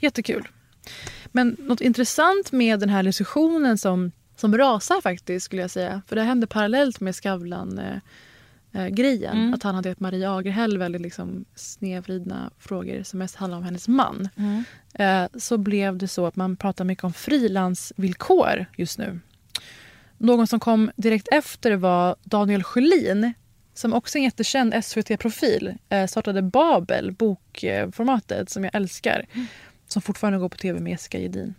Jättekul. 0.00 0.48
Men 1.26 1.56
något 1.58 1.80
intressant 1.80 2.52
med 2.52 2.80
den 2.80 2.88
här 2.88 3.02
diskussionen 3.02 3.78
som, 3.78 4.12
som 4.36 4.58
rasar 4.58 5.00
faktiskt 5.00 5.46
skulle 5.46 5.62
jag 5.62 5.70
säga, 5.70 6.02
för 6.08 6.16
det 6.16 6.22
hände 6.22 6.46
parallellt 6.46 7.00
med 7.00 7.16
Skavlan 7.16 7.78
eh, 7.78 7.96
eh, 8.74 8.86
grejen. 8.88 9.36
Mm. 9.36 9.54
Att 9.54 9.62
han 9.62 9.74
hade 9.74 9.88
gett 9.88 10.00
Maria 10.00 10.36
Agerhäll 10.36 10.78
väldigt 10.78 11.02
liksom 11.02 11.44
snedvridna 11.54 12.50
frågor 12.58 13.02
som 13.02 13.18
mest 13.18 13.36
handlade 13.36 13.58
om 13.58 13.64
hennes 13.64 13.88
man. 13.88 14.28
Mm. 14.36 14.64
Eh, 14.94 15.38
så 15.38 15.58
blev 15.58 15.98
det 15.98 16.08
så 16.08 16.26
att 16.26 16.36
man 16.36 16.56
pratar 16.56 16.84
mycket 16.84 17.04
om 17.04 17.12
frilansvillkor 17.12 18.66
just 18.76 18.98
nu. 18.98 19.20
Någon 20.18 20.46
som 20.46 20.60
kom 20.60 20.90
direkt 20.96 21.28
efter 21.32 21.76
var 21.76 22.16
Daniel 22.24 22.62
Sjölin 22.62 23.32
som 23.74 23.92
också 23.92 24.18
är 24.18 24.20
en 24.20 24.24
jättekänd 24.24 24.84
SVT-profil. 24.84 25.74
Eh, 25.88 26.06
startade 26.06 26.42
Babel, 26.42 27.12
bokformatet 27.12 28.50
som 28.50 28.64
jag 28.64 28.74
älskar. 28.74 29.26
Som 29.88 30.02
fortfarande 30.02 30.38
går 30.38 30.48
på 30.48 30.56
tv 30.56 30.80
med 30.80 30.90
Jessica 30.90 31.18
Gedin. 31.18 31.54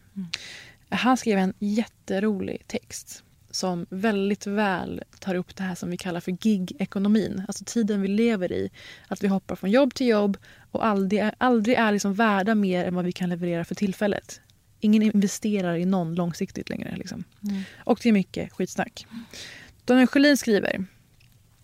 Han 0.90 1.18
skrev 1.18 1.38
en 1.40 1.54
jätterolig 1.60 2.68
text 2.68 3.25
som 3.56 3.86
väldigt 3.90 4.48
väl 4.48 5.04
tar 5.20 5.36
upp 5.36 5.56
det 5.56 5.64
här 5.64 5.76
som 5.76 5.90
vi 5.90 5.98
kallar 5.98 6.20
för 6.20 6.32
gig-ekonomin. 6.32 7.44
Alltså 7.48 7.64
tiden 7.66 8.02
vi 8.02 8.08
lever 8.08 8.52
i. 8.52 8.70
Att 9.08 9.24
vi 9.24 9.28
hoppar 9.28 9.56
från 9.56 9.72
jobb 9.72 9.94
till 9.94 10.08
jobb 10.08 10.38
och 10.72 10.86
aldrig, 10.86 11.32
aldrig 11.38 11.78
är 11.78 11.92
liksom 11.92 12.14
värda 12.14 12.56
mer 12.56 12.86
än 12.86 12.96
vad 12.96 13.06
vi 13.06 13.12
kan 13.12 13.30
leverera 13.30 13.66
för 13.66 13.76
tillfället. 13.76 14.42
Ingen 14.80 15.02
investerar 15.02 15.76
i 15.76 15.86
någon 15.86 16.16
långsiktigt 16.16 16.70
längre. 16.70 16.96
Liksom. 16.96 17.24
Mm. 17.44 17.64
Och 17.78 18.00
det 18.04 18.10
är 18.10 18.14
mycket 18.14 18.54
skitsnack. 18.54 19.08
Daniel 19.86 20.08
Sjölin 20.08 20.38
skriver 20.38 20.86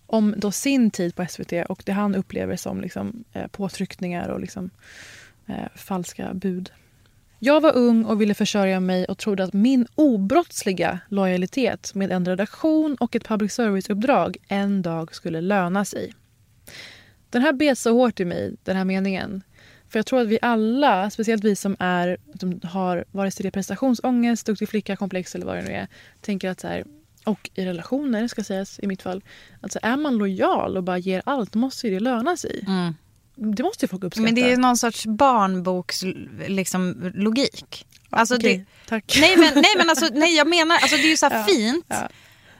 om 0.06 0.34
då 0.36 0.52
sin 0.52 0.90
tid 0.90 1.14
på 1.14 1.26
SVT 1.26 1.52
och 1.68 1.82
det 1.86 1.92
han 1.92 2.14
upplever 2.14 2.56
som 2.56 2.80
liksom, 2.80 3.24
eh, 3.32 3.46
påtryckningar 3.46 4.28
och 4.28 4.40
liksom, 4.40 4.70
eh, 5.46 5.68
falska 5.74 6.34
bud. 6.34 6.70
Jag 7.44 7.60
var 7.60 7.76
ung 7.76 8.04
och 8.04 8.20
ville 8.20 8.34
försörja 8.34 8.80
mig 8.80 9.04
och 9.04 9.18
trodde 9.18 9.44
att 9.44 9.52
min 9.52 9.86
obrottsliga 9.94 10.98
lojalitet 11.08 11.94
med 11.94 12.12
en 12.12 12.26
redaktion 12.26 12.96
och 13.00 13.16
ett 13.16 13.24
public 13.24 13.52
service-uppdrag 13.52 14.36
en 14.48 14.82
dag 14.82 15.14
skulle 15.14 15.40
löna 15.40 15.84
sig. 15.84 16.12
Den 17.30 17.42
här 17.42 17.52
bet 17.52 17.78
så 17.78 17.92
hårt 17.92 18.20
i 18.20 18.24
mig, 18.24 18.56
den 18.62 18.76
här 18.76 18.84
meningen. 18.84 19.42
För 19.88 19.98
jag 19.98 20.06
tror 20.06 20.20
att 20.20 20.28
vi 20.28 20.38
alla, 20.42 21.10
speciellt 21.10 21.44
vi 21.44 21.56
som 21.56 21.76
är, 21.78 22.16
som 22.40 22.60
har 22.62 23.04
vare 23.10 23.30
sig 23.30 23.42
det 23.44 23.50
prestationsångest, 23.50 24.46
duktig 24.46 24.68
flicka-komplex 24.68 25.34
eller 25.34 25.46
vad 25.46 25.56
det 25.56 25.62
nu 25.62 25.72
är, 25.72 25.88
tänker 26.20 26.50
att 26.50 26.60
så 26.60 26.68
här, 26.68 26.84
och 27.24 27.50
i 27.54 27.64
relationer 27.64 28.28
ska 28.28 28.44
sägas 28.44 28.80
i 28.82 28.86
mitt 28.86 29.02
fall, 29.02 29.22
alltså 29.60 29.78
är 29.82 29.96
man 29.96 30.16
lojal 30.16 30.76
och 30.76 30.82
bara 30.82 30.98
ger 30.98 31.22
allt, 31.26 31.52
då 31.52 31.58
måste 31.58 31.86
ju 31.86 31.94
det 31.94 32.00
löna 32.00 32.36
sig. 32.36 32.64
Mm. 32.66 32.94
Det 33.56 33.62
måste 33.62 33.84
ju 33.84 33.88
folk 33.88 34.04
uppskatta. 34.04 34.24
Men 34.24 34.34
det 34.34 34.52
är 34.52 34.56
någon 34.56 34.76
sorts 34.76 35.06
barnboks 35.06 36.02
liksom, 36.46 37.10
logik. 37.14 37.86
Alltså 38.10 38.36
det, 38.36 38.64
tack. 38.88 39.16
Nej 39.20 39.36
men, 39.36 39.54
nej, 39.54 39.74
men 39.76 39.90
alltså, 39.90 40.08
nej, 40.12 40.36
jag 40.36 40.48
menar, 40.48 40.76
alltså, 40.76 40.96
det 40.96 41.02
är 41.02 41.10
ju 41.10 41.16
så 41.16 41.26
Ja, 41.32 41.44
fint. 41.44 41.84
ja. 41.88 42.08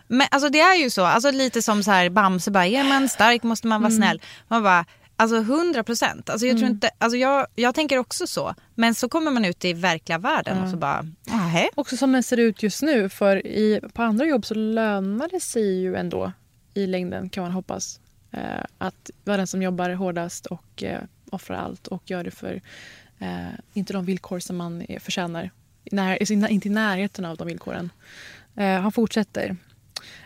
Men 0.08 0.26
alltså, 0.30 0.48
det 0.48 0.60
är 0.60 0.74
ju 0.74 0.90
så, 0.90 1.04
alltså, 1.04 1.30
lite 1.30 1.62
som 1.62 1.82
så 1.82 1.90
här, 1.90 2.10
Bamse 2.10 2.50
bara, 2.50 2.66
är 2.66 2.84
man 2.84 3.08
stark 3.08 3.42
måste 3.42 3.66
man 3.66 3.80
vara 3.82 3.92
Mm. 3.92 4.02
snäll. 4.02 4.20
Man 4.48 4.62
bara, 4.62 4.84
alltså 5.16 5.36
100 5.36 5.84
procent. 5.84 6.30
Alltså, 6.30 6.46
jag, 6.46 6.56
tror 6.58 6.68
Mm. 6.68 6.80
alltså, 6.98 7.16
jag, 7.16 7.46
jag 7.54 7.74
tänker 7.74 7.98
också 7.98 8.26
så. 8.26 8.54
Men 8.74 8.94
så 8.94 9.08
kommer 9.08 9.30
man 9.30 9.44
ut 9.44 9.64
i 9.64 9.72
verkliga 9.72 10.18
världen 10.18 10.56
Ja. 10.58 10.64
och 10.64 10.70
så 10.70 10.76
bara, 10.76 11.06
nähä. 11.24 11.68
Också 11.74 11.96
som 11.96 12.12
den 12.12 12.22
ser 12.22 12.36
ut 12.36 12.62
just 12.62 12.82
nu. 12.82 13.08
För 13.08 13.46
i, 13.46 13.80
på 13.94 14.02
andra 14.02 14.24
jobb 14.24 14.46
så 14.46 14.54
lönar 14.54 15.28
det 15.32 15.40
sig 15.40 15.80
ju 15.80 15.94
ändå 15.96 16.32
i 16.74 16.86
längden 16.86 17.28
kan 17.28 17.42
man 17.42 17.52
hoppas. 17.52 18.00
Eh, 18.32 18.64
att 18.78 19.10
vara 19.24 19.36
den 19.36 19.46
som 19.46 19.62
jobbar 19.62 19.90
hårdast 19.90 20.46
och 20.46 20.82
eh, 20.82 21.00
offrar 21.30 21.56
allt 21.56 21.86
och 21.86 22.10
gör 22.10 22.24
det 22.24 22.30
för 22.30 22.60
eh, 23.18 23.48
inte 23.72 23.92
de 23.92 24.04
villkor 24.04 24.38
som 24.38 24.56
man 24.56 24.86
förtjänar. 25.00 25.50
När, 25.84 26.32
inte 26.50 26.68
i 26.68 26.70
närheten 26.70 27.24
av 27.24 27.36
de 27.36 27.46
villkoren. 27.46 27.90
Eh, 28.56 28.80
han 28.80 28.92
fortsätter. 28.92 29.56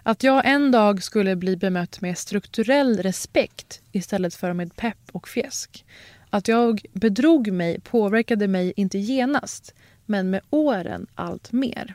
Att 0.02 0.22
jag 0.22 0.46
en 0.46 0.70
dag 0.70 1.02
skulle 1.02 1.36
bli 1.36 1.57
bemött 1.57 2.00
med 2.00 2.18
strukturell 2.18 3.02
respekt 3.02 3.80
istället 3.92 4.34
för 4.34 4.52
med 4.52 4.76
pepp 4.76 4.98
och 5.12 5.28
fjäsk. 5.28 5.84
Att 6.30 6.48
jag 6.48 6.84
bedrog 6.92 7.52
mig 7.52 7.80
påverkade 7.80 8.48
mig 8.48 8.72
inte 8.76 8.98
genast 8.98 9.74
men 10.07 10.30
med 10.30 10.40
åren 10.50 11.07
allt 11.14 11.52
mer. 11.52 11.94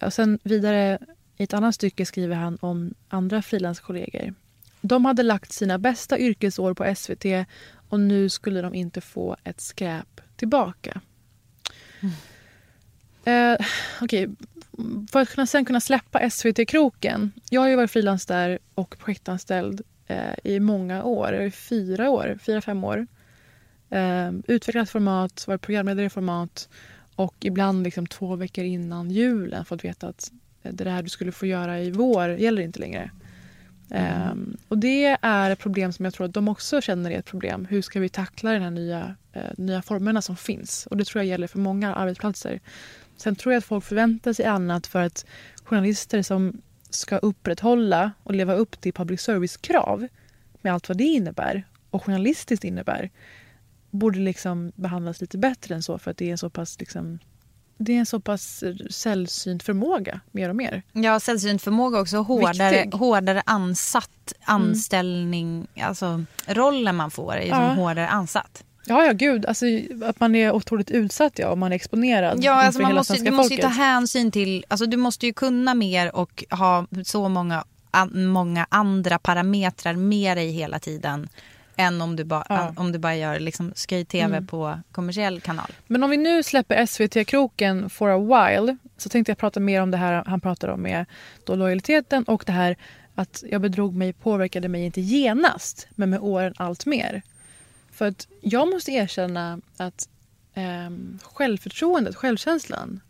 Och 0.00 0.12
sen 0.12 0.38
vidare 0.42 0.98
i 1.36 1.42
ett 1.42 1.54
annat 1.54 1.74
stycke 1.74 2.06
skriver 2.06 2.36
han 2.36 2.58
om 2.60 2.94
andra 3.08 3.42
frilanskollegor. 3.42 4.34
De 4.80 5.04
hade 5.04 5.22
lagt 5.22 5.52
sina 5.52 5.78
bästa 5.78 6.18
yrkesår 6.18 6.74
på 6.74 6.94
SVT 6.94 7.46
och 7.88 8.00
nu 8.00 8.28
skulle 8.28 8.62
de 8.62 8.74
inte 8.74 9.00
få 9.00 9.36
ett 9.44 9.60
skräp 9.60 10.20
tillbaka. 10.36 11.00
Eh, 13.24 13.66
Okej, 14.00 14.28
för 15.12 15.20
att 15.20 15.28
kunna, 15.28 15.46
sen 15.46 15.64
kunna 15.64 15.80
släppa 15.80 16.30
SVT-kroken. 16.30 17.32
Jag 17.50 17.60
har 17.60 17.68
ju 17.68 17.76
varit 17.76 17.90
frilans 17.90 18.26
där 18.26 18.58
och 18.74 18.98
projektanställd 18.98 19.82
eh, 20.06 20.34
i 20.44 20.60
många 20.60 21.04
år. 21.04 21.50
Fyra 21.50 22.10
år, 22.10 22.38
fyra, 22.42 22.60
fem 22.60 22.84
år. 22.84 23.06
Eh, 23.90 24.30
utvecklat 24.46 24.90
format, 24.90 25.44
varit 25.46 25.60
programledare 25.60 26.06
i 26.06 26.10
format 26.10 26.68
och 27.14 27.34
ibland 27.40 27.84
liksom 27.84 28.06
två 28.06 28.36
veckor 28.36 28.64
innan 28.64 29.10
julen 29.10 29.64
fått 29.64 29.84
veta 29.84 30.08
att 30.08 30.32
eh, 30.62 30.72
det 30.72 30.84
där 30.84 31.02
du 31.02 31.08
skulle 31.08 31.32
få 31.32 31.46
göra 31.46 31.80
i 31.80 31.90
vår 31.90 32.28
gäller 32.28 32.62
inte 32.62 32.80
längre. 32.80 33.10
Mm. 33.90 34.12
Ehm, 34.12 34.56
och 34.68 34.78
det 34.78 35.16
är 35.22 35.50
ett 35.50 35.58
problem 35.58 35.92
som 35.92 36.04
jag 36.04 36.14
tror 36.14 36.26
att 36.26 36.34
de 36.34 36.48
också 36.48 36.80
känner 36.80 37.10
är 37.10 37.18
ett 37.18 37.24
problem. 37.24 37.66
Hur 37.70 37.82
ska 37.82 38.00
vi 38.00 38.08
tackla 38.08 38.52
de 38.52 38.58
här 38.58 38.70
nya, 38.70 39.16
uh, 39.36 39.42
nya 39.56 39.82
formerna 39.82 40.22
som 40.22 40.36
finns? 40.36 40.86
Och 40.86 40.96
det 40.96 41.04
tror 41.04 41.22
jag 41.22 41.28
gäller 41.28 41.46
för 41.46 41.58
många 41.58 41.94
arbetsplatser. 41.94 42.60
Sen 43.16 43.36
tror 43.36 43.52
jag 43.52 43.58
att 43.58 43.64
folk 43.64 43.84
förväntar 43.84 44.32
sig 44.32 44.44
annat 44.44 44.86
för 44.86 45.02
att 45.02 45.26
journalister 45.64 46.22
som 46.22 46.62
ska 46.90 47.16
upprätthålla 47.16 48.12
och 48.22 48.34
leva 48.34 48.54
upp 48.54 48.80
till 48.80 48.92
public 48.92 49.20
service-krav 49.20 50.08
med 50.62 50.72
allt 50.72 50.88
vad 50.88 50.98
det 50.98 51.04
innebär 51.04 51.64
och 51.90 52.04
journalistiskt 52.04 52.64
innebär 52.64 53.10
borde 53.90 54.18
liksom 54.18 54.72
behandlas 54.74 55.20
lite 55.20 55.38
bättre 55.38 55.74
än 55.74 55.82
så 55.82 55.98
för 55.98 56.10
att 56.10 56.16
det 56.16 56.26
är 56.28 56.32
en 56.32 56.38
så 56.38 56.50
pass 56.50 56.80
liksom, 56.80 57.18
det 57.82 57.92
är 57.94 57.98
en 57.98 58.06
så 58.06 58.20
pass 58.20 58.64
sällsynt 58.90 59.62
förmåga 59.62 60.20
mer 60.30 60.48
och 60.48 60.56
mer. 60.56 60.82
Ja, 60.92 61.20
sällsynt 61.20 61.62
förmåga 61.62 62.00
också. 62.00 62.16
Hårdare, 62.16 62.82
Viktig. 62.82 62.98
hårdare 62.98 63.42
ansatt 63.46 64.32
anställning. 64.44 65.66
Alltså 65.80 66.24
rollen 66.46 66.96
man 66.96 67.10
får 67.10 67.34
är 67.36 67.46
Ja. 67.46 67.56
hårdare 67.56 68.08
ansatt. 68.08 68.64
Ja, 68.86 69.04
ja 69.06 69.12
gud. 69.12 69.46
Alltså, 69.46 69.66
att 70.04 70.20
man 70.20 70.34
är 70.34 70.52
otroligt 70.52 70.90
utsatt 70.90 71.38
ja, 71.38 71.48
om 71.50 71.58
man 71.60 71.72
är 71.72 71.76
exponerad 71.76 72.38
Ja, 72.44 72.52
alltså 72.52 72.82
man 72.82 72.94
måste, 72.94 73.14
du 73.14 73.30
måste 73.30 73.56
ta 73.56 73.68
hänsyn 73.68 74.30
till, 74.30 74.64
alltså 74.68 74.86
du 74.86 74.96
måste 74.96 75.26
ju 75.26 75.32
kunna 75.32 75.74
mer 75.74 76.16
och 76.16 76.44
ha 76.50 76.86
så 77.04 77.28
många, 77.28 77.64
an, 77.90 78.26
många 78.26 78.66
andra 78.68 79.18
parametrar 79.18 79.94
med 79.94 80.36
dig 80.36 80.50
hela 80.50 80.78
tiden 80.78 81.28
än 81.80 82.00
om 82.02 82.16
du, 82.16 82.24
ba, 82.24 82.44
Ja. 82.48 82.72
om 82.76 82.92
du 82.92 82.98
bara 82.98 83.16
gör 83.16 83.38
liksom 83.40 83.72
skoj-tv 83.76 84.36
Mm. 84.36 84.46
på 84.46 84.80
kommersiell 84.92 85.40
kanal. 85.40 85.70
Men 85.86 86.02
om 86.02 86.10
vi 86.10 86.16
nu 86.16 86.42
släpper 86.42 86.86
SVT-kroken 86.86 87.90
for 87.90 88.08
a 88.08 88.18
while 88.18 88.76
så 88.96 89.08
tänkte 89.08 89.30
jag 89.30 89.38
prata 89.38 89.60
mer 89.60 89.82
om 89.82 89.90
det 89.90 89.96
här 89.96 90.24
han 90.26 90.40
pratar 90.40 90.68
om 90.68 90.80
med 90.82 91.04
då 91.44 91.54
lojaliteten 91.54 92.24
och 92.24 92.42
det 92.46 92.52
här 92.52 92.76
att 93.14 93.44
jag 93.50 93.60
bedrog 93.60 93.94
mig 93.94 94.12
påverkade 94.12 94.68
mig 94.68 94.84
inte 94.84 95.00
genast 95.00 95.88
men 95.90 96.10
med 96.10 96.20
åren 96.20 96.54
allt 96.56 96.86
mer. 96.86 97.22
För 97.92 98.08
att 98.08 98.28
jag 98.40 98.68
måste 98.70 98.92
erkänna 98.92 99.60
att 99.76 100.08
eh, 100.54 100.90
självförtroendet, 101.22 102.16
självkänslan 102.16 103.00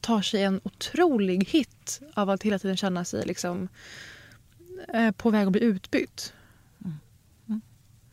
tar 0.00 0.22
sig 0.22 0.42
en 0.42 0.60
otrolig 0.64 1.48
hit 1.48 2.00
av 2.14 2.30
att 2.30 2.42
hela 2.42 2.58
tiden 2.58 2.76
känna 2.76 3.04
sig 3.04 3.26
liksom, 3.26 3.68
eh, 4.94 5.10
på 5.10 5.30
väg 5.30 5.46
att 5.46 5.52
bli 5.52 5.60
utbytt. 5.60 6.32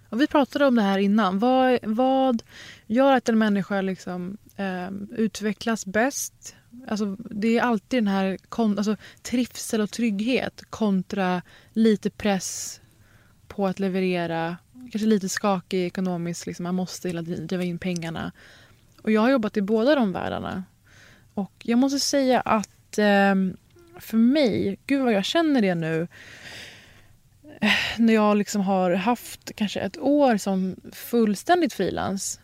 Och 0.09 0.21
vi 0.21 0.27
pratade 0.27 0.65
om 0.65 0.75
det 0.75 0.81
här 0.81 0.97
innan. 0.99 1.39
Vad, 1.39 1.79
vad 1.83 2.43
gör 2.87 3.13
att 3.13 3.29
en 3.29 3.37
människa 3.37 3.81
liksom, 3.81 4.37
eh, 4.55 4.89
utvecklas 5.17 5.85
bäst? 5.85 6.55
Alltså, 6.87 7.15
det 7.19 7.57
är 7.57 7.61
alltid 7.61 7.97
den 7.97 8.07
här 8.07 8.37
kon- 8.49 8.77
alltså, 8.77 8.95
trivsel 9.21 9.81
och 9.81 9.91
trygghet 9.91 10.63
kontra 10.69 11.41
lite 11.73 12.09
press 12.09 12.81
på 13.47 13.67
att 13.67 13.79
leverera. 13.79 14.57
Kanske 14.91 15.07
lite 15.07 15.29
skakig 15.29 15.85
ekonomiskt. 15.85 16.45
Liksom. 16.45 16.63
Man 16.63 16.75
måste 16.75 17.07
hela 17.07 17.23
tiden 17.23 17.47
driva 17.47 17.63
in 17.63 17.79
pengarna. 17.79 18.31
Och 19.01 19.11
jag 19.11 19.21
har 19.21 19.29
jobbat 19.29 19.57
i 19.57 19.61
båda 19.61 19.95
de 19.95 20.11
världarna. 20.11 20.63
Och 21.33 21.53
jag 21.63 21.79
måste 21.79 21.99
säga 21.99 22.41
att 22.41 22.97
eh, 22.97 23.35
för 23.99 24.17
mig, 24.17 24.79
gud 24.85 25.03
vad 25.03 25.13
jag 25.13 25.25
känner 25.25 25.61
det 25.61 25.75
nu 25.75 26.07
när 27.97 28.13
jag 28.13 28.37
liksom 28.37 28.61
har 28.61 28.91
haft 28.91 29.55
kanske 29.55 29.79
ett 29.79 29.97
år 29.97 30.37
som 30.37 30.75
fullständigt 30.91 31.73
frilans. 31.73 32.39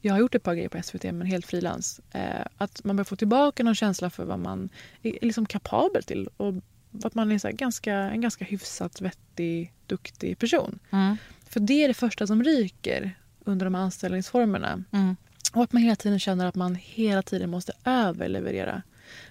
Jag 0.00 0.14
har 0.14 0.20
gjort 0.20 0.34
ett 0.34 0.42
par 0.42 0.54
grejer 0.54 0.68
på 0.68 0.82
SVT 0.82 1.02
men 1.04 1.22
helt 1.22 1.46
frilans. 1.46 2.00
Eh, 2.10 2.46
att 2.58 2.84
man 2.84 2.96
börjar 2.96 3.04
få 3.04 3.16
tillbaka 3.16 3.62
någon 3.62 3.74
känsla 3.74 4.10
för 4.10 4.24
vad 4.24 4.38
man 4.38 4.68
är 5.02 5.18
liksom 5.22 5.46
kapabel 5.46 6.02
till. 6.02 6.28
Och 6.36 6.54
att 7.02 7.14
man 7.14 7.32
är 7.32 7.38
så 7.38 7.50
ganska, 7.52 7.94
en 7.94 8.20
ganska 8.20 8.44
hyfsat 8.44 9.00
vettig, 9.00 9.72
duktig 9.86 10.38
person. 10.38 10.78
Mm. 10.90 11.16
För 11.48 11.60
det 11.60 11.84
är 11.84 11.88
det 11.88 11.94
första 11.94 12.26
som 12.26 12.44
ryker 12.44 13.16
under 13.44 13.66
de 13.66 13.74
här 13.74 13.82
anställningsformerna. 13.82 14.84
Mm. 14.92 15.16
Och 15.52 15.62
att 15.62 15.72
man 15.72 15.82
hela 15.82 15.96
tiden 15.96 16.18
känner 16.18 16.46
att 16.46 16.54
man 16.54 16.74
hela 16.74 17.22
tiden 17.22 17.50
måste 17.50 17.72
överleverera. 17.84 18.82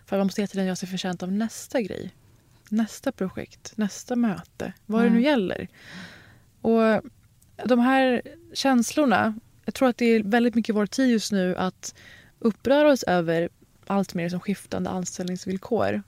För 0.06 0.18
man 0.18 0.28
måste 0.28 0.42
hela 0.42 0.48
tiden 0.48 0.66
göra 0.66 0.76
sig 0.76 0.90
förtjänt 0.90 1.24
av 1.24 1.32
nästa 1.32 1.82
grej. 1.82 2.12
Nästa 2.72 3.12
projekt, 3.12 3.74
nästa 3.76 4.16
möte. 4.16 4.74
Vad 4.86 5.02
Mm. 5.02 5.14
det 5.14 5.20
nu 5.20 5.26
gäller. 5.26 5.68
Och 6.62 7.02
de 7.66 7.80
här 7.80 8.22
känslorna. 8.54 9.34
Jag 9.66 9.74
tror 9.74 9.90
att 9.90 9.98
det 9.98 10.06
är 10.06 10.24
väldigt 10.24 10.56
mycket 10.56 10.76
vår 10.76 10.86
tid 10.86 11.10
just 11.12 11.32
nu 11.32 11.56
att 11.56 11.96
uppröra 12.40 12.92
oss 12.92 13.04
över 13.04 13.50
allt 13.88 14.14
mer 14.14 14.30
som 14.30 14.40
skiftande 14.40 14.90
anställningsvillkor. 14.90 16.04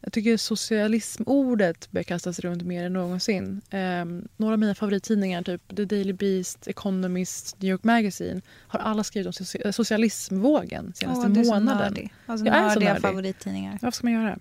Jag 0.00 0.12
tycker 0.12 0.36
socialismordet 0.36 1.90
börjar 1.90 2.02
kastas 2.04 2.38
runt 2.38 2.62
mer 2.62 2.84
än 2.84 2.92
någonsin. 2.92 3.60
Um, 3.72 4.28
några 4.36 4.52
av 4.52 4.58
mina 4.58 4.74
favorittidningar, 4.74 5.42
typ 5.42 5.76
The 5.76 5.84
Daily 5.84 6.12
Beast, 6.12 6.66
Economist, 6.68 7.56
New 7.60 7.70
York 7.70 7.84
Magazine 7.84 8.40
har 8.68 8.80
alla 8.80 9.04
skrivit 9.04 9.26
om 9.26 9.32
soci- 9.32 9.72
socialismvågen 9.72 10.92
senaste 10.94 11.26
Åh, 11.26 11.32
du 11.32 11.40
är 11.40 11.44
så 11.44 11.50
månaden. 11.54 11.78
nördig. 11.92 12.12
Alltså, 12.26 12.46
jag 12.46 12.56
är 12.56 12.70
så 12.70 12.80
nördig. 12.80 13.02
favorittidningar. 13.02 13.78
Vad 13.82 13.94
ska 13.94 14.06
man 14.06 14.12
göra? 14.12 14.38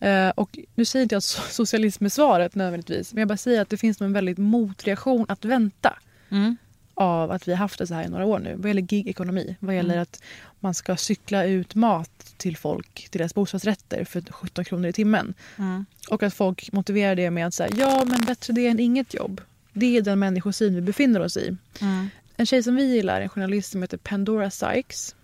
Eh, 0.00 0.28
och 0.28 0.58
nu 0.74 0.84
säger 0.84 1.02
inte 1.02 1.14
jag 1.14 1.18
att 1.20 1.24
so- 1.24 1.48
socialism 1.50 2.04
är 2.04 2.08
svaret 2.08 2.54
nödvändigtvis. 2.54 3.12
Men 3.12 3.20
jag 3.20 3.28
bara 3.28 3.36
säger 3.36 3.62
att 3.62 3.68
det 3.68 3.76
finns 3.76 4.00
en 4.00 4.12
väldigt 4.12 4.38
motreaktion 4.38 5.26
att 5.28 5.44
vänta. 5.44 5.98
Mm. 6.30 6.56
Av 6.94 7.30
att 7.30 7.48
vi 7.48 7.52
har 7.52 7.58
haft 7.58 7.78
det 7.78 7.86
så 7.86 7.94
här 7.94 8.04
i 8.04 8.08
några 8.08 8.24
år 8.24 8.38
nu. 8.38 8.54
Vad 8.56 8.68
gäller 8.68 8.82
gig-ekonomi. 8.82 9.56
Vad 9.60 9.74
gäller 9.76 9.94
Mm. 9.94 10.02
att 10.02 10.22
man 10.60 10.74
ska 10.74 10.96
cykla 10.96 11.44
ut 11.44 11.74
mat 11.74 12.34
till 12.36 12.56
folk, 12.56 13.08
till 13.10 13.18
deras 13.18 13.34
bostadsrätter 13.34 14.04
för 14.04 14.22
17 14.32 14.64
kronor 14.64 14.86
i 14.88 14.92
timmen. 14.92 15.34
Mm. 15.58 15.86
Och 16.10 16.22
att 16.22 16.34
folk 16.34 16.72
motiverar 16.72 17.14
det 17.16 17.30
med 17.30 17.46
att 17.46 17.54
säga 17.54 17.70
ja 17.76 18.04
men 18.04 18.20
bättre 18.24 18.52
det 18.52 18.66
än 18.66 18.80
inget 18.80 19.14
jobb. 19.14 19.40
Det 19.72 19.96
är 19.96 20.02
den 20.02 20.18
människosyn 20.18 20.74
vi 20.74 20.80
befinner 20.80 21.20
oss 21.20 21.36
i. 21.36 21.56
Mm. 21.80 22.08
En 22.36 22.46
tjej 22.46 22.62
som 22.62 22.76
vi 22.76 22.84
gillar, 22.94 23.20
en 23.20 23.28
journalist 23.28 23.72
som 23.72 23.82
heter 23.82 23.96
Pandora 23.96 24.50
Sykes. 24.50 25.14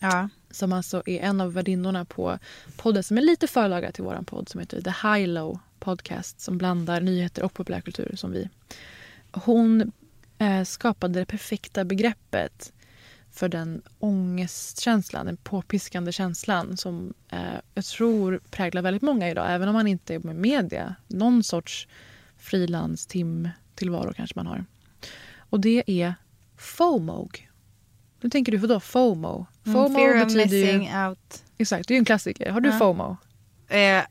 Ja. 0.00 0.28
Som 0.50 0.72
alltså 0.72 1.02
är 1.06 1.20
en 1.20 1.40
av 1.40 1.52
värdinnorna 1.52 2.04
på 2.04 2.38
podden 2.76 3.02
som 3.02 3.18
är 3.18 3.22
lite 3.22 3.46
förlaga 3.46 3.92
till 3.92 4.04
vår 4.04 4.22
podd 4.26 4.48
som 4.48 4.60
heter 4.60 4.80
The 4.82 5.08
High 5.08 5.28
Low 5.28 5.58
Podcast 5.78 6.40
som 6.40 6.58
blandar 6.58 7.00
nyheter 7.00 7.42
och 7.42 7.54
populärkultur 7.54 8.16
som 8.16 8.32
vi. 8.32 8.48
Hon 9.32 9.92
eh, 10.38 10.64
skapade 10.64 11.18
det 11.18 11.26
perfekta 11.26 11.84
begreppet 11.84 12.72
för 13.32 13.48
den 13.48 13.82
ångestkänslan, 13.98 15.26
den 15.26 15.36
påpiskande 15.36 16.12
känslan 16.12 16.76
som 16.76 17.14
eh, 17.28 17.60
jag 17.74 17.84
tror 17.84 18.40
präglar 18.50 18.82
väldigt 18.82 19.02
många 19.02 19.30
idag, 19.30 19.52
även 19.52 19.68
om 19.68 19.74
man 19.74 19.86
inte 19.86 20.14
är 20.14 20.18
med 20.18 20.36
media. 20.36 20.94
Någon 21.06 21.42
sorts 21.42 21.88
frilans 22.38 23.08
tillvaro 23.74 24.12
kanske 24.12 24.38
man 24.38 24.46
har. 24.46 24.64
Och 25.36 25.60
det 25.60 25.82
är 25.86 26.14
FOMOG. 26.56 27.50
Nu 28.20 28.30
tänker 28.30 28.52
du, 28.52 28.58
vadå 28.58 28.80
FOMO? 28.80 29.46
FOMO 29.64 29.86
Mm, 29.86 29.94
fear 29.94 30.22
of 30.22 30.34
betyder 30.34 30.56
ju... 30.56 30.64
missing 30.78 30.96
out. 30.96 31.42
Exakt, 31.58 31.88
det 31.88 31.92
är 31.92 31.96
ju 31.96 31.98
en 31.98 32.04
klassiker. 32.04 32.50
Har 32.50 32.60
du 32.60 32.68
Ja. 32.68 32.78
FOMO? 32.78 33.16
Eh, 33.68 34.02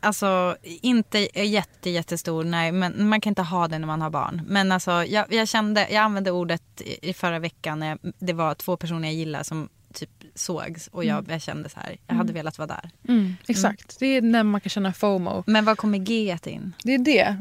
alltså 0.00 0.56
inte 0.62 1.18
jätte, 1.44 1.90
jättestor, 1.90 2.44
nej. 2.44 2.72
Men 2.72 3.08
man 3.08 3.20
kan 3.20 3.30
inte 3.30 3.42
ha 3.42 3.68
det 3.68 3.78
när 3.78 3.86
man 3.86 4.02
har 4.02 4.10
barn. 4.10 4.42
Men 4.46 4.72
alltså, 4.72 4.90
jag, 5.04 5.32
jag 5.32 5.48
kände, 5.48 5.80
jag 5.90 5.96
använde 6.02 6.30
ordet 6.30 6.62
i, 6.80 7.10
i 7.10 7.12
förra 7.12 7.38
veckan. 7.38 7.78
När 7.78 7.98
det 8.18 8.32
var 8.32 8.54
två 8.54 8.76
personer 8.76 9.08
jag 9.08 9.14
gillar 9.14 9.42
som 9.42 9.68
typ 9.94 10.10
sågs. 10.34 10.86
Och 10.88 11.04
jag, 11.04 11.18
Mm. 11.18 11.30
jag 11.30 11.42
kände 11.42 11.68
så 11.68 11.80
här, 11.80 11.96
jag 12.06 12.14
hade 12.14 12.30
Mm. 12.30 12.34
velat 12.34 12.58
vara 12.58 12.66
där. 12.66 12.90
Mm, 13.08 13.36
exakt, 13.46 13.96
det 13.98 14.06
är 14.06 14.22
när 14.22 14.42
man 14.42 14.60
kan 14.60 14.70
känna 14.70 14.92
FOMO. 14.92 15.44
Men 15.46 15.64
vad 15.64 15.78
kommer 15.78 15.98
G 15.98 16.36
in? 16.46 16.72
Det 16.84 16.94
är 16.94 16.98
det. 16.98 17.36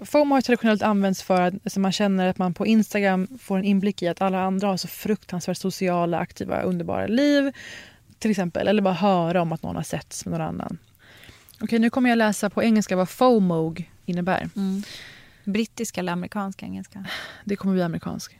Uh, 0.00 0.04
FOMO 0.04 0.34
har 0.34 0.40
traditionellt 0.42 0.82
använts 0.82 1.22
för 1.22 1.40
att 1.40 1.54
alltså 1.54 1.80
man 1.80 1.92
känner 1.92 2.26
att 2.26 2.38
man 2.38 2.54
på 2.54 2.66
Instagram 2.66 3.28
får 3.40 3.58
en 3.58 3.64
inblick 3.64 4.02
i 4.02 4.08
att 4.08 4.20
alla 4.22 4.42
andra 4.42 4.68
har 4.68 4.76
så 4.76 4.88
fruktansvärt 4.88 5.56
sociala, 5.58 6.18
aktiva, 6.18 6.62
underbara 6.62 7.06
liv. 7.06 7.52
Till 8.18 8.30
exempel. 8.30 8.68
Eller 8.68 8.82
bara 8.82 8.94
höra 8.94 9.42
om 9.42 9.52
att 9.52 9.62
någon 9.62 9.76
har 9.76 9.82
setts 9.82 10.26
med 10.26 10.32
någon 10.38 10.48
annan. 10.48 10.78
Okej, 11.60 11.78
nu 11.78 11.90
kommer 11.90 12.08
jag 12.10 12.16
läsa 12.18 12.50
på 12.50 12.62
engelska 12.62 12.96
vad 12.96 13.08
FOMOG 13.08 13.90
innebär. 14.06 14.50
Brittiska 15.44 16.00
eller 16.00 16.12
amerikanska 16.12 16.66
engelska? 16.66 17.04
Det 17.44 17.56
kommer 17.56 17.74
bli 17.74 17.82
amerikansk. 17.82 18.38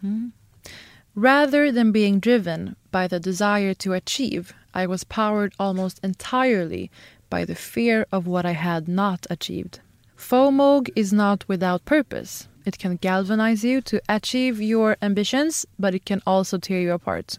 Rather 1.15 1.73
than 1.73 1.93
being 1.93 2.21
driven 2.21 2.75
by 2.91 3.07
the 3.07 3.21
desire 3.21 3.75
to 3.75 3.93
achieve, 3.93 4.55
I 4.75 4.87
was 4.87 5.05
powered 5.05 5.55
almost 5.59 6.01
entirely 6.03 6.91
by 7.31 7.45
the 7.45 7.55
fear 7.55 8.07
of 8.13 8.27
what 8.27 8.47
I 8.47 8.53
had 8.53 8.89
not 8.89 9.27
achieved. 9.31 9.81
FOMOG 10.17 10.91
is 10.97 11.13
not 11.13 11.47
without 11.49 11.85
purpose. 11.85 12.49
It 12.65 12.79
can 12.79 12.97
galvanize 12.97 13.65
you 13.65 13.81
to 13.83 14.01
achieve 14.09 14.61
your 14.61 14.97
ambitions, 15.01 15.67
but 15.79 15.95
it 15.95 16.05
can 16.05 16.23
also 16.27 16.59
tear 16.59 16.81
you 16.81 16.93
apart. 16.93 17.39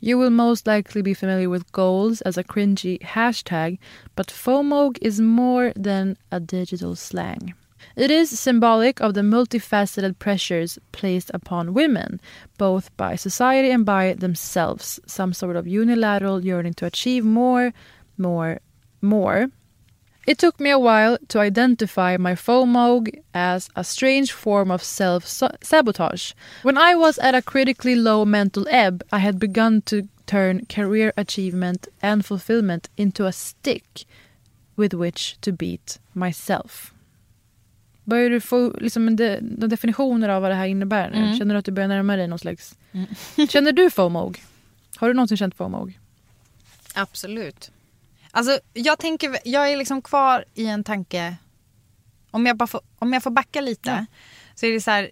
You 0.00 0.18
will 0.18 0.30
most 0.30 0.66
likely 0.66 1.02
be 1.02 1.14
familiar 1.14 1.48
with 1.48 1.72
goals 1.72 2.20
as 2.20 2.36
a 2.36 2.44
cringy 2.44 3.00
hashtag, 3.00 3.78
but 4.14 4.28
FOMOG 4.28 4.98
is 5.00 5.20
more 5.20 5.72
than 5.74 6.16
a 6.30 6.38
digital 6.38 6.94
slang. 6.94 7.54
It 7.96 8.10
is 8.10 8.38
symbolic 8.38 9.00
of 9.00 9.14
the 9.14 9.22
multifaceted 9.22 10.18
pressures 10.18 10.78
placed 10.92 11.30
upon 11.32 11.72
women, 11.72 12.20
both 12.58 12.94
by 12.98 13.16
society 13.16 13.70
and 13.70 13.86
by 13.86 14.12
themselves. 14.12 15.00
Some 15.06 15.32
sort 15.32 15.56
of 15.56 15.66
unilateral 15.66 16.44
yearning 16.44 16.74
to 16.74 16.84
achieve 16.84 17.24
more, 17.24 17.72
more, 18.18 18.60
more. 19.00 19.48
It 20.26 20.36
took 20.36 20.60
me 20.60 20.68
a 20.68 20.78
while 20.78 21.16
to 21.28 21.38
identify 21.38 22.18
my 22.18 22.34
FOMOG 22.34 23.22
as 23.32 23.70
a 23.74 23.82
strange 23.82 24.30
form 24.30 24.70
of 24.70 24.82
self 24.82 25.26
sabotage. 25.62 26.32
When 26.62 26.76
I 26.76 26.96
was 26.96 27.18
at 27.18 27.34
a 27.34 27.40
critically 27.40 27.94
low 27.94 28.26
mental 28.26 28.66
ebb, 28.68 29.04
I 29.10 29.20
had 29.20 29.38
begun 29.38 29.80
to 29.86 30.08
turn 30.26 30.66
career 30.66 31.14
achievement 31.16 31.88
and 32.02 32.26
fulfillment 32.26 32.90
into 32.98 33.24
a 33.24 33.32
stick 33.32 34.04
with 34.76 34.92
which 34.92 35.40
to 35.40 35.50
beat 35.52 35.98
myself. 36.12 36.92
Börjar 38.06 38.30
du 38.30 38.40
få 38.40 38.72
liksom, 38.80 39.16
de, 39.16 39.38
de 39.40 39.66
definitioner 39.66 40.28
av 40.28 40.42
vad 40.42 40.50
det 40.50 40.54
här 40.54 40.66
innebär 40.66 41.10
nu? 41.10 41.16
Mm. 41.16 41.38
Känner 41.38 41.54
du 41.54 41.58
att 41.58 41.64
du 41.64 41.72
börjar 41.72 41.88
närma 41.88 42.16
dig 42.16 42.28
någon 42.28 42.38
slags... 42.38 42.74
Känner 43.48 43.72
du 43.72 43.90
FOMOG? 43.90 44.42
Har 44.96 45.08
du 45.08 45.14
någonsin 45.14 45.36
känt 45.36 45.54
FOMOG? 45.54 45.98
Absolut. 46.94 47.70
Alltså, 48.30 48.58
jag, 48.72 48.98
tänker, 48.98 49.38
jag 49.44 49.72
är 49.72 49.76
liksom 49.76 50.02
kvar 50.02 50.44
i 50.54 50.66
en 50.66 50.84
tanke... 50.84 51.36
Om 52.30 52.46
jag, 52.46 52.56
bara 52.56 52.66
får, 52.66 52.80
om 52.98 53.12
jag 53.12 53.22
får 53.22 53.30
backa 53.30 53.60
lite 53.60 54.06
så 54.54 54.66
är 54.66 54.72
det 54.72 54.80
så 54.80 54.90
här... 54.90 55.10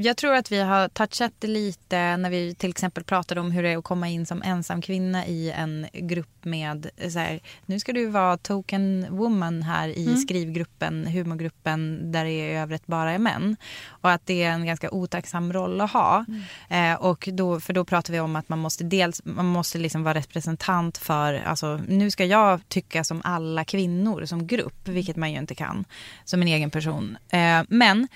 jag 0.00 0.16
tror 0.16 0.34
att 0.34 0.52
vi 0.52 0.60
har 0.60 0.88
touchat 0.88 1.32
det 1.38 1.46
lite 1.46 2.16
när 2.16 2.30
vi 2.30 2.54
till 2.54 2.70
exempel 2.70 3.04
pratade 3.04 3.40
om 3.40 3.50
hur 3.50 3.62
det 3.62 3.68
är 3.68 3.78
att 3.78 3.84
komma 3.84 4.08
in 4.08 4.26
som 4.26 4.42
ensam 4.42 4.82
kvinna 4.82 5.26
i 5.26 5.50
en 5.50 5.86
grupp 5.92 6.44
med 6.44 6.90
så 7.12 7.18
här, 7.18 7.40
nu 7.66 7.80
ska 7.80 7.92
du 7.92 8.06
vara 8.06 8.36
token 8.36 9.06
woman 9.10 9.62
här 9.62 9.88
i 9.88 10.06
Mm. 10.06 10.16
skrivgruppen, 10.16 11.06
humorgruppen 11.06 12.12
där 12.12 12.24
det 12.24 12.30
i 12.30 12.56
övrigt 12.56 12.86
bara 12.86 13.12
är 13.12 13.18
män. 13.18 13.56
Och 13.88 14.10
att 14.10 14.26
det 14.26 14.42
är 14.42 14.50
en 14.50 14.66
ganska 14.66 14.90
otacksam 14.90 15.52
roll 15.52 15.80
att 15.80 15.92
ha. 15.92 16.24
Eh, 16.68 16.94
och 16.94 17.28
då, 17.32 17.60
för 17.60 17.72
då 17.72 17.84
pratar 17.84 18.12
vi 18.12 18.20
om 18.20 18.36
att 18.36 18.48
man 18.48 18.58
måste 18.58 18.84
dels 18.84 19.20
man 19.24 19.46
måste 19.46 19.78
liksom 19.78 20.02
vara 20.02 20.14
representant 20.14 20.98
för, 20.98 21.34
alltså 21.34 21.80
nu 21.88 22.10
ska 22.10 22.24
jag 22.24 22.68
tycka 22.68 23.04
som 23.04 23.20
alla 23.24 23.64
kvinnor 23.64 24.24
som 24.24 24.46
grupp, 24.46 24.88
vilket 24.88 25.16
man 25.16 25.32
ju 25.32 25.38
inte 25.38 25.54
kan 25.54 25.84
som 26.24 26.42
en 26.42 26.48
egen 26.48 26.70
person. 26.70 27.18
Eh, 27.30 27.62
men 27.68 28.08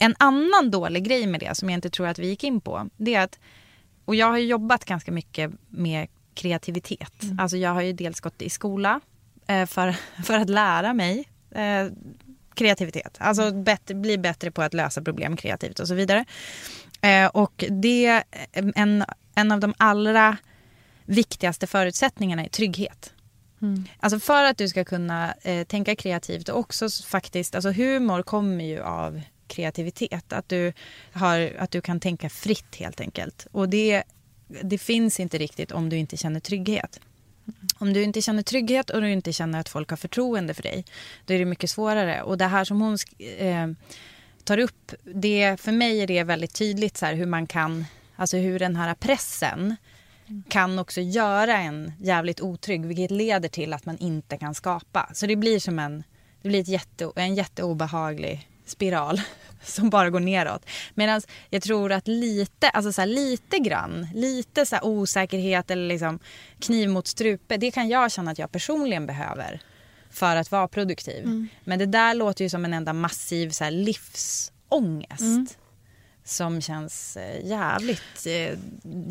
en 0.00 0.14
annan 0.18 0.70
dålig 0.70 1.04
grej 1.04 1.26
med 1.26 1.40
det 1.40 1.54
som 1.54 1.70
jag 1.70 1.76
inte 1.76 1.90
tror 1.90 2.06
att 2.06 2.18
vi 2.18 2.26
gick 2.26 2.44
in 2.44 2.60
på, 2.60 2.88
det 2.96 3.14
är 3.14 3.20
att, 3.20 3.38
och 4.04 4.14
jag 4.14 4.26
har 4.26 4.38
jobbat 4.38 4.84
ganska 4.84 5.12
mycket 5.12 5.52
med 5.68 6.08
kreativitet. 6.34 7.22
Alltså 7.38 7.56
jag 7.56 7.70
har 7.70 7.82
ju 7.82 7.92
dels 7.92 8.20
gått 8.20 8.42
i 8.42 8.50
skola 8.50 9.00
eh, 9.46 9.66
för, 9.66 9.96
för 10.24 10.38
att 10.38 10.50
lära 10.50 10.94
mig 10.94 11.28
eh, 11.50 11.86
kreativitet. 12.54 13.16
Alltså 13.20 13.50
bättre, 13.52 13.94
bli 13.94 14.18
bättre 14.18 14.50
på 14.50 14.62
att 14.62 14.74
lösa 14.74 15.02
problem 15.02 15.36
kreativt 15.36 15.80
och 15.80 15.88
så 15.88 15.94
vidare. 15.94 16.24
Eh, 17.00 17.26
och 17.26 17.64
det, 17.68 18.22
en, 18.52 19.04
en 19.34 19.52
av 19.52 19.60
de 19.60 19.74
allra 19.76 20.36
viktigaste 21.04 21.66
förutsättningarna 21.66 22.44
är 22.44 22.48
trygghet. 22.48 23.12
Mm. 23.62 23.84
Alltså 24.00 24.20
för 24.20 24.44
att 24.44 24.58
du 24.58 24.68
ska 24.68 24.84
kunna 24.84 25.34
eh, 25.42 25.66
tänka 25.66 25.96
kreativt 25.96 26.48
och 26.48 26.58
också 26.58 26.88
faktiskt, 27.06 27.54
alltså 27.54 27.70
humor 27.70 28.22
kommer 28.22 28.64
ju 28.64 28.82
av 28.82 29.20
kreativitet. 29.50 30.32
Att 30.32 30.48
du, 30.48 30.72
har, 31.12 31.56
att 31.58 31.70
du 31.70 31.80
kan 31.80 32.00
tänka 32.00 32.28
fritt 32.28 32.76
helt 32.76 33.00
enkelt. 33.00 33.46
Och 33.52 33.68
det, 33.68 34.02
det 34.62 34.78
finns 34.78 35.20
inte 35.20 35.38
riktigt 35.38 35.72
om 35.72 35.88
du 35.88 35.96
inte 35.96 36.16
känner 36.16 36.40
trygghet. 36.40 37.00
Om 37.78 37.92
du 37.92 38.02
inte 38.02 38.22
känner 38.22 38.42
trygghet 38.42 38.90
och 38.90 39.00
du 39.00 39.10
inte 39.10 39.32
känner 39.32 39.60
att 39.60 39.68
folk 39.68 39.90
har 39.90 39.96
förtroende 39.96 40.54
för 40.54 40.62
dig, 40.62 40.84
då 41.26 41.34
är 41.34 41.38
det 41.38 41.44
mycket 41.44 41.70
svårare. 41.70 42.22
Och 42.22 42.38
det 42.38 42.46
här 42.46 42.64
som 42.64 42.80
hon 42.80 42.98
eh, 43.38 43.68
tar 44.44 44.58
upp, 44.58 44.92
det, 45.14 45.60
för 45.60 45.72
mig 45.72 46.00
är 46.00 46.06
det 46.06 46.22
väldigt 46.22 46.54
tydligt 46.54 46.96
så 46.96 47.06
här, 47.06 47.14
hur 47.14 47.26
man 47.26 47.46
kan, 47.46 47.84
alltså 48.16 48.36
hur 48.36 48.58
den 48.58 48.76
här 48.76 48.94
pressen 48.94 49.76
kan 50.48 50.78
också 50.78 51.00
göra 51.00 51.58
en 51.58 51.92
jävligt 51.98 52.40
otrygg, 52.40 52.86
vilket 52.86 53.10
leder 53.10 53.48
till 53.48 53.72
att 53.72 53.86
man 53.86 53.98
inte 53.98 54.36
kan 54.36 54.54
skapa. 54.54 55.10
Så 55.14 55.26
det 55.26 55.36
blir 55.36 55.58
som 55.58 55.78
en, 55.78 56.04
det 56.42 56.48
blir 56.48 56.60
ett 56.60 56.68
jätte, 56.68 57.12
en 57.16 57.34
jätteobehaglig 57.34 58.48
spiral 58.70 59.20
som 59.64 59.90
bara 59.90 60.10
går 60.10 60.20
neråt. 60.20 60.66
Medan 60.94 61.22
jag 61.50 61.62
tror 61.62 61.92
att 61.92 62.08
lite, 62.08 62.68
alltså 62.68 62.92
så 62.92 63.00
här, 63.00 63.08
lite 63.08 63.58
grann, 63.58 64.08
lite 64.14 64.66
så 64.66 64.78
osäkerhet 64.82 65.70
eller 65.70 65.88
liksom 65.88 66.18
kniv 66.60 66.88
mot 66.88 67.06
strupe, 67.06 67.56
det 67.56 67.70
kan 67.70 67.88
jag 67.88 68.12
känna 68.12 68.30
att 68.30 68.38
jag 68.38 68.52
personligen 68.52 69.06
behöver 69.06 69.60
för 70.10 70.36
att 70.36 70.50
vara 70.50 70.68
produktiv. 70.68 71.24
Mm. 71.24 71.48
Men 71.64 71.78
det 71.78 71.86
där 71.86 72.14
låter 72.14 72.44
ju 72.44 72.48
som 72.48 72.64
en 72.64 72.74
enda 72.74 72.92
massiv 72.92 73.50
så 73.50 73.64
här, 73.64 73.70
livsångest. 73.70 75.20
Mm. 75.20 75.46
Som 76.24 76.60
känns 76.60 77.16
eh, 77.16 77.46
jävligt 77.46 78.26
eh, 78.26 78.58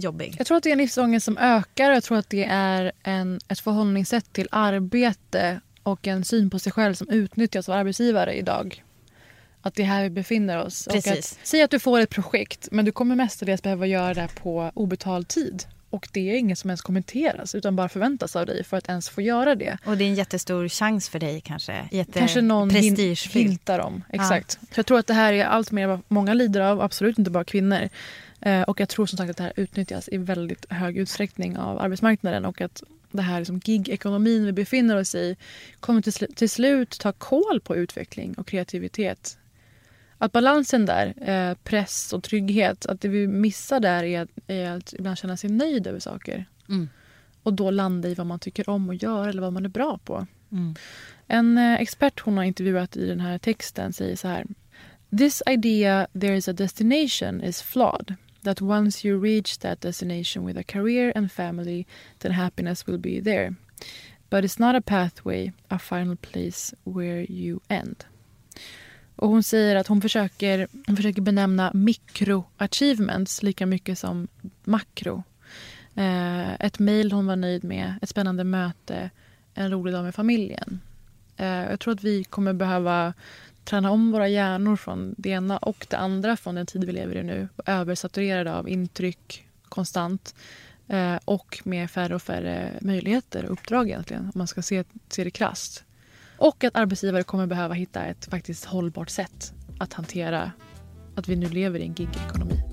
jobbig. 0.02 0.36
Jag 0.38 0.48
tror 0.48 0.58
att 0.58 0.64
det 0.64 0.70
är 0.70 0.72
en 0.72 0.78
livsångest 0.78 1.26
som 1.26 1.38
ökar 1.38 1.90
och 1.90 1.96
jag 1.96 2.04
tror 2.04 2.18
att 2.18 2.30
det 2.30 2.44
är 2.44 2.92
en, 3.04 3.40
ett 3.48 3.60
förhållningssätt 3.60 4.34
till 4.34 4.48
arbete 4.52 5.62
och 5.84 6.08
en 6.08 6.24
syn 6.24 6.50
på 6.50 6.60
sig 6.60 6.72
själv 6.72 6.94
som 6.94 7.10
utnyttjas 7.10 7.70
av 7.70 7.76
arbetsgivare 7.76 8.34
idag. 8.34 8.84
Att 9.62 9.76
det 9.76 9.82
är 9.84 9.88
här 9.88 10.04
vi 10.04 10.10
befinner 10.10 10.64
oss. 10.66 10.88
Och 10.88 10.94
Precis. 10.94 11.38
att, 11.42 11.48
säg 11.48 11.62
att 11.62 11.72
du 11.72 11.80
får 11.80 12.00
ett 12.00 12.10
projekt 12.10 12.68
men 12.72 12.86
du 12.86 12.92
kommer 12.92 13.16
mestadels 13.16 13.62
behöva 13.64 13.86
göra 13.88 14.14
det 14.14 14.28
på 14.36 14.72
obetald 14.74 15.28
tid. 15.28 15.64
Och 15.92 16.08
det 16.12 16.32
är 16.32 16.36
inget 16.36 16.60
som 16.60 16.70
ens 16.70 16.82
kommenteras 16.82 17.56
utan 17.56 17.76
bara 17.76 17.90
förväntas 17.90 18.36
av 18.36 18.46
dig 18.46 18.64
för 18.64 18.78
att 18.78 18.90
ens 18.90 19.10
få 19.10 19.22
göra 19.22 19.56
det. 19.56 19.78
Och 19.86 19.98
det 19.98 20.04
är 20.04 20.08
en 20.08 20.16
jättestor 20.16 20.68
chans 20.68 21.10
för 21.10 21.20
dig 21.20 21.42
kanske. 21.42 21.88
Jätte 21.92 22.20
Kanske 22.20 22.42
någon 22.42 22.70
hin- 22.72 23.30
hintar 23.34 23.80
om. 23.80 24.04
Exakt. 24.10 24.52
Så 24.52 24.80
jag 24.80 24.86
tror 24.86 25.00
att 25.00 25.08
det 25.08 25.14
här 25.14 25.34
är 25.34 25.46
allt 25.46 25.72
mer 25.72 25.88
vad 25.88 26.00
många 26.08 26.34
lider 26.34 26.62
av, 26.62 26.82
absolut 26.82 27.18
inte 27.20 27.32
bara 27.32 27.44
kvinnor. 27.44 27.90
Eh, 28.42 28.62
och 28.62 28.80
jag 28.80 28.90
tror 28.90 29.06
som 29.06 29.18
sagt 29.18 29.30
att 29.30 29.38
det 29.38 29.44
här 29.44 29.54
utnyttjas 29.56 30.10
i 30.12 30.18
väldigt 30.18 30.66
hög 30.72 30.98
utsträckning 30.98 31.58
av 31.58 31.80
arbetsmarknaden 31.80 32.46
och 32.46 32.62
att 32.62 32.84
det 33.12 33.22
här 33.22 33.40
liksom 33.40 33.60
gig-ekonomin 33.60 34.46
vi 34.46 34.52
befinner 34.52 34.96
oss 34.96 35.16
i 35.16 35.36
kommer 35.80 36.02
till, 36.02 36.12
sl- 36.14 36.34
till 36.36 36.50
slut 36.50 37.00
ta 37.00 37.12
koll 37.12 37.60
på 37.64 37.76
utveckling 37.76 38.34
och 38.34 38.48
kreativitet. 38.48 39.38
Att 40.22 40.32
balansen 40.32 40.86
där, 40.86 41.14
eh, 41.30 41.56
press 41.64 42.14
och 42.14 42.24
trygghet, 42.24 42.86
att 42.86 43.02
det 43.02 43.08
vi 43.08 43.28
missar 43.28 43.80
där 43.80 44.04
är, 44.04 44.22
att- 44.22 44.30
är 44.48 44.72
att 44.72 44.94
ibland 44.94 45.18
känna 45.18 45.38
sig 45.38 45.50
nöjd 45.50 45.88
över 45.88 46.00
saker. 46.00 46.46
Mm. 46.70 46.90
Och 47.44 47.54
då 47.54 47.72
landa 47.72 48.10
i 48.10 48.14
vad 48.14 48.28
man 48.28 48.40
tycker 48.40 48.70
om 48.70 48.90
att 48.90 49.02
göra 49.04 49.30
eller 49.30 49.42
vad 49.42 49.54
man 49.54 49.66
är 49.66 49.70
bra 49.70 50.00
på. 50.04 50.28
Mm. 50.52 50.76
En 51.28 51.58
eh, 51.58 51.74
expert 51.74 52.20
hon 52.20 52.38
har 52.38 52.44
intervjuat 52.44 52.98
i 52.98 53.06
den 53.06 53.20
här 53.20 53.38
texten 53.38 53.94
säger 53.94 54.16
så 54.16 54.28
här. 54.28 54.46
This 55.18 55.44
idea 55.50 56.08
there 56.22 56.36
is 56.38 56.48
a 56.48 56.54
destination 56.54 57.42
is 57.44 57.62
flawed. 57.62 58.16
That 58.44 58.62
once 58.62 59.08
you 59.08 59.24
reach 59.24 59.58
that 59.58 59.82
destination 59.82 60.46
with 60.46 60.60
a 60.60 60.64
career 60.64 61.14
and 61.16 61.32
family, 61.32 61.86
then 62.18 62.32
happiness 62.32 62.88
will 62.88 62.98
be 62.98 63.22
there. 63.24 63.56
But 64.30 64.44
it's 64.44 64.60
not 64.60 64.76
a 64.76 64.82
pathway, 64.86 65.52
a 65.68 65.80
final 65.80 66.16
place 66.16 66.76
where 66.84 67.32
you 67.32 67.60
end. 67.70 68.06
Och 69.20 69.30
hon 69.30 69.44
säger 69.44 69.76
att 69.76 69.88
hon 69.88 70.02
försöker, 70.02 70.68
hon 70.88 70.96
försöker 70.96 71.22
benämna 71.22 71.72
mikro-achievements 71.74 73.44
lika 73.44 73.66
mycket 73.66 74.00
som 74.00 74.28
makro. 74.64 75.24
Eh, 75.96 76.54
ett 76.54 76.80
mejl 76.80 77.12
hon 77.12 77.28
var 77.28 77.36
nöjd 77.36 77.64
med, 77.64 77.94
ett 78.02 78.10
spännande 78.10 78.44
möte, 78.44 79.10
en 79.54 79.72
rolig 79.72 79.94
dag 79.94 80.04
med 80.04 80.16
familjen. 80.16 80.80
Eh, 81.38 81.48
jag 81.48 81.80
tror 81.80 81.94
att 81.94 82.04
vi 82.04 82.24
kommer 82.24 82.54
behöva 82.54 83.14
träna 83.64 83.92
om 83.92 84.12
våra 84.12 84.28
hjärnor 84.28 84.76
från 84.76 85.16
det 85.18 85.30
ena 85.30 85.58
och 85.58 85.88
det 85.90 85.98
andra 85.98 86.38
från 86.38 86.56
den 86.56 86.66
tid 86.66 86.84
vi 86.84 86.92
lever 86.92 87.16
i 87.16 87.24
nu. 87.24 87.48
Översaturerade 87.66 88.54
av 88.54 88.70
intryck 88.70 89.46
konstant 89.70 90.36
eh, 90.88 91.16
och 91.26 91.62
med 91.64 91.92
färre 91.92 92.16
och 92.16 92.22
färre 92.22 92.74
möjligheter 92.82 93.46
och 93.46 93.52
uppdrag 93.52 93.88
egentligen 93.88 94.24
om 94.24 94.32
man 94.36 94.48
ska 94.48 94.62
se, 94.62 94.84
se 95.10 95.24
det 95.24 95.32
krasst. 95.32 95.84
Och 96.40 96.64
att 96.64 96.76
arbetsgivare 96.76 97.24
kommer 97.24 97.48
behöva 97.48 97.74
hitta 97.74 98.06
ett 98.06 98.26
faktiskt 98.26 98.66
hållbart 98.66 99.10
sätt 99.10 99.54
att 99.80 99.94
hantera 99.94 100.52
att 101.16 101.28
vi 101.28 101.36
nu 101.36 101.50
lever 101.50 101.80
i 101.80 101.84
en 101.84 101.94
gig-ekonomi. 101.94 102.64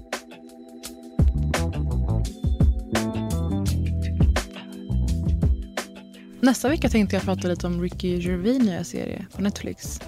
Nästa 6.41 6.69
vecka 6.69 6.89
tänkte 6.89 7.17
jag 7.17 7.23
prata 7.23 7.49
lite 7.49 7.67
om 7.67 7.83
Ricky 7.83 8.17
Gervais 8.17 8.63
nya 8.63 8.85
serie 8.85 9.27
på 9.33 9.43
Netflix 9.43 10.01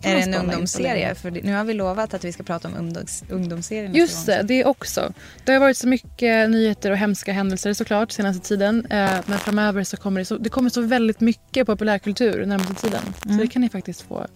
kan 0.00 0.12
Är 0.12 0.16
det 0.16 0.22
en 0.22 0.32
så 0.32 0.38
ungdomsserie? 0.38 1.14
För 1.14 1.30
det- 1.30 1.42
nu 1.44 1.54
har 1.54 1.64
vi 1.64 1.74
lovat 1.74 2.14
att 2.14 2.24
vi 2.24 2.32
ska 2.32 2.42
prata 2.42 2.68
om 2.68 2.74
ungdoms, 2.76 3.24
ungdomsserien 3.30 3.94
Just 3.94 4.26
det, 4.26 4.42
det 4.42 4.64
också. 4.64 5.12
Det 5.44 5.52
har 5.52 5.60
varit 5.60 5.76
så 5.76 5.88
mycket 5.88 6.50
nyheter 6.50 6.90
och 6.90 6.96
hemska 6.96 7.32
händelser 7.32 7.72
såklart 7.72 8.12
senaste 8.12 8.48
tiden. 8.48 8.86
Eh, 8.90 9.10
Men 9.26 9.38
framöver 9.38 9.84
så 9.84 9.96
kommer 9.96 10.20
det 10.20 10.24
så, 10.24 10.38
det 10.38 10.48
kommer 10.50 10.70
så 10.70 10.80
väldigt 10.80 11.20
mycket 11.20 11.66
populärkultur 11.66 12.46
närmaste 12.46 12.74
tiden. 12.74 13.00
Så 13.22 13.28
Mm. 13.28 13.38
det 13.38 13.46
kan 13.46 13.62
ni 13.62 13.68
faktiskt 13.68 14.02
få, 14.02 14.26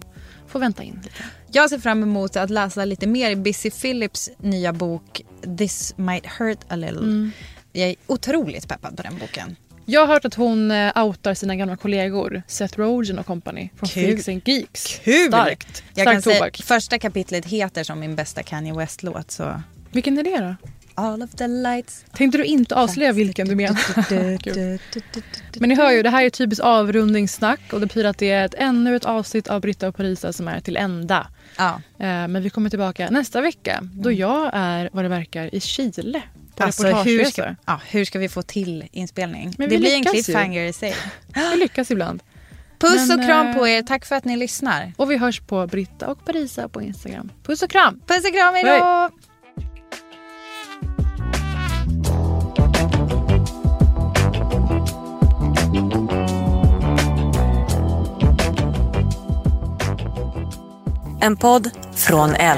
få 0.47 0.59
vänta 0.59 0.83
in 0.83 0.99
lite. 1.03 1.15
Jag 1.51 1.69
ser 1.69 1.77
fram 1.79 2.03
emot 2.03 2.35
att 2.35 2.49
läsa 2.49 2.85
lite 2.85 3.07
mer 3.07 3.29
i 3.31 3.35
Busy 3.35 3.71
Phillips 3.71 4.29
nya 4.37 4.73
bok 4.73 5.21
This 5.57 5.93
might 5.97 6.25
hurt 6.25 6.59
a 6.67 6.75
little. 6.75 6.97
Mm. 6.99 7.31
Jag 7.71 7.89
är 7.89 7.95
otroligt 8.07 8.67
peppad 8.67 8.97
på 8.97 9.03
den 9.03 9.17
boken. 9.17 9.55
Jag 9.85 10.01
har 10.01 10.07
hört 10.07 10.25
att 10.25 10.33
hon 10.33 10.71
eh, 10.71 11.03
outar 11.05 11.33
sina 11.33 11.55
gamla 11.55 11.75
kollegor 11.75 12.43
Seth 12.47 12.77
Rogen 12.79 13.19
och 13.19 13.25
company 13.25 13.69
från 13.77 13.89
Kul. 13.89 14.03
Freaks 14.03 14.27
and 14.27 14.41
Geeks. 14.45 14.99
Kul! 15.03 15.27
Starkt. 15.27 15.83
Jag 15.93 16.07
kan 16.07 16.21
Stark 16.21 16.23
säga, 16.23 16.35
tobak. 16.35 16.61
första 16.63 16.99
kapitlet 16.99 17.45
heter 17.45 17.83
som 17.83 17.99
min 17.99 18.15
bästa 18.15 18.43
Kanye 18.43 18.73
West-låt. 18.73 19.31
Så. 19.31 19.61
Vilken 19.91 20.17
är 20.17 20.23
det 20.23 20.37
då? 20.37 20.55
All 20.95 21.23
of 21.23 21.31
the 21.31 21.47
lights. 21.47 22.05
Tänkte 22.13 22.37
du 22.37 22.43
inte 22.43 22.75
avslöja 22.75 23.11
vilken 23.11 23.47
du 23.47 23.55
menar? 23.55 24.79
Men 25.59 25.69
ni 25.69 25.75
hör 25.75 25.91
ju, 25.91 26.03
det 26.03 26.09
här 26.09 26.23
är 26.25 26.29
typiskt 26.29 26.63
avrundningssnack 26.63 27.59
och 27.71 27.79
det 27.79 27.85
betyder 27.85 28.09
att 28.09 28.17
det 28.17 28.31
är 28.31 28.45
ett, 28.45 28.53
ännu 28.57 28.95
ett 28.95 29.05
avsnitt 29.05 29.47
av 29.47 29.61
Britta 29.61 29.87
och 29.87 29.95
Parisa 29.95 30.33
som 30.33 30.47
är 30.47 30.59
till 30.59 30.77
ända. 30.77 31.27
Ja. 31.57 31.81
Eh, 31.99 32.27
Men 32.27 32.41
vi 32.43 32.49
kommer 32.49 32.69
tillbaka 32.69 33.09
nästa 33.09 33.41
vecka 33.41 33.79
då 33.93 34.11
jag 34.11 34.49
är 34.53 34.89
vad 34.93 35.05
det 35.05 35.09
verkar 35.09 35.55
i 35.55 35.59
Chile. 35.59 36.21
Alltså, 36.57 36.87
hur, 36.87 37.25
ska, 37.25 37.55
ja, 37.65 37.79
hur 37.89 38.05
ska 38.05 38.19
vi 38.19 38.29
få 38.29 38.41
till 38.41 38.87
inspelning? 38.91 39.55
Men 39.57 39.69
det 39.69 39.75
vi 39.75 39.81
blir 39.81 39.93
en 39.93 39.97
lyckas 39.97 40.13
ju. 40.13 40.23
cliffhanger 40.23 40.65
i 40.65 40.73
sig. 40.73 40.95
Vi 41.51 41.57
lyckas 41.57 41.91
ibland. 41.91 42.23
Puss 42.79 43.07
Men, 43.07 43.19
och 43.19 43.25
kram 43.25 43.47
eh, 43.47 43.57
på 43.57 43.67
er. 43.67 43.81
Tack 43.81 44.05
för 44.05 44.15
att 44.15 44.25
ni 44.25 44.37
lyssnar. 44.37 44.93
Och 44.97 45.11
vi 45.11 45.17
hörs 45.17 45.39
på 45.39 45.67
Britta 45.67 46.07
och 46.07 46.25
Parisa 46.25 46.69
på 46.69 46.81
Instagram. 46.81 47.31
Puss 47.43 47.61
och 47.61 47.69
kram! 47.69 48.01
Puss 48.07 48.25
och 48.25 48.33
kram, 48.33 48.53
Hej. 48.53 48.63
hejdå! 48.63 49.09
En 61.21 61.37
podd 61.37 61.69
från 61.95 62.35
L. 62.35 62.57